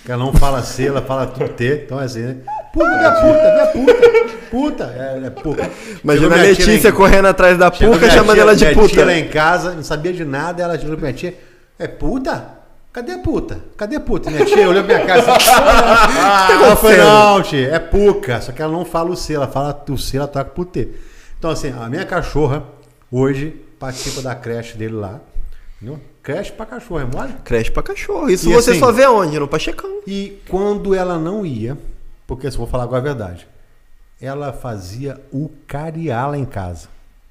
Que 0.04 0.12
ela 0.12 0.24
não 0.24 0.32
fala 0.32 0.62
C, 0.62 0.86
ela 0.86 1.02
fala 1.02 1.26
tudo 1.26 1.48
T. 1.50 1.82
Então 1.84 2.00
é 2.00 2.04
assim, 2.04 2.20
né? 2.22 2.36
Puta, 2.72 2.88
minha 2.96 3.12
puta, 3.12 3.52
minha 3.52 3.66
puta. 3.66 4.18
Puta, 4.50 4.84
é, 4.96 5.26
é 5.26 5.30
puta. 5.30 5.70
Imagina 6.02 6.34
a 6.36 6.38
Letícia 6.42 6.88
em- 6.88 6.92
correndo 6.92 7.26
atrás 7.28 7.58
da 7.58 7.70
chegou 7.72 7.94
puca 7.94 8.10
chamando 8.10 8.34
tia- 8.34 8.42
ela 8.42 8.56
de 8.56 8.64
minha 8.64 8.74
puta. 8.74 8.88
tia 8.88 9.04
lá 9.04 9.12
em 9.14 9.28
casa, 9.28 9.74
não 9.74 9.82
sabia 9.82 10.12
de 10.12 10.24
nada, 10.24 10.62
ela 10.62 10.78
chegou 10.78 10.96
pra 10.96 11.02
minha 11.08 11.12
tia, 11.12 11.34
é 11.78 11.86
puta? 11.86 12.56
Cadê 12.90 13.12
a 13.12 13.18
puta? 13.18 13.58
Cadê 13.76 13.96
a 13.96 14.00
puta? 14.00 14.30
Minha 14.30 14.46
tia 14.46 14.66
olhou 14.68 14.82
pra 14.82 14.94
minha 14.94 15.06
cara 15.06 15.20
assim, 15.20 15.52
ela 16.64 16.76
falou, 16.76 16.96
não, 16.96 17.42
tia, 17.42 17.68
é 17.74 17.78
puca. 17.78 18.40
Só 18.40 18.52
que 18.52 18.62
ela 18.62 18.72
não 18.72 18.84
fala 18.86 19.10
o 19.10 19.16
C, 19.16 19.34
ela 19.34 19.46
fala 19.46 19.78
o 19.90 19.98
C, 19.98 20.16
ela 20.16 20.26
toca 20.26 20.46
pro 20.46 20.64
T. 20.64 20.88
Então, 21.38 21.50
assim, 21.50 21.72
a 21.78 21.88
minha 21.88 22.04
cachorra 22.06 22.62
hoje 23.12 23.54
participa 23.78 24.22
da 24.22 24.34
creche 24.34 24.76
dele 24.78 24.94
lá. 24.94 25.20
Entendeu? 25.80 26.00
Creche 26.28 26.52
pra 26.52 26.66
cachorro, 26.66 27.00
é 27.00 27.04
mole? 27.06 27.32
Creche 27.42 27.70
pra 27.70 27.82
cachorro. 27.82 28.28
Isso 28.28 28.50
E 28.50 28.52
você 28.52 28.72
assim- 28.72 28.80
só 28.80 28.92
vê 28.92 29.06
onde? 29.06 29.38
No 29.40 29.48
Pachecão. 29.48 30.00
E 30.06 30.38
quando 30.46 30.94
ela 30.94 31.18
não 31.18 31.46
ia, 31.46 31.78
porque 32.26 32.50
se 32.50 32.56
eu 32.56 32.58
vou 32.58 32.66
falar 32.66 32.84
agora 32.84 32.98
a 32.98 33.02
verdade, 33.02 33.48
ela 34.20 34.52
fazia 34.52 35.18
o 35.32 35.48
cariá 35.66 36.26
lá 36.26 36.36
em 36.36 36.44
casa. 36.44 36.88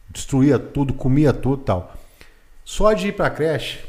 Destruía 0.09 0.57
tudo, 0.57 0.95
comia 0.95 1.31
tudo 1.31 1.61
e 1.61 1.65
tal. 1.65 1.95
Só 2.65 2.91
de 2.93 3.09
ir 3.09 3.11
pra 3.11 3.29
creche, 3.29 3.81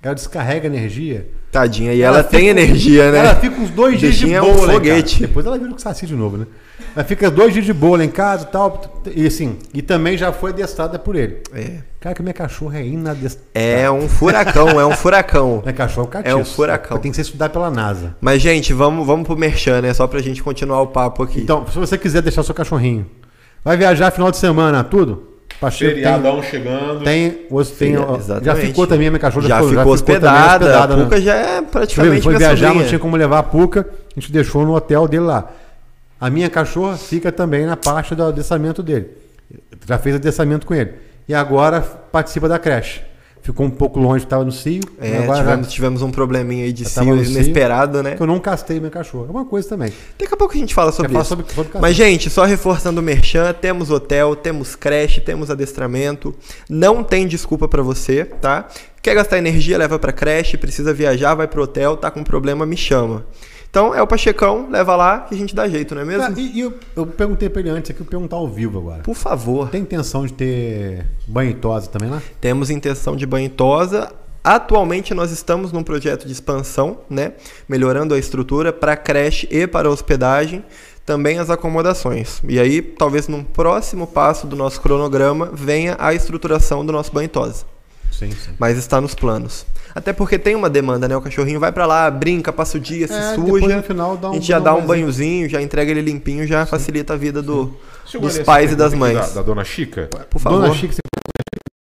ela 0.00 0.14
descarrega 0.14 0.68
energia. 0.68 1.26
Tadinha, 1.50 1.92
e 1.92 2.00
ela, 2.00 2.22
tem 2.22 2.38
fica- 2.48 2.50
energia, 2.52 3.10
né? 3.10 3.18
Ela 3.18 3.34
fica 3.34 3.60
uns 3.60 3.68
dois 3.70 3.98
dias 3.98 4.14
de 4.14 4.32
é 4.32 4.40
boa 4.40 4.52
um 4.52 4.58
foguete. 4.58 5.20
Depois 5.22 5.44
ela 5.44 5.58
vira 5.58 5.72
com 5.72 5.78
saci 5.78 6.06
de 6.06 6.14
novo, 6.14 6.36
né? 6.36 6.46
Ela 6.94 7.04
fica 7.04 7.28
dois 7.32 7.52
dias 7.52 7.64
de 7.66 7.72
boa 7.72 7.98
lá 7.98 8.04
em 8.04 8.08
casa 8.10 8.44
e 8.44 8.52
tal. 8.52 9.02
E 9.12 9.26
assim, 9.26 9.58
e 9.74 9.82
também 9.82 10.16
já 10.16 10.32
foi 10.32 10.52
adestrada 10.52 11.00
por 11.00 11.16
ele. 11.16 11.42
É. 11.52 11.78
Cara, 12.02 12.16
que 12.16 12.20
minha 12.22 12.34
cachorra 12.34 12.80
é 12.80 12.84
inadestrada. 12.84 13.48
É 13.54 13.88
um 13.88 14.08
furacão, 14.08 14.80
é 14.80 14.84
um 14.84 14.90
furacão. 14.90 15.60
Minha 15.62 15.72
cachorra 15.72 16.04
é 16.04 16.08
um 16.08 16.10
catiço. 16.10 16.36
É 16.36 16.40
um 16.40 16.44
furacão. 16.44 16.98
Tem 16.98 17.12
que 17.12 17.14
ser 17.14 17.22
estudado 17.22 17.52
pela 17.52 17.70
NASA. 17.70 18.16
Mas, 18.20 18.42
gente, 18.42 18.72
vamos, 18.72 19.06
vamos 19.06 19.24
pro 19.24 19.36
merchan, 19.36 19.80
né? 19.80 19.94
Só 19.94 20.08
pra 20.08 20.20
gente 20.20 20.42
continuar 20.42 20.82
o 20.82 20.88
papo 20.88 21.22
aqui. 21.22 21.40
Então, 21.40 21.64
se 21.68 21.78
você 21.78 21.96
quiser 21.96 22.20
deixar 22.20 22.40
o 22.40 22.44
seu 22.44 22.56
cachorrinho, 22.56 23.06
vai 23.64 23.76
viajar 23.76 24.10
final 24.10 24.32
de 24.32 24.36
semana, 24.36 24.82
tudo? 24.82 25.28
Pacheco 25.60 25.94
tem, 25.94 26.02
Feriadão 26.02 26.42
chegando. 26.42 27.04
tem, 27.04 27.46
hoje 27.48 27.70
tem, 27.70 27.94
já 28.42 28.56
ficou 28.56 28.84
também 28.84 29.06
a 29.06 29.10
minha 29.12 29.20
cachorra. 29.20 29.46
já, 29.46 29.56
ficou- 29.58 29.68
ficou, 29.68 29.84
também 29.84 29.94
hospedada. 29.94 30.82
A 30.82 30.86
né? 30.88 31.04
Puca 31.04 31.20
já 31.20 31.34
é 31.36 31.62
praticamente 31.62 32.22
foi 32.22 32.36
viajar, 32.36 32.56
sobrinha. 32.56 32.82
não 32.82 32.88
tinha 32.88 32.98
como 32.98 33.16
levar 33.16 33.38
a 33.38 33.42
Puca, 33.44 33.86
a 34.16 34.18
gente 34.18 34.32
deixou 34.32 34.66
no 34.66 34.74
hotel 34.74 35.06
dele 35.06 35.22
lá. 35.22 35.48
A 36.20 36.28
minha 36.28 36.50
cachorra 36.50 36.96
fica 36.96 37.30
também 37.30 37.64
na 37.64 37.76
parte 37.76 38.12
do 38.16 38.24
adeçamento 38.24 38.82
dele. 38.82 39.06
Já 39.86 39.98
fez 39.98 40.16
adeçamento 40.16 40.66
com 40.66 40.74
ele. 40.74 41.11
E 41.32 41.34
agora 41.34 41.80
participa 41.80 42.46
da 42.46 42.58
creche. 42.58 43.00
ficou 43.40 43.64
um 43.64 43.70
pouco 43.70 43.98
longe, 43.98 44.22
estava 44.22 44.44
no 44.44 44.52
cio. 44.52 44.82
É, 45.00 45.16
agora 45.16 45.38
tivemos, 45.38 45.72
tivemos 45.72 46.02
um 46.02 46.10
probleminha 46.10 46.64
aí 46.66 46.74
de 46.74 46.84
cio 46.84 47.02
no 47.06 47.24
cio. 47.24 47.32
inesperado, 47.32 48.02
né? 48.02 48.16
que 48.16 48.22
eu 48.22 48.26
não 48.26 48.38
castei 48.38 48.78
meu 48.78 48.90
cachorro. 48.90 49.24
É 49.26 49.30
uma 49.30 49.46
coisa 49.46 49.66
também. 49.66 49.90
Daqui 50.18 50.34
a 50.34 50.36
pouco 50.36 50.52
a 50.52 50.58
gente 50.58 50.74
fala 50.74 50.92
sobre 50.92 51.16
isso. 51.16 51.24
sobre, 51.24 51.50
sobre 51.50 51.78
Mas, 51.80 51.96
gente, 51.96 52.28
só 52.28 52.44
reforçando 52.44 53.00
o 53.00 53.02
merchan, 53.02 53.50
temos 53.54 53.90
hotel, 53.90 54.36
temos 54.36 54.76
creche, 54.76 55.22
temos 55.22 55.50
adestramento. 55.50 56.34
Não 56.68 57.02
tem 57.02 57.26
desculpa 57.26 57.66
pra 57.66 57.82
você, 57.82 58.26
tá? 58.26 58.68
Quer 59.00 59.14
gastar 59.14 59.38
energia, 59.38 59.78
leva 59.78 59.98
pra 59.98 60.12
creche, 60.12 60.58
precisa 60.58 60.92
viajar, 60.92 61.34
vai 61.34 61.48
pro 61.48 61.62
hotel, 61.62 61.96
tá 61.96 62.10
com 62.10 62.22
problema, 62.22 62.66
me 62.66 62.76
chama. 62.76 63.24
Então 63.72 63.94
é 63.94 64.02
o 64.02 64.06
Pachecão, 64.06 64.68
leva 64.70 64.94
lá 64.94 65.20
que 65.20 65.34
a 65.34 65.38
gente 65.38 65.54
dá 65.54 65.66
jeito, 65.66 65.94
não 65.94 66.02
é 66.02 66.04
mesmo? 66.04 66.24
Ah, 66.24 66.32
e, 66.36 66.58
e 66.58 66.60
eu, 66.60 66.74
eu 66.94 67.06
perguntei 67.06 67.48
pra 67.48 67.62
ele 67.62 67.70
antes 67.70 67.90
aqui, 67.90 68.02
eu 68.02 68.04
perguntar 68.04 68.36
ao 68.36 68.46
vivo 68.46 68.78
agora. 68.78 69.02
Por 69.02 69.14
favor. 69.14 69.70
Tem 69.70 69.80
intenção 69.80 70.26
de 70.26 70.34
ter 70.34 71.06
banho 71.26 71.52
e 71.52 71.54
tosa 71.54 71.88
também 71.88 72.10
lá? 72.10 72.22
Temos 72.38 72.68
intenção 72.68 73.16
de 73.16 73.24
banho 73.24 73.46
e 73.46 73.48
tosa. 73.48 74.12
Atualmente 74.44 75.14
nós 75.14 75.30
estamos 75.30 75.72
num 75.72 75.82
projeto 75.82 76.26
de 76.26 76.32
expansão, 76.32 76.98
né? 77.08 77.32
Melhorando 77.66 78.12
a 78.12 78.18
estrutura 78.18 78.74
para 78.74 78.94
creche 78.94 79.48
e 79.50 79.66
para 79.66 79.88
hospedagem, 79.88 80.62
também 81.06 81.38
as 81.38 81.48
acomodações. 81.48 82.42
E 82.46 82.60
aí, 82.60 82.82
talvez 82.82 83.26
num 83.26 83.42
próximo 83.42 84.06
passo 84.06 84.46
do 84.46 84.54
nosso 84.54 84.82
cronograma 84.82 85.48
venha 85.50 85.96
a 85.98 86.12
estruturação 86.12 86.84
do 86.84 86.92
nosso 86.92 87.10
banho 87.10 87.24
e 87.24 87.28
tosa. 87.28 87.71
Sim, 88.12 88.30
sim. 88.30 88.52
Mas 88.58 88.78
está 88.78 89.00
nos 89.00 89.14
planos. 89.14 89.66
Até 89.94 90.12
porque 90.12 90.38
tem 90.38 90.54
uma 90.54 90.70
demanda, 90.70 91.08
né? 91.08 91.16
O 91.16 91.20
cachorrinho 91.20 91.58
vai 91.58 91.72
pra 91.72 91.86
lá, 91.86 92.10
brinca, 92.10 92.52
passa 92.52 92.76
o 92.78 92.80
dia, 92.80 93.08
se 93.08 93.12
É, 93.14 93.36
depois 93.36 93.62
suja. 93.64 93.76
no 93.76 93.82
final 93.82 94.16
dá 94.16 94.28
a 94.28 94.30
um- 94.30 94.34
gente 94.34 94.46
já 94.46 94.58
dá 94.58 94.74
um 94.74 94.78
um 94.78 94.86
banhozinho, 94.86 95.48
já 95.48 95.60
entrega 95.60 95.90
ele 95.90 96.00
limpinho, 96.02 96.46
já 96.46 96.64
facilita 96.64 97.14
a 97.14 97.16
vida 97.16 97.42
do, 97.42 97.74
dos 98.20 98.38
pais 98.40 98.70
e 98.72 98.76
das 98.76 98.94
mães. 98.94 99.14
Da, 99.18 99.26
da 99.34 99.42
dona 99.42 99.64
Chica. 99.64 100.08
Por 100.30 100.38
favor. 100.40 100.60
Dona 100.62 100.74
Chica, 100.74 100.92
você 100.94 101.00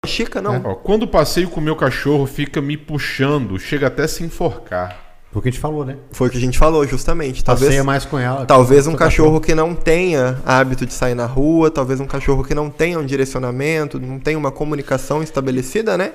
Chica, 0.05 0.41
não. 0.41 0.61
Ó, 0.65 0.75
quando 0.75 1.07
passeio 1.07 1.49
com 1.49 1.59
o 1.59 1.63
meu 1.63 1.75
cachorro, 1.75 2.25
fica 2.25 2.59
me 2.59 2.75
puxando, 2.75 3.57
chega 3.59 3.87
até 3.87 4.07
se 4.07 4.23
enforcar. 4.23 5.00
Porque 5.31 5.47
a 5.47 5.51
gente 5.51 5.61
falou, 5.61 5.85
né? 5.85 5.95
Foi 6.11 6.27
o 6.27 6.31
que 6.31 6.37
a 6.37 6.41
gente 6.41 6.57
falou, 6.57 6.85
justamente. 6.85 7.43
Talvez, 7.43 7.67
Passeia 7.67 7.83
mais 7.83 8.03
com 8.03 8.19
ela. 8.19 8.45
talvez 8.45 8.85
um 8.85 8.93
o 8.93 8.97
cachorro 8.97 9.39
que 9.39 9.55
não 9.55 9.73
tenha 9.73 10.37
hábito 10.45 10.85
de 10.85 10.93
sair 10.93 11.15
na 11.15 11.25
rua, 11.25 11.71
talvez 11.71 12.01
um 12.01 12.05
cachorro 12.05 12.43
que 12.43 12.53
não 12.53 12.69
tenha 12.69 12.99
um 12.99 13.05
direcionamento, 13.05 13.97
não 13.99 14.19
tenha 14.19 14.37
uma 14.37 14.51
comunicação 14.51 15.23
estabelecida, 15.23 15.97
né? 15.97 16.11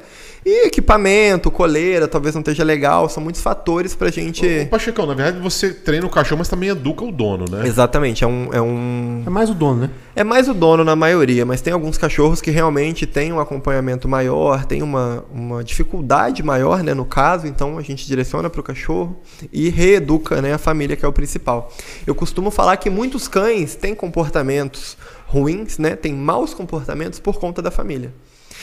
E 0.46 0.68
equipamento, 0.68 1.50
coleira, 1.50 2.06
talvez 2.06 2.32
não 2.32 2.40
esteja 2.40 2.62
legal, 2.62 3.08
são 3.08 3.20
muitos 3.20 3.42
fatores 3.42 3.96
pra 3.96 4.06
Ô, 4.06 4.12
gente. 4.12 4.68
Pachecão, 4.70 5.04
na 5.04 5.12
verdade 5.12 5.40
você 5.40 5.72
treina 5.72 6.06
o 6.06 6.08
cachorro, 6.08 6.38
mas 6.38 6.48
também 6.48 6.68
educa 6.68 7.04
o 7.04 7.10
dono, 7.10 7.46
né? 7.50 7.66
Exatamente, 7.66 8.22
é 8.22 8.28
um, 8.28 8.50
é 8.52 8.62
um. 8.62 9.24
É 9.26 9.30
mais 9.30 9.50
o 9.50 9.54
dono, 9.54 9.80
né? 9.80 9.90
É 10.14 10.22
mais 10.22 10.48
o 10.48 10.54
dono 10.54 10.84
na 10.84 10.94
maioria, 10.94 11.44
mas 11.44 11.60
tem 11.60 11.72
alguns 11.72 11.98
cachorros 11.98 12.40
que 12.40 12.52
realmente 12.52 13.08
têm 13.08 13.32
um 13.32 13.40
acompanhamento 13.40 14.08
maior, 14.08 14.64
tem 14.64 14.84
uma, 14.84 15.24
uma 15.34 15.64
dificuldade 15.64 16.44
maior, 16.44 16.80
né, 16.84 16.94
no 16.94 17.04
caso, 17.04 17.48
então 17.48 17.76
a 17.76 17.82
gente 17.82 18.06
direciona 18.06 18.48
para 18.48 18.60
o 18.60 18.62
cachorro 18.62 19.20
e 19.52 19.68
reeduca, 19.68 20.40
né, 20.40 20.54
a 20.54 20.58
família, 20.58 20.94
que 20.94 21.04
é 21.04 21.08
o 21.08 21.12
principal. 21.12 21.72
Eu 22.06 22.14
costumo 22.14 22.52
falar 22.52 22.76
que 22.76 22.88
muitos 22.88 23.26
cães 23.26 23.74
têm 23.74 23.96
comportamentos 23.96 24.96
ruins, 25.26 25.76
né, 25.76 25.96
têm 25.96 26.14
maus 26.14 26.54
comportamentos 26.54 27.18
por 27.18 27.40
conta 27.40 27.60
da 27.60 27.72
família. 27.72 28.12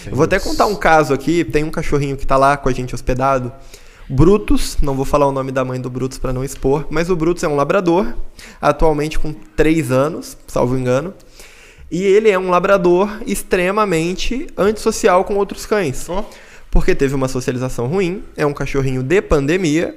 Eu 0.06 0.16
vou 0.16 0.26
até 0.26 0.40
contar 0.40 0.66
um 0.66 0.76
caso 0.76 1.14
aqui, 1.14 1.44
tem 1.44 1.64
um 1.64 1.72
cachorrinho 1.72 2.18
que 2.18 2.26
tá 2.26 2.38
lá 2.38 2.58
com 2.58 2.70
a 2.70 2.74
gente 2.74 2.94
hospedado, 2.94 3.52
Brutus, 4.10 4.78
não 4.82 4.96
vou 4.96 5.06
falar 5.06 5.28
o 5.28 5.32
nome 5.32 5.52
da 5.52 5.64
mãe 5.64 5.80
do 5.80 5.90
Brutus 5.90 6.18
para 6.18 6.34
não 6.34 6.44
expor, 6.44 6.86
mas 6.90 7.10
o 7.10 7.16
Brutus 7.16 7.44
é 7.44 7.48
um 7.48 7.56
labrador, 7.56 8.14
atualmente 8.62 9.18
com 9.18 9.34
3 9.34 9.92
anos, 9.92 10.38
salvo 10.46 10.78
engano. 10.78 11.14
E 11.90 12.04
ele 12.04 12.30
é 12.30 12.38
um 12.38 12.50
labrador 12.50 13.10
extremamente 13.26 14.48
antissocial 14.58 15.24
com 15.24 15.36
outros 15.36 15.66
cães. 15.66 16.10
Ó, 16.10 16.26
Porque 16.70 16.96
teve 16.96 17.14
uma 17.14 17.28
socialização 17.28 17.88
ruim, 17.88 18.24
é 18.36 18.46
um 18.46 18.54
cachorrinho 18.54 19.04
de 19.04 19.22
pandemia 19.22 19.96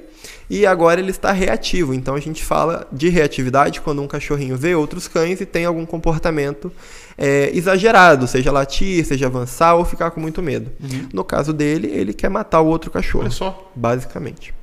e 0.49 0.67
agora 0.67 1.01
ele 1.01 1.11
está 1.11 1.33
reativo. 1.33 1.95
Então 1.95 2.15
a 2.15 2.21
gente 2.21 2.45
fala 2.45 2.87
de 2.93 3.09
reatividade 3.09 3.81
quando 3.81 4.03
um 4.03 4.07
cachorrinho 4.07 4.57
vê 4.57 4.75
outros 4.75 5.09
cães 5.09 5.41
e 5.41 5.47
tem 5.47 5.65
algum 5.65 5.87
comportamento 5.87 6.71
é, 7.19 7.51
exagerado, 7.55 8.27
seja 8.27 8.53
latir, 8.53 9.05
seja 9.05 9.27
avançar 9.27 9.75
ou 9.75 9.85
ficar 9.85 10.11
com 10.11 10.21
muito 10.21 10.43
medo. 10.43 10.71
No 11.13 11.25
caso 11.25 11.53
dele, 11.53 11.89
ele 11.89 12.13
quer 12.13 12.29
matar 12.29 12.61
o 12.61 12.67
outro 12.67 12.91
cachorro 12.91 13.25
olha 13.25 13.31
só. 13.31 13.71
basicamente. 13.75 14.55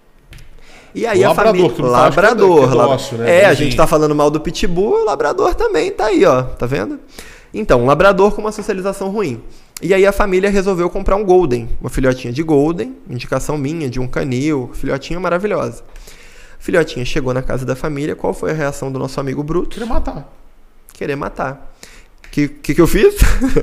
E 0.96 1.08
aí 1.08 1.22
O 1.22 1.26
a 1.26 1.28
labrador, 1.30 1.52
família. 1.54 1.70
que 1.76 1.82
é 1.82 1.84
do- 1.84 1.92
labrador. 1.92 2.98
que 3.10 3.16
é 3.16 3.18
né? 3.18 3.42
É, 3.42 3.46
a 3.46 3.54
gente 3.56 3.76
tá 3.76 3.88
falando 3.88 4.14
mal 4.14 4.30
do 4.30 4.40
pitbull, 4.40 5.02
o 5.02 5.06
labrador 5.06 5.56
também 5.56 5.92
tá 5.92 6.06
aí, 6.06 6.24
ó. 6.24 6.44
Tá 6.44 6.68
vendo? 6.68 7.00
Então, 7.52 7.82
um 7.82 7.86
labrador 7.88 8.32
com 8.34 8.42
uma 8.42 8.52
socialização 8.52 9.10
ruim. 9.10 9.42
E 9.82 9.92
aí 9.94 10.06
a 10.06 10.12
família 10.12 10.50
resolveu 10.52 10.90
comprar 10.90 11.16
um 11.16 11.24
golden, 11.26 11.68
uma 11.82 11.90
filhotinha 11.90 12.32
de 12.32 12.44
golden, 12.44 12.96
indicação 13.10 13.58
minha 13.58 13.90
de 13.90 14.00
um 14.00 14.08
canil, 14.08 14.70
filhotinha 14.74 15.20
maravilhosa. 15.20 15.84
Filhotinha 16.60 17.04
chegou 17.04 17.34
na 17.34 17.42
casa 17.42 17.66
da 17.66 17.76
família, 17.76 18.16
qual 18.16 18.34
foi 18.34 18.52
a 18.52 18.54
reação 18.54 18.92
do 18.92 18.98
nosso 19.00 19.20
amigo 19.20 19.44
Bruto? 19.44 19.70
Queria 19.70 19.86
matar. 19.88 20.32
querer 20.94 21.16
matar. 21.16 21.73
O 22.34 22.36
que, 22.36 22.48
que, 22.48 22.74
que 22.74 22.82
eu 22.82 22.88
fiz? 22.88 23.14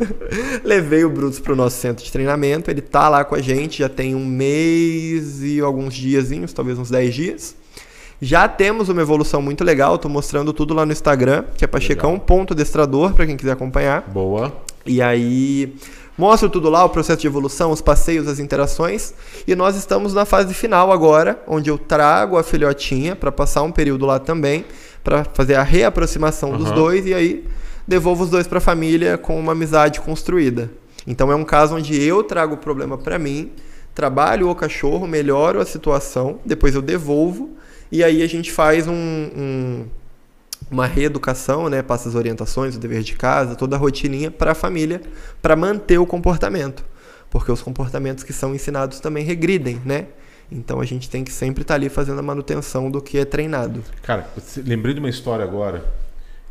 Levei 0.62 1.04
o 1.04 1.10
Brutus 1.10 1.40
pro 1.40 1.56
nosso 1.56 1.76
centro 1.76 2.04
de 2.04 2.12
treinamento. 2.12 2.70
Ele 2.70 2.80
tá 2.80 3.08
lá 3.08 3.24
com 3.24 3.34
a 3.34 3.40
gente, 3.42 3.80
já 3.80 3.88
tem 3.88 4.14
um 4.14 4.24
mês 4.24 5.42
e 5.42 5.58
alguns 5.58 5.92
diazinhos, 5.92 6.52
talvez 6.52 6.78
uns 6.78 6.88
10 6.88 7.12
dias. 7.12 7.56
Já 8.22 8.46
temos 8.46 8.88
uma 8.88 9.02
evolução 9.02 9.42
muito 9.42 9.64
legal, 9.64 9.98
tô 9.98 10.08
mostrando 10.08 10.52
tudo 10.52 10.72
lá 10.72 10.86
no 10.86 10.92
Instagram, 10.92 11.46
que 11.56 11.64
é 11.64 11.66
pachecão.destrador, 11.66 13.12
para 13.12 13.26
quem 13.26 13.36
quiser 13.36 13.50
acompanhar. 13.50 14.02
Boa. 14.02 14.52
E 14.86 15.02
aí 15.02 15.74
mostro 16.16 16.48
tudo 16.48 16.70
lá, 16.70 16.84
o 16.84 16.90
processo 16.90 17.22
de 17.22 17.26
evolução, 17.26 17.72
os 17.72 17.80
passeios, 17.80 18.28
as 18.28 18.38
interações. 18.38 19.12
E 19.48 19.56
nós 19.56 19.74
estamos 19.74 20.14
na 20.14 20.24
fase 20.24 20.54
final 20.54 20.92
agora, 20.92 21.42
onde 21.44 21.70
eu 21.70 21.76
trago 21.76 22.38
a 22.38 22.44
filhotinha 22.44 23.16
para 23.16 23.32
passar 23.32 23.62
um 23.62 23.72
período 23.72 24.06
lá 24.06 24.20
também, 24.20 24.64
para 25.02 25.24
fazer 25.24 25.56
a 25.56 25.62
reaproximação 25.64 26.56
dos 26.56 26.66
Aham. 26.68 26.74
dois 26.76 27.04
e 27.04 27.12
aí 27.12 27.44
devolvo 27.86 28.24
os 28.24 28.30
dois 28.30 28.46
para 28.46 28.58
a 28.58 28.60
família 28.60 29.16
com 29.18 29.38
uma 29.38 29.52
amizade 29.52 30.00
construída. 30.00 30.70
Então 31.06 31.30
é 31.32 31.34
um 31.34 31.44
caso 31.44 31.74
onde 31.76 32.00
eu 32.02 32.22
trago 32.22 32.54
o 32.54 32.58
problema 32.58 32.96
para 32.98 33.18
mim, 33.18 33.50
trabalho 33.94 34.48
o 34.48 34.54
cachorro, 34.54 35.06
melhoro 35.06 35.60
a 35.60 35.64
situação, 35.66 36.38
depois 36.44 36.74
eu 36.74 36.82
devolvo 36.82 37.50
e 37.90 38.04
aí 38.04 38.22
a 38.22 38.26
gente 38.28 38.52
faz 38.52 38.86
um- 38.86 38.92
um, 38.94 39.86
uma 40.70 40.86
reeducação, 40.86 41.68
né? 41.68 41.82
Passa 41.82 42.08
as 42.08 42.14
orientações, 42.14 42.76
o 42.76 42.78
dever 42.78 43.02
de 43.02 43.14
casa, 43.14 43.56
toda 43.56 43.76
a 43.76 43.78
rotininha 43.78 44.30
para 44.30 44.52
a 44.52 44.54
família, 44.54 45.00
para 45.42 45.56
manter 45.56 45.98
o 45.98 46.06
comportamento. 46.06 46.84
Porque 47.30 47.50
os 47.50 47.62
comportamentos 47.62 48.22
que 48.24 48.32
são 48.32 48.54
ensinados 48.54 49.00
também 49.00 49.24
regridem, 49.24 49.80
né? 49.84 50.06
Então 50.52 50.80
a 50.80 50.84
gente 50.84 51.08
tem 51.08 51.22
que 51.24 51.32
sempre 51.32 51.62
estar 51.62 51.74
ali 51.76 51.88
fazendo 51.88 52.18
a 52.18 52.22
manutenção 52.22 52.90
do 52.90 53.00
que 53.00 53.18
é 53.18 53.24
treinado. 53.24 53.82
Cara, 54.02 54.28
lembrei 54.64 54.92
de 54.94 55.00
uma 55.00 55.08
história 55.08 55.44
agora. 55.44 55.84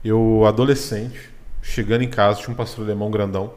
Eu, 0.03 0.43
adolescente, 0.47 1.29
chegando 1.61 2.03
em 2.03 2.09
casa, 2.09 2.39
tinha 2.39 2.53
um 2.53 2.55
pastor 2.55 2.85
alemão 2.85 3.11
grandão. 3.11 3.53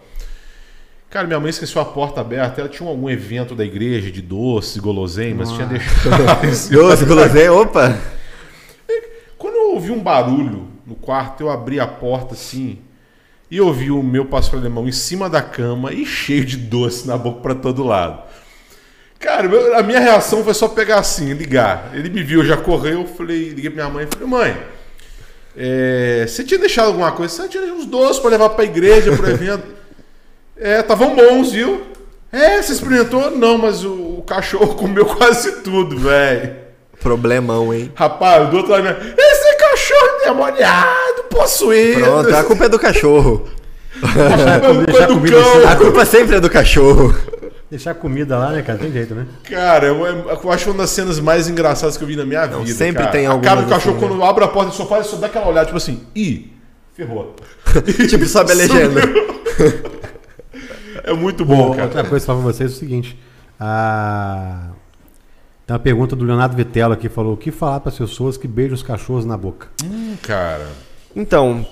Cara, 1.08 1.26
minha 1.26 1.38
mãe 1.38 1.50
esqueceu 1.50 1.80
a 1.80 1.84
porta 1.84 2.20
aberta. 2.20 2.60
Ela 2.60 2.70
tinha 2.70 2.88
algum 2.88 3.08
evento 3.08 3.54
da 3.54 3.64
igreja 3.64 4.10
de 4.10 4.22
doces, 4.22 4.78
guloseimas, 4.78 5.52
tinha 5.52 5.66
deixado. 5.66 6.46
em 6.46 6.52
cima 6.54 6.82
Doce, 6.82 7.04
guloseima, 7.04 7.54
opa! 7.54 7.98
Quando 9.36 9.56
eu 9.56 9.74
ouvi 9.74 9.90
um 9.90 10.00
barulho 10.00 10.68
no 10.86 10.94
quarto, 10.94 11.42
eu 11.42 11.50
abri 11.50 11.78
a 11.78 11.86
porta 11.86 12.34
assim 12.34 12.78
e 13.52 13.58
eu 13.58 13.70
vi 13.70 13.90
o 13.90 14.02
meu 14.02 14.24
pastor 14.24 14.60
alemão 14.60 14.88
em 14.88 14.92
cima 14.92 15.28
da 15.28 15.42
cama 15.42 15.92
e 15.92 16.06
cheio 16.06 16.42
de 16.42 16.56
doce 16.56 17.06
na 17.06 17.18
boca 17.18 17.42
pra 17.42 17.54
todo 17.54 17.84
lado. 17.84 18.22
Cara, 19.18 19.46
a 19.78 19.82
minha 19.82 20.00
reação 20.00 20.42
foi 20.42 20.54
só 20.54 20.68
pegar 20.68 21.00
assim, 21.00 21.34
ligar. 21.34 21.90
Ele 21.92 22.08
me 22.08 22.22
viu, 22.22 22.42
já 22.42 22.56
correu, 22.56 23.00
eu 23.00 23.06
falei, 23.06 23.50
liguei 23.50 23.68
pra 23.68 23.84
minha 23.84 23.94
mãe 23.94 24.06
e 24.06 24.08
falei, 24.10 24.26
mãe, 24.26 24.56
é, 25.56 26.24
você 26.26 26.44
tinha 26.44 26.58
deixado 26.58 26.86
alguma 26.88 27.12
coisa? 27.12 27.34
Você 27.34 27.48
tinha 27.48 27.62
uns 27.72 27.84
doces 27.86 28.18
pra 28.18 28.30
levar 28.30 28.50
pra 28.50 28.64
igreja, 28.64 29.14
pro 29.16 29.28
evento? 29.30 29.64
é, 30.58 30.80
estavam 30.80 31.14
bons, 31.14 31.52
viu? 31.52 31.82
É, 32.30 32.62
você 32.62 32.72
experimentou? 32.72 33.30
Não, 33.30 33.58
mas 33.58 33.84
o, 33.84 33.92
o 33.92 34.24
cachorro 34.26 34.74
comeu 34.76 35.04
quase 35.04 35.60
tudo, 35.62 35.98
velho. 35.98 36.56
Problemão, 37.00 37.74
hein? 37.74 37.92
Rapaz, 37.94 38.48
do 38.48 38.58
outro 38.58 38.72
lado, 38.72 38.86
esse 39.18 39.56
cachorro 39.56 40.20
endemoniado, 40.20 41.22
possuído. 41.28 42.00
Pronto, 42.00 42.34
a 42.36 42.44
culpa 42.44 42.64
é 42.64 42.68
do 42.68 42.78
cachorro. 42.78 43.48
Culpa 44.00 44.86
deixar 44.86 45.06
do 45.08 45.20
cão. 45.20 45.68
A 45.68 45.76
culpa 45.76 46.04
sempre 46.04 46.36
é 46.36 46.40
do 46.40 46.48
cachorro. 46.48 47.14
Deixar 47.72 47.94
comida 47.94 48.36
lá, 48.36 48.52
né, 48.52 48.60
cara? 48.60 48.78
Tem 48.78 48.92
jeito, 48.92 49.14
né? 49.14 49.26
Cara, 49.44 49.86
eu, 49.86 50.04
eu 50.04 50.52
acho 50.52 50.68
uma 50.68 50.82
das 50.82 50.90
cenas 50.90 51.18
mais 51.18 51.48
engraçadas 51.48 51.96
que 51.96 52.04
eu 52.04 52.06
vi 52.06 52.16
na 52.16 52.26
minha 52.26 52.46
vida. 52.46 52.66
sempre 52.66 53.04
cara. 53.04 53.10
tem 53.10 53.26
A 53.26 53.30
cara 53.30 53.60
algumas 53.60 53.64
do 53.64 53.70
cachorro, 53.70 53.96
assim, 53.96 54.08
quando 54.08 54.22
abre 54.22 54.44
a 54.44 54.48
porta 54.48 54.68
do 54.68 54.76
sofá, 54.76 54.96
ele 54.96 55.04
só 55.04 55.16
dá 55.16 55.26
aquela 55.26 55.48
olhada, 55.48 55.64
tipo 55.64 55.78
assim, 55.78 56.02
ih, 56.14 56.52
ferrou. 56.92 57.34
tipo, 58.10 58.26
sobe 58.26 58.52
a 58.52 58.54
legenda. 58.56 59.00
É 61.02 61.14
muito 61.14 61.46
bom, 61.46 61.70
cara. 61.70 61.84
Outra 61.84 62.04
coisa 62.04 62.26
falar 62.26 62.42
pra 62.42 62.52
vocês 62.52 62.72
é 62.72 62.74
o 62.74 62.76
seguinte. 62.76 63.18
A... 63.58 64.72
Tem 65.66 65.74
uma 65.74 65.80
pergunta 65.80 66.14
do 66.14 66.26
Leonardo 66.26 66.54
Vitello 66.54 66.92
aqui, 66.92 67.08
falou, 67.08 67.32
o 67.32 67.38
que 67.38 67.50
falar 67.50 67.80
para 67.80 67.88
as 67.88 67.96
pessoas 67.96 68.36
que 68.36 68.46
beijam 68.46 68.74
os 68.74 68.82
cachorros 68.82 69.24
na 69.24 69.38
boca? 69.38 69.68
Hum, 69.82 70.14
cara. 70.20 70.68
Então, 71.16 71.66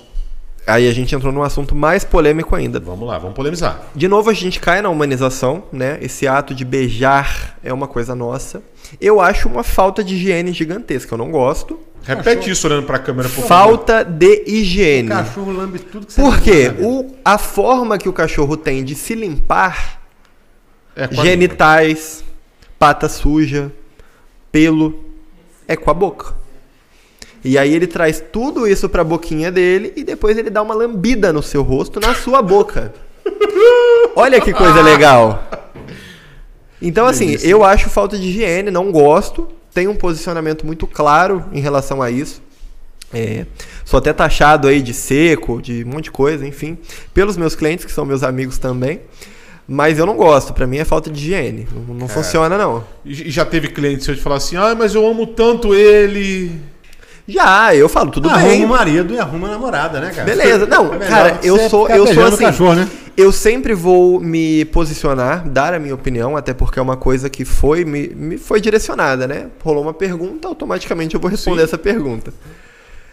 Aí 0.71 0.89
a 0.89 0.93
gente 0.93 1.15
entrou 1.15 1.33
num 1.33 1.43
assunto 1.43 1.75
mais 1.75 2.05
polêmico 2.05 2.55
ainda. 2.55 2.79
Vamos 2.81 3.07
lá, 3.07 3.19
vamos 3.19 3.35
polemizar. 3.35 3.83
De 3.95 4.07
novo, 4.09 4.31
a 4.31 4.35
gente 4.35 4.61
cai 4.61 4.81
na 4.81 4.89
humanização, 4.89 5.65
né? 5.73 5.99
Esse 6.01 6.27
ato 6.29 6.55
de 6.55 6.65
beijar 6.65 7.59
é 7.63 7.73
uma 7.73 7.89
coisa 7.89 8.15
nossa. 8.15 8.63
Eu 9.01 9.21
acho 9.21 9.49
uma 9.49 9.63
falta 9.63 10.03
de 10.03 10.15
higiene 10.15 10.53
gigantesca. 10.53 11.15
Eu 11.15 11.19
não 11.19 11.31
gosto. 11.31 11.79
Repete 12.03 12.51
isso 12.51 12.67
olhando 12.67 12.87
pra 12.87 12.99
câmera, 12.99 13.29
por 13.29 13.45
favor. 13.45 13.49
Falta 13.49 14.03
de 14.03 14.43
higiene. 14.47 15.09
O 15.09 15.13
cachorro 15.13 15.53
lambe 15.53 15.79
tudo 15.79 16.07
que 16.07 16.13
você 16.15 16.21
Por 16.23 16.41
quê? 16.41 16.65
imaginar. 16.67 16.89
O, 16.89 17.15
a 17.25 17.37
forma 17.37 17.99
que 17.99 18.09
o 18.09 18.13
cachorro 18.13 18.57
tem 18.57 18.83
de 18.83 18.95
se 18.95 19.15
limpar, 19.15 20.01
É, 20.97 21.07
com 21.07 21.21
a 21.21 21.25
genitais, 21.25 22.25
pata 22.79 23.09
suja, 23.09 23.71
pelo, 24.51 25.05
é 25.69 25.77
com 25.77 25.91
a 25.91 25.95
boca. 25.95 26.35
E 27.45 27.57
aí 27.57 27.75
ele 27.75 27.87
traz 27.87 28.23
tudo 28.33 28.67
isso 28.67 28.89
pra 28.89 29.03
boquinha 29.03 29.51
dele 29.51 29.93
e 29.97 30.05
depois 30.05 30.37
ele 30.37 30.51
dá 30.51 30.63
uma 30.63 30.75
lambida 30.75 31.33
no 31.33 31.43
seu 31.43 31.63
rosto, 31.63 31.99
na 31.99 32.15
sua 32.15 32.43
boca. 32.43 32.93
Olha 34.15 34.41
que 34.41 34.53
coisa 34.53 34.83
legal. 34.83 35.49
Então, 36.83 37.07
assim, 37.07 37.37
eu 37.43 37.63
acho 37.65 37.89
falta 37.91 38.19
de 38.19 38.29
higiene, 38.29 38.71
não 38.71 38.91
gosto. 38.91 39.49
Tenho 39.73 39.91
um 39.91 39.97
posicionamento 39.97 40.67
muito 40.67 40.87
claro 40.87 41.45
em 41.53 41.61
relação 41.61 42.03
a 42.03 42.11
isso. 42.11 42.43
É, 43.13 43.45
sou 43.85 43.99
até 43.99 44.13
taxado 44.13 44.69
aí 44.69 44.81
de 44.81 44.95
seco, 44.95 45.61
de 45.61 45.85
um 45.85 45.89
monte 45.89 46.05
de 46.05 46.11
coisa, 46.11 46.47
enfim, 46.47 46.79
pelos 47.13 47.37
meus 47.37 47.55
clientes, 47.55 47.85
que 47.85 47.93
são 47.93 48.05
meus 48.05 48.23
amigos 48.23 48.57
também. 48.57 49.01
Mas 49.67 49.99
eu 49.99 50.07
não 50.07 50.17
gosto, 50.17 50.53
pra 50.53 50.67
mim 50.67 50.79
é 50.79 50.85
falta 50.85 51.11
de 51.11 51.21
higiene. 51.21 51.69
Não, 51.73 51.95
não 51.95 52.09
funciona, 52.09 52.57
não. 52.59 52.85
E 53.05 53.31
já 53.31 53.45
teve 53.45 53.69
cliente 53.69 54.05
seu 54.05 54.15
de 54.15 54.21
falar 54.21 54.37
assim, 54.37 54.57
ah, 54.57 54.75
mas 54.77 54.95
eu 54.95 55.07
amo 55.07 55.27
tanto 55.29 55.75
ele. 55.75 56.53
Já, 57.31 57.75
eu 57.75 57.89
falo, 57.89 58.11
tudo 58.11 58.29
arruma 58.29 58.49
bem. 58.49 58.65
o 58.65 58.69
marido 58.69 59.15
e 59.15 59.19
arruma 59.19 59.49
a 59.49 59.51
namorada, 59.53 60.01
né, 60.01 60.11
cara? 60.11 60.25
Beleza. 60.25 60.67
Não, 60.67 60.93
É 60.95 60.99
cara, 60.99 61.39
eu 61.43 61.69
sou, 61.69 61.89
eu 61.89 62.07
sou 62.07 62.25
assim. 62.25 62.45
cachorro, 62.45 62.75
né? 62.75 62.89
Eu 63.17 63.33
sempre 63.33 63.75
vou 63.75 64.19
me 64.21 64.65
posicionar, 64.67 65.47
dar 65.47 65.75
a 65.75 65.79
minha 65.79 65.95
opinião, 65.95 66.37
até 66.37 66.55
porque 66.55 66.79
é 66.79 66.83
uma 66.83 66.97
coisa 66.97 67.29
que 67.29 67.45
foi 67.45 67.85
me, 67.85 68.09
me 68.09 68.39
foi 68.39 68.61
direcionada, 68.61 69.27
né? 69.27 69.47
Rolou 69.63 69.83
uma 69.83 69.93
pergunta, 69.93 70.49
automaticamente 70.49 71.15
eu 71.15 71.21
vou 71.21 71.31
responder 71.31 71.59
Sim. 71.61 71.65
essa 71.65 71.79
pergunta. 71.79 72.33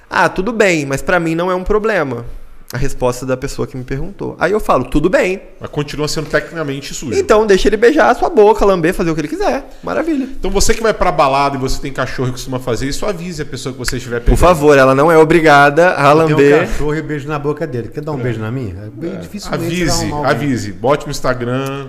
Ah, 0.10 0.30
tudo 0.30 0.54
bem, 0.54 0.86
mas 0.86 1.02
pra 1.02 1.20
mim 1.20 1.36
não 1.36 1.52
é 1.52 1.56
um 1.56 1.64
problema. 1.64 2.26
A 2.74 2.78
resposta 2.78 3.26
da 3.26 3.38
pessoa 3.38 3.66
que 3.66 3.78
me 3.78 3.84
perguntou. 3.86 4.36
Aí 4.38 4.52
eu 4.52 4.60
falo, 4.60 4.84
tudo 4.86 5.10
bem. 5.10 5.42
Mas 5.58 5.70
continua 5.70 6.06
sendo 6.08 6.30
tecnicamente 6.30 6.94
sujo. 6.94 7.18
Então 7.18 7.48
deixa 7.48 7.70
ele 7.70 7.78
beijar 7.78 8.10
a 8.10 8.16
sua 8.16 8.30
boca, 8.30 8.66
lamber, 8.66 8.94
fazer 8.94 9.10
o 9.10 9.16
que 9.16 9.22
ele 9.22 9.28
quiser. 9.30 9.70
Maravilha. 9.82 10.26
Então 10.26 10.52
você 10.52 10.74
que 10.74 10.82
vai 10.84 10.94
pra 10.94 11.10
balada 11.10 11.56
e 11.56 11.60
você 11.60 11.80
tem 11.82 11.94
cachorro 11.94 12.28
e 12.28 12.32
costuma 12.34 12.60
fazer 12.60 12.86
isso, 12.88 13.06
avise 13.06 13.42
a 13.42 13.46
pessoa 13.46 13.72
que 13.72 13.80
você 13.80 13.96
estiver 13.96 14.20
Por 14.20 14.26
pegando. 14.26 14.40
favor, 14.40 14.78
ela 14.78 14.94
não 14.94 15.10
é 15.10 15.18
obrigada 15.18 15.92
a 15.92 15.96
Tem 15.96 16.12
um 16.12 16.18
lamber. 16.30 16.68
cachorro 16.68 16.96
e 16.96 17.02
beijo 17.02 17.28
na 17.30 17.40
boca 17.40 17.66
dele. 17.66 17.88
Quer 17.88 18.02
dar 18.02 18.12
um 18.12 18.18
beijo 18.18 18.42
na 18.42 18.52
minha? 18.52 18.76
É 18.86 18.90
bem 18.92 19.18
difícil 19.18 19.50
Avise, 19.54 20.12
avise. 20.26 20.72
Bote 20.74 21.06
no 21.06 21.12
Instagram. 21.12 21.88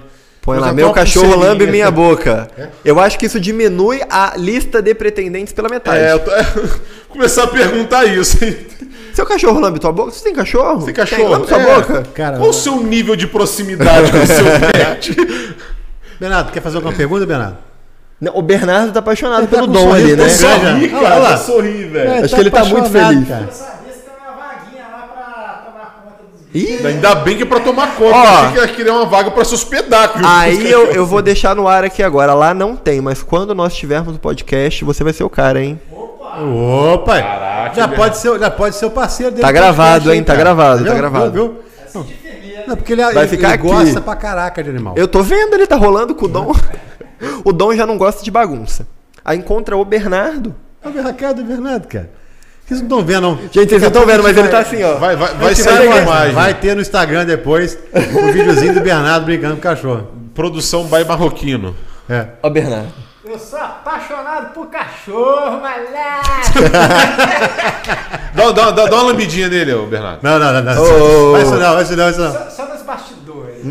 Põe 0.49 0.59
lá, 0.59 0.73
meu 0.73 0.93
cachorro 0.93 1.37
lambe 1.39 1.67
minha 1.67 1.91
boca. 1.91 2.49
Eu 2.85 2.99
acho 2.99 3.19
que 3.19 3.27
isso 3.27 3.39
diminui 3.39 4.01
a 4.09 4.33
lista 4.37 4.81
de 4.81 4.95
pretendentes 4.95 5.53
pela 5.53 5.69
metade. 5.69 5.99
É, 5.99 6.13
eu 6.13 6.19
tô... 6.21 6.31
começar 7.11 7.45
a 7.45 7.47
perguntar 7.49 8.05
isso. 8.07 8.43
hein? 8.45 8.57
Seu 9.13 9.27
cachorro 9.27 9.61
lambe 9.61 9.79
tua 9.79 9.93
boca? 9.93 10.11
Você 10.13 10.25
tem 10.25 10.33
cachorro? 10.35 10.85
Tem 10.85 10.95
cachorro? 10.95 11.29
lambe 11.29 11.49
sua 11.49 11.61
É. 11.61 11.75
boca? 11.75 12.03
Cara, 12.15 12.39
Qual 12.39 12.49
o 12.49 12.53
seu 12.55 12.83
nível 12.83 13.15
de 13.15 13.27
proximidade 13.27 14.11
com 14.11 14.19
o 14.19 14.27
seu 14.27 14.45
pet? 14.73 15.17
Bernardo, 16.19 16.51
quer 16.53 16.63
fazer 16.63 16.77
alguma 16.77 16.95
pergunta, 16.95 17.27
Bernardo? 17.27 17.59
Não, 18.21 18.37
o 18.37 18.43
Bernardo 18.43 18.93
tá 18.93 18.99
apaixonado 19.01 19.41
Ele 19.41 19.47
tá 19.49 19.57
pelo 19.57 19.67
com 19.69 19.73
Dom 19.75 19.89
um 19.89 19.93
ali, 19.93 20.17
né? 20.17 20.29
Sorri, 20.29 20.53
Olha 20.57 20.73
lá, 20.73 21.01
cara. 21.03 21.15
olha 21.15 21.19
lá. 21.31 21.37
Sorri, 21.37 21.85
velho. 21.85 22.11
É, 22.11 22.19
Acho 22.21 22.35
que 22.35 22.41
ele 22.41 22.51
tá 22.51 22.65
muito 22.65 22.91
feliz. 22.91 23.29
cara. 23.29 23.45
Eu 23.45 23.53
sabia 23.53 23.93
se 23.93 23.99
tem 24.01 24.13
uma 24.27 24.37
vaguinha 24.37 24.85
lá 24.91 25.09
pra 25.13 25.63
tomar 25.67 26.03
conta 26.05 26.25
dos 26.33 26.38
Ih, 26.55 26.87
Ainda 26.87 27.15
bem 27.17 27.37
que 27.37 27.43
é 27.43 27.47
pra 27.47 27.61
tomar 27.61 27.95
conta. 27.97 28.17
Ó. 28.17 28.23
Achei 28.23 28.53
que 28.53 28.59
ia 28.59 28.69
querer 28.69 28.91
uma 28.91 29.05
vaga 29.05 29.31
pra 29.31 29.45
se 29.45 29.55
hospedar. 29.55 30.17
viu? 30.17 30.27
aí 30.27 30.69
eu, 30.71 30.87
eu 30.93 31.05
vou 31.07 31.21
deixar 31.21 31.55
no 31.55 31.69
ar 31.69 31.85
aqui 31.85 32.03
agora. 32.03 32.33
Lá 32.35 32.55
não 32.55 32.75
tem, 32.75 33.01
mas 33.01 33.23
quando 33.23 33.55
nós 33.55 33.75
tivermos 33.77 34.17
o 34.17 34.19
podcast, 34.19 34.85
você 34.85 35.05
vai 35.05 35.13
ser 35.13 35.25
o 35.25 35.31
cara, 35.31 35.63
hein? 35.63 35.79
Opa! 35.93 37.21
Caraca, 37.21 37.75
já, 37.75 37.89
pode 37.89 38.17
ser, 38.19 38.39
já 38.39 38.51
pode 38.51 38.77
ser 38.77 38.87
o 38.87 38.91
parceiro 38.91 39.33
dele. 39.33 39.43
Tá 39.43 39.53
gravado, 39.53 40.13
hein? 40.13 40.23
Tá 40.23 40.33
cara. 40.33 40.45
gravado, 40.45 40.85
tá 40.85 40.95
gravado. 40.95 41.33
Viu? 41.33 41.55
Não, 41.95 42.07
não, 42.69 42.77
porque 42.77 42.93
ele, 42.93 43.03
Vai 43.03 43.17
ele- 43.17 43.29
ficar 43.29 43.49
ele 43.49 43.55
aqui. 43.55 43.63
gosta 43.67 44.01
pra 44.01 44.17
caraca 44.17 44.63
de 44.63 44.71
animal. 44.71 44.95
Eu 44.97 45.09
tô 45.09 45.23
vendo, 45.23 45.55
ele 45.55 45.67
tá 45.67 45.77
rolando 45.77 46.15
com 46.15 46.25
o 46.27 46.29
Dom. 46.29 46.53
O 47.45 47.53
Dom 47.53 47.75
já 47.75 47.85
não 47.85 47.99
gosta 47.99 48.23
de 48.23 48.31
bagunça. 48.31 48.87
Aí 49.25 49.37
encontra 49.39 49.77
o 49.77 49.85
Bernardo. 49.85 50.55
É 50.81 50.89
o 50.89 50.93
Bernardo, 50.93 51.43
Bernardo, 51.43 51.89
cara. 51.89 52.11
Vocês 52.69 52.81
não 52.83 52.87
estão 52.87 53.03
vendo, 53.03 53.21
não. 53.23 53.39
Gente, 53.51 53.71
vocês 53.71 53.81
não 53.81 53.89
estão 53.89 54.05
vendo, 54.05 54.23
mas 54.23 54.37
ele 54.37 54.49
tá 54.49 54.59
assim, 54.59 54.83
ó. 54.85 54.97
Vai, 54.97 55.17
vai, 55.17 55.35
vai 55.35 55.55
sair 55.55 55.87
uma 55.87 55.95
vai- 55.95 56.03
imagem. 56.03 56.35
Vai 56.35 56.55
ter 56.55 56.75
no 56.75 56.83
Instagram 56.83 57.25
depois 57.25 57.79
o 57.95 58.31
videozinho 58.31 58.75
do 58.75 58.81
Bernardo 58.81 59.25
brincando 59.25 59.55
com 59.55 59.61
o 59.61 59.63
cachorro. 59.63 60.09
Produção 60.35 60.85
by 60.85 61.03
Marroquino. 61.03 61.75
É. 62.11 62.27
Ó, 62.43 62.51
Bernardo. 62.51 62.93
Eu 63.25 63.39
sou 63.39 63.59
apaixonado 63.59 64.53
por 64.53 64.67
cachorro, 64.67 65.63
malandro. 65.63 66.69
Dá, 68.35 68.53
dá, 68.53 68.71
dá, 68.71 68.87
dá 68.87 68.97
uma 68.97 69.03
lambidinha 69.05 69.49
nele, 69.49 69.73
ô, 69.75 69.87
Bernardo. 69.87 70.21
Não, 70.23 70.39
não, 70.39 70.53
não. 70.53 70.63
não. 70.63 70.83
Ô, 70.83 71.29
ô, 71.31 71.33
Vai 71.33 71.43
isso 71.43 71.55
não, 71.55 71.75
vai 71.75 71.83
isso 71.83 71.97
não, 71.97 72.05
vai 72.05 72.11
isso 72.13 72.21
não. 72.21 72.33
Só, 72.33 72.51
só. 72.51 72.69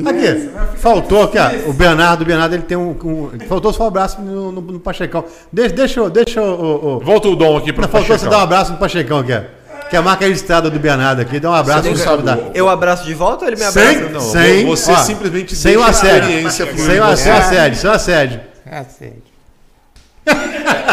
Aqui, 0.06 0.50
faltou 0.78 1.24
aqui, 1.24 1.38
ó, 1.38 1.70
o 1.70 1.74
Bernardo, 1.74 2.22
o 2.22 2.26
Bernardo, 2.26 2.54
ele 2.54 2.64
tem 2.64 2.78
um, 2.78 2.92
um- 2.92 3.30
faltou 3.48 3.72
só 3.74 3.84
um 3.86 3.88
abraço 3.88 4.22
no, 4.22 4.52
no, 4.52 4.62
no 4.62 4.80
Pachecão. 4.80 5.24
Deixa, 5.52 5.76
deixa, 5.76 6.00
eu- 6.00 6.10
deixa 6.10 6.42
o, 6.42 6.46
o, 6.46 6.96
o- 6.98 7.00
Volta 7.00 7.28
o 7.28 7.36
Dom 7.36 7.58
aqui 7.58 7.72
pro 7.74 7.82
não, 7.84 7.90
faltou 7.90 8.18
você 8.18 8.28
dar 8.28 8.38
um 8.40 8.42
abraço 8.42 8.72
no 8.74 8.78
Pachecão 8.78 9.20
aqui, 9.20 9.34
ó. 9.34 9.42
Que 9.90 9.96
é 9.96 10.00
a 10.00 10.02
marca 10.02 10.26
registrada 10.26 10.70
do 10.70 10.78
Bernardo 10.80 11.22
aqui, 11.22 11.40
dá 11.40 11.50
um 11.50 11.54
abraço 11.54 11.90
no 11.90 11.96
sabe, 11.98 12.24
da- 12.24 12.38
Eu 12.54 12.68
abraço 12.68 13.06
de 13.06 13.14
volta 13.14 13.46
ou 13.46 13.50
ele 13.50 13.56
me 13.58 13.64
abraça? 13.64 13.90
Sem, 13.94 14.10
Não, 14.10 14.20
sem, 14.20 14.66
você 14.66 14.92
ó, 14.92 14.96
simplesmente 14.98 15.56
sem 15.56 15.78
o 15.78 15.84
assédio, 15.84 16.28
sem 16.52 17.00
o 17.00 17.04
assédio, 17.06 17.40
assédio, 17.40 17.78
sem 17.80 17.90
o 17.90 17.94
assédio. 17.94 18.40
É 18.66 18.84
sério. 18.84 19.27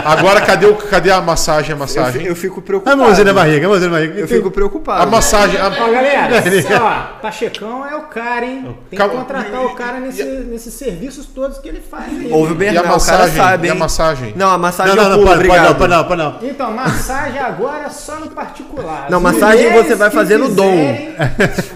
Agora, 0.04 0.40
cadê, 0.42 0.66
o, 0.66 0.74
cadê 0.74 1.10
a 1.10 1.20
massagem? 1.20 1.70
A 1.70 1.74
Eu, 1.74 1.78
massagem? 1.78 2.20
fi- 2.22 2.26
eu 2.28 2.36
fico 2.36 2.60
A 2.60 2.62
preocupado. 2.62 2.96
mãozinha 2.96 3.24
na 3.24 3.32
barriga, 3.32 3.66
a 3.66 3.68
mãozinha 3.68 3.90
na 3.90 3.96
barriga. 3.96 4.20
Eu 4.20 4.28
fico 4.28 4.50
preocupado. 4.50 5.02
A 5.02 5.06
massagem. 5.06 5.58
a- 5.60 5.66
Ó, 5.68 5.90
galera, 5.90 6.28
ó, 7.16 7.20
Pachecão 7.20 7.86
é 7.86 7.96
o 7.96 8.02
cara, 8.02 8.44
hein? 8.44 8.76
Tem 8.90 8.98
que 8.98 9.08
contratar 9.08 9.64
o 9.64 9.74
cara 9.74 10.00
nesse- 10.00 10.22
nesses 10.24 10.74
serviços 10.74 11.26
todos 11.26 11.58
que 11.58 11.68
ele 11.68 11.80
faz 11.80 12.08
aí. 12.08 12.30
Ouve 12.30 12.52
o 12.52 12.54
E 12.54 12.56
a 12.56 12.58
Bernardo, 12.58 12.80
o 12.86 13.04
cara 13.04 13.18
massagem? 13.18 13.36
sabe, 13.36 13.66
E 13.66 13.70
a 13.70 13.74
massagem? 13.74 14.32
Não, 14.36 14.50
a 14.50 14.58
massagem 14.58 14.94
Não, 14.94 15.02
não, 15.04 15.10
eu 15.10 15.16
não, 15.16 15.24
pulo, 15.24 15.36
pode, 15.36 15.48
não, 15.62 15.74
pode 15.74 15.90
não, 15.90 16.04
pode 16.04 16.22
não. 16.22 16.38
Então, 16.42 16.72
massagem 16.72 17.40
agora 17.40 17.88
só 17.90 18.16
no 18.16 18.28
particular. 18.28 19.06
Não, 19.08 19.18
As 19.18 19.22
massagem 19.24 19.72
você 19.72 19.94
vai 19.94 20.10
fazer 20.10 20.36
no 20.38 20.48
dom. 20.50 20.98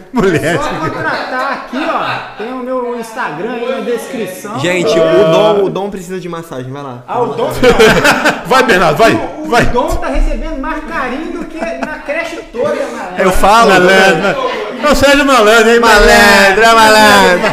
Mulher. 0.12 0.58
Só 0.58 0.68
contratar 0.68 1.52
aqui, 1.52 1.76
ó. 1.88 2.36
Tem 2.38 2.52
o 2.52 2.58
meu 2.58 2.98
Instagram 2.98 3.52
aí 3.52 3.70
na 3.70 3.80
descrição. 3.80 4.58
Gente, 4.58 4.98
o 4.98 5.30
Dom, 5.30 5.64
o 5.64 5.70
Dom 5.70 5.90
precisa 5.90 6.18
de 6.18 6.28
massagem, 6.28 6.72
vai 6.72 6.82
lá. 6.82 7.02
Ah, 7.06 7.20
o 7.20 7.26
Dom, 7.34 7.50
Vai, 8.46 8.62
Bernardo, 8.62 8.96
vai. 8.96 9.12
o 9.12 9.48
Vai. 9.48 9.66
Dom 9.66 9.88
tá 9.96 10.08
recebendo 10.08 10.58
mais 10.60 10.82
carinho 10.84 11.32
do 11.32 11.44
que 11.44 11.58
na 11.58 11.98
creche 11.98 12.36
toda, 12.52 12.74
malandro. 12.74 13.22
Eu 13.22 13.32
falo. 13.32 13.70
Malandro. 13.70 14.68
Não 14.82 14.94
seja 14.94 15.24
malandro, 15.24 15.70
hein? 15.70 15.80
Malandro, 15.80 16.62
é 16.62 16.74
malandro. 16.74 17.50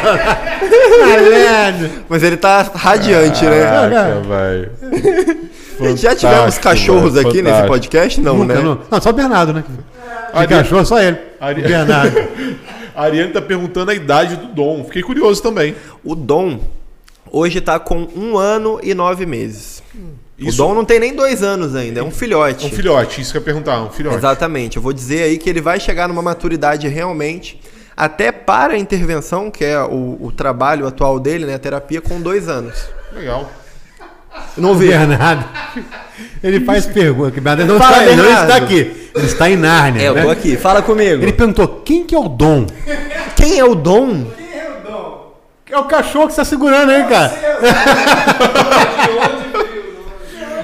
Malandro. 0.99 1.89
Mas 2.07 2.23
ele 2.23 2.37
tá 2.37 2.65
radiante, 2.73 3.45
né? 3.45 3.61
Caraca, 3.63 4.21
vai. 4.27 4.69
Já 5.97 6.15
tivemos 6.15 6.55
Fantástico, 6.55 6.63
cachorros 6.63 7.13
mano, 7.15 7.27
aqui 7.27 7.41
nesse 7.41 7.43
fantástico. 7.43 7.67
podcast? 7.67 8.21
Não, 8.21 8.37
Nunca, 8.37 8.53
né? 8.53 8.61
não. 8.61 8.79
Não, 8.89 9.01
só 9.01 9.09
o 9.09 9.13
Bernardo, 9.13 9.51
né? 9.53 9.63
Cachorro, 10.47 10.85
só 10.85 11.01
ele. 11.01 11.17
Ari- 11.39 11.61
O 11.61 11.67
Bernardo. 11.67 12.17
A 12.95 13.03
Ariane 13.03 13.31
tá 13.33 13.41
perguntando 13.41 13.91
a 13.91 13.93
idade 13.95 14.35
do 14.37 14.47
Dom. 14.47 14.83
Fiquei 14.85 15.01
curioso 15.03 15.41
também. 15.41 15.75
O 16.03 16.15
Dom 16.15 16.59
hoje 17.31 17.59
tá 17.61 17.79
com 17.79 18.07
um 18.15 18.37
ano 18.37 18.79
e 18.83 18.93
nove 18.93 19.25
meses. 19.25 19.83
Isso- 20.37 20.61
O 20.63 20.67
Dom 20.67 20.73
não 20.75 20.85
tem 20.85 20.99
nem 20.99 21.13
dois 21.15 21.41
anos 21.43 21.75
ainda, 21.75 21.99
é 21.99 22.03
um 22.03 22.11
filhote. 22.11 22.65
Um 22.65 22.69
filhote, 22.69 23.21
isso 23.21 23.31
que 23.31 23.37
eu 23.37 23.41
ia 23.41 23.45
perguntar, 23.45 23.81
um 23.81 23.89
filhote. 23.89 24.17
Exatamente. 24.17 24.77
Eu 24.77 24.83
vou 24.83 24.91
dizer 24.93 25.23
aí 25.23 25.37
que 25.37 25.49
ele 25.49 25.61
vai 25.61 25.79
chegar 25.79 26.07
numa 26.07 26.21
maturidade 26.21 26.87
realmente, 26.87 27.59
até 27.95 28.31
para 28.31 28.73
a 28.73 28.77
intervenção, 28.77 29.49
que 29.49 29.63
é 29.63 29.79
o, 29.81 30.17
o 30.21 30.31
trabalho 30.35 30.85
atual 30.87 31.19
dele, 31.19 31.45
né? 31.45 31.55
A 31.55 31.59
terapia, 31.59 32.01
com 32.01 32.19
dois 32.21 32.49
anos. 32.49 32.87
Legal. 33.13 33.49
Não 34.57 34.71
O 34.71 34.75
vi. 34.75 34.87
Bernardo. 34.87 35.43
Ele 36.43 36.59
faz 36.63 36.85
pergunta. 36.85 37.31
que 37.31 37.39
o 37.39 37.41
Bernardo 37.41 37.73
não, 37.73 37.79
Fala, 37.79 37.97
está, 37.99 38.11
ele 38.11 38.21
não 38.21 38.41
está 38.41 38.55
aqui. 38.55 39.09
Ele 39.15 39.25
está 39.25 39.49
em 39.49 39.55
Nárnia. 39.57 40.01
É, 40.01 40.07
eu 40.09 40.13
né? 40.13 40.23
tô 40.23 40.29
aqui. 40.29 40.55
Fala 40.57 40.81
comigo. 40.81 41.21
Ele 41.23 41.33
perguntou: 41.33 41.67
quem 41.83 42.03
que 42.05 42.15
é 42.15 42.19
o 42.19 42.27
Dom? 42.29 42.65
Quem 43.35 43.59
é 43.59 43.65
o 43.65 43.75
Dom? 43.75 44.25
É 45.69 45.77
o 45.77 45.83
cachorro 45.85 46.27
que 46.27 46.33
você 46.33 46.41
está 46.41 46.45
segurando 46.45 46.91
aí, 46.91 47.03
cara. 47.05 47.33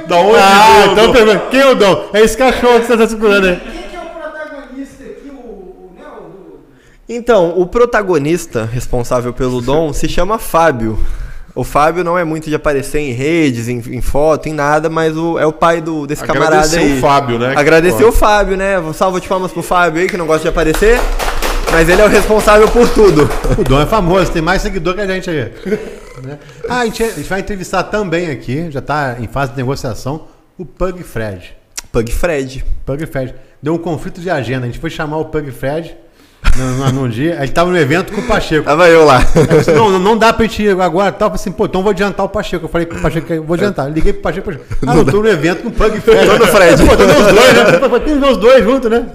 Da 0.07 0.17
onde 0.17 0.37
Ah, 0.39 0.73
veio 0.73 0.89
o 0.89 0.93
então 0.93 1.05
Dom? 1.07 1.13
pergunta: 1.13 1.43
quem 1.51 1.59
é 1.61 1.67
o 1.69 1.75
Dom? 1.75 2.09
É 2.13 2.21
esse 2.21 2.37
cachorro 2.37 2.79
que 2.79 2.85
você 2.87 2.93
está 2.93 3.07
segurando 3.07 3.47
aí. 3.47 3.55
Quem 3.57 3.83
que 3.83 3.95
é 3.95 3.99
o 3.99 4.09
protagonista 4.09 5.03
aqui? 5.03 5.29
O, 5.29 5.39
o, 5.39 5.91
né, 5.97 6.03
o- 6.05 6.59
Então, 7.07 7.59
o 7.59 7.65
protagonista 7.65 8.65
responsável 8.71 9.31
pelo 9.33 9.61
Dom 9.61 9.93
se 9.93 10.07
chama 10.09 10.37
Fábio. 10.37 10.99
O 11.53 11.63
Fábio 11.63 12.03
não 12.03 12.17
é 12.17 12.23
muito 12.23 12.49
de 12.49 12.55
aparecer 12.55 12.99
em 12.99 13.11
redes, 13.11 13.67
em, 13.67 13.77
em 13.77 14.01
foto, 14.01 14.47
em 14.47 14.53
nada, 14.53 14.89
mas 14.89 15.17
o, 15.17 15.37
é 15.37 15.45
o 15.45 15.51
pai 15.51 15.81
do, 15.81 16.07
desse 16.07 16.23
camarada 16.23 16.57
Agradecer 16.57 16.79
aí. 16.79 16.97
o 16.97 17.01
Fábio, 17.01 17.39
né? 17.39 17.53
Agradecer 17.55 18.03
o 18.05 18.11
Fábio, 18.11 18.57
né? 18.57 18.75
Salva 18.93 19.19
de 19.19 19.27
palmas 19.27 19.51
pro 19.51 19.61
Fábio 19.61 20.01
aí, 20.01 20.07
que 20.07 20.17
não 20.17 20.25
gosta 20.25 20.43
de 20.43 20.47
aparecer. 20.49 20.99
Mas 21.71 21.87
ele 21.87 22.01
é 22.01 22.05
o 22.05 22.09
responsável 22.09 22.67
por 22.69 22.87
tudo. 22.89 23.29
O 23.57 23.63
Dom 23.63 23.81
é 23.81 23.85
famoso, 23.85 24.31
tem 24.31 24.41
mais 24.41 24.61
seguidor 24.61 24.95
que 24.95 25.01
a 25.01 25.07
gente 25.07 25.29
aí. 25.29 25.51
Né? 26.21 26.37
Ah, 26.69 26.81
a 26.81 26.85
gente, 26.85 27.01
a 27.01 27.09
gente 27.09 27.27
vai 27.27 27.39
entrevistar 27.39 27.81
também 27.83 28.29
aqui, 28.29 28.69
já 28.69 28.77
está 28.77 29.15
em 29.19 29.27
fase 29.27 29.53
de 29.53 29.57
negociação, 29.57 30.27
o 30.55 30.63
Pug 30.63 31.01
Fred. 31.01 31.55
Pug 31.91 32.11
Fred. 32.11 32.63
Pug 32.85 33.07
Fred. 33.07 33.33
Deu 33.59 33.73
um 33.73 33.77
conflito 33.79 34.21
de 34.21 34.29
agenda. 34.29 34.65
A 34.65 34.65
gente 34.67 34.77
foi 34.77 34.91
chamar 34.91 35.17
o 35.17 35.25
Pug 35.25 35.49
Fred 35.49 35.97
no, 36.57 36.85
no, 36.85 36.91
num 36.91 37.09
dia. 37.09 37.35
Ele 37.35 37.45
estava 37.45 37.69
no 37.69 37.77
evento 37.77 38.13
com 38.13 38.21
o 38.21 38.27
Pacheco. 38.27 38.65
Tava 38.65 38.89
eu 38.89 39.05
lá. 39.05 39.19
Disse, 39.57 39.71
não, 39.71 39.97
não 39.99 40.17
dá 40.17 40.33
pra 40.33 40.45
gente 40.45 40.63
ir 40.63 40.81
agora. 40.81 41.11
Tava 41.11 41.35
assim, 41.35 41.51
pô, 41.51 41.65
então 41.65 41.81
vou 41.81 41.91
adiantar 41.91 42.25
o 42.25 42.29
Pacheco. 42.29 42.65
Eu 42.65 42.69
falei 42.69 42.85
pro 42.85 42.99
Pacheco 42.99 43.27
que 43.27 43.39
vou 43.39 43.55
adiantar. 43.55 43.89
Liguei 43.89 44.13
pro 44.13 44.21
Pacheco. 44.21 44.51
Pacheco. 44.51 44.65
Ah, 44.91 44.97
eu 44.97 45.05
tô 45.05 45.21
no 45.21 45.29
evento 45.29 45.63
com 45.63 45.69
o 45.69 45.71
Pug 45.71 46.01
Fred. 46.01 46.25
Tô 46.25 46.37
no 46.37 46.47
Fred. 46.47 46.83
Pô, 46.83 46.97
tô 46.97 47.05
nos 47.05 47.15
dois, 47.15 47.53
né? 47.53 47.99
Tem 48.03 48.29
os 48.29 48.37
dois 48.37 48.63
juntos, 48.63 48.89
né? 48.89 49.05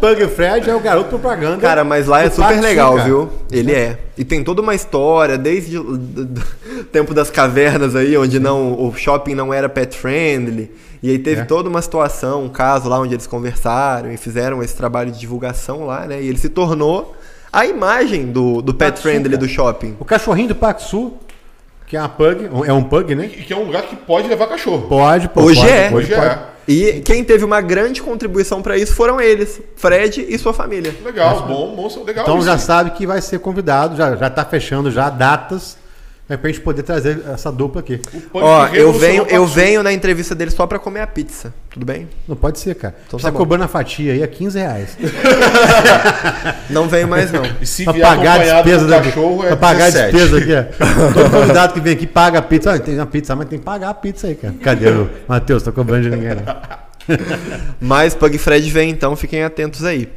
Pug 0.00 0.28
Fred 0.28 0.70
é 0.70 0.74
o 0.74 0.80
garoto 0.80 1.08
propaganda. 1.10 1.58
Cara, 1.58 1.84
mas 1.84 2.06
lá 2.06 2.22
é 2.22 2.30
super 2.30 2.60
legal, 2.60 2.94
cara. 2.94 3.04
viu? 3.04 3.28
Ele 3.50 3.72
é. 3.72 3.98
E 4.16 4.24
tem 4.24 4.42
toda 4.44 4.62
uma 4.62 4.74
história, 4.74 5.36
desde 5.36 5.78
o 5.78 5.98
tempo 6.90 7.12
das 7.12 7.30
cavernas 7.30 7.96
aí, 7.96 8.16
onde 8.16 8.38
não, 8.38 8.72
o 8.72 8.94
shopping 8.94 9.34
não 9.34 9.52
era 9.52 9.68
pet 9.68 9.96
friendly. 9.96 10.70
E 11.02 11.10
aí 11.10 11.18
teve 11.18 11.40
É. 11.40 11.44
toda 11.44 11.68
uma 11.68 11.82
situação, 11.82 12.44
um 12.44 12.48
caso 12.48 12.88
lá 12.88 12.98
onde 13.00 13.14
eles 13.14 13.26
conversaram 13.26 14.12
e 14.12 14.16
fizeram 14.16 14.62
esse 14.62 14.74
trabalho 14.76 15.10
de 15.10 15.18
divulgação 15.18 15.84
lá, 15.84 16.06
né? 16.06 16.22
E 16.22 16.28
ele 16.28 16.38
se 16.38 16.48
tornou 16.48 17.16
a 17.52 17.66
imagem 17.66 18.26
do, 18.30 18.62
do 18.62 18.72
pet 18.72 19.00
friendly 19.00 19.30
cara. 19.30 19.38
do 19.38 19.48
shopping. 19.48 19.96
O 19.98 20.04
cachorrinho 20.04 20.54
do 20.54 20.80
Sul, 20.80 21.18
que 21.86 21.96
é 21.96 22.00
uma 22.00 22.08
pug, 22.08 22.48
é 22.66 22.72
um 22.72 22.84
pug, 22.84 23.14
né? 23.14 23.26
E 23.26 23.42
que 23.42 23.52
é 23.52 23.56
um 23.56 23.64
lugar 23.64 23.82
que 23.82 23.96
pode 23.96 24.28
levar 24.28 24.46
cachorro. 24.46 24.86
Pode, 24.88 25.28
pô, 25.28 25.42
Hoje 25.42 25.60
pode, 25.60 25.72
é. 25.72 25.90
Hoje 25.92 26.14
pode. 26.14 26.26
é. 26.26 26.38
E 26.66 27.02
quem 27.04 27.24
teve 27.24 27.44
uma 27.44 27.60
grande 27.60 28.00
contribuição 28.00 28.62
pra 28.62 28.78
isso 28.78 28.94
foram 28.94 29.20
eles, 29.20 29.60
Fred 29.74 30.24
e 30.28 30.38
sua 30.38 30.54
família. 30.54 30.94
Legal, 31.04 31.42
bom, 31.48 31.74
bom, 31.74 32.04
legal. 32.04 32.22
Então 32.24 32.38
isso. 32.38 32.46
já 32.46 32.56
sabe 32.56 32.92
que 32.92 33.06
vai 33.06 33.20
ser 33.20 33.40
convidado, 33.40 33.96
já, 33.96 34.14
já 34.14 34.30
tá 34.30 34.44
fechando 34.44 34.88
já 34.90 35.10
datas, 35.10 35.76
é 36.28 36.36
pra 36.36 36.48
gente 36.48 36.60
poder 36.60 36.82
trazer 36.82 37.20
essa 37.32 37.50
dupla 37.50 37.80
aqui. 37.80 38.00
Ó, 38.32 38.66
eu 38.68 38.92
venho, 38.92 39.26
eu 39.28 39.46
venho 39.46 39.82
na 39.82 39.92
entrevista 39.92 40.34
dele 40.34 40.50
só 40.50 40.66
pra 40.66 40.78
comer 40.78 41.00
a 41.00 41.06
pizza. 41.06 41.52
Tudo 41.70 41.84
bem? 41.84 42.08
Não 42.26 42.36
pode 42.36 42.58
ser, 42.58 42.74
cara. 42.74 42.94
Então 43.06 43.18
Você 43.18 43.26
tá 43.26 43.32
tá 43.32 43.36
cobrando 43.36 43.64
a 43.64 43.68
fatia 43.68 44.12
aí 44.12 44.22
a 44.22 44.28
15 44.28 44.58
reais. 44.58 44.96
Não 46.70 46.88
venho 46.88 47.08
mais 47.08 47.30
não. 47.30 47.42
E 47.60 47.66
se 47.66 47.84
pra 47.84 47.94
pagar 47.94 48.40
a 48.40 48.62
despesa 48.62 48.84
do 48.84 48.90
da 48.90 49.00
cachorro, 49.02 49.44
é 49.44 49.48
pra 49.48 49.56
pagar 49.56 49.90
17. 49.90 50.02
a 50.02 50.10
despesa 50.10 50.38
aqui, 50.38 50.54
ó. 50.54 51.12
Todo 51.12 51.30
convidado 51.30 51.74
que 51.74 51.80
vem 51.80 51.92
aqui 51.92 52.06
paga 52.06 52.38
a 52.38 52.42
pizza. 52.42 52.72
Ah, 52.72 52.78
tem 52.78 52.96
uma 52.96 53.06
pizza, 53.06 53.36
mas 53.36 53.48
tem 53.48 53.58
que 53.58 53.64
pagar 53.64 53.90
a 53.90 53.94
pizza 53.94 54.26
aí, 54.26 54.34
cara. 54.34 54.54
Cadê 54.62 54.88
o 54.90 55.10
Matheus? 55.28 55.62
Tô 55.62 55.72
cobrando 55.72 56.04
de 56.04 56.10
ninguém, 56.10 56.36
né? 56.36 56.42
Mas 57.80 58.14
Pug 58.14 58.38
Fred 58.38 58.70
vem, 58.70 58.90
então 58.90 59.16
fiquem 59.16 59.42
atentos 59.42 59.84
aí. 59.84 60.08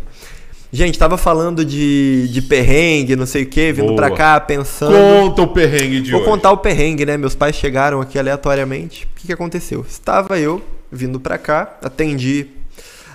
Gente, 0.75 0.99
tava 0.99 1.17
falando 1.17 1.63
de, 1.63 2.27
de 2.27 2.41
perrengue, 2.41 3.15
não 3.15 3.25
sei 3.25 3.43
o 3.43 3.45
que, 3.45 3.71
vindo 3.71 3.85
Boa. 3.85 3.95
pra 3.95 4.11
cá, 4.11 4.37
pensando. 4.41 4.91
Conta 4.91 5.41
o 5.41 5.47
perrengue 5.47 6.01
de 6.01 6.11
Vou 6.11 6.19
hoje. 6.19 6.29
contar 6.29 6.51
o 6.51 6.57
perrengue, 6.57 7.05
né? 7.05 7.15
Meus 7.15 7.33
pais 7.33 7.55
chegaram 7.55 8.01
aqui 8.01 8.19
aleatoriamente. 8.19 9.05
O 9.05 9.15
que, 9.15 9.27
que 9.27 9.31
aconteceu? 9.31 9.85
Estava 9.87 10.37
eu 10.37 10.61
vindo 10.91 11.17
pra 11.17 11.37
cá, 11.37 11.77
atendi 11.81 12.47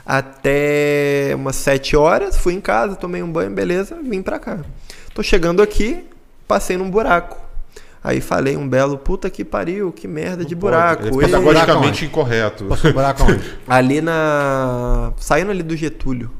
até 0.07 1.33
umas 1.35 1.55
7 1.57 1.99
horas, 1.99 2.39
fui 2.39 2.55
em 2.55 2.63
casa, 2.63 2.97
tomei 2.97 3.23
um 3.23 3.31
banho, 3.31 3.51
beleza, 3.51 3.99
vim 4.03 4.23
pra 4.23 4.39
cá. 4.39 4.61
Tô 5.13 5.23
chegando 5.23 5.61
aqui, 5.61 6.03
passei 6.49 6.79
num 6.79 6.89
buraco. 6.89 7.39
Aí 8.03 8.23
falei 8.23 8.57
um 8.57 8.67
belo, 8.67 8.97
puta 8.97 9.29
que 9.29 9.45
pariu, 9.45 9.93
que 9.93 10.09
merda 10.09 10.47
de 10.47 10.55
buraco. 10.55 11.09
É 11.09 11.11
pedagogicamente 11.11 12.07
incorreto. 12.07 12.65
Posso 12.65 12.91
com 12.91 13.25
onde? 13.25 13.45
ali 13.69 14.01
na. 14.01 15.13
Saindo 15.19 15.51
ali 15.51 15.63
do 15.63 15.77
Getúlio, 15.77 16.40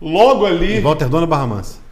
Logo 0.00 0.46
ali. 0.46 0.80
Walter 0.80 1.08
Dona 1.08 1.26
Barra 1.26 1.46
Mansa. 1.46 1.88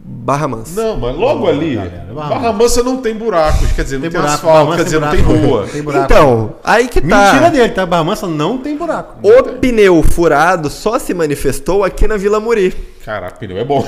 Barra 0.00 0.48
Mansa. 0.48 0.80
Não, 0.80 0.96
mas 0.96 1.14
logo 1.16 1.46
ali. 1.48 1.74
galera, 1.74 2.06
Barra 2.14 2.28
Barra 2.28 2.52
Mansa 2.52 2.82
não 2.82 2.98
tem 2.98 3.14
buracos, 3.14 3.72
quer 3.72 3.82
dizer, 3.82 3.96
não 3.96 4.02
Tem 4.02 4.10
tem, 4.10 4.20
buraco, 4.20 4.34
asfalto, 4.36 4.76
quer 4.76 4.84
dizer, 4.84 5.00
não 5.00 5.10
tem 5.10 5.20
rua. 5.20 5.66
Tem. 5.66 5.80
Então, 5.80 6.54
aí 6.62 6.88
que 6.88 7.00
tá. 7.00 7.32
Mentira 7.32 7.50
dele, 7.50 7.68
tá? 7.70 7.84
Barra 7.84 8.04
Mansa 8.04 8.26
não 8.26 8.58
tem 8.58 8.76
buraco. 8.76 9.18
O 9.22 9.42
pneu 9.58 10.02
furado 10.02 10.70
só 10.70 10.98
se 10.98 11.12
manifestou 11.12 11.84
aqui 11.84 12.06
na 12.06 12.16
Vila 12.16 12.40
Muri. 12.40 12.74
Caraca, 13.04 13.36
pneu 13.36 13.58
é 13.58 13.64
bom. 13.64 13.86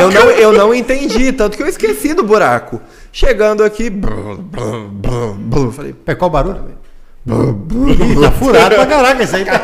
Eu 0.00 0.10
não, 0.10 0.30
eu 0.30 0.52
não 0.52 0.74
entendi, 0.74 1.32
tanto 1.32 1.56
que 1.56 1.62
eu 1.62 1.68
esqueci 1.68 2.14
do 2.14 2.24
buraco. 2.24 2.80
Chegando 3.12 3.62
aqui. 3.62 3.90
brum, 3.90 4.36
brum, 4.36 4.88
brum, 4.88 5.34
brum, 5.36 5.72
Falei, 5.72 5.92
Pera, 5.92 6.18
qual 6.18 6.30
barulho? 6.30 6.86
Ih, 7.26 8.20
tá 8.20 8.30
furado 8.30 8.74
pra 8.76 8.86
caraca 8.86 9.22
isso 9.22 9.34
aí. 9.34 9.44
Tá... 9.44 9.60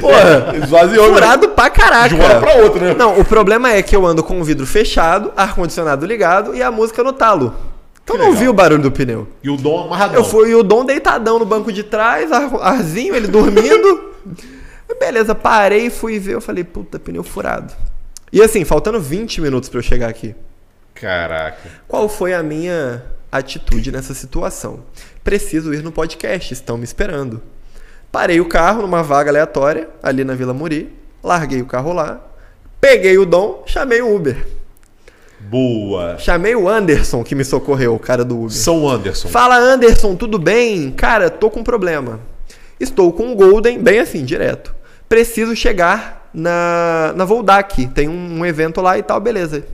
porra, 0.00 0.56
Esvaziou, 0.62 1.12
furado 1.14 1.48
pra 1.50 1.70
caraca. 1.70 2.08
De 2.08 2.14
uma 2.14 2.24
hora 2.24 2.40
pra 2.40 2.54
outra, 2.56 2.88
né? 2.88 2.94
Não, 2.98 3.18
o 3.18 3.24
problema 3.24 3.70
é 3.72 3.82
que 3.82 3.94
eu 3.94 4.06
ando 4.06 4.22
com 4.22 4.40
o 4.40 4.44
vidro 4.44 4.66
fechado, 4.66 5.32
ar-condicionado 5.36 6.04
ligado 6.06 6.54
e 6.54 6.62
a 6.62 6.70
música 6.70 7.02
no 7.02 7.12
talo. 7.12 7.54
Então 8.02 8.16
não 8.16 8.32
vi 8.34 8.48
o 8.48 8.52
barulho 8.52 8.82
do 8.82 8.90
pneu. 8.92 9.26
E 9.42 9.50
o 9.50 9.56
Dom 9.56 9.84
amarradão. 9.86 10.14
Eu 10.16 10.24
fui 10.24 10.54
o 10.54 10.62
Dom 10.62 10.84
deitadão 10.84 11.38
no 11.40 11.44
banco 11.44 11.72
de 11.72 11.82
trás, 11.82 12.30
ar- 12.30 12.54
arzinho, 12.62 13.14
ele 13.16 13.26
dormindo. 13.26 14.12
Beleza, 15.00 15.34
parei, 15.34 15.90
fui 15.90 16.18
ver, 16.18 16.34
eu 16.34 16.40
falei, 16.40 16.62
puta, 16.64 16.98
pneu 16.98 17.24
furado. 17.24 17.74
E 18.32 18.40
assim, 18.40 18.64
faltando 18.64 19.00
20 19.00 19.40
minutos 19.40 19.68
pra 19.68 19.78
eu 19.78 19.82
chegar 19.82 20.08
aqui. 20.08 20.34
Caraca. 20.94 21.58
Qual 21.86 22.08
foi 22.08 22.32
a 22.32 22.42
minha 22.42 23.02
atitude 23.30 23.90
nessa 23.92 24.14
situação? 24.14 24.80
Preciso 25.22 25.74
ir 25.74 25.82
no 25.82 25.92
podcast, 25.92 26.52
estão 26.54 26.78
me 26.78 26.84
esperando. 26.84 27.42
Parei 28.10 28.40
o 28.40 28.48
carro 28.48 28.82
numa 28.82 29.02
vaga 29.02 29.30
aleatória, 29.30 29.88
ali 30.02 30.24
na 30.24 30.34
Vila 30.34 30.54
Muri, 30.54 30.92
larguei 31.22 31.60
o 31.60 31.66
carro 31.66 31.92
lá, 31.92 32.20
peguei 32.80 33.18
o 33.18 33.26
Dom, 33.26 33.62
chamei 33.66 34.00
o 34.00 34.14
Uber. 34.14 34.46
Boa. 35.38 36.18
Chamei 36.18 36.56
o 36.56 36.68
Anderson, 36.68 37.22
que 37.22 37.34
me 37.34 37.44
socorreu, 37.44 37.94
o 37.94 37.98
cara 37.98 38.24
do 38.24 38.36
Uber. 38.36 38.50
São 38.50 38.88
Anderson. 38.88 39.28
Fala 39.28 39.56
Anderson, 39.56 40.16
tudo 40.16 40.38
bem? 40.38 40.90
Cara, 40.92 41.30
tô 41.30 41.50
com 41.50 41.60
um 41.60 41.64
problema. 41.64 42.18
Estou 42.80 43.12
com 43.12 43.32
o 43.32 43.36
Golden, 43.36 43.78
bem 43.78 44.00
assim, 44.00 44.24
direto. 44.24 44.74
Preciso 45.08 45.54
chegar 45.54 46.30
na, 46.32 47.12
na 47.14 47.24
Voldac. 47.24 47.86
Tem 47.88 48.08
um, 48.08 48.40
um 48.40 48.46
evento 48.46 48.80
lá 48.80 48.98
e 48.98 49.02
tal, 49.02 49.20
beleza. 49.20 49.64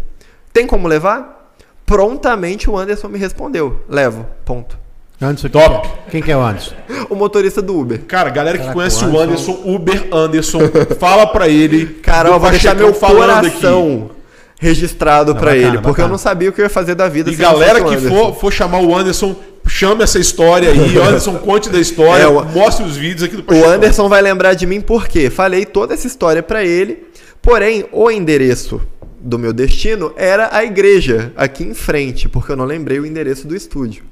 Tem 0.53 0.67
como 0.67 0.87
levar? 0.87 1.55
Prontamente 1.87 2.69
o 2.69 2.77
Anderson 2.77 3.09
me 3.09 3.19
respondeu. 3.19 3.81
Levo, 3.89 4.27
ponto. 4.45 4.82
Anderson, 5.24 5.49
Top. 5.49 5.89
Quem 5.89 5.90
que 5.90 5.97
é, 5.97 6.11
quem 6.11 6.23
que 6.23 6.32
é 6.32 6.36
o 6.36 6.40
Anderson? 6.43 6.74
O 7.11 7.15
motorista 7.15 7.61
do 7.61 7.78
Uber. 7.78 8.01
Cara, 8.07 8.31
galera 8.31 8.57
que 8.57 8.65
Caraca, 8.65 8.78
conhece 8.78 9.05
o 9.05 9.11
o 9.12 9.19
Anderson, 9.20 9.61
Uber 9.65 10.09
Anderson, 10.12 10.61
fala 10.99 11.27
pra 11.27 11.49
ele. 11.49 11.86
Cara, 12.03 12.28
eu 12.31 12.39
vou 12.40 12.51
deixar 12.51 12.74
meu 12.74 12.94
falando 12.94 13.51
coração 13.51 14.11
registrado 14.59 15.35
Não, 15.35 15.40
pra 15.40 15.51
bacana, 15.51 15.69
ele, 15.74 15.78
porque 15.82 16.01
eu 16.01 16.09
não 16.09 16.16
sabia 16.16 16.49
o 16.49 16.53
que 16.53 16.61
eu 16.61 16.65
ia 16.65 16.70
fazer 16.70 16.94
da 16.94 17.09
vida 17.09 17.31
E 17.31 17.35
galera 17.35 17.82
o 17.82 17.89
que 17.90 17.97
for, 17.97 18.32
for 18.35 18.53
chamar 18.53 18.81
o 18.81 18.97
Anderson, 18.97 19.35
chame 19.66 20.05
essa 20.05 20.19
história 20.20 20.70
aí. 20.70 20.97
Anderson, 21.03 21.35
conte 21.39 21.69
da 21.69 21.81
história, 21.81 22.23
É, 22.23 22.28
o- 22.28 22.44
mostre 22.44 22.86
os 22.86 22.97
vídeos 22.97 23.24
aqui 23.24 23.35
do 23.36 23.43
O 23.43 23.44
Pachecão. 23.44 23.70
Anderson 23.70 24.09
vai 24.09 24.23
lembrar 24.23 24.55
de 24.55 24.65
mim 24.66 24.81
porque 24.81 25.28
falei 25.31 25.66
toda 25.66 25.94
essa 25.94 26.07
história 26.07 26.43
pra 26.44 26.65
ele, 26.65 27.03
porém 27.43 27.85
o 27.90 28.09
endereço 28.11 28.81
do 29.20 29.36
meu 29.39 29.53
destino 29.53 30.12
era 30.16 30.49
a 30.53 30.65
igreja 30.65 31.32
aqui 31.36 31.65
em 31.65 31.74
frente, 31.74 32.28
porque 32.28 32.53
eu 32.53 32.57
não 32.57 32.65
lembrei 32.65 33.01
o 33.01 33.05
endereço 33.07 33.47
do 33.49 33.57
estúdio. 33.57 34.05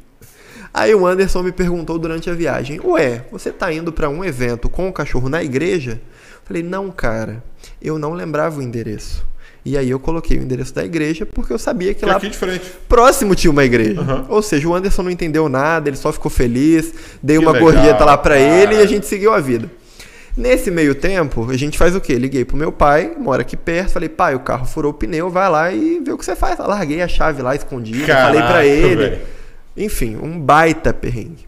Aí 0.72 0.94
o 0.94 1.06
Anderson 1.06 1.42
me 1.42 1.52
perguntou 1.52 1.98
durante 1.98 2.30
a 2.30 2.34
viagem: 2.34 2.80
"Ué, 2.84 3.22
você 3.32 3.50
tá 3.50 3.72
indo 3.72 3.92
pra 3.92 4.08
um 4.08 4.24
evento 4.24 4.68
com 4.68 4.88
o 4.88 4.92
cachorro 4.92 5.28
na 5.28 5.42
igreja?" 5.42 6.00
Falei: 6.44 6.62
"Não, 6.62 6.90
cara, 6.90 7.42
eu 7.82 7.98
não 7.98 8.12
lembrava 8.12 8.58
o 8.58 8.62
endereço." 8.62 9.28
E 9.62 9.76
aí 9.76 9.90
eu 9.90 10.00
coloquei 10.00 10.38
o 10.38 10.42
endereço 10.42 10.74
da 10.74 10.82
igreja 10.82 11.26
porque 11.26 11.52
eu 11.52 11.58
sabia 11.58 11.92
que 11.92 12.00
Que 12.00 12.04
é 12.06 12.08
lá 12.08 12.16
aqui 12.16 12.30
de 12.30 12.36
frente. 12.36 12.64
próximo 12.88 13.34
tinha 13.34 13.50
uma 13.50 13.62
igreja. 13.64 14.00
Aham. 14.00 14.24
Ou 14.30 14.40
seja, 14.40 14.66
o 14.66 14.74
Anderson 14.74 15.02
não 15.02 15.10
entendeu 15.10 15.50
nada, 15.50 15.88
ele 15.90 15.98
só 15.98 16.10
ficou 16.12 16.30
feliz, 16.30 16.94
dei 17.22 17.36
Que 17.36 17.44
uma 17.44 17.52
legal, 17.52 17.70
gorjeta 17.70 18.02
lá 18.04 18.16
pra 18.16 18.36
cara. 18.36 18.40
ele 18.62 18.76
e 18.76 18.78
a 18.80 18.86
gente 18.86 19.06
seguiu 19.06 19.34
a 19.34 19.38
vida. 19.38 19.70
Nesse 20.34 20.70
meio 20.70 20.94
tempo, 20.94 21.50
a 21.50 21.56
gente 21.58 21.76
faz 21.76 21.94
o 21.94 22.00
quê? 22.00 22.14
Liguei 22.14 22.42
pro 22.44 22.56
meu 22.56 22.72
pai, 22.72 23.12
mora 23.18 23.42
aqui 23.42 23.54
perto, 23.56 23.90
falei, 23.90 24.08
pai, 24.08 24.34
o 24.34 24.40
carro 24.40 24.64
furou 24.64 24.92
o 24.92 24.94
pneu, 24.94 25.28
vai 25.28 25.50
lá 25.50 25.70
e 25.72 26.00
vê 26.02 26.10
o 26.12 26.16
que 26.16 26.24
você 26.24 26.34
faz. 26.36 26.58
Larguei 26.58 27.02
a 27.02 27.08
chave 27.08 27.42
lá 27.42 27.54
escondida, 27.54 28.06
falei 28.06 28.40
pra 28.40 28.48
Caraca, 28.48 28.64
ele. 28.64 28.96
velho. 28.96 29.18
Enfim, 29.76 30.16
um 30.20 30.38
baita 30.38 30.92
perrengue. 30.92 31.46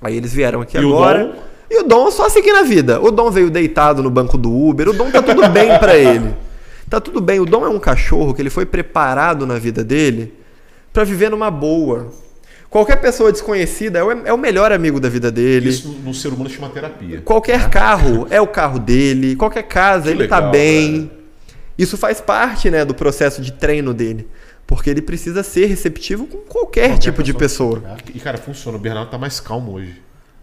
Aí 0.00 0.16
eles 0.16 0.32
vieram 0.32 0.60
aqui 0.60 0.76
E 0.76 0.84
o 0.84 0.88
agora. 0.94 1.24
Dom? 1.24 1.34
E 1.70 1.80
o 1.80 1.82
Dom 1.82 2.10
só 2.10 2.28
seguindo 2.28 2.56
a 2.56 2.62
vida. 2.62 3.00
O 3.00 3.10
Dom 3.10 3.30
veio 3.30 3.50
deitado 3.50 4.02
no 4.02 4.10
banco 4.10 4.38
do 4.38 4.50
Uber. 4.50 4.88
O 4.88 4.92
Dom 4.92 5.10
tá 5.10 5.20
tudo 5.22 5.48
bem 5.48 5.78
pra 5.78 5.96
ele. 5.96 6.34
Tá 6.88 7.00
tudo 7.00 7.20
bem. 7.20 7.40
O 7.40 7.44
Dom 7.44 7.64
é 7.66 7.68
um 7.68 7.78
cachorro 7.78 8.32
que 8.32 8.40
ele 8.40 8.48
foi 8.50 8.64
preparado 8.64 9.46
na 9.46 9.58
vida 9.58 9.84
dele 9.84 10.32
pra 10.92 11.04
viver 11.04 11.30
numa 11.30 11.50
boa. 11.50 12.10
Qualquer 12.70 12.96
pessoa 12.96 13.32
desconhecida 13.32 13.98
é 13.98 14.04
o, 14.04 14.10
é 14.26 14.32
o 14.32 14.38
melhor 14.38 14.72
amigo 14.72 15.00
da 15.00 15.08
vida 15.08 15.30
dele. 15.30 15.70
Isso 15.70 15.88
no 16.04 16.14
ser 16.14 16.28
humano 16.28 16.48
chama 16.48 16.68
terapia. 16.68 17.20
Qualquer 17.22 17.68
carro 17.70 18.26
é 18.30 18.40
o 18.40 18.46
carro 18.46 18.78
dele. 18.78 19.36
Qualquer 19.36 19.62
casa 19.64 20.04
Que 20.04 20.10
ele 20.10 20.28
tá 20.28 20.36
legal, 20.36 20.50
bem. 20.52 20.92
velho. 20.92 21.10
Isso 21.78 21.96
faz 21.96 22.20
parte, 22.20 22.70
né, 22.70 22.84
do 22.84 22.94
processo 22.94 23.40
de 23.40 23.52
treino 23.52 23.94
dele. 23.94 24.26
Porque 24.68 24.88
ele 24.90 25.00
precisa 25.02 25.42
ser 25.42 25.64
receptivo 25.66 26.26
com 26.26 26.36
qualquer, 26.46 26.90
Qualquer 26.90 26.98
tipo 26.98 27.22
de 27.22 27.32
pessoa. 27.34 27.80
pessoa. 27.80 27.96
E, 28.14 28.20
cara, 28.20 28.36
funciona. 28.38 28.76
O 28.76 28.80
Bernardo 28.80 29.10
tá 29.10 29.16
mais 29.18 29.40
calmo 29.40 29.72
hoje. 29.72 29.94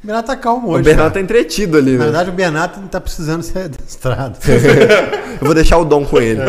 O 0.04 0.08
Bernardo 0.08 0.26
tá 0.26 0.36
calmo 0.36 0.68
O 0.68 0.72
hoje. 0.72 0.84
Bernardo 0.84 1.10
tá 1.10 1.14
cara. 1.14 1.24
entretido 1.24 1.78
ali, 1.78 1.92
Na 1.92 1.98
né? 2.00 2.04
verdade, 2.06 2.30
o 2.32 2.34
Bernardo 2.34 2.88
tá 2.90 3.00
precisando 3.00 3.44
ser 3.44 3.60
adestrado. 3.70 4.38
Eu 5.40 5.46
vou 5.46 5.54
deixar 5.54 5.78
o 5.78 5.86
Dom 5.86 6.04
com 6.06 6.18
ele. 6.20 6.42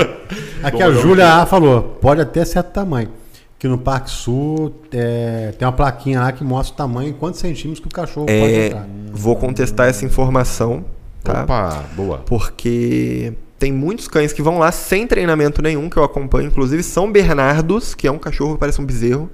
Aqui 0.63 0.79
Bom, 0.79 0.85
a 0.85 0.91
Júlia 0.93 1.35
A 1.35 1.45
falou, 1.47 1.83
pode 2.01 2.21
até 2.23 2.45
certo 2.47 2.69
tamanho. 2.73 3.11
Que 3.59 3.69
no 3.69 3.77
Parque 3.79 4.11
Sul 4.11 4.75
é, 4.93 5.53
tem 5.59 5.67
uma 5.69 5.73
plaquinha 5.73 6.21
lá 6.21 6.33
que 6.33 6.43
mostra 6.45 6.73
o 6.75 6.77
tamanho 6.77 7.11
e 7.11 7.13
quantos 7.13 7.41
centímetros 7.41 7.81
que 7.81 7.87
o 7.89 7.91
cachorro 7.91 8.27
pode 8.27 8.37
É, 8.39 8.67
entrar. 8.69 8.87
vou 9.13 9.37
contestar 9.37 9.89
essa 9.89 10.05
informação, 10.05 10.85
tá? 11.23 11.43
Opa, 11.45 11.85
boa. 11.95 12.19
Porque 12.19 13.33
tem 13.59 13.73
muitos 13.73 14.07
cães 14.09 14.33
que 14.33 14.43
vão 14.43 14.59
lá 14.59 14.71
sem 14.71 15.07
treinamento 15.07 15.63
nenhum, 15.63 15.89
que 15.89 15.97
eu 15.97 16.05
acompanho, 16.05 16.49
inclusive 16.49 16.83
São 16.83 17.11
Bernardos, 17.11 17.95
que 17.95 18.07
é 18.07 18.11
um 18.11 18.19
cachorro 18.19 18.55
que 18.55 18.61
parece 18.61 18.81
um 18.81 18.85
bezerro. 18.85 19.31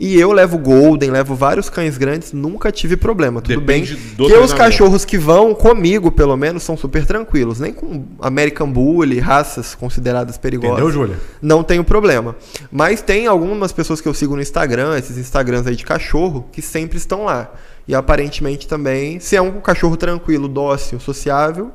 E 0.00 0.18
eu 0.18 0.32
levo 0.32 0.56
Golden, 0.56 1.10
levo 1.10 1.34
vários 1.34 1.68
cães 1.68 1.98
grandes, 1.98 2.32
nunca 2.32 2.72
tive 2.72 2.96
problema. 2.96 3.42
Tudo 3.42 3.60
Depende 3.60 3.94
bem 3.94 4.14
do 4.14 4.28
que 4.28 4.32
os 4.32 4.50
cachorros 4.50 5.04
que 5.04 5.18
vão 5.18 5.54
comigo, 5.54 6.10
pelo 6.10 6.34
menos, 6.38 6.62
são 6.62 6.74
super 6.74 7.04
tranquilos. 7.04 7.60
Nem 7.60 7.70
com 7.70 8.06
American 8.18 8.72
Bully, 8.72 9.18
raças 9.18 9.74
consideradas 9.74 10.38
perigosas. 10.38 10.78
Entendeu, 10.78 10.90
Júlia? 10.90 11.20
Não 11.42 11.62
tenho 11.62 11.84
problema. 11.84 12.34
Mas 12.72 13.02
tem 13.02 13.26
algumas 13.26 13.72
pessoas 13.72 14.00
que 14.00 14.08
eu 14.08 14.14
sigo 14.14 14.34
no 14.34 14.40
Instagram, 14.40 14.96
esses 14.96 15.18
Instagrams 15.18 15.66
aí 15.66 15.76
de 15.76 15.84
cachorro, 15.84 16.48
que 16.50 16.62
sempre 16.62 16.96
estão 16.96 17.26
lá. 17.26 17.52
E 17.86 17.94
aparentemente 17.94 18.66
também, 18.66 19.20
se 19.20 19.36
é 19.36 19.42
um 19.42 19.60
cachorro 19.60 19.98
tranquilo, 19.98 20.48
dócil, 20.48 20.98
sociável, 20.98 21.72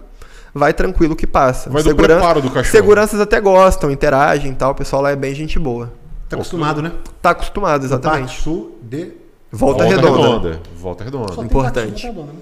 vai 0.55 0.73
tranquilo 0.73 1.17
que 1.17 1.27
passa. 1.27 1.69
Vai 1.69 1.83
do 1.83 1.93
preparo 1.93 2.41
do 2.41 2.49
cachorro. 2.49 2.71
Seguranças 2.71 3.19
até 3.19 3.41
gostam, 3.41 3.91
interagem 3.91 4.53
e 4.53 4.55
tal. 4.55 4.71
O 4.71 4.75
pessoal 4.75 5.01
lá 5.01 5.11
é 5.11 5.15
bem 5.15 5.35
gente 5.35 5.59
boa. 5.59 5.91
Tá 6.29 6.37
acostumado, 6.37 6.81
né? 6.81 6.93
Tá 7.21 7.31
acostumado, 7.31 7.83
exatamente. 7.83 8.41
Sul 8.41 8.79
de... 8.81 9.11
Volta, 9.51 9.83
redonda. 9.83 10.59
Volta 10.77 11.03
redonda. 11.03 11.43
Importante. 11.43 11.87
Sul 11.87 11.95
de 11.95 12.07
Redonda, 12.07 12.31
né? 12.31 12.39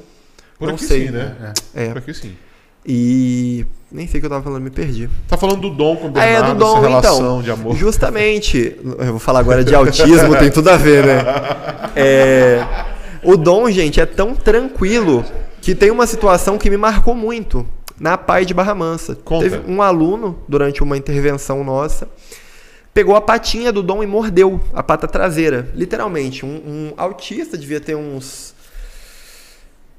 Por 0.58 0.68
Não 0.68 0.76
aqui 0.76 0.86
sei. 0.86 1.08
sim, 1.08 1.12
né? 1.12 1.54
É. 1.74 1.88
Por 1.90 1.98
aqui 1.98 2.14
sim. 2.14 2.36
E. 2.86 3.66
Nem 3.92 4.08
sei 4.08 4.18
o 4.18 4.22
que 4.22 4.26
eu 4.26 4.30
tava 4.30 4.44
falando, 4.44 4.62
me 4.64 4.70
perdi. 4.70 5.10
Tá 5.28 5.38
falando 5.38 5.62
do 5.62 5.70
Dom 5.70 5.96
com 5.96 6.08
o 6.08 6.12
Ah, 6.16 6.24
é, 6.24 6.34
Bernardo, 6.34 6.54
do 6.54 6.60
Dom, 6.60 6.78
essa 6.78 6.88
relação 6.88 7.18
então. 7.18 7.42
de 7.42 7.52
amor. 7.52 7.76
Justamente, 7.76 8.78
eu 8.84 9.12
vou 9.12 9.20
falar 9.20 9.40
agora 9.40 9.64
de 9.64 9.74
autismo, 9.76 10.36
tem 10.38 10.50
tudo 10.50 10.70
a 10.70 10.78
ver, 10.78 11.06
né? 11.06 11.24
É, 11.96 12.66
o 13.24 13.38
Dom, 13.38 13.70
gente, 13.70 14.02
é 14.02 14.06
tão 14.06 14.34
tranquilo 14.34 15.24
que 15.62 15.76
tem 15.76 15.92
uma 15.92 16.08
situação 16.08 16.58
que 16.58 16.70
me 16.70 16.78
marcou 16.78 17.14
muito 17.16 17.66
na 18.00 18.18
PAI 18.18 18.46
de 18.46 18.54
Barra 18.54 18.76
Mansa. 18.76 19.16
Conta. 19.16 19.50
Teve 19.50 19.72
um 19.72 19.82
aluno, 19.82 20.40
durante 20.48 20.84
uma 20.84 20.98
intervenção 20.98 21.64
nossa, 21.64 22.08
pegou 22.94 23.16
a 23.16 23.22
patinha 23.22 23.72
do 23.72 23.82
Dom 23.82 24.04
e 24.04 24.08
mordeu 24.08 24.62
a 24.74 24.84
pata 24.84 25.08
traseira. 25.08 25.70
Literalmente, 25.74 26.46
um, 26.46 26.50
um 26.50 26.94
autista 26.98 27.58
devia 27.58 27.80
ter 27.80 27.96
uns 27.96 28.54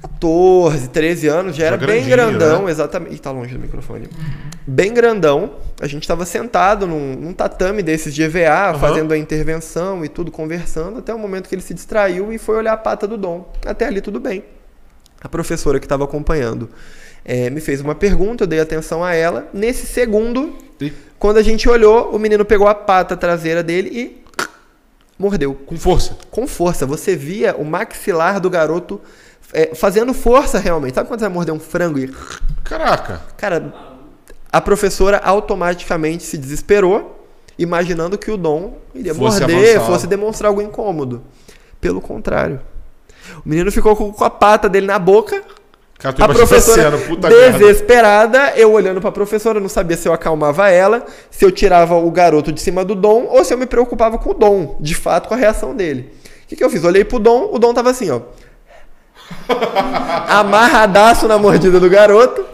14, 0.05 0.89
13 0.91 1.29
anos, 1.29 1.57
já 1.57 1.66
era 1.66 1.77
bem 1.79 2.07
grandão, 2.07 2.65
né? 2.65 2.71
exatamente. 2.71 3.15
Ih, 3.15 3.19
tá 3.19 3.31
longe 3.31 3.55
do 3.55 3.61
microfone. 3.61 4.09
Bem 4.66 4.93
grandão. 4.93 5.55
A 5.81 5.87
gente 5.87 6.03
estava 6.03 6.27
sentado 6.27 6.87
num, 6.87 7.15
num 7.15 7.33
tatame 7.33 7.83
desses 7.83 8.15
de 8.15 8.23
EVA, 8.23 8.79
fazendo 8.79 9.12
a 9.12 9.19
intervenção 9.19 10.05
e 10.05 10.09
tudo, 10.09 10.31
conversando, 10.31 10.99
até 10.99 11.15
o 11.15 11.19
momento 11.19 11.49
que 11.49 11.55
ele 11.55 11.62
se 11.62 11.73
distraiu 11.73 12.33
e 12.33 12.39
foi 12.39 12.57
olhar 12.57 12.75
a 12.75 12.77
pata 12.77 13.09
do 13.09 13.16
Dom. 13.16 13.51
Até 13.65 13.87
ali 13.87 14.01
tudo 14.01 14.21
bem. 14.21 14.45
A 15.23 15.29
professora 15.29 15.81
que 15.81 15.87
estava 15.87 16.05
acompanhando 16.05 16.69
eh, 17.25 17.51
me 17.51 17.61
fez 17.61 17.81
uma 17.81 17.95
pergunta, 17.95 18.45
eu 18.45 18.49
dei 18.49 18.61
atenção 18.61 19.03
a 19.03 19.15
ela. 19.15 19.49
Nesse 19.53 19.87
segundo, 19.87 20.57
E- 20.81 20.93
quando 21.19 21.39
a 21.39 21.43
gente 21.43 21.69
olhou, 21.69 22.15
o 22.15 22.19
menino 22.19 22.45
pegou 22.45 22.69
a 22.69 22.75
pata 22.75 23.17
traseira 23.17 23.63
dele 23.63 23.91
e 23.93 24.25
mordeu 25.19 25.55
Com 25.55 25.77
força. 25.77 26.17
com 26.31 26.47
força. 26.47 26.85
Você 26.87 27.15
via 27.17 27.55
o 27.57 27.65
maxilar 27.65 28.41
do 28.41 28.51
garoto 28.51 29.01
é, 29.53 29.75
fazendo 29.75 30.13
força 30.13 30.59
realmente. 30.59 30.95
Sabe 30.95 31.09
quando 31.09 31.21
você 31.21 31.27
vai 31.27 31.35
morder 31.35 31.55
um 31.55 31.61
frango 31.61 31.99
e. 31.99 32.13
Caraca. 32.65 33.23
Cara, 33.37 33.73
a 34.53 34.61
professora 34.61 35.19
automaticamente 35.19 36.25
se 36.25 36.37
desesperou, 36.37 37.27
imaginando 37.59 38.19
que 38.19 38.31
o 38.31 38.37
Dom 38.37 38.79
iria 38.95 39.15
Fosse 39.15 39.41
morder, 39.41 39.77
avançar. 39.77 39.87
fosse 39.93 40.07
demonstrar 40.07 40.49
algo 40.49 40.61
incômodo. 40.61 41.23
Pelo 41.81 42.01
contrário. 42.01 42.61
O 43.45 43.49
menino 43.49 43.71
ficou 43.71 43.95
com 43.95 44.25
a 44.25 44.31
pata 44.31 44.69
dele 44.69 44.87
na 44.87 44.99
boca. 44.99 45.43
Cara, 46.12 46.16
A 46.18 46.35
professora 46.35 46.98
puta 46.98 47.31
merda. 47.31 47.59
desesperada, 47.59 48.52
eu 48.56 48.70
olhando 48.70 49.01
pra 49.01 49.10
professora, 49.10 49.59
não 49.59 49.70
sabia 49.70 49.97
se 49.97 50.06
eu 50.06 50.12
acalmava 50.12 50.68
ela, 50.68 51.06
se 51.31 51.43
eu 51.43 51.51
tirava 51.51 51.94
o 51.97 52.10
garoto 52.10 52.52
de 52.52 52.60
cima 52.60 52.85
do 52.85 52.94
Dom 52.94 53.26
ou 53.31 53.43
se 53.43 53.55
eu 53.55 53.59
me 53.59 53.64
preocupava 53.64 54.18
com 54.18 54.31
o 54.31 54.35
Dom, 54.35 54.76
de 54.81 54.94
fato 54.94 55.28
com 55.28 55.35
a 55.35 55.36
reação 55.39 55.74
dele. 55.74 56.12
O 56.44 56.48
que, 56.48 56.56
que 56.56 56.62
eu 56.62 56.68
fiz? 56.68 56.85
Olhei 56.85 57.05
pro 57.05 57.18
Dom, 57.18 57.48
o 57.51 57.59
Dom 57.59 57.72
tava 57.72 57.89
assim, 57.89 58.10
ó. 58.10 58.20
Amarradaço 60.28 61.26
na 61.26 61.39
mordida 61.39 61.81
do 61.81 61.89
garoto. 61.89 62.44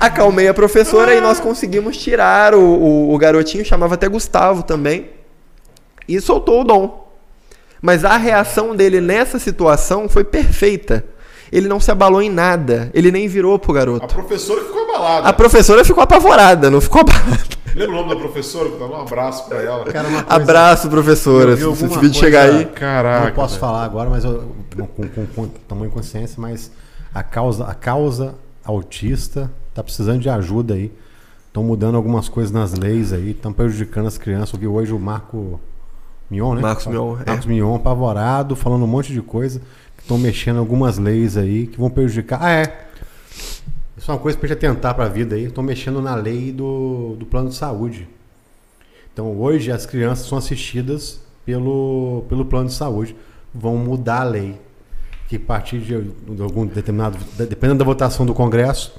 Acalmei 0.00 0.48
a 0.48 0.54
professora 0.54 1.14
e 1.14 1.20
nós 1.20 1.38
conseguimos 1.38 1.96
tirar 1.96 2.52
o, 2.52 2.60
o, 2.60 3.14
o 3.14 3.18
garotinho, 3.18 3.64
chamava 3.64 3.94
até 3.94 4.08
Gustavo 4.08 4.64
também, 4.64 5.10
e 6.08 6.20
soltou 6.20 6.62
o 6.62 6.64
Dom. 6.64 7.08
Mas 7.80 8.04
a 8.04 8.16
reação 8.16 8.74
dele 8.74 9.00
nessa 9.00 9.38
situação 9.38 10.08
foi 10.08 10.24
perfeita. 10.24 11.04
Ele 11.50 11.68
não 11.68 11.80
se 11.80 11.90
abalou 11.90 12.20
em 12.22 12.30
nada. 12.30 12.90
Ele 12.94 13.10
nem 13.10 13.26
virou 13.28 13.58
pro 13.58 13.72
A 13.72 13.74
garoto. 13.74 14.14
professora 14.14 14.62
ficou 14.62 14.82
abalada. 14.84 15.28
A 15.28 15.32
professora 15.32 15.84
ficou 15.84 16.02
apavorada, 16.02 16.70
não 16.70 16.80
ficou 16.80 17.00
abalada. 17.02 17.58
Lembra 17.74 17.96
o 17.96 17.98
nome 18.00 18.08
da 18.14 18.16
professora? 18.16 18.70
Dá 18.78 18.86
um 18.86 19.00
abraço 19.02 19.46
pra 19.48 19.62
ela. 19.62 19.84
Cara, 19.84 20.08
uma 20.08 20.22
coisa- 20.24 20.42
Abraço, 20.42 20.88
professora. 20.88 21.56
Se 21.56 21.62
esse 21.68 21.84
alguma 21.84 22.00
vídeo 22.00 22.18
chegar 22.18 22.48
aí. 22.50 22.64
Caraca. 22.66 23.26
não 23.26 23.32
posso 23.34 23.50
velho. 23.54 23.60
falar 23.60 23.84
agora, 23.84 24.10
mas 24.10 24.24
eu, 24.24 24.54
com, 24.96 25.08
com, 25.08 25.26
com 25.26 25.48
tamanho 25.68 25.88
de 25.88 25.94
consciência, 25.94 26.36
mas 26.40 26.70
a 27.14 27.22
causa, 27.22 27.64
a 27.66 27.74
causa 27.74 28.34
autista 28.64 29.50
tá 29.74 29.82
precisando 29.82 30.20
de 30.20 30.28
ajuda 30.28 30.74
aí. 30.74 30.92
Estão 31.46 31.62
mudando 31.62 31.96
algumas 31.96 32.28
coisas 32.28 32.52
nas 32.52 32.74
leis 32.74 33.12
aí, 33.12 33.30
estão 33.30 33.52
prejudicando 33.52 34.06
as 34.06 34.18
crianças. 34.18 34.52
Eu 34.54 34.60
vi 34.60 34.66
hoje 34.66 34.92
o 34.92 34.98
Marco 34.98 35.58
Mion, 36.30 36.54
né? 36.54 36.60
Marcos 36.62 36.86
Mion, 36.86 37.16
é. 37.24 37.30
Marcos 37.30 37.46
Mion, 37.46 37.74
apavorado, 37.76 38.54
falando 38.56 38.82
um 38.84 38.88
monte 38.88 39.12
de 39.12 39.22
coisa. 39.22 39.60
Estão 40.08 40.16
mexendo 40.16 40.58
algumas 40.58 40.96
leis 40.96 41.36
aí 41.36 41.66
que 41.66 41.78
vão 41.78 41.90
prejudicar. 41.90 42.42
Ah, 42.42 42.50
é. 42.50 42.86
Isso 43.94 44.10
é 44.10 44.14
uma 44.14 44.18
coisa 44.18 44.38
pra 44.38 44.48
gente 44.48 44.56
atentar 44.56 44.94
pra 44.94 45.06
vida 45.06 45.36
aí. 45.36 45.44
Estão 45.44 45.62
mexendo 45.62 46.00
na 46.00 46.14
lei 46.14 46.50
do, 46.50 47.14
do 47.18 47.26
plano 47.26 47.50
de 47.50 47.54
saúde. 47.54 48.08
Então 49.12 49.38
hoje 49.38 49.70
as 49.70 49.84
crianças 49.84 50.26
são 50.26 50.38
assistidas 50.38 51.20
pelo, 51.44 52.24
pelo 52.26 52.46
plano 52.46 52.68
de 52.68 52.72
saúde. 52.72 53.14
Vão 53.54 53.76
mudar 53.76 54.22
a 54.22 54.24
lei. 54.24 54.58
Que 55.28 55.36
a 55.36 55.40
partir 55.40 55.78
de, 55.80 56.00
de 56.00 56.42
algum 56.42 56.64
determinado. 56.64 57.18
Dependendo 57.36 57.80
da 57.80 57.84
votação 57.84 58.24
do 58.24 58.32
Congresso, 58.32 58.98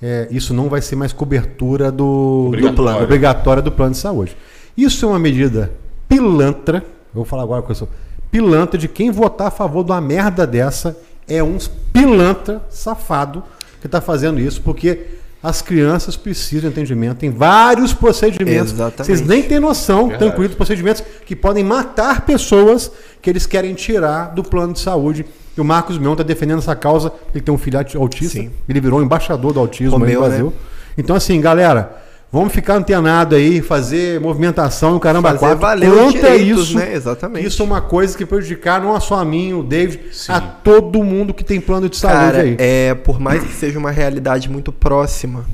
é, 0.00 0.28
isso 0.30 0.54
não 0.54 0.68
vai 0.68 0.80
ser 0.80 0.94
mais 0.94 1.12
cobertura 1.12 1.90
do, 1.90 2.44
Obrigatória. 2.46 2.76
do 2.76 2.82
plano, 2.84 3.02
obrigatória 3.02 3.62
do 3.64 3.72
plano 3.72 3.90
de 3.94 3.98
saúde. 3.98 4.36
Isso 4.76 5.04
é 5.04 5.08
uma 5.08 5.18
medida 5.18 5.72
pilantra. 6.08 6.78
Eu 6.78 7.14
vou 7.14 7.24
falar 7.24 7.42
agora 7.42 7.62
com 7.62 7.72
isso. 7.72 7.88
Pilantra 8.30 8.78
de 8.78 8.88
quem 8.88 9.10
votar 9.10 9.48
a 9.48 9.50
favor 9.50 9.84
de 9.84 9.90
uma 9.90 10.00
merda 10.00 10.46
dessa 10.46 10.96
é 11.28 11.42
uns 11.42 11.68
pilantra 11.92 12.62
safado 12.70 13.42
que 13.80 13.86
está 13.86 14.00
fazendo 14.00 14.38
isso, 14.38 14.60
porque 14.62 15.06
as 15.42 15.62
crianças 15.62 16.16
precisam 16.16 16.68
de 16.70 16.76
entendimento. 16.76 17.18
Tem 17.18 17.30
vários 17.30 17.94
procedimentos. 17.94 18.72
Exatamente. 18.72 19.06
Vocês 19.06 19.26
nem 19.26 19.42
têm 19.42 19.58
noção, 19.58 20.08
Verdade. 20.08 20.30
incluídos 20.32 20.56
procedimentos 20.56 21.02
que 21.24 21.34
podem 21.34 21.64
matar 21.64 22.26
pessoas 22.26 22.90
que 23.22 23.30
eles 23.30 23.46
querem 23.46 23.72
tirar 23.74 24.34
do 24.34 24.42
plano 24.42 24.74
de 24.74 24.80
saúde. 24.80 25.24
E 25.56 25.60
o 25.60 25.64
Marcos 25.64 25.98
Mion 25.98 26.12
está 26.12 26.22
defendendo 26.22 26.58
essa 26.58 26.76
causa. 26.76 27.10
Ele 27.34 27.42
tem 27.42 27.54
um 27.54 27.58
filho 27.58 27.78
autista. 27.96 28.38
Sim. 28.38 28.50
Ele 28.68 28.80
virou 28.80 29.02
embaixador 29.02 29.52
do 29.52 29.60
autismo 29.60 29.98
no 29.98 30.04
Brasil. 30.04 30.46
né? 30.46 30.52
Então, 30.98 31.16
assim, 31.16 31.40
galera, 31.40 31.96
vamos 32.32 32.52
ficar 32.52 32.76
antenado 32.76 33.34
aí, 33.34 33.60
fazer 33.60 34.20
movimentação 34.20 34.92
no 34.92 35.00
caramba 35.00 35.28
Fazer 35.30 35.38
quatro 35.40 35.58
valer 35.58 35.90
os 35.90 36.00
contra 36.00 36.30
direitos, 36.30 36.68
isso. 36.68 36.78
né? 36.78 36.94
Exatamente. 36.94 37.46
Isso 37.46 37.62
é 37.62 37.64
uma 37.64 37.80
coisa 37.80 38.16
que 38.16 38.24
prejudicar 38.24 38.80
não 38.80 38.98
só 39.00 39.16
a 39.16 39.24
mim, 39.24 39.52
o 39.52 39.62
David, 39.62 40.14
Sim. 40.14 40.32
a 40.32 40.40
todo 40.40 41.02
mundo 41.02 41.34
que 41.34 41.44
tem 41.44 41.60
plano 41.60 41.88
de 41.88 41.96
saúde 41.96 42.16
Cara, 42.18 42.42
aí. 42.42 42.56
é, 42.58 42.94
por 42.94 43.18
mais 43.18 43.42
que 43.42 43.52
seja 43.52 43.78
uma 43.78 43.90
realidade 43.90 44.48
muito 44.48 44.70
próxima, 44.70 45.44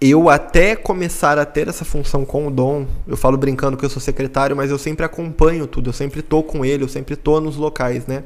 eu 0.00 0.28
até 0.28 0.74
começar 0.74 1.38
a 1.38 1.44
ter 1.44 1.68
essa 1.68 1.84
função 1.84 2.24
com 2.24 2.48
o 2.48 2.50
Dom, 2.50 2.86
eu 3.06 3.16
falo 3.16 3.36
brincando 3.36 3.76
que 3.76 3.84
eu 3.84 3.88
sou 3.90 4.02
secretário, 4.02 4.56
mas 4.56 4.70
eu 4.70 4.76
sempre 4.76 5.06
acompanho 5.06 5.66
tudo, 5.66 5.90
eu 5.90 5.92
sempre 5.92 6.22
tô 6.22 6.42
com 6.42 6.64
ele, 6.64 6.82
eu 6.82 6.88
sempre 6.88 7.14
tô 7.14 7.40
nos 7.40 7.56
locais, 7.56 8.06
né? 8.06 8.24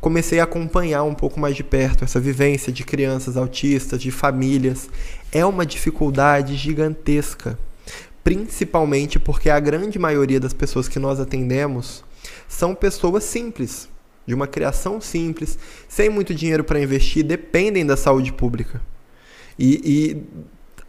Comecei 0.00 0.40
a 0.40 0.44
acompanhar 0.44 1.02
um 1.02 1.14
pouco 1.14 1.38
mais 1.38 1.54
de 1.54 1.62
perto 1.62 2.04
essa 2.04 2.18
vivência 2.18 2.72
de 2.72 2.84
crianças 2.84 3.36
autistas, 3.36 4.00
de 4.00 4.10
famílias. 4.10 4.88
É 5.30 5.44
uma 5.44 5.66
dificuldade 5.66 6.56
gigantesca, 6.56 7.58
principalmente 8.24 9.18
porque 9.18 9.50
a 9.50 9.60
grande 9.60 9.98
maioria 9.98 10.40
das 10.40 10.54
pessoas 10.54 10.88
que 10.88 10.98
nós 10.98 11.20
atendemos 11.20 12.02
são 12.48 12.74
pessoas 12.74 13.24
simples, 13.24 13.88
de 14.26 14.34
uma 14.34 14.46
criação 14.46 15.00
simples, 15.00 15.58
sem 15.88 16.08
muito 16.08 16.34
dinheiro 16.34 16.64
para 16.64 16.80
investir, 16.80 17.24
dependem 17.24 17.84
da 17.84 17.96
saúde 17.96 18.32
pública. 18.32 18.80
E, 19.58 19.80
e 19.84 20.22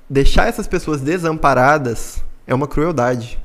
deixar 0.09 0.47
essas 0.47 0.67
pessoas 0.67 1.01
desamparadas 1.01 2.23
é 2.47 2.55
uma 2.55 2.67
crueldade. 2.67 3.37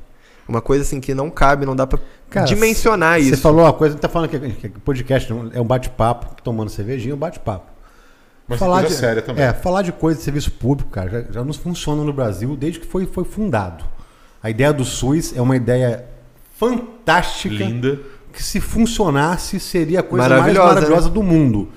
Uma 0.47 0.61
coisa 0.61 0.83
assim 0.83 0.99
que 0.99 1.13
não 1.13 1.29
cabe, 1.29 1.65
não 1.65 1.75
dá 1.75 1.85
pra 1.85 1.99
Cara, 2.29 2.45
dimensionar 2.45 3.19
Você 3.19 3.31
isso. 3.31 3.41
falou 3.41 3.61
uma 3.61 3.73
coisa, 3.73 3.97
tá 3.97 4.09
falando 4.09 4.29
que, 4.29 4.39
que 4.39 4.69
podcast 4.79 5.31
é 5.53 5.61
um 5.61 5.65
bate-papo, 5.65 6.41
tomando 6.41 6.69
cervejinha, 6.69 7.13
é 7.13 7.15
um 7.15 7.19
bate-papo. 7.19 7.71
Mas 8.47 8.59
tem 8.59 8.67
coisa 8.67 8.89
séria 8.89 9.21
também. 9.21 9.43
É, 9.43 9.53
falar 9.53 9.81
de 9.81 9.91
coisa 9.91 10.17
de 10.17 10.23
serviço 10.23 10.51
público, 10.51 10.89
cara, 10.89 11.09
já, 11.09 11.21
já 11.31 11.43
não 11.43 11.53
funciona 11.53 12.03
no 12.03 12.13
Brasil 12.13 12.55
desde 12.55 12.79
que 12.79 12.85
foi, 12.85 13.05
foi 13.05 13.25
fundado. 13.25 13.83
A 14.41 14.49
ideia 14.49 14.71
do 14.71 14.85
SUS 14.85 15.35
é 15.35 15.41
uma 15.41 15.55
ideia 15.55 16.05
fantástica. 16.57 17.55
Linda. 17.55 17.99
que 18.31 18.41
se 18.41 18.59
funcionasse 18.61 19.59
seria 19.59 19.99
a 19.99 20.03
coisa 20.03 20.29
Maravilhosa, 20.29 20.65
mais 20.65 20.75
maravilhosa 20.75 21.07
né? 21.07 21.13
do 21.13 21.23
mundo. 21.23 21.69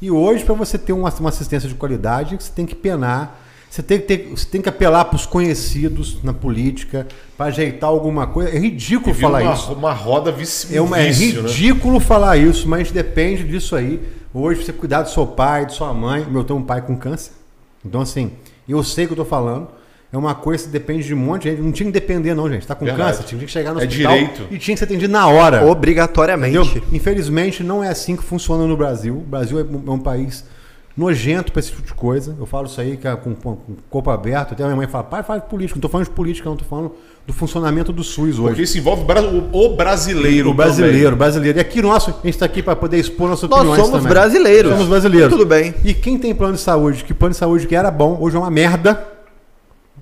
E 0.00 0.10
hoje, 0.10 0.44
para 0.44 0.54
você 0.54 0.76
ter 0.76 0.92
uma, 0.92 1.10
uma 1.10 1.28
assistência 1.28 1.68
de 1.68 1.74
qualidade, 1.74 2.36
você 2.38 2.52
tem 2.52 2.66
que 2.66 2.74
penar, 2.74 3.40
você 3.70 3.82
tem 3.82 3.98
que, 4.00 4.06
ter- 4.06 4.28
você 4.30 4.46
tem 4.46 4.60
que 4.62 4.68
apelar 4.68 5.04
para 5.04 5.16
os 5.16 5.26
conhecidos 5.26 6.22
na 6.22 6.32
política, 6.32 7.06
para 7.36 7.46
ajeitar 7.46 7.88
alguma 7.90 8.26
coisa. 8.26 8.50
É 8.50 8.58
ridículo 8.58 9.14
falar 9.14 9.42
uma, 9.42 9.52
isso. 9.54 9.72
uma 9.72 9.92
roda 9.92 10.32
vici, 10.32 10.74
É, 10.76 10.80
um 10.80 10.86
uma- 10.86 10.98
é 10.98 11.10
vício, 11.10 11.42
né? 11.42 11.48
ridículo 11.48 12.00
falar 12.00 12.36
isso, 12.38 12.68
mas 12.68 12.90
depende 12.90 13.44
disso 13.44 13.76
aí. 13.76 14.00
Hoje, 14.32 14.64
você 14.64 14.72
cuidar 14.72 15.02
do 15.02 15.10
seu 15.10 15.26
pai, 15.26 15.66
de 15.66 15.72
sua 15.74 15.92
mãe. 15.92 16.24
Meu, 16.28 16.40
eu 16.40 16.44
tenho 16.44 16.58
um 16.58 16.62
pai 16.62 16.80
com 16.82 16.96
câncer. 16.96 17.32
Então, 17.84 18.00
assim, 18.00 18.32
eu 18.68 18.82
sei 18.82 19.04
o 19.04 19.08
que 19.08 19.12
eu 19.12 19.16
tô 19.18 19.24
falando. 19.24 19.68
É 20.10 20.16
uma 20.16 20.34
coisa 20.34 20.64
que 20.64 20.70
depende 20.70 21.04
de 21.06 21.12
um 21.14 21.18
monte 21.18 21.42
de 21.42 21.50
gente. 21.50 21.60
Não 21.62 21.70
tinha 21.72 21.86
que 21.86 21.92
depender, 21.92 22.34
não, 22.34 22.48
gente. 22.48 22.66
Tá 22.66 22.74
com 22.74 22.84
Verdade. 22.86 23.10
câncer, 23.18 23.24
tinha 23.24 23.40
que 23.44 23.46
chegar 23.50 23.74
no 23.74 23.80
É 23.82 23.86
hospital 23.86 24.12
direito. 24.14 24.42
e 24.50 24.56
tinha 24.58 24.74
que 24.74 24.78
ser 24.78 24.84
atendido 24.86 25.12
na 25.12 25.26
hora. 25.28 25.66
Obrigatoriamente. 25.66 26.56
Entendeu? 26.58 26.82
Infelizmente, 26.92 27.62
não 27.62 27.84
é 27.84 27.88
assim 27.88 28.16
que 28.16 28.22
funciona 28.22 28.66
no 28.66 28.74
Brasil. 28.76 29.14
O 29.16 29.20
Brasil 29.20 29.58
é 29.58 29.62
um 29.62 29.82
é 29.86 29.90
um 29.90 29.98
país 29.98 30.44
nojento 30.98 31.52
para 31.52 31.60
esse 31.60 31.70
tipo 31.70 31.82
de 31.82 31.94
coisa. 31.94 32.34
Eu 32.38 32.44
falo 32.44 32.66
isso 32.66 32.80
aí 32.80 32.96
que 32.96 33.06
é 33.06 33.14
com, 33.14 33.32
com, 33.32 33.54
com 33.54 33.76
corpo 33.88 34.10
aberto. 34.10 34.52
Até 34.52 34.64
a 34.64 34.66
minha 34.66 34.76
mãe 34.76 34.88
fala, 34.88 35.04
pai, 35.04 35.22
fala 35.22 35.38
de 35.38 35.46
política. 35.46 35.76
Não 35.76 35.80
tô 35.80 35.88
falando 35.88 36.08
de 36.08 36.12
política, 36.12 36.48
não. 36.48 36.56
Tô 36.56 36.64
falando 36.64 36.92
do 37.24 37.32
funcionamento 37.32 37.92
do 37.92 38.02
SUS 38.02 38.38
hoje. 38.38 38.48
Porque 38.48 38.62
isso 38.62 38.78
envolve 38.78 39.04
o, 39.04 39.56
o 39.56 39.76
brasileiro. 39.76 40.50
O 40.50 40.54
brasileiro, 40.54 40.96
também. 40.96 41.12
o 41.12 41.16
brasileiro. 41.16 41.58
E 41.58 41.60
aqui 41.60 41.80
nosso, 41.80 42.10
a 42.10 42.12
gente 42.14 42.30
está 42.30 42.46
aqui 42.46 42.64
para 42.64 42.74
poder 42.74 42.98
expor 42.98 43.28
nossas 43.28 43.48
Nós 43.48 43.60
opiniões 43.60 43.80
somos 43.80 43.98
também. 43.98 44.08
brasileiros. 44.08 44.72
Somos 44.72 44.88
brasileiros. 44.88 45.30
Tudo 45.30 45.46
bem. 45.46 45.72
E 45.84 45.94
quem 45.94 46.18
tem 46.18 46.34
plano 46.34 46.54
de 46.54 46.60
saúde, 46.60 47.04
que 47.04 47.14
plano 47.14 47.32
de 47.32 47.38
saúde 47.38 47.68
que 47.68 47.76
era 47.76 47.92
bom, 47.92 48.18
hoje 48.20 48.34
é 48.34 48.38
uma 48.40 48.50
merda. 48.50 49.06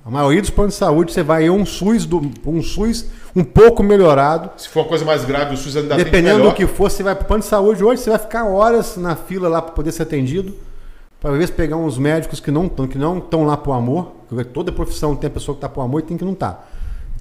A 0.02 0.10
maioria 0.10 0.40
dos 0.40 0.50
planos 0.50 0.74
de 0.74 0.78
saúde, 0.78 1.12
você 1.12 1.22
vai 1.22 1.44
em 1.46 1.50
um 1.50 1.66
SUS, 1.66 2.06
do, 2.06 2.30
um 2.46 2.62
SUS 2.62 3.06
um 3.34 3.44
pouco 3.44 3.82
melhorado. 3.82 4.50
Se 4.56 4.68
for 4.68 4.80
uma 4.80 4.88
coisa 4.88 5.04
mais 5.04 5.24
grave, 5.24 5.52
o 5.52 5.58
SUS 5.58 5.76
ainda 5.76 5.96
Dependendo 5.96 6.26
tem 6.26 6.32
do 6.36 6.38
melhor. 6.38 6.54
que 6.54 6.66
for, 6.66 6.90
você 6.90 7.02
vai 7.02 7.14
para 7.14 7.24
o 7.24 7.26
plano 7.26 7.42
de 7.42 7.48
saúde 7.48 7.84
hoje, 7.84 8.00
você 8.00 8.10
vai 8.10 8.18
ficar 8.18 8.44
horas 8.44 8.96
na 8.96 9.14
fila 9.14 9.48
lá 9.48 9.60
para 9.60 9.72
poder 9.72 9.92
ser 9.92 10.04
atendido. 10.04 10.54
Para 11.20 11.30
ver 11.32 11.46
se 11.46 11.52
pegar 11.52 11.76
uns 11.76 11.98
médicos 11.98 12.40
que 12.40 12.50
não 12.50 12.66
estão 12.66 12.86
que 12.86 12.98
não 12.98 13.18
estão 13.18 13.44
lá 13.44 13.56
por 13.56 13.72
amor. 13.72 14.12
Porque 14.28 14.44
toda 14.44 14.70
profissão 14.72 15.14
tem 15.16 15.28
a 15.28 15.30
pessoa 15.30 15.54
que 15.54 15.58
está 15.58 15.68
por 15.68 15.82
amor 15.82 16.00
e 16.00 16.02
tem 16.02 16.16
que 16.16 16.24
não 16.24 16.34
tá. 16.34 16.64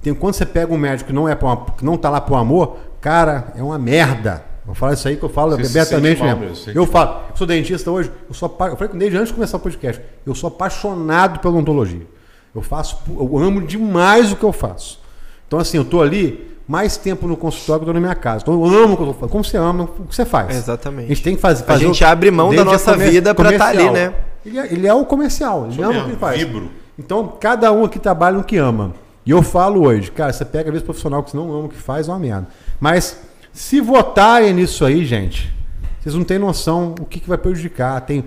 Tem 0.02 0.14
quando 0.14 0.34
você 0.34 0.46
pega 0.46 0.74
um 0.74 0.78
médico 0.78 1.08
que 1.08 1.14
não 1.14 1.28
é 1.28 1.36
por 1.36 1.74
que 1.74 1.86
não 1.86 1.98
tá 1.98 2.10
lá 2.10 2.22
por 2.22 2.36
amor, 2.36 2.78
cara, 3.02 3.54
é 3.56 3.64
uma 3.64 3.80
merda. 3.80 4.44
Vou 4.66 4.74
falar 4.74 4.94
isso 4.94 5.08
aí 5.08 5.16
que 5.16 5.24
eu 5.24 5.30
falo 5.30 5.56
Você 5.56 5.66
se 5.66 5.78
abertamente 5.78 6.22
mal 6.22 6.38
mesmo. 6.38 6.56
sente 6.56 6.76
eu 6.76 6.88
falo, 6.88 7.22
eu 7.30 7.38
sou 7.38 7.46
dentista 7.46 7.92
hoje, 7.92 8.12
eu 8.28 8.34
sou 8.34 8.50
eu 8.50 8.76
falei 8.76 8.88
com 8.88 8.98
desde 8.98 9.16
antes 9.16 9.30
de 9.30 9.36
começar 9.36 9.58
o 9.58 9.60
podcast. 9.60 10.02
Eu 10.26 10.34
sou 10.34 10.48
apaixonado 10.48 11.40
pela 11.40 11.54
odontologia. 11.54 12.08
Eu 12.54 12.62
faço, 12.62 12.98
eu 13.08 13.38
amo 13.38 13.62
demais 13.62 14.32
o 14.32 14.36
que 14.36 14.44
eu 14.44 14.52
faço. 14.52 15.00
Então 15.48 15.60
assim, 15.60 15.78
eu 15.78 15.86
tô 15.86 16.02
ali 16.02 16.55
mais 16.68 16.98
tempo 16.98 17.28
no 17.28 17.38
consultório 17.38 17.82
que 17.84 17.90
eu 17.90 17.94
tô 17.94 17.94
na 17.94 18.00
minha 18.00 18.16
casa. 18.16 18.42
Então 18.44 18.54
eu 18.54 18.66
amo 18.84 18.94
o 18.94 18.98
que 18.98 19.04
eu 19.04 19.08
tô 19.08 19.14
fazendo. 19.14 19.30
Como 19.30 19.44
você 19.44 19.58
ama 19.58 19.84
o 19.84 20.06
que 20.06 20.16
você 20.16 20.26
faz. 20.26 20.56
Exatamente. 20.56 21.06
A 21.06 21.08
gente 21.10 21.24
tem 21.24 21.36
que 21.36 21.42
fazer. 21.42 21.64
A 21.64 21.68
fazer 21.68 21.86
gente 21.86 22.04
o- 22.04 22.08
abre 22.08 22.32
mão 22.32 22.54
da 22.54 22.62
a 22.62 22.66
nossa 22.66 22.96
vida 22.98 23.34
pra 23.36 23.58
tá 23.58 23.68
ali, 23.68 23.90
né? 23.92 24.14
Ele 24.46 24.60
é, 24.60 24.74
ele 24.74 24.88
é 24.88 24.94
o 24.94 25.06
comercial, 25.06 25.66
ele 25.66 25.76
Sou 25.76 25.84
ama 25.86 26.00
o 26.00 26.04
que 26.06 26.10
ele 26.12 26.18
faz. 26.18 26.40
vibro. 26.40 26.70
Então, 26.98 27.34
cada 27.40 27.72
um 27.72 27.84
aqui 27.84 28.00
trabalha 28.00 28.38
no 28.38 28.44
que 28.44 28.58
ama. 28.58 28.94
E 29.26 29.32
eu 29.32 29.42
falo 29.42 29.86
hoje, 29.86 30.12
cara, 30.12 30.32
você 30.32 30.46
pega 30.46 30.70
às 30.70 30.74
vezes 30.74 30.84
profissional 30.86 31.24
que 31.24 31.32
você 31.32 31.38
não 31.38 31.52
ama 31.52 31.66
o 31.66 31.70
que 31.70 31.76
faz, 31.78 32.08
é 32.08 32.12
uma 32.12 32.20
merda. 32.20 32.48
Mas 32.80 33.20
se 33.52 33.82
votarem 33.82 34.54
nisso 34.54 34.86
aí, 34.86 35.04
gente, 35.04 35.52
vocês 36.00 36.14
não 36.14 36.24
têm 36.24 36.38
noção 36.38 36.94
o 37.00 37.06
que, 37.06 37.20
que 37.20 37.28
vai 37.28 37.38
prejudicar. 37.40 38.00
Tem, 38.02 38.24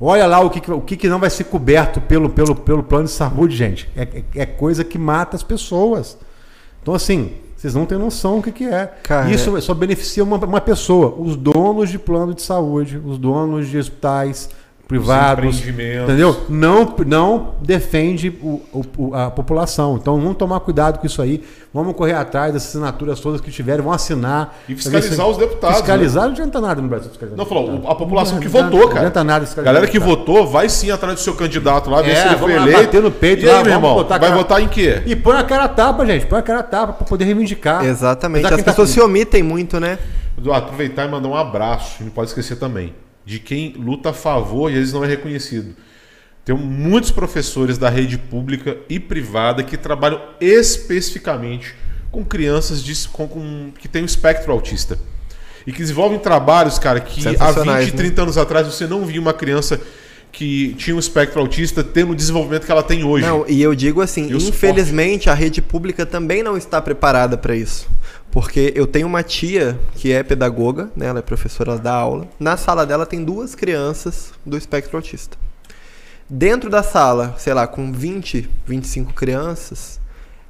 olha 0.00 0.26
lá 0.26 0.40
o 0.40 0.50
que, 0.50 0.60
que- 0.60 0.70
o 0.72 0.80
que, 0.80 0.96
que 0.96 1.08
não 1.08 1.20
vai 1.20 1.30
ser 1.30 1.44
coberto 1.44 2.00
pelo, 2.00 2.28
pelo, 2.28 2.54
pelo 2.56 2.82
plano 2.82 3.04
de 3.04 3.12
saúde, 3.12 3.56
gente. 3.56 3.88
É, 3.96 4.02
é- 4.02 4.24
é 4.42 4.46
coisa 4.46 4.82
que 4.82 4.98
mata 4.98 5.36
as 5.36 5.44
pessoas. 5.44 6.18
Então, 6.82 6.92
assim, 6.94 7.32
vocês 7.62 7.74
não 7.76 7.86
têm 7.86 7.96
noção 7.96 8.38
o 8.38 8.42
que, 8.42 8.50
que 8.50 8.64
é. 8.64 8.92
Cara, 9.04 9.30
Isso 9.30 9.60
só 9.62 9.72
beneficia 9.72 10.24
uma, 10.24 10.36
uma 10.36 10.60
pessoa, 10.60 11.14
os 11.16 11.36
donos 11.36 11.90
de 11.90 11.98
plano 11.98 12.34
de 12.34 12.42
saúde, 12.42 12.98
os 12.98 13.18
donos 13.18 13.68
de 13.68 13.78
hospitais 13.78 14.50
privados, 14.98 15.66
entendeu? 15.68 16.40
Não, 16.48 16.94
não 17.06 17.54
defende 17.62 18.28
o- 18.42 18.60
o- 18.98 19.14
a 19.14 19.30
população. 19.30 19.96
Então 20.00 20.18
vamos 20.20 20.36
tomar 20.36 20.60
cuidado 20.60 20.98
com 20.98 21.06
isso 21.06 21.20
aí. 21.22 21.42
Vamos 21.72 21.94
correr 21.96 22.12
atrás 22.12 22.52
das 22.52 22.66
assinaturas 22.66 23.18
todas 23.20 23.40
que 23.40 23.50
tiverem, 23.50 23.82
vão 23.82 23.92
assinar. 23.92 24.58
E 24.68 24.74
fiscalizar 24.76 25.26
os 25.26 25.38
deputados, 25.38 25.76
né? 25.76 25.82
Fiscalizar 25.82 26.24
não 26.24 26.32
adianta 26.32 26.60
nada 26.60 26.82
no 26.82 26.88
Brasil. 26.88 27.08
fiscalizar 27.08 27.38
Não, 27.38 27.46
falou, 27.46 27.82
a 27.88 27.94
população 27.94 28.38
que 28.38 28.44
Não 28.48 28.50
adianta- 28.50 28.64
votou, 28.70 28.80
Não 28.80 28.88
cara. 28.88 29.00
adianta 29.00 29.24
nada 29.24 29.48
Galera 29.62 29.86
que 29.86 29.98
votou, 29.98 30.46
vai 30.46 30.68
sim 30.68 30.90
atrás 30.90 31.14
do 31.14 31.20
seu 31.20 31.34
candidato 31.34 31.88
lá, 31.88 32.02
ver 32.02 32.10
É, 32.10 32.14
se 32.16 32.26
ele 32.28 32.36
foi 32.36 32.52
eleito. 32.52 32.80
bater 32.82 33.02
no 33.02 33.10
peito 33.10 33.44
e 33.44 33.48
aí, 33.48 33.54
lá, 33.56 33.62
meu 33.64 33.72
vamos 33.80 33.88
irmão, 33.90 34.08
vai 34.08 34.20
cara- 34.20 34.34
votar 34.36 34.60
em 34.62 34.68
quê? 34.68 35.02
E 35.06 35.16
põe 35.16 35.36
a 35.36 35.42
cara 35.44 35.64
a 35.64 35.68
tapa, 35.68 36.04
gente. 36.04 36.26
Põe 36.26 36.38
a 36.38 36.42
cara 36.42 36.58
a 36.60 36.62
tapa 36.62 36.92
pra 36.92 37.06
poder 37.06 37.24
reivindicar. 37.24 37.84
Exatamente. 37.84 38.46
As 38.46 38.54
que 38.56 38.62
tá- 38.62 38.70
pessoas 38.72 38.90
se 38.90 39.00
omitem 39.00 39.42
muito, 39.42 39.80
né? 39.80 39.98
Aproveitar 40.52 41.06
e 41.06 41.10
mandar 41.10 41.28
um 41.28 41.36
abraço, 41.36 42.02
não 42.02 42.10
pode 42.10 42.28
esquecer 42.30 42.56
também, 42.56 42.92
de 43.24 43.38
quem 43.38 43.72
luta 43.74 44.10
a 44.10 44.12
favor 44.12 44.68
e 44.70 44.74
às 44.74 44.78
vezes 44.80 44.92
não 44.94 45.04
é 45.04 45.08
reconhecido. 45.08 45.74
Tem 46.44 46.54
muitos 46.56 47.10
professores 47.12 47.78
da 47.78 47.88
rede 47.88 48.18
pública 48.18 48.76
e 48.88 48.98
privada 48.98 49.62
que 49.62 49.76
trabalham 49.76 50.20
especificamente 50.40 51.74
com 52.10 52.24
crianças 52.24 52.82
de- 52.82 53.08
com- 53.08 53.28
com- 53.28 53.70
que 53.78 53.88
têm 53.88 54.02
um 54.02 54.06
espectro 54.06 54.52
autista. 54.52 54.98
E 55.66 55.72
que 55.72 55.78
desenvolvem 55.78 56.18
trabalhos, 56.18 56.78
cara, 56.78 56.98
que 57.00 57.20
há 57.20 57.30
20, 57.30 57.38
Sensacionais, 57.38 57.86
né? 57.86 57.96
30 57.96 58.22
anos 58.22 58.36
atrás 58.36 58.66
você 58.66 58.86
não 58.86 59.04
via 59.06 59.20
uma 59.20 59.32
criança 59.32 59.80
que 60.32 60.74
tinha 60.78 60.96
um 60.96 60.98
espectro 60.98 61.38
autista 61.38 61.84
tendo 61.84 62.12
o 62.12 62.16
desenvolvimento 62.16 62.64
que 62.64 62.72
ela 62.72 62.82
tem 62.82 63.04
hoje. 63.04 63.26
Não, 63.26 63.44
e 63.46 63.60
eu 63.62 63.74
digo 63.74 64.00
assim, 64.00 64.32
infelizmente 64.32 65.28
a 65.28 65.34
rede 65.34 65.60
pública 65.60 66.06
também 66.06 66.42
não 66.42 66.56
está 66.56 66.80
preparada 66.80 67.36
para 67.36 67.54
isso. 67.54 67.86
Porque 68.30 68.72
eu 68.74 68.86
tenho 68.86 69.06
uma 69.06 69.22
tia 69.22 69.78
que 69.94 70.10
é 70.10 70.22
pedagoga, 70.22 70.90
né, 70.96 71.06
ela 71.06 71.18
é 71.18 71.22
professora 71.22 71.76
da 71.76 71.92
aula. 71.92 72.26
Na 72.40 72.56
sala 72.56 72.86
dela 72.86 73.04
tem 73.04 73.22
duas 73.22 73.54
crianças 73.54 74.32
do 74.44 74.56
espectro 74.56 74.96
autista. 74.96 75.36
Dentro 76.28 76.70
da 76.70 76.82
sala, 76.82 77.34
sei 77.36 77.52
lá, 77.52 77.66
com 77.66 77.92
20, 77.92 78.48
25 78.66 79.12
crianças, 79.12 80.00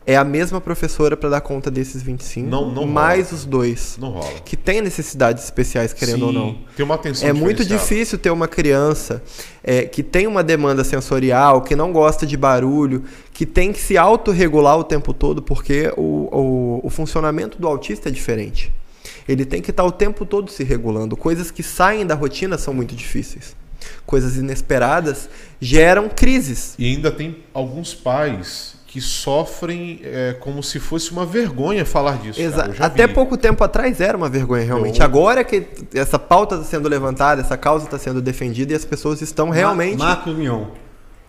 é 0.06 0.16
a 0.16 0.24
mesma 0.24 0.60
professora 0.60 1.16
para 1.16 1.28
dar 1.30 1.40
conta 1.40 1.70
desses 1.70 2.02
25, 2.02 2.48
Não- 2.48 2.70
não 2.72 2.86
mais 2.86 3.26
rola. 3.30 3.38
os 3.38 3.44
dois 3.44 3.96
Não 4.00 4.10
rola. 4.10 4.40
que 4.44 4.56
têm 4.56 4.80
necessidades 4.82 5.44
especiais, 5.44 5.92
querendo 5.92 6.26
ou 6.26 6.32
Sim, 6.32 6.38
não. 6.38 6.58
Tem 6.76 6.84
uma 6.84 6.96
atenção 6.96 7.28
É 7.28 7.32
muito 7.32 7.64
difícil 7.64 8.18
ter 8.18 8.30
uma 8.30 8.48
criança 8.48 9.22
é, 9.62 9.82
que 9.84 10.02
tem 10.02 10.26
uma 10.26 10.42
demanda 10.42 10.82
sensorial, 10.82 11.62
que 11.62 11.76
não 11.76 11.92
gosta 11.92 12.26
de 12.26 12.36
barulho, 12.36 13.04
que 13.32 13.46
tem 13.46 13.72
que 13.72 13.80
se 13.80 13.96
autorregular 13.96 14.76
o 14.76 14.84
tempo 14.84 15.12
todo, 15.14 15.40
porque 15.40 15.92
o, 15.96 16.00
o, 16.02 16.80
o 16.82 16.90
funcionamento 16.90 17.58
do 17.60 17.68
autista 17.68 18.08
é 18.08 18.12
diferente. 18.12 18.72
Ele 19.28 19.44
tem 19.44 19.62
que 19.62 19.70
estar 19.70 19.84
o 19.84 19.92
tempo 19.92 20.26
todo 20.26 20.50
se 20.50 20.64
regulando. 20.64 21.16
Coisas 21.16 21.50
que 21.50 21.62
saem 21.62 22.04
da 22.04 22.14
rotina 22.14 22.58
são 22.58 22.74
muito 22.74 22.94
difíceis. 22.94 23.54
Coisas 24.04 24.36
inesperadas 24.36 25.28
geram 25.60 26.08
crises. 26.08 26.74
E 26.78 26.86
ainda 26.86 27.10
tem 27.10 27.36
alguns 27.54 27.94
pais 27.94 28.74
que 28.92 29.00
sofrem 29.00 30.00
é, 30.04 30.34
como 30.38 30.62
se 30.62 30.78
fosse 30.78 31.12
uma 31.12 31.24
vergonha 31.24 31.82
falar 31.86 32.18
disso. 32.18 32.38
cara. 32.38 32.46
Exa- 32.50 32.66
Eu 32.66 32.74
já 32.74 32.84
Até 32.84 33.06
vi. 33.06 33.14
pouco 33.14 33.38
tempo 33.38 33.64
atrás 33.64 34.02
era 34.02 34.14
uma 34.18 34.28
vergonha, 34.28 34.62
realmente. 34.66 35.00
Eu- 35.00 35.06
Agora 35.06 35.42
que 35.42 35.66
essa 35.94 36.18
pauta 36.18 36.56
está 36.56 36.66
sendo 36.66 36.90
levantada, 36.90 37.40
essa 37.40 37.56
causa 37.56 37.86
está 37.86 37.98
sendo 37.98 38.20
defendida 38.20 38.70
e 38.74 38.76
as 38.76 38.84
pessoas 38.84 39.22
estão 39.22 39.48
realmente. 39.48 39.96
Ma- 39.96 40.04
Marcos 40.08 40.36
Mion, 40.36 40.66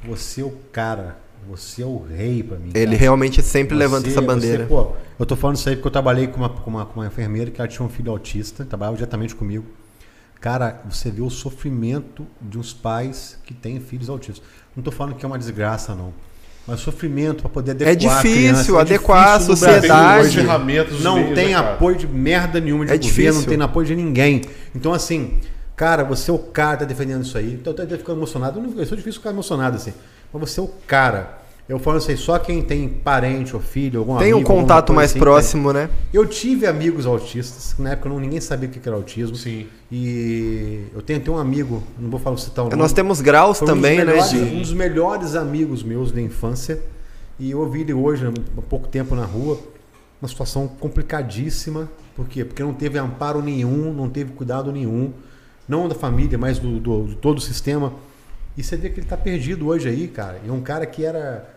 você 0.03 0.41
é 0.41 0.43
o 0.43 0.51
cara. 0.73 1.17
Você 1.47 1.83
é 1.83 1.85
o 1.85 2.03
rei 2.03 2.43
pra 2.43 2.57
mim. 2.57 2.71
Ele 2.73 2.87
cara. 2.87 2.97
realmente 2.97 3.41
sempre 3.41 3.75
Você- 3.77 3.79
levanta 3.79 4.09
essa 4.09 4.21
bandeira. 4.21 4.63
você, 4.63 4.69
pô, 4.69 4.91
eu 5.17 5.25
tô 5.25 5.37
falando 5.37 5.55
isso 5.55 5.69
aí 5.69 5.75
porque 5.77 5.87
eu 5.87 5.91
trabalhei 5.91 6.27
com 6.27 6.37
uma, 6.41 6.49
com, 6.49 6.69
uma, 6.69 6.85
com 6.85 6.99
uma 6.99 7.07
enfermeira 7.07 7.49
que 7.49 7.61
ela 7.61 7.67
tinha 7.69 7.85
um 7.85 7.89
filho 7.89 8.11
autista, 8.11 8.65
trabalhava 8.65 8.97
diretamente 8.97 9.33
comigo. 9.35 9.63
Cara, 10.41 10.81
você 10.89 11.09
vê 11.09 11.21
o 11.21 11.29
sofrimento 11.29 12.27
de 12.41 12.57
uns 12.59 12.73
pais 12.73 13.39
que 13.45 13.53
têm 13.53 13.79
filhos 13.79 14.09
autistas. 14.09 14.41
Não 14.75 14.83
tô 14.83 14.91
falando 14.91 15.15
que 15.15 15.23
é 15.23 15.27
uma 15.27 15.39
desgraça, 15.39 15.95
não. 15.95 16.13
Mas 16.67 16.79
sofrimento 16.79 17.41
para 17.41 17.49
poder 17.49 17.71
adequar 17.71 17.89
É 17.89 17.91
a 17.91 17.95
difícil 17.95 18.37
criança, 18.37 18.71
é 18.71 18.81
adequar 18.81 19.27
a 19.27 19.37
difícil 19.37 19.49
no 19.51 19.57
sociedade. 19.57 19.87
Brasil 19.87 20.43
Não 21.01 21.15
meios, 21.15 21.35
tem 21.35 21.47
né, 21.47 21.53
cara? 21.55 21.73
apoio 21.73 21.95
de 21.97 22.07
merda 22.07 22.59
nenhuma 22.61 22.85
de 22.85 22.91
É 22.91 22.95
governo, 22.95 23.09
difícil. 23.15 23.33
não 23.41 23.43
tem 23.43 23.61
apoio 23.61 23.87
de 23.87 23.95
ninguém. 23.95 24.41
Então, 24.73 24.93
assim, 24.93 25.39
cara, 25.75 26.03
você 26.05 26.31
é 26.31 26.33
o 26.33 26.39
cara 26.39 26.77
que 26.77 26.83
tá 26.83 26.85
defendendo 26.85 27.23
isso 27.23 27.37
aí. 27.37 27.53
Então, 27.53 27.73
eu 27.73 27.77
tô 27.77 27.81
até 27.83 27.97
ficando 27.97 28.19
emocionado. 28.19 28.59
Eu, 28.59 28.63
não, 28.63 28.79
eu 28.79 28.85
sou 28.85 28.95
difícil 28.97 29.19
ficar 29.19 29.31
emocionado 29.31 29.75
assim. 29.75 29.93
Mas 30.31 30.49
você 30.49 30.59
é 30.61 30.63
o 30.63 30.69
cara. 30.87 31.43
Eu 31.67 31.79
falo 31.79 31.97
assim, 31.97 32.15
só 32.17 32.37
quem 32.39 32.61
tem 32.61 32.89
parente 32.89 33.55
ou 33.55 33.61
filho, 33.61 33.99
algum 33.99 34.17
Tem 34.17 34.33
amigo, 34.33 34.39
um 34.39 34.43
contato 34.43 34.93
mais 34.93 35.11
assim, 35.11 35.19
próximo, 35.19 35.71
né? 35.71 35.89
Eu 36.13 36.25
tive 36.25 36.67
amigos 36.67 37.05
autistas, 37.05 37.71
que 37.73 37.81
na 37.81 37.91
época 37.91 38.09
não, 38.09 38.19
ninguém 38.19 38.41
sabia 38.41 38.67
o 38.67 38.71
que 38.71 38.85
era 38.85 38.97
autismo. 38.97 39.35
Sim. 39.35 39.67
E 39.95 40.85
eu 40.91 41.03
tenho, 41.03 41.19
tenho 41.19 41.37
um 41.37 41.39
amigo, 41.39 41.83
não 41.99 42.09
vou 42.09 42.19
falar 42.19 42.35
citar 42.37 42.65
o 42.65 42.67
nome. 42.69 42.81
Nós 42.81 42.91
temos 42.93 43.21
graus 43.21 43.61
um 43.61 43.65
também, 43.65 44.03
né? 44.03 44.17
de- 44.27 44.37
Um 44.39 44.59
dos 44.59 44.73
melhores 44.73 45.35
amigos 45.35 45.83
meus 45.83 46.11
da 46.11 46.19
infância. 46.19 46.79
E 47.39 47.51
eu 47.51 47.59
ouvi 47.59 47.81
ele 47.81 47.93
hoje, 47.93 48.25
há 48.25 48.61
pouco 48.63 48.87
tempo 48.87 49.13
na 49.15 49.23
rua. 49.25 49.59
uma 50.19 50.27
situação 50.29 50.67
complicadíssima. 50.79 51.89
Por 52.15 52.27
quê? 52.27 52.43
Porque 52.45 52.63
não 52.63 52.73
teve 52.73 52.97
amparo 52.97 53.41
nenhum, 53.41 53.93
não 53.93 54.09
teve 54.09 54.31
cuidado 54.31 54.71
nenhum, 54.71 55.11
não 55.67 55.87
da 55.89 55.93
família, 55.95 56.37
mas 56.37 56.57
do, 56.57 56.79
do- 56.79 57.07
de 57.09 57.15
todo 57.17 57.37
o 57.37 57.41
sistema. 57.41 57.93
E 58.57 58.63
você 58.63 58.75
vê 58.77 58.89
que 58.89 58.95
ele 58.99 59.05
está 59.05 59.17
perdido 59.17 59.67
hoje 59.67 59.89
aí, 59.89 60.07
cara. 60.07 60.39
E 60.45 60.49
é 60.49 60.51
um 60.51 60.61
cara 60.61 60.85
que 60.87 61.03
era. 61.05 61.47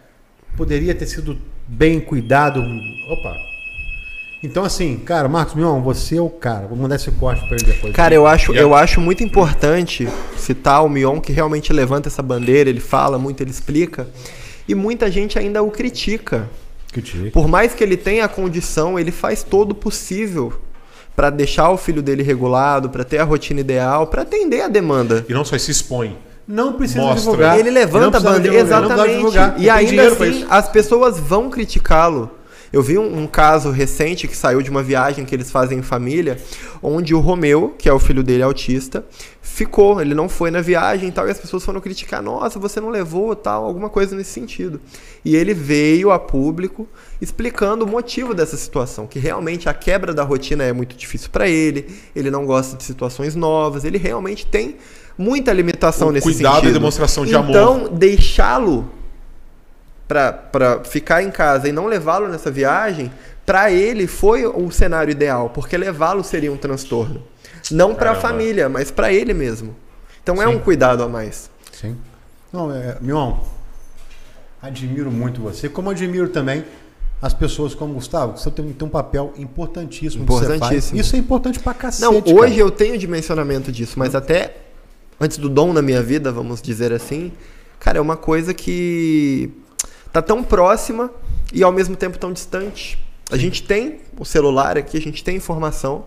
poderia 0.57 0.95
ter 0.95 1.07
sido 1.07 1.39
bem 1.67 2.01
cuidado. 2.01 2.61
Opa! 2.61 3.56
Então, 4.47 4.65
assim, 4.65 4.97
cara, 4.99 5.29
Marcos 5.29 5.55
Mion, 5.55 5.81
você 5.83 6.17
é 6.17 6.21
o 6.21 6.31
cara. 6.31 6.67
Vou 6.67 6.79
mandar 6.79 6.97
esse 6.97 7.11
corte 7.11 7.47
pra 7.47 7.57
ele 7.57 7.65
depois. 7.65 7.93
Cara, 7.93 8.15
eu 8.15 8.27
acho, 8.27 8.55
eu 8.55 8.75
acho 8.75 9.01
muito 9.01 9.23
importante 9.23 10.09
citar 10.37 10.85
o 10.85 10.89
Mion, 10.89 11.21
que 11.21 11.33
realmente 11.33 11.73
levanta 11.73 12.09
essa 12.09 12.23
bandeira, 12.23 12.71
ele 12.71 12.81
fala 12.81 13.19
muito, 13.19 13.43
ele 13.43 13.51
explica. 13.51 14.09
E 14.69 14.75
muita 14.75 15.11
gente 15.11 15.39
ainda 15.39 15.63
o 15.63 15.71
critica. 15.71 16.49
Critica. 16.93 17.31
Por 17.31 17.49
mais 17.49 17.75
que 17.75 17.83
ele 17.83 17.97
tenha 17.97 18.25
a 18.25 18.29
condição, 18.29 18.99
ele 18.99 19.11
faz 19.11 19.43
todo 19.43 19.73
o 19.73 19.75
possível 19.75 20.53
para 21.15 21.31
deixar 21.31 21.71
o 21.71 21.77
filho 21.77 22.03
dele 22.03 22.23
regulado, 22.23 22.91
para 22.91 23.03
ter 23.03 23.19
a 23.19 23.25
rotina 23.25 23.61
ideal, 23.61 24.07
para 24.07 24.23
atender 24.23 24.61
a 24.61 24.69
demanda. 24.69 25.25
E 25.29 25.33
não 25.33 25.45
só 25.45 25.57
se 25.59 25.71
expõe. 25.71 26.17
Não 26.47 26.75
precisa 26.75 27.01
Mostra. 27.01 27.21
divulgar. 27.21 27.59
Ele 27.59 27.71
levanta 27.71 28.19
a 28.19 28.21
bandeira, 28.21 28.59
divulgar, 28.59 28.81
não 28.83 28.89
precisa 28.89 29.09
exatamente. 29.09 29.17
divulgar. 29.17 29.61
E 29.61 29.69
ainda 29.69 30.09
assim, 30.09 30.47
as 30.49 30.69
pessoas 30.69 31.19
vão 31.19 31.51
criticá-lo. 31.51 32.31
Eu 32.73 32.83
vi 32.83 32.99
um, 32.99 33.23
um 33.23 33.27
caso 33.27 33.71
recente 33.71 34.27
que 34.27 34.37
saiu 34.37 34.61
de 34.63 34.71
uma 34.71 34.83
viagem 34.83 35.25
que 35.25 35.35
eles 35.35 35.51
fazem 35.51 35.79
em 35.79 35.83
família, 35.83 36.39
onde 36.83 37.15
o 37.15 37.21
Romeu, 37.21 37.75
que 37.79 37.89
é 37.89 37.93
o 37.93 37.99
filho 37.99 38.23
dele 38.23 38.43
autista, 38.43 39.05
ficou, 39.41 40.01
ele 40.01 40.15
não 40.15 40.29
foi 40.29 40.51
na 40.51 40.61
viagem 40.61 41.09
e 41.09 41.13
tal, 41.13 41.27
e 41.27 41.31
as 41.31 41.39
pessoas 41.39 41.65
foram 41.65 41.81
criticar, 41.81 42.23
nossa, 42.23 42.59
você 42.59 42.81
não 42.81 42.91
levou, 42.91 43.35
tal, 43.35 43.65
alguma 43.65 43.89
coisa 43.89 44.15
nesse 44.15 44.31
sentido. 44.31 44.81
E 45.25 45.35
ele 45.35 45.55
veio 45.55 46.11
a 46.11 46.19
público 46.19 46.87
explicando 47.21 47.85
o 47.85 47.89
motivo 47.89 48.35
dessa 48.35 48.57
situação, 48.57 49.07
que 49.07 49.19
realmente 49.19 49.69
a 49.69 49.75
quebra 49.75 50.13
da 50.13 50.23
rotina 50.23 50.65
é 50.65 50.73
muito 50.73 50.97
difícil 50.97 51.31
para 51.31 51.49
ele, 51.49 51.87
ele 52.15 52.31
não 52.31 52.45
gosta 52.45 52.77
de 52.77 52.85
situações 52.85 53.35
novas, 53.35 53.85
ele 53.85 53.99
realmente 53.99 54.45
tem 54.45 54.77
muita 55.17 55.53
limitação 55.53 56.09
O 56.09 56.13
nesse 56.13 56.25
cuidado 56.25 56.57
sentido. 56.57 56.71
e 56.71 56.73
demonstração 56.75 57.25
de 57.25 57.35
amor. 57.35 57.51
Então, 57.51 57.89
deixá-lo 57.93 58.91
pra, 60.07 60.33
pra 60.33 60.85
ficar 60.85 61.23
em 61.23 61.31
casa 61.31 61.69
e 61.69 61.73
não 61.73 61.87
levá-lo 61.87 62.29
nessa 62.29 62.51
viagem, 62.51 63.11
pra 63.45 63.71
ele 63.71 64.07
foi 64.07 64.47
o 64.47 64.71
cenário 64.71 65.11
ideal, 65.11 65.51
porque 65.51 65.77
levá-lo 65.77 66.23
seria 66.25 66.53
um 66.53 66.57
transtorno. 66.57 67.23
Não 67.71 67.95
pra 67.95 68.15
Caramba. 68.15 68.21
família, 68.21 68.69
mas 68.69 68.91
pra 68.91 69.13
ele 69.13 69.35
mesmo. 69.35 69.75
Então 70.23 70.43
é 70.43 70.47
Sim. 70.47 70.55
um 70.55 70.59
cuidado 70.59 71.03
a 71.03 71.09
mais. 71.09 71.51
Sim. 71.73 71.97
Não, 72.53 72.73
é, 72.73 72.97
Mion, 73.01 73.37
admiro 74.63 75.11
muito 75.11 75.41
você, 75.41 75.69
como 75.69 75.91
admiro 75.91 76.29
também 76.29 76.65
as 77.21 77.33
pessoas 77.33 77.75
como 77.75 77.95
Gustavo, 77.95 78.37
você 78.37 78.51
tem, 78.51 78.73
tem 78.73 78.87
um 78.87 78.91
papel 78.91 79.33
importantíssimo. 79.37 80.27
que. 80.27 80.33
Importantíssimo. 80.33 81.01
Isso 81.01 81.17
é 81.17 81.19
importante 81.19 81.59
pra 81.59 81.73
cacete. 81.75 82.03
Não, 82.03 82.19
hoje 82.19 82.55
cara. 82.55 82.61
eu 82.61 82.71
tenho 82.71 82.99
dimensionamento 82.99 83.73
disso, 83.73 83.99
mas 83.99 84.15
até 84.15 84.57
antes 85.21 85.39
do 85.39 85.49
dom 85.49 85.73
na 85.73 85.81
minha 85.81 86.03
vida, 86.03 86.31
vamos 86.31 86.61
dizer 86.61 86.93
assim, 86.93 87.33
cara, 87.81 87.99
é 87.99 88.01
uma 88.01 88.17
coisa 88.17 88.53
que 88.53 89.51
tá 90.13 90.21
tão 90.23 90.43
próxima 90.43 91.11
e 91.53 91.63
ao 91.63 91.73
mesmo 91.73 91.97
tempo 91.97 92.19
tão 92.19 92.33
distante. 92.33 92.99
A 93.31 93.37
gente 93.37 93.63
tem 93.63 94.01
o 94.19 94.25
celular 94.25 94.77
aqui, 94.79 94.97
a 94.97 95.01
gente 95.01 95.23
tem 95.25 95.37
informação, 95.37 96.05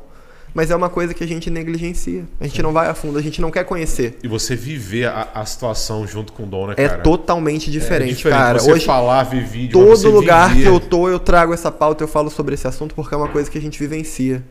mas 0.53 0.71
é 0.71 0.75
uma 0.75 0.89
coisa 0.89 1.13
que 1.13 1.23
a 1.23 1.27
gente 1.27 1.49
negligencia. 1.49 2.23
A 2.39 2.45
gente 2.47 2.61
não 2.63 2.71
vai 2.71 2.87
a 2.87 2.93
fundo, 2.93 3.19
a 3.19 3.21
gente 3.21 3.39
não 3.41 3.51
quer 3.51 3.65
conhecer. 3.65 4.17
E 4.23 4.27
você 4.27 4.55
viver 4.55 5.05
a, 5.05 5.27
a 5.35 5.45
situação 5.45 6.07
junto 6.07 6.31
com 6.33 6.43
o 6.43 6.45
Dom, 6.45 6.67
né, 6.67 6.73
É 6.77 6.87
cara? 6.87 7.01
totalmente 7.01 7.69
diferente, 7.69 8.11
É 8.11 8.15
diferente. 8.15 8.39
cara. 8.39 8.59
Você 8.59 8.71
Hoje 8.71 8.85
falar, 8.85 9.23
ver 9.23 9.43
vídeo, 9.45 9.73
todo 9.73 10.09
lugar 10.09 10.49
viver. 10.49 10.63
que 10.63 10.67
eu 10.69 10.79
tô, 10.79 11.07
eu 11.09 11.19
trago 11.19 11.53
essa 11.53 11.69
pauta, 11.71 12.03
eu 12.03 12.07
falo 12.07 12.29
sobre 12.29 12.55
esse 12.55 12.67
assunto 12.67 12.95
porque 12.95 13.13
é 13.13 13.17
uma 13.17 13.27
coisa 13.27 13.49
que 13.51 13.57
a 13.57 13.61
gente 13.61 13.77
vivencia. 13.77 14.43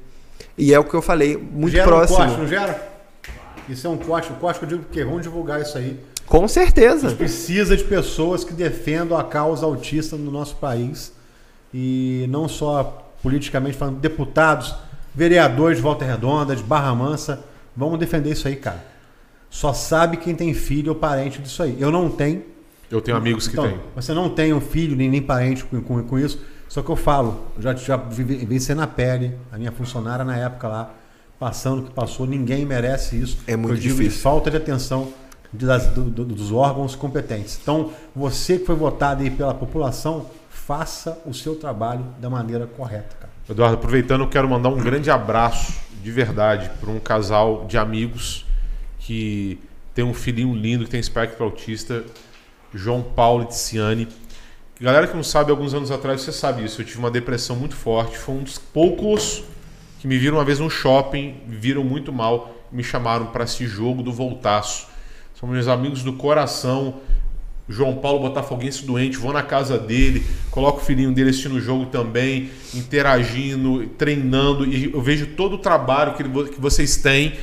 E 0.56 0.72
é 0.74 0.78
o 0.78 0.84
que 0.84 0.94
eu 0.94 1.02
falei, 1.02 1.36
muito 1.36 1.72
gera 1.72 1.86
próximo. 1.86 2.18
Um 2.18 2.26
corte, 2.26 2.38
não 2.40 2.46
gera? 2.48 2.88
Isso 3.68 3.86
é 3.86 3.90
um 3.90 3.96
corte. 3.96 4.30
O 4.30 4.34
corte 4.36 4.58
que 4.58 4.64
eu 4.64 4.68
digo 4.68 4.82
porque 4.82 5.02
vamos 5.04 5.22
divulgar 5.22 5.60
isso 5.60 5.76
aí. 5.78 5.98
Com 6.28 6.46
certeza. 6.46 7.10
Precisa 7.12 7.76
de 7.76 7.84
pessoas 7.84 8.44
que 8.44 8.52
defendam 8.52 9.16
a 9.18 9.24
causa 9.24 9.64
autista 9.64 10.16
no 10.16 10.30
nosso 10.30 10.56
país. 10.56 11.12
E 11.72 12.26
não 12.28 12.48
só 12.48 13.10
politicamente 13.22 13.76
falando, 13.76 13.98
deputados, 13.98 14.74
vereadores 15.14 15.78
de 15.78 15.82
Volta 15.82 16.04
Redonda, 16.04 16.54
de 16.54 16.62
Barra 16.62 16.94
Mansa. 16.94 17.44
Vamos 17.76 17.98
defender 17.98 18.30
isso 18.32 18.46
aí, 18.48 18.56
cara. 18.56 18.84
Só 19.50 19.72
sabe 19.72 20.18
quem 20.18 20.34
tem 20.34 20.52
filho 20.52 20.90
ou 20.90 20.94
parente 20.94 21.40
disso 21.40 21.62
aí. 21.62 21.76
Eu 21.80 21.90
não 21.90 22.10
tenho. 22.10 22.42
Eu 22.90 23.00
tenho 23.00 23.16
amigos 23.16 23.46
que 23.46 23.52
Então, 23.54 23.64
têm. 23.68 23.80
Você 23.94 24.12
não 24.12 24.28
tem 24.30 24.52
um 24.52 24.60
filho 24.60 24.96
nem, 24.96 25.08
nem 25.08 25.22
parente 25.22 25.64
com, 25.64 25.80
com, 25.80 26.02
com 26.02 26.18
isso. 26.18 26.40
Só 26.68 26.82
que 26.82 26.90
eu 26.90 26.96
falo, 26.96 27.44
já, 27.58 27.74
já 27.74 27.96
vivi- 27.96 28.44
venci 28.44 28.74
na 28.74 28.86
pele, 28.86 29.34
a 29.50 29.56
minha 29.56 29.72
funcionária 29.72 30.22
na 30.24 30.36
época 30.36 30.68
lá, 30.68 30.94
passando 31.38 31.80
o 31.80 31.84
que 31.86 31.92
passou, 31.92 32.26
ninguém 32.26 32.66
merece 32.66 33.16
isso. 33.18 33.38
É 33.46 33.56
muito 33.56 33.74
eu 33.76 33.80
digo 33.80 33.94
de 33.94 34.02
difícil. 34.04 34.22
falta 34.22 34.50
de 34.50 34.58
atenção 34.58 35.08
das- 35.52 35.86
do- 35.88 36.10
do- 36.10 36.24
dos 36.24 36.52
órgãos 36.52 36.94
competentes. 36.94 37.58
Então, 37.62 37.92
você 38.14 38.58
que 38.58 38.66
foi 38.66 38.76
votado 38.76 39.22
aí 39.22 39.30
pela 39.30 39.54
população, 39.54 40.26
faça 40.50 41.20
o 41.24 41.32
seu 41.32 41.56
trabalho 41.56 42.04
da 42.20 42.28
maneira 42.28 42.66
correta, 42.66 43.16
cara. 43.18 43.32
Eduardo, 43.48 43.76
aproveitando, 43.76 44.22
eu 44.22 44.28
quero 44.28 44.48
mandar 44.48 44.68
um 44.68 44.76
grande 44.76 45.10
abraço 45.10 45.72
de 46.02 46.10
verdade 46.12 46.70
para 46.80 46.90
um 46.90 46.98
casal 47.00 47.64
de 47.66 47.78
amigos 47.78 48.44
que 48.98 49.58
tem 49.94 50.04
um 50.04 50.12
filhinho 50.12 50.54
lindo 50.54 50.84
que 50.84 50.90
tem 50.90 51.00
espectro 51.00 51.42
autista, 51.44 52.04
João 52.74 53.02
Paulo 53.02 53.44
e 53.44 53.46
Tiziane. 53.46 54.06
Galera 54.80 55.06
que 55.06 55.16
não 55.16 55.24
sabe, 55.24 55.50
alguns 55.50 55.72
anos 55.74 55.90
atrás 55.90 56.20
você 56.20 56.30
sabe 56.30 56.62
isso. 56.64 56.82
Eu 56.82 56.86
tive 56.86 56.98
uma 56.98 57.10
depressão 57.10 57.56
muito 57.56 57.74
forte. 57.74 58.16
Foi 58.18 58.34
um 58.34 58.42
dos 58.42 58.58
poucos 58.58 59.42
que 59.98 60.06
me 60.06 60.18
viram 60.18 60.36
uma 60.36 60.44
vez 60.44 60.60
no 60.60 60.68
shopping, 60.70 61.40
me 61.46 61.56
viram 61.56 61.82
muito 61.82 62.12
mal, 62.12 62.54
me 62.70 62.84
chamaram 62.84 63.26
para 63.26 63.44
esse 63.44 63.66
jogo 63.66 64.02
do 64.02 64.12
Voltaço. 64.12 64.86
São 65.38 65.48
meus 65.48 65.68
amigos 65.68 66.02
do 66.02 66.12
coração. 66.14 67.00
João 67.68 67.96
Paulo 67.96 68.20
Botafoguense 68.20 68.84
doente, 68.84 69.18
vou 69.18 69.32
na 69.32 69.42
casa 69.42 69.78
dele, 69.78 70.24
coloco 70.50 70.80
o 70.80 70.84
filhinho 70.84 71.12
dele 71.12 71.28
assistindo 71.30 71.56
o 71.56 71.60
jogo 71.60 71.84
também, 71.86 72.50
interagindo, 72.74 73.86
treinando, 73.88 74.64
e 74.64 74.90
eu 74.90 75.02
vejo 75.02 75.26
todo 75.36 75.56
o 75.56 75.58
trabalho 75.58 76.14
que, 76.14 76.22
ele- 76.22 76.48
que 76.48 76.58
vocês 76.58 76.96
têm, 76.96 77.34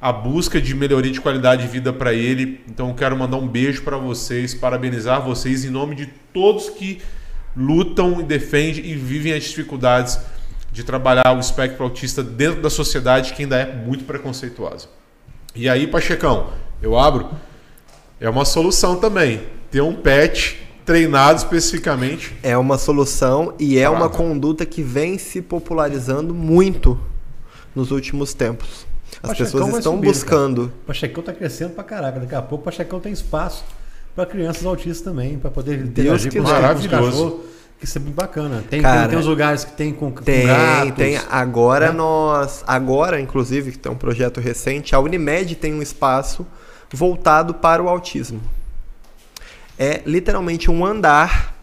a 0.00 0.12
busca 0.12 0.60
de 0.60 0.74
melhoria 0.76 1.10
de 1.10 1.20
qualidade 1.20 1.62
de 1.62 1.68
vida 1.68 1.92
para 1.92 2.14
ele. 2.14 2.60
Então 2.68 2.88
eu 2.90 2.94
quero 2.94 3.18
mandar 3.18 3.36
um 3.36 3.48
beijo 3.48 3.82
para 3.82 3.96
vocês, 3.96 4.54
parabenizar 4.54 5.20
vocês 5.22 5.64
em 5.64 5.70
nome 5.70 5.96
de 5.96 6.06
todos 6.32 6.70
que 6.70 7.02
lutam 7.56 8.20
e 8.20 8.22
defendem 8.22 8.86
e 8.86 8.94
vivem 8.94 9.32
as 9.32 9.42
dificuldades 9.42 10.20
de 10.70 10.84
trabalhar 10.84 11.36
o 11.36 11.40
espectro 11.40 11.82
autista 11.82 12.22
dentro 12.22 12.62
da 12.62 12.70
sociedade 12.70 13.32
que 13.34 13.42
ainda 13.42 13.56
é 13.56 13.74
muito 13.74 14.04
preconceituosa. 14.04 14.86
E 15.54 15.68
aí, 15.68 15.86
Pachecão, 15.86 16.50
eu 16.82 16.98
abro. 16.98 17.28
É 18.20 18.28
uma 18.28 18.44
solução 18.44 18.96
também. 18.96 19.42
Ter 19.70 19.80
um 19.80 19.94
pet 19.94 20.60
treinado 20.84 21.38
especificamente. 21.38 22.36
É 22.42 22.56
uma 22.56 22.78
solução 22.78 23.54
e 23.58 23.78
é 23.78 23.88
uma 23.88 24.08
conduta 24.08 24.64
que 24.66 24.82
vem 24.82 25.18
se 25.18 25.40
popularizando 25.40 26.34
muito 26.34 26.98
nos 27.74 27.90
últimos 27.90 28.34
tempos. 28.34 28.86
As 29.22 29.30
Pachecão 29.30 29.52
pessoas 29.52 29.78
estão 29.78 29.94
subir, 29.94 30.06
buscando. 30.06 30.64
O 30.64 30.86
Pachecão 30.86 31.22
tá 31.22 31.32
crescendo 31.32 31.70
pra 31.70 31.84
caraca. 31.84 32.20
Daqui 32.20 32.34
a 32.34 32.42
pouco 32.42 32.62
o 32.62 32.64
Pachecão 32.64 33.00
tem 33.00 33.12
espaço 33.12 33.64
para 34.14 34.26
crianças 34.26 34.64
autistas 34.64 35.00
também, 35.00 35.38
para 35.38 35.50
poder 35.50 35.80
interagir 35.80 36.32
com 36.32 36.40
os, 36.40 36.44
quiser. 36.44 36.74
com 36.74 36.80
os 36.80 36.86
cachorros. 36.86 37.40
Que 37.78 37.86
isso 37.86 37.98
é 37.98 38.00
muito 38.00 38.14
bacana. 38.14 38.62
Tem, 38.70 38.80
Cara, 38.80 39.00
tem, 39.00 39.10
tem 39.10 39.18
uns 39.18 39.26
lugares 39.26 39.64
que 39.64 39.72
tem 39.72 39.92
com, 39.92 40.12
com 40.12 40.22
Tem, 40.22 40.46
gatos. 40.46 40.94
tem. 40.94 41.18
Agora 41.28 41.88
né? 41.88 41.92
nós. 41.92 42.62
Agora, 42.66 43.20
inclusive, 43.20 43.72
que 43.72 43.78
tem 43.78 43.90
um 43.90 43.96
projeto 43.96 44.40
recente, 44.40 44.94
a 44.94 45.00
Unimed 45.00 45.56
tem 45.56 45.74
um 45.74 45.82
espaço 45.82 46.46
voltado 46.94 47.54
para 47.54 47.82
o 47.82 47.88
autismo. 47.88 48.40
É 49.78 50.02
literalmente 50.06 50.70
um 50.70 50.86
andar 50.86 51.54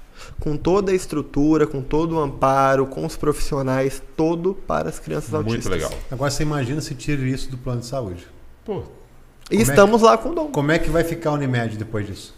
com 0.42 0.58
toda 0.58 0.92
a 0.92 0.96
estrutura, 0.96 1.68
com 1.68 1.82
todo 1.82 2.16
o 2.16 2.20
amparo, 2.20 2.88
com 2.88 3.06
os 3.06 3.16
profissionais, 3.16 4.02
todo 4.18 4.56
para 4.56 4.90
as 4.90 5.00
crianças 5.00 5.34
autistas. 5.34 5.66
Muito 5.66 5.70
legal. 5.70 5.92
Agora 6.12 6.32
você 6.32 6.44
imagina 6.44 6.82
se 6.82 6.96
tira 6.96 7.22
isso 7.22 7.50
do 7.50 7.58
plano 7.58 7.80
de 7.80 7.86
saúde. 7.86 8.28
Pô, 8.66 8.84
E 9.50 9.58
é 9.58 9.62
estamos 9.62 10.02
lá 10.02 10.18
com 10.18 10.30
o 10.30 10.36
Dom. 10.36 10.48
Como 10.48 10.72
é 10.72 10.80
que 10.80 10.90
vai 10.90 11.04
ficar 11.04 11.30
a 11.30 11.34
Unimed 11.34 11.78
depois 11.78 12.08
disso? 12.08 12.34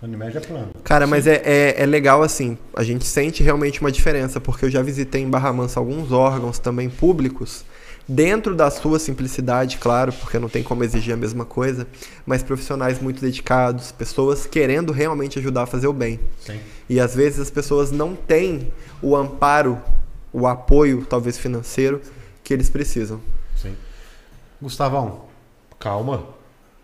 A 0.00 0.06
Unimed 0.06 0.36
é 0.36 0.40
plano. 0.40 0.70
Cara, 0.82 1.06
mas 1.06 1.26
é, 1.26 1.42
é, 1.44 1.82
é 1.82 1.86
legal 1.86 2.22
assim, 2.22 2.56
a 2.74 2.82
gente 2.82 3.04
sente 3.04 3.42
realmente 3.42 3.80
uma 3.80 3.92
diferença, 3.92 4.40
porque 4.40 4.64
eu 4.64 4.70
já 4.70 4.82
visitei 4.82 5.22
em 5.22 5.28
Barra 5.28 5.52
Mansa 5.52 5.78
alguns 5.78 6.12
órgãos 6.12 6.58
também 6.58 6.88
públicos, 6.88 7.64
dentro 8.08 8.54
da 8.54 8.70
sua 8.70 8.98
simplicidade, 8.98 9.78
claro, 9.78 10.12
porque 10.12 10.38
não 10.38 10.48
tem 10.48 10.62
como 10.62 10.84
exigir 10.84 11.12
a 11.14 11.16
mesma 11.16 11.44
coisa, 11.44 11.86
mas 12.24 12.42
profissionais 12.42 13.00
muito 13.00 13.20
dedicados, 13.20 13.90
pessoas 13.92 14.46
querendo 14.46 14.92
realmente 14.92 15.38
ajudar 15.38 15.62
a 15.62 15.66
fazer 15.66 15.86
o 15.88 15.92
bem. 15.92 16.20
Sim. 16.40 16.60
E 16.88 17.00
às 17.00 17.14
vezes 17.14 17.40
as 17.40 17.50
pessoas 17.50 17.90
não 17.90 18.14
têm 18.14 18.72
o 19.02 19.16
amparo, 19.16 19.80
o 20.32 20.46
apoio, 20.46 21.04
talvez 21.08 21.36
financeiro, 21.36 22.00
que 22.44 22.54
eles 22.54 22.70
precisam. 22.70 23.20
Sim. 23.56 23.74
Gustavão, 24.62 25.22
calma. 25.78 26.22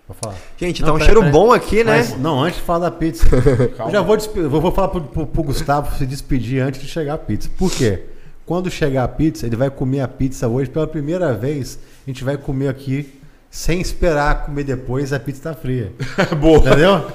vou 0.09 0.17
falar. 0.21 0.35
Gente, 0.59 0.83
Não, 0.83 0.89
tá 0.89 0.95
um 0.95 0.97
pera, 0.99 1.05
cheiro 1.07 1.21
pera. 1.21 1.33
bom 1.33 1.53
aqui, 1.53 1.85
né? 1.85 1.99
Mas, 1.99 2.19
não, 2.19 2.43
antes 2.43 2.59
de 2.59 2.65
falar 2.67 2.81
da 2.81 2.91
pizza. 2.91 3.25
Calma. 3.77 3.91
eu 3.91 3.93
já 3.93 4.03
vou, 4.03 4.17
despe- 4.17 4.43
vou, 4.43 4.61
vou 4.61 4.73
falar 4.73 4.89
pro, 4.89 5.01
pro- 5.03 5.27
pro 5.27 5.43
Gustavo 5.45 5.97
se 5.97 6.05
despedir 6.05 6.61
antes 6.63 6.81
de 6.81 6.89
chegar 6.89 7.15
a 7.15 7.19
pizza. 7.19 7.49
Por 7.57 7.71
quê? 7.71 8.03
Quando 8.45 8.71
chegar 8.71 9.05
a 9.05 9.09
pizza, 9.09 9.47
ele 9.47 9.57
vai 9.57 9.71
comer 9.71 10.01
a 10.01 10.09
pizza 10.09 10.49
hoje 10.49 10.69
pela 10.69 10.87
primeira 10.87 11.33
vez. 11.33 11.79
A 12.07 12.11
gente 12.11 12.25
vai 12.25 12.37
comer 12.37 12.69
aqui 12.69 13.21
sem 13.51 13.81
esperar 13.81 14.47
comer 14.47 14.65
depois, 14.65 15.13
a 15.13 15.21
pizza 15.21 15.43
tá 15.43 15.55
fria. 15.55 15.93
Boa. 16.41 16.57
Entendeu? 16.59 17.07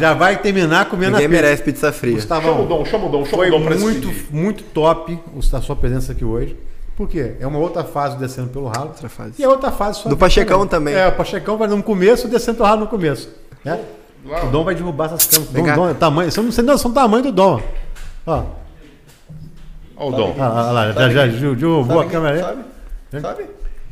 Já 0.00 0.14
vai 0.14 0.38
terminar 0.38 0.88
comendo 0.88 1.12
Ninguém 1.12 1.26
a 1.26 1.28
pizza. 1.28 1.42
merece 1.42 1.62
pizza 1.62 1.92
fria. 1.92 2.20
Chama 2.20 2.50
o 2.50 2.66
Dom, 2.66 2.84
chama 2.84 3.06
o 3.06 3.08
Dom, 3.10 3.24
chama 3.26 3.36
foi 3.36 3.48
o 3.48 3.50
Dom 3.52 3.64
pra 3.64 3.76
muito, 3.76 4.12
muito 4.30 4.64
top 4.64 5.18
a 5.52 5.60
sua 5.60 5.76
presença 5.76 6.12
aqui 6.12 6.24
hoje. 6.24 6.56
Por 6.96 7.06
quê? 7.06 7.34
É 7.38 7.46
uma 7.46 7.58
outra 7.58 7.84
fase 7.84 8.16
descendo 8.16 8.48
pelo 8.48 8.68
ralo. 8.68 8.86
Outra 8.88 9.08
fase. 9.10 9.34
E 9.38 9.44
a 9.44 9.50
outra 9.50 9.70
fase 9.70 10.00
só 10.00 10.08
Do 10.08 10.16
Pachecão 10.16 10.66
também. 10.66 10.94
É, 10.94 11.06
o 11.08 11.12
Pachecão 11.12 11.58
vai 11.58 11.68
no 11.68 11.82
começo, 11.82 12.26
descendo 12.26 12.56
pelo 12.56 12.68
ralo 12.68 12.80
no 12.80 12.86
começo. 12.86 13.28
né? 13.62 13.78
O 14.24 14.46
Dom 14.46 14.64
vai 14.64 14.74
derrubar 14.74 15.06
essas 15.06 15.26
câmeras. 15.26 15.52
Vem 15.52 15.64
Dom. 15.64 15.74
Dom, 15.74 15.88
é 15.90 15.94
tamanho, 15.94 16.32
você 16.32 16.40
não 16.40 16.50
tem 16.50 16.64
noção 16.64 16.90
do 16.90 16.94
tamanho 16.94 17.24
do 17.24 17.32
Dom. 17.32 17.60
Ó, 18.26 18.44
Ó 19.96 20.08
o 20.08 20.12
Dom. 20.12 20.34
ó, 20.38 20.42
ó 20.42 20.72
lá, 20.72 20.92
já, 20.92 21.08
já 21.10 21.26
derrubou 21.26 22.00
a 22.00 22.06
câmera 22.06 22.34
aí. 22.36 22.40
Sabe? 22.42 22.64
Sabe? 23.20 23.46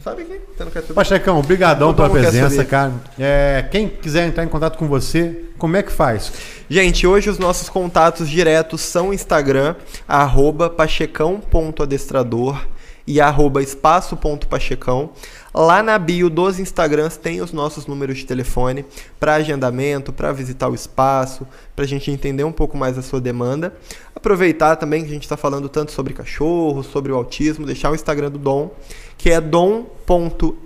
Sabe? 0.04 0.24
Você 0.24 0.64
não 0.64 0.70
quer 0.70 0.82
subir? 0.82 0.92
Pachecão, 0.94 1.38
obrigadão 1.38 1.94
pela 1.94 2.10
presença, 2.10 2.62
cara. 2.62 2.92
É, 3.18 3.64
quem 3.70 3.88
quiser 3.88 4.26
entrar 4.26 4.44
em 4.44 4.48
contato 4.48 4.76
com 4.76 4.86
você, 4.86 5.46
como 5.56 5.78
é 5.78 5.82
que 5.82 5.90
faz? 5.90 6.30
Gente, 6.68 7.06
hoje 7.06 7.30
os 7.30 7.38
nossos 7.38 7.70
contatos 7.70 8.28
diretos 8.28 8.82
são 8.82 9.14
Instagram, 9.14 9.74
arroba 10.06 10.68
pachecão.adestrador 10.68 12.60
e 13.06 13.20
arroba 13.20 13.62
espaço.pachecão. 13.62 15.10
Lá 15.52 15.82
na 15.82 15.98
bio 15.98 16.28
dos 16.28 16.58
Instagrams 16.58 17.16
tem 17.16 17.40
os 17.40 17.52
nossos 17.52 17.86
números 17.86 18.18
de 18.18 18.26
telefone 18.26 18.84
para 19.20 19.34
agendamento, 19.34 20.12
para 20.12 20.32
visitar 20.32 20.68
o 20.68 20.74
espaço, 20.74 21.46
para 21.76 21.84
a 21.84 21.88
gente 21.88 22.10
entender 22.10 22.42
um 22.44 22.50
pouco 22.50 22.76
mais 22.76 22.98
a 22.98 23.02
sua 23.02 23.20
demanda. 23.20 23.72
Aproveitar 24.16 24.74
também 24.76 25.02
que 25.02 25.10
a 25.10 25.12
gente 25.12 25.22
está 25.22 25.36
falando 25.36 25.68
tanto 25.68 25.92
sobre 25.92 26.12
cachorro, 26.12 26.82
sobre 26.82 27.12
o 27.12 27.14
autismo, 27.14 27.66
deixar 27.66 27.92
o 27.92 27.94
Instagram 27.94 28.30
do 28.30 28.38
Dom, 28.38 28.74
que 29.16 29.30
é 29.30 29.40
dom.iaas, 29.40 30.58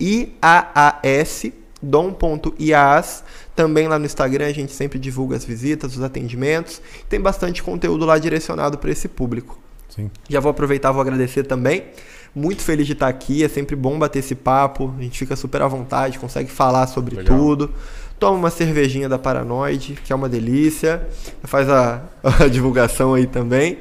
dom.ias. 1.83 3.25
Também 3.55 3.89
lá 3.89 3.99
no 3.99 4.07
Instagram 4.07 4.47
a 4.47 4.53
gente 4.53 4.73
sempre 4.73 4.99
divulga 4.99 5.37
as 5.37 5.45
visitas, 5.45 5.97
os 5.97 6.03
atendimentos. 6.03 6.81
Tem 7.09 7.21
bastante 7.21 7.63
conteúdo 7.63 8.07
lá 8.07 8.19
direcionado 8.19 8.79
para 8.79 8.91
esse 8.91 9.09
público. 9.09 9.59
Sim. 9.89 10.11
Já 10.29 10.39
vou 10.41 10.51
aproveitar, 10.51 10.93
vou 10.93 11.01
agradecer 11.01 11.43
também. 11.43 11.85
Muito 12.39 12.63
feliz 12.63 12.87
de 12.87 12.93
estar 12.93 13.09
aqui, 13.09 13.43
é 13.43 13.49
sempre 13.49 13.75
bom 13.75 13.99
bater 13.99 14.21
esse 14.21 14.37
papo. 14.37 14.95
A 14.97 15.03
gente 15.03 15.19
fica 15.19 15.35
super 15.35 15.61
à 15.61 15.67
vontade, 15.67 16.21
consegue 16.21 16.49
falar 16.49 16.87
sobre 16.87 17.17
Legal. 17.17 17.37
tudo. 17.37 17.75
Toma 18.17 18.39
uma 18.39 18.51
cervejinha 18.51 19.09
da 19.09 19.19
Paranoide, 19.19 19.99
que 20.05 20.13
é 20.13 20.17
uma 20.17 20.29
delícia. 20.29 21.05
Faz 21.43 21.69
a, 21.69 22.01
a 22.23 22.47
divulgação 22.47 23.15
aí 23.15 23.27
também. 23.27 23.79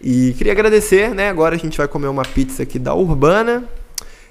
E 0.00 0.34
queria 0.38 0.52
agradecer, 0.52 1.12
né? 1.16 1.28
Agora 1.28 1.56
a 1.56 1.58
gente 1.58 1.76
vai 1.76 1.88
comer 1.88 2.06
uma 2.06 2.22
pizza 2.22 2.62
aqui 2.62 2.78
da 2.78 2.94
Urbana. 2.94 3.64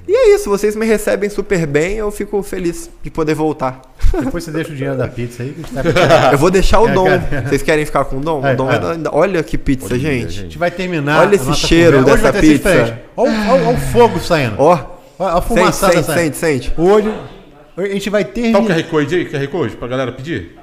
E 0.07 0.15
é 0.15 0.35
isso, 0.35 0.49
vocês 0.49 0.73
me 0.73 0.85
recebem 0.85 1.29
super 1.29 1.67
bem, 1.67 1.97
eu 1.97 2.09
fico 2.11 2.41
feliz 2.43 2.89
de 3.03 3.09
poder 3.09 3.33
voltar. 3.33 3.81
Depois 4.23 4.43
você 4.43 4.51
deixa 4.51 4.71
o 4.71 4.75
dinheiro 4.75 4.97
da 4.97 5.07
pizza 5.07 5.43
aí, 5.43 5.49
que 5.49 5.61
a 5.61 5.83
gente, 5.83 5.93
tá- 5.93 6.29
Eu 6.33 6.37
vou 6.37 6.49
deixar 6.51 6.79
o 6.79 6.87
É, 6.87 6.93
Dom. 6.93 7.05
cara. 7.05 7.41
Vocês 7.47 7.61
querem 7.61 7.85
ficar 7.85 8.05
com 8.05 8.17
o 8.17 8.21
Dom? 8.21 8.45
É, 8.45 8.53
O 8.53 8.57
Dom 8.57 8.71
é. 8.71 8.75
é 8.75 8.97
da- 8.97 9.11
Olha 9.13 9.43
que 9.43 9.57
pizza, 9.57 9.87
Olha, 9.87 9.99
gente. 9.99 10.25
a 10.25 10.29
gente. 10.29 10.41
gente 10.43 10.57
vai 10.57 10.71
terminar. 10.71 11.21
Olha 11.21 11.35
esse 11.35 11.53
cheiro 11.55 12.03
dessa 12.03 12.31
pizza. 12.33 12.69
Olha, 13.15 13.29
o- 13.29 13.51
olha- 13.51 13.67
olha 13.67 13.69
o 13.75 13.77
fogo 13.77 14.19
saindo. 14.19 14.55
Ó, 14.57 14.77
Olha 15.17 15.31
a 15.33 15.41
sente, 15.41 15.47
fumaçada 15.47 15.93
sente, 15.93 16.05
saindo. 16.05 16.35
sente, 16.35 16.37
sente. 16.69 16.73
Hoje, 16.77 17.13
a 17.77 17.81
gente 17.87 18.09
vai 18.09 18.23
Tá 18.23 18.29
o 18.29 18.33
terminar. 18.33 18.61
QR 18.75 18.83
Code 18.83 19.15
aí, 19.15 19.25
QR 19.25 19.47
Code, 19.47 19.75
pra 19.77 19.87
galera 19.87 20.11
pedir? 20.11 20.55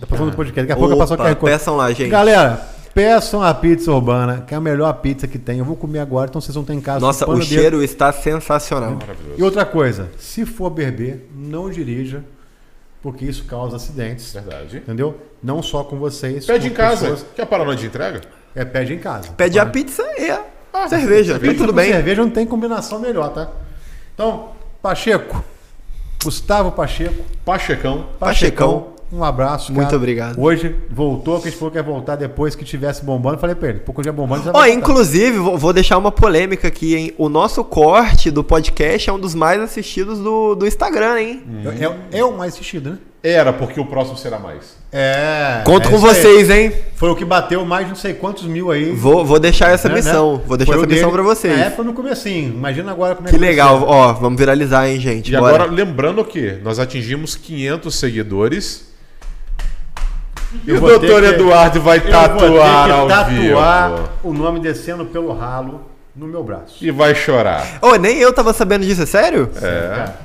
Tá 0.00 0.06
passando 0.06 0.26
no 0.30 0.36
podcast. 0.36 0.62
Daqui 0.66 0.72
a 0.72 0.76
pouco 0.76 0.92
eu 0.94 0.98
passo 0.98 1.14
o 1.14 1.16
QR 1.16 1.34
Code. 1.36 1.52
peçam 1.52 1.76
lá, 1.76 1.92
gente. 1.92 2.08
Galera, 2.10 2.60
peçam 2.92 3.42
a 3.42 3.54
pizza 3.54 3.90
urbana, 3.92 4.44
que 4.46 4.52
é 4.52 4.56
a 4.56 4.60
melhor 4.60 4.92
pizza 4.94 5.26
que 5.28 5.38
tem. 5.38 5.58
Eu 5.60 5.64
vou 5.64 5.76
comer 5.76 6.00
agora, 6.00 6.28
então 6.28 6.40
vocês 6.40 6.54
vão 6.54 6.64
ter 6.64 6.74
em 6.74 6.80
casa. 6.80 6.98
Nossa, 7.00 7.28
o 7.30 7.34
dedo. 7.34 7.44
cheiro 7.44 7.82
está 7.82 8.12
sensacional. 8.12 8.98
E 9.38 9.42
outra 9.42 9.64
coisa, 9.64 10.10
se 10.18 10.44
for 10.44 10.68
beber, 10.70 11.28
não 11.34 11.70
dirija, 11.70 12.24
porque 13.04 13.26
isso 13.26 13.44
causa 13.44 13.76
acidentes. 13.76 14.32
Verdade. 14.32 14.78
Entendeu? 14.78 15.20
Não 15.42 15.62
só 15.62 15.84
com 15.84 15.98
vocês. 15.98 16.46
Pede 16.46 16.68
em 16.68 16.70
casa. 16.70 17.02
pessoas- 17.10 17.26
Quer 17.36 17.44
paranoia 17.44 17.76
de 17.76 17.84
entrega? 17.86 18.22
É, 18.54 18.64
pede 18.64 18.94
em 18.94 18.98
casa. 18.98 19.28
Pede 19.32 19.58
a 19.58 19.66
Tá? 19.66 19.70
pizza 19.70 20.02
e 20.18 20.30
a 20.72 20.88
cerveja. 20.88 21.34
Tá 21.34 21.40
Pizza 21.40 21.54
tudo 21.58 21.72
bem. 21.74 21.92
cerveja 21.92 22.22
não 22.22 22.30
tem 22.30 22.46
combinação 22.46 22.98
melhor, 22.98 23.28
tá? 23.34 23.50
Então, 24.14 24.52
Pacheco, 24.80 25.44
Gustavo 26.24 26.72
Pacheco, 26.72 27.22
Pachecão. 27.44 28.06
Pachecão. 28.18 28.93
Um 29.14 29.24
abraço. 29.24 29.72
Muito 29.72 29.86
cara. 29.86 29.96
obrigado. 29.96 30.40
Hoje 30.40 30.74
voltou, 30.90 31.40
que 31.40 31.48
a 31.48 31.50
gente 31.50 31.58
falou 31.58 31.70
que 31.70 31.78
ia 31.78 31.82
voltar 31.82 32.16
depois 32.16 32.54
que 32.54 32.64
tivesse 32.64 33.04
bombando. 33.04 33.38
Falei 33.38 33.54
pra 33.54 33.68
ele, 33.68 33.78
pouco 33.80 34.02
dia 34.02 34.12
bombando, 34.12 34.44
já 34.44 34.50
Ó, 34.50 34.54
voltar. 34.54 34.70
inclusive, 34.70 35.38
vou 35.38 35.56
vou 35.56 35.72
deixar 35.72 35.96
uma 35.98 36.12
polêmica 36.12 36.68
aqui, 36.68 36.94
hein? 36.94 37.14
O 37.16 37.28
nosso 37.28 37.62
corte 37.64 38.30
do 38.30 38.42
podcast 38.44 39.08
é 39.08 39.12
um 39.12 39.18
dos 39.18 39.34
mais 39.34 39.60
assistidos 39.60 40.18
do, 40.18 40.54
do 40.54 40.66
Instagram, 40.66 41.20
hein? 41.20 41.42
É, 42.12 42.18
é 42.18 42.24
o 42.24 42.36
mais 42.36 42.54
assistido, 42.54 42.90
né? 42.90 42.98
Era, 43.22 43.54
porque 43.54 43.80
o 43.80 43.86
próximo 43.86 44.18
será 44.18 44.38
mais. 44.38 44.76
É. 44.92 45.62
Conto 45.64 45.88
é 45.88 45.90
com 45.90 45.96
isso 45.96 46.06
aí. 46.06 46.14
vocês, 46.14 46.50
hein? 46.50 46.72
Foi 46.94 47.08
o 47.08 47.16
que 47.16 47.24
bateu 47.24 47.64
mais 47.64 47.86
de 47.86 47.92
não 47.92 47.96
sei 47.96 48.12
quantos 48.12 48.44
mil 48.44 48.70
aí. 48.70 48.92
Vou, 48.92 49.24
vou 49.24 49.40
deixar 49.40 49.70
essa 49.70 49.88
né, 49.88 49.94
missão. 49.94 50.34
né? 50.34 50.40
Vou 50.46 50.58
deixar 50.58 50.74
Foi 50.74 50.82
essa 50.82 50.90
missão 50.90 51.10
dele. 51.10 51.22
pra 51.22 51.34
vocês. 51.34 51.58
Na 51.58 51.64
época 51.64 51.82
no 51.84 51.94
comecinho. 51.94 52.52
Imagina 52.52 52.92
agora 52.92 53.14
como 53.14 53.26
é 53.26 53.30
Que 53.30 53.38
vai 53.38 53.48
legal. 53.48 53.82
Ó, 53.82 54.12
vamos 54.12 54.38
viralizar, 54.38 54.86
hein, 54.86 55.00
gente? 55.00 55.32
E 55.32 55.38
Bora. 55.38 55.54
agora, 55.54 55.70
lembrando 55.70 56.22
que 56.22 56.58
nós 56.62 56.78
atingimos 56.78 57.34
500 57.34 57.94
seguidores. 57.94 58.93
E 60.66 60.72
o 60.72 60.80
doutor 60.80 61.22
que- 61.22 61.28
Eduardo 61.28 61.80
vai 61.80 61.98
Eu 61.98 62.02
vou 62.02 62.10
tatuar 62.12 62.86
ter 62.86 62.92
ao 62.92 63.06
que 63.06 63.12
tatuar 63.12 63.90
vivo. 63.90 64.08
o 64.22 64.32
nome 64.32 64.60
descendo 64.60 65.04
pelo 65.06 65.32
ralo 65.32 65.80
no 66.14 66.26
meu 66.26 66.42
braço. 66.44 66.76
E 66.84 66.90
vai 66.90 67.14
chorar. 67.14 67.78
Ô, 67.82 67.96
nem 67.96 68.18
eu 68.18 68.32
tava 68.32 68.52
sabendo 68.52 68.84
disso, 68.84 69.02
é 69.02 69.06
sério? 69.06 69.50
É. 69.60 69.88
Cara. 69.96 70.24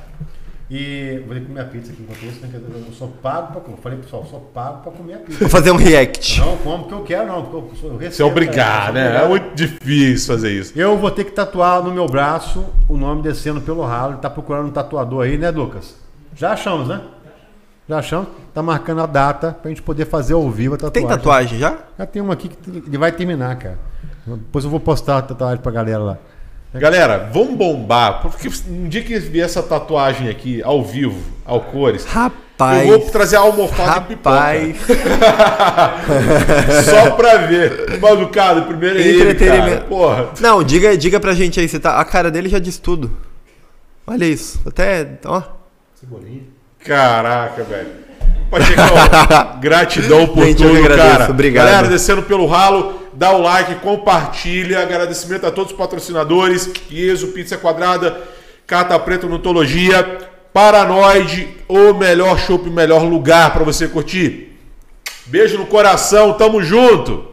E 0.72 1.23
vou 1.26 1.34
ter 1.34 1.41
que 1.41 1.47
comer 1.47 1.61
a 1.61 1.65
pizza 1.65 1.91
aqui 1.91 2.03
enquanto 2.03 2.23
isso, 2.31 2.41
né? 2.41 2.47
que 2.51 2.56
Eu 2.57 2.93
sou 2.93 3.07
pago 3.23 3.53
pra 3.53 3.61
comer. 3.61 3.77
Eu 3.77 3.81
falei, 3.81 3.97
pessoal, 3.97 4.22
eu 4.22 4.30
sou 4.30 4.39
pago 4.53 4.84
pra 4.84 4.91
comer 4.91 5.14
a 5.15 5.18
pizza. 5.18 5.39
Vou 5.39 5.49
fazer 5.49 5.72
um 5.72 5.76
react. 5.76 6.39
Não 6.41 6.57
como 6.57 6.84
porque 6.84 6.93
eu 6.93 7.01
quero, 7.03 7.26
não. 7.27 7.41
Porque 7.43 7.57
eu, 7.76 7.80
sou- 7.80 7.89
eu 7.93 7.97
recebo. 7.97 8.15
Você 8.15 8.22
é 8.22 8.26
obrigado, 8.26 8.93
né? 8.93 9.01
É 9.01 9.07
obrigado. 9.07 9.30
muito 9.30 9.56
difícil 9.56 10.27
fazer 10.31 10.51
isso. 10.51 10.73
Eu 10.80 10.95
vou 10.95 11.10
ter 11.10 11.23
que 11.23 11.31
tatuar 11.31 11.81
no 11.81 11.91
meu 11.91 12.06
braço 12.06 12.64
o 12.88 12.95
nome 12.95 13.23
descendo 13.23 13.60
pelo 13.61 13.84
ralo. 13.84 14.14
Ele 14.14 14.22
tá 14.22 14.30
procurando 14.30 14.68
um 14.68 14.72
tatuador 14.72 15.23
aí, 15.26 15.39
né, 15.39 15.49
Lucas? 15.49 15.95
Já 16.35 16.51
achamos, 16.51 16.88
né? 16.88 17.01
Já 17.90 17.98
achamos. 17.98 18.28
Tá 18.53 18.61
marcando 18.61 19.02
a 19.02 19.07
data 19.07 19.57
pra 19.60 19.70
gente 19.70 19.82
poder 19.82 20.06
fazer 20.06 20.36
ao 20.36 20.48
vivo 20.52 20.76
a 20.76 20.78
Tem 20.78 20.88
tatuagem. 20.90 21.18
tatuagem 21.18 21.60
já? 21.60 21.78
Já 21.98 22.06
tem 22.06 22.22
uma 22.22 22.34
aqui 22.34 22.48
que 22.48 22.70
ele 22.70 22.98
vai 22.99 23.11
terminar, 23.11 23.56
cara. 23.57 23.80
Depois 24.28 24.64
eu 24.64 24.70
vou 24.70 24.80
postar 24.80 25.18
a 25.18 25.22
tatuagem 25.24 25.57
pra 25.57 25.72
galera 25.72 25.98
lá. 25.99 26.18
Galera, 26.72 27.28
vamos 27.34 27.56
bombar. 27.56 28.22
Porque 28.22 28.48
um 28.70 28.88
dia 28.88 29.03
que 29.03 29.18
vier 29.18 29.44
essa 29.44 29.64
tatuagem 29.64 30.30
aqui, 30.30 30.61
ao 30.61 30.84
vivo, 30.84 31.20
ao 31.44 31.61
cores, 31.61 32.06
Rapaz. 32.06 32.88
eu 32.88 32.99
vou 32.99 33.10
trazer 33.10 33.38
a 33.38 33.40
almofada 33.40 34.06
e 34.07 34.14
Rapaz. 34.14 34.78
pipoca. 34.78 34.94
Só 36.86 37.11
pra 37.16 37.38
ver. 37.38 37.95
O 37.98 37.99
malucado, 38.02 38.61
primeiro 38.68 38.99
é 38.99 39.02
ele, 39.02 39.18
cara. 39.18 39.32
Entretenimento. 39.32 39.86
Porra. 39.88 40.30
Não, 40.40 40.64
diga, 40.64 40.95
diga 40.95 41.20
pra 41.20 41.34
gente 41.34 41.60
aí, 41.60 41.68
você 41.68 41.80
tá. 41.80 41.99
A 41.99 42.06
cara 42.06 42.30
dele 42.30 42.49
já 42.49 42.60
diz 42.60 42.78
tudo. 42.78 43.18
Olha 44.06 44.26
isso. 44.26 44.61
Até. 44.64 45.18
Ó. 45.26 45.41
Cebolinha. 45.95 46.59
Caraca, 46.85 47.64
velho. 47.64 47.99
Pachecão, 48.49 48.88
gratidão 49.61 50.27
por 50.27 50.43
Gente, 50.45 50.57
tudo, 50.57 50.77
agradeço. 50.77 51.07
cara. 51.18 51.30
Obrigado. 51.31 51.65
Galera, 51.65 51.88
descendo 51.88 52.23
pelo 52.23 52.47
ralo, 52.47 52.99
dá 53.14 53.31
o 53.31 53.41
like, 53.41 53.76
compartilha. 53.76 54.81
Agradecimento 54.81 55.45
a 55.45 55.51
todos 55.51 55.72
os 55.72 55.77
patrocinadores. 55.77 56.69
Ieso, 56.89 57.27
Pizza 57.27 57.57
Quadrada, 57.57 58.18
Cata 58.65 58.97
Preta 58.97 59.27
Nutologia, 59.27 60.18
Paranoide, 60.51 61.47
o 61.68 61.93
melhor 61.93 62.39
shopping, 62.39 62.69
o 62.69 62.73
melhor 62.73 63.03
lugar 63.03 63.53
pra 63.53 63.64
você 63.64 63.88
curtir. 63.88 64.57
Beijo 65.27 65.60
no 65.60 65.68
coração, 65.68 66.34
tamo 66.34 66.64
junto! 66.64 67.28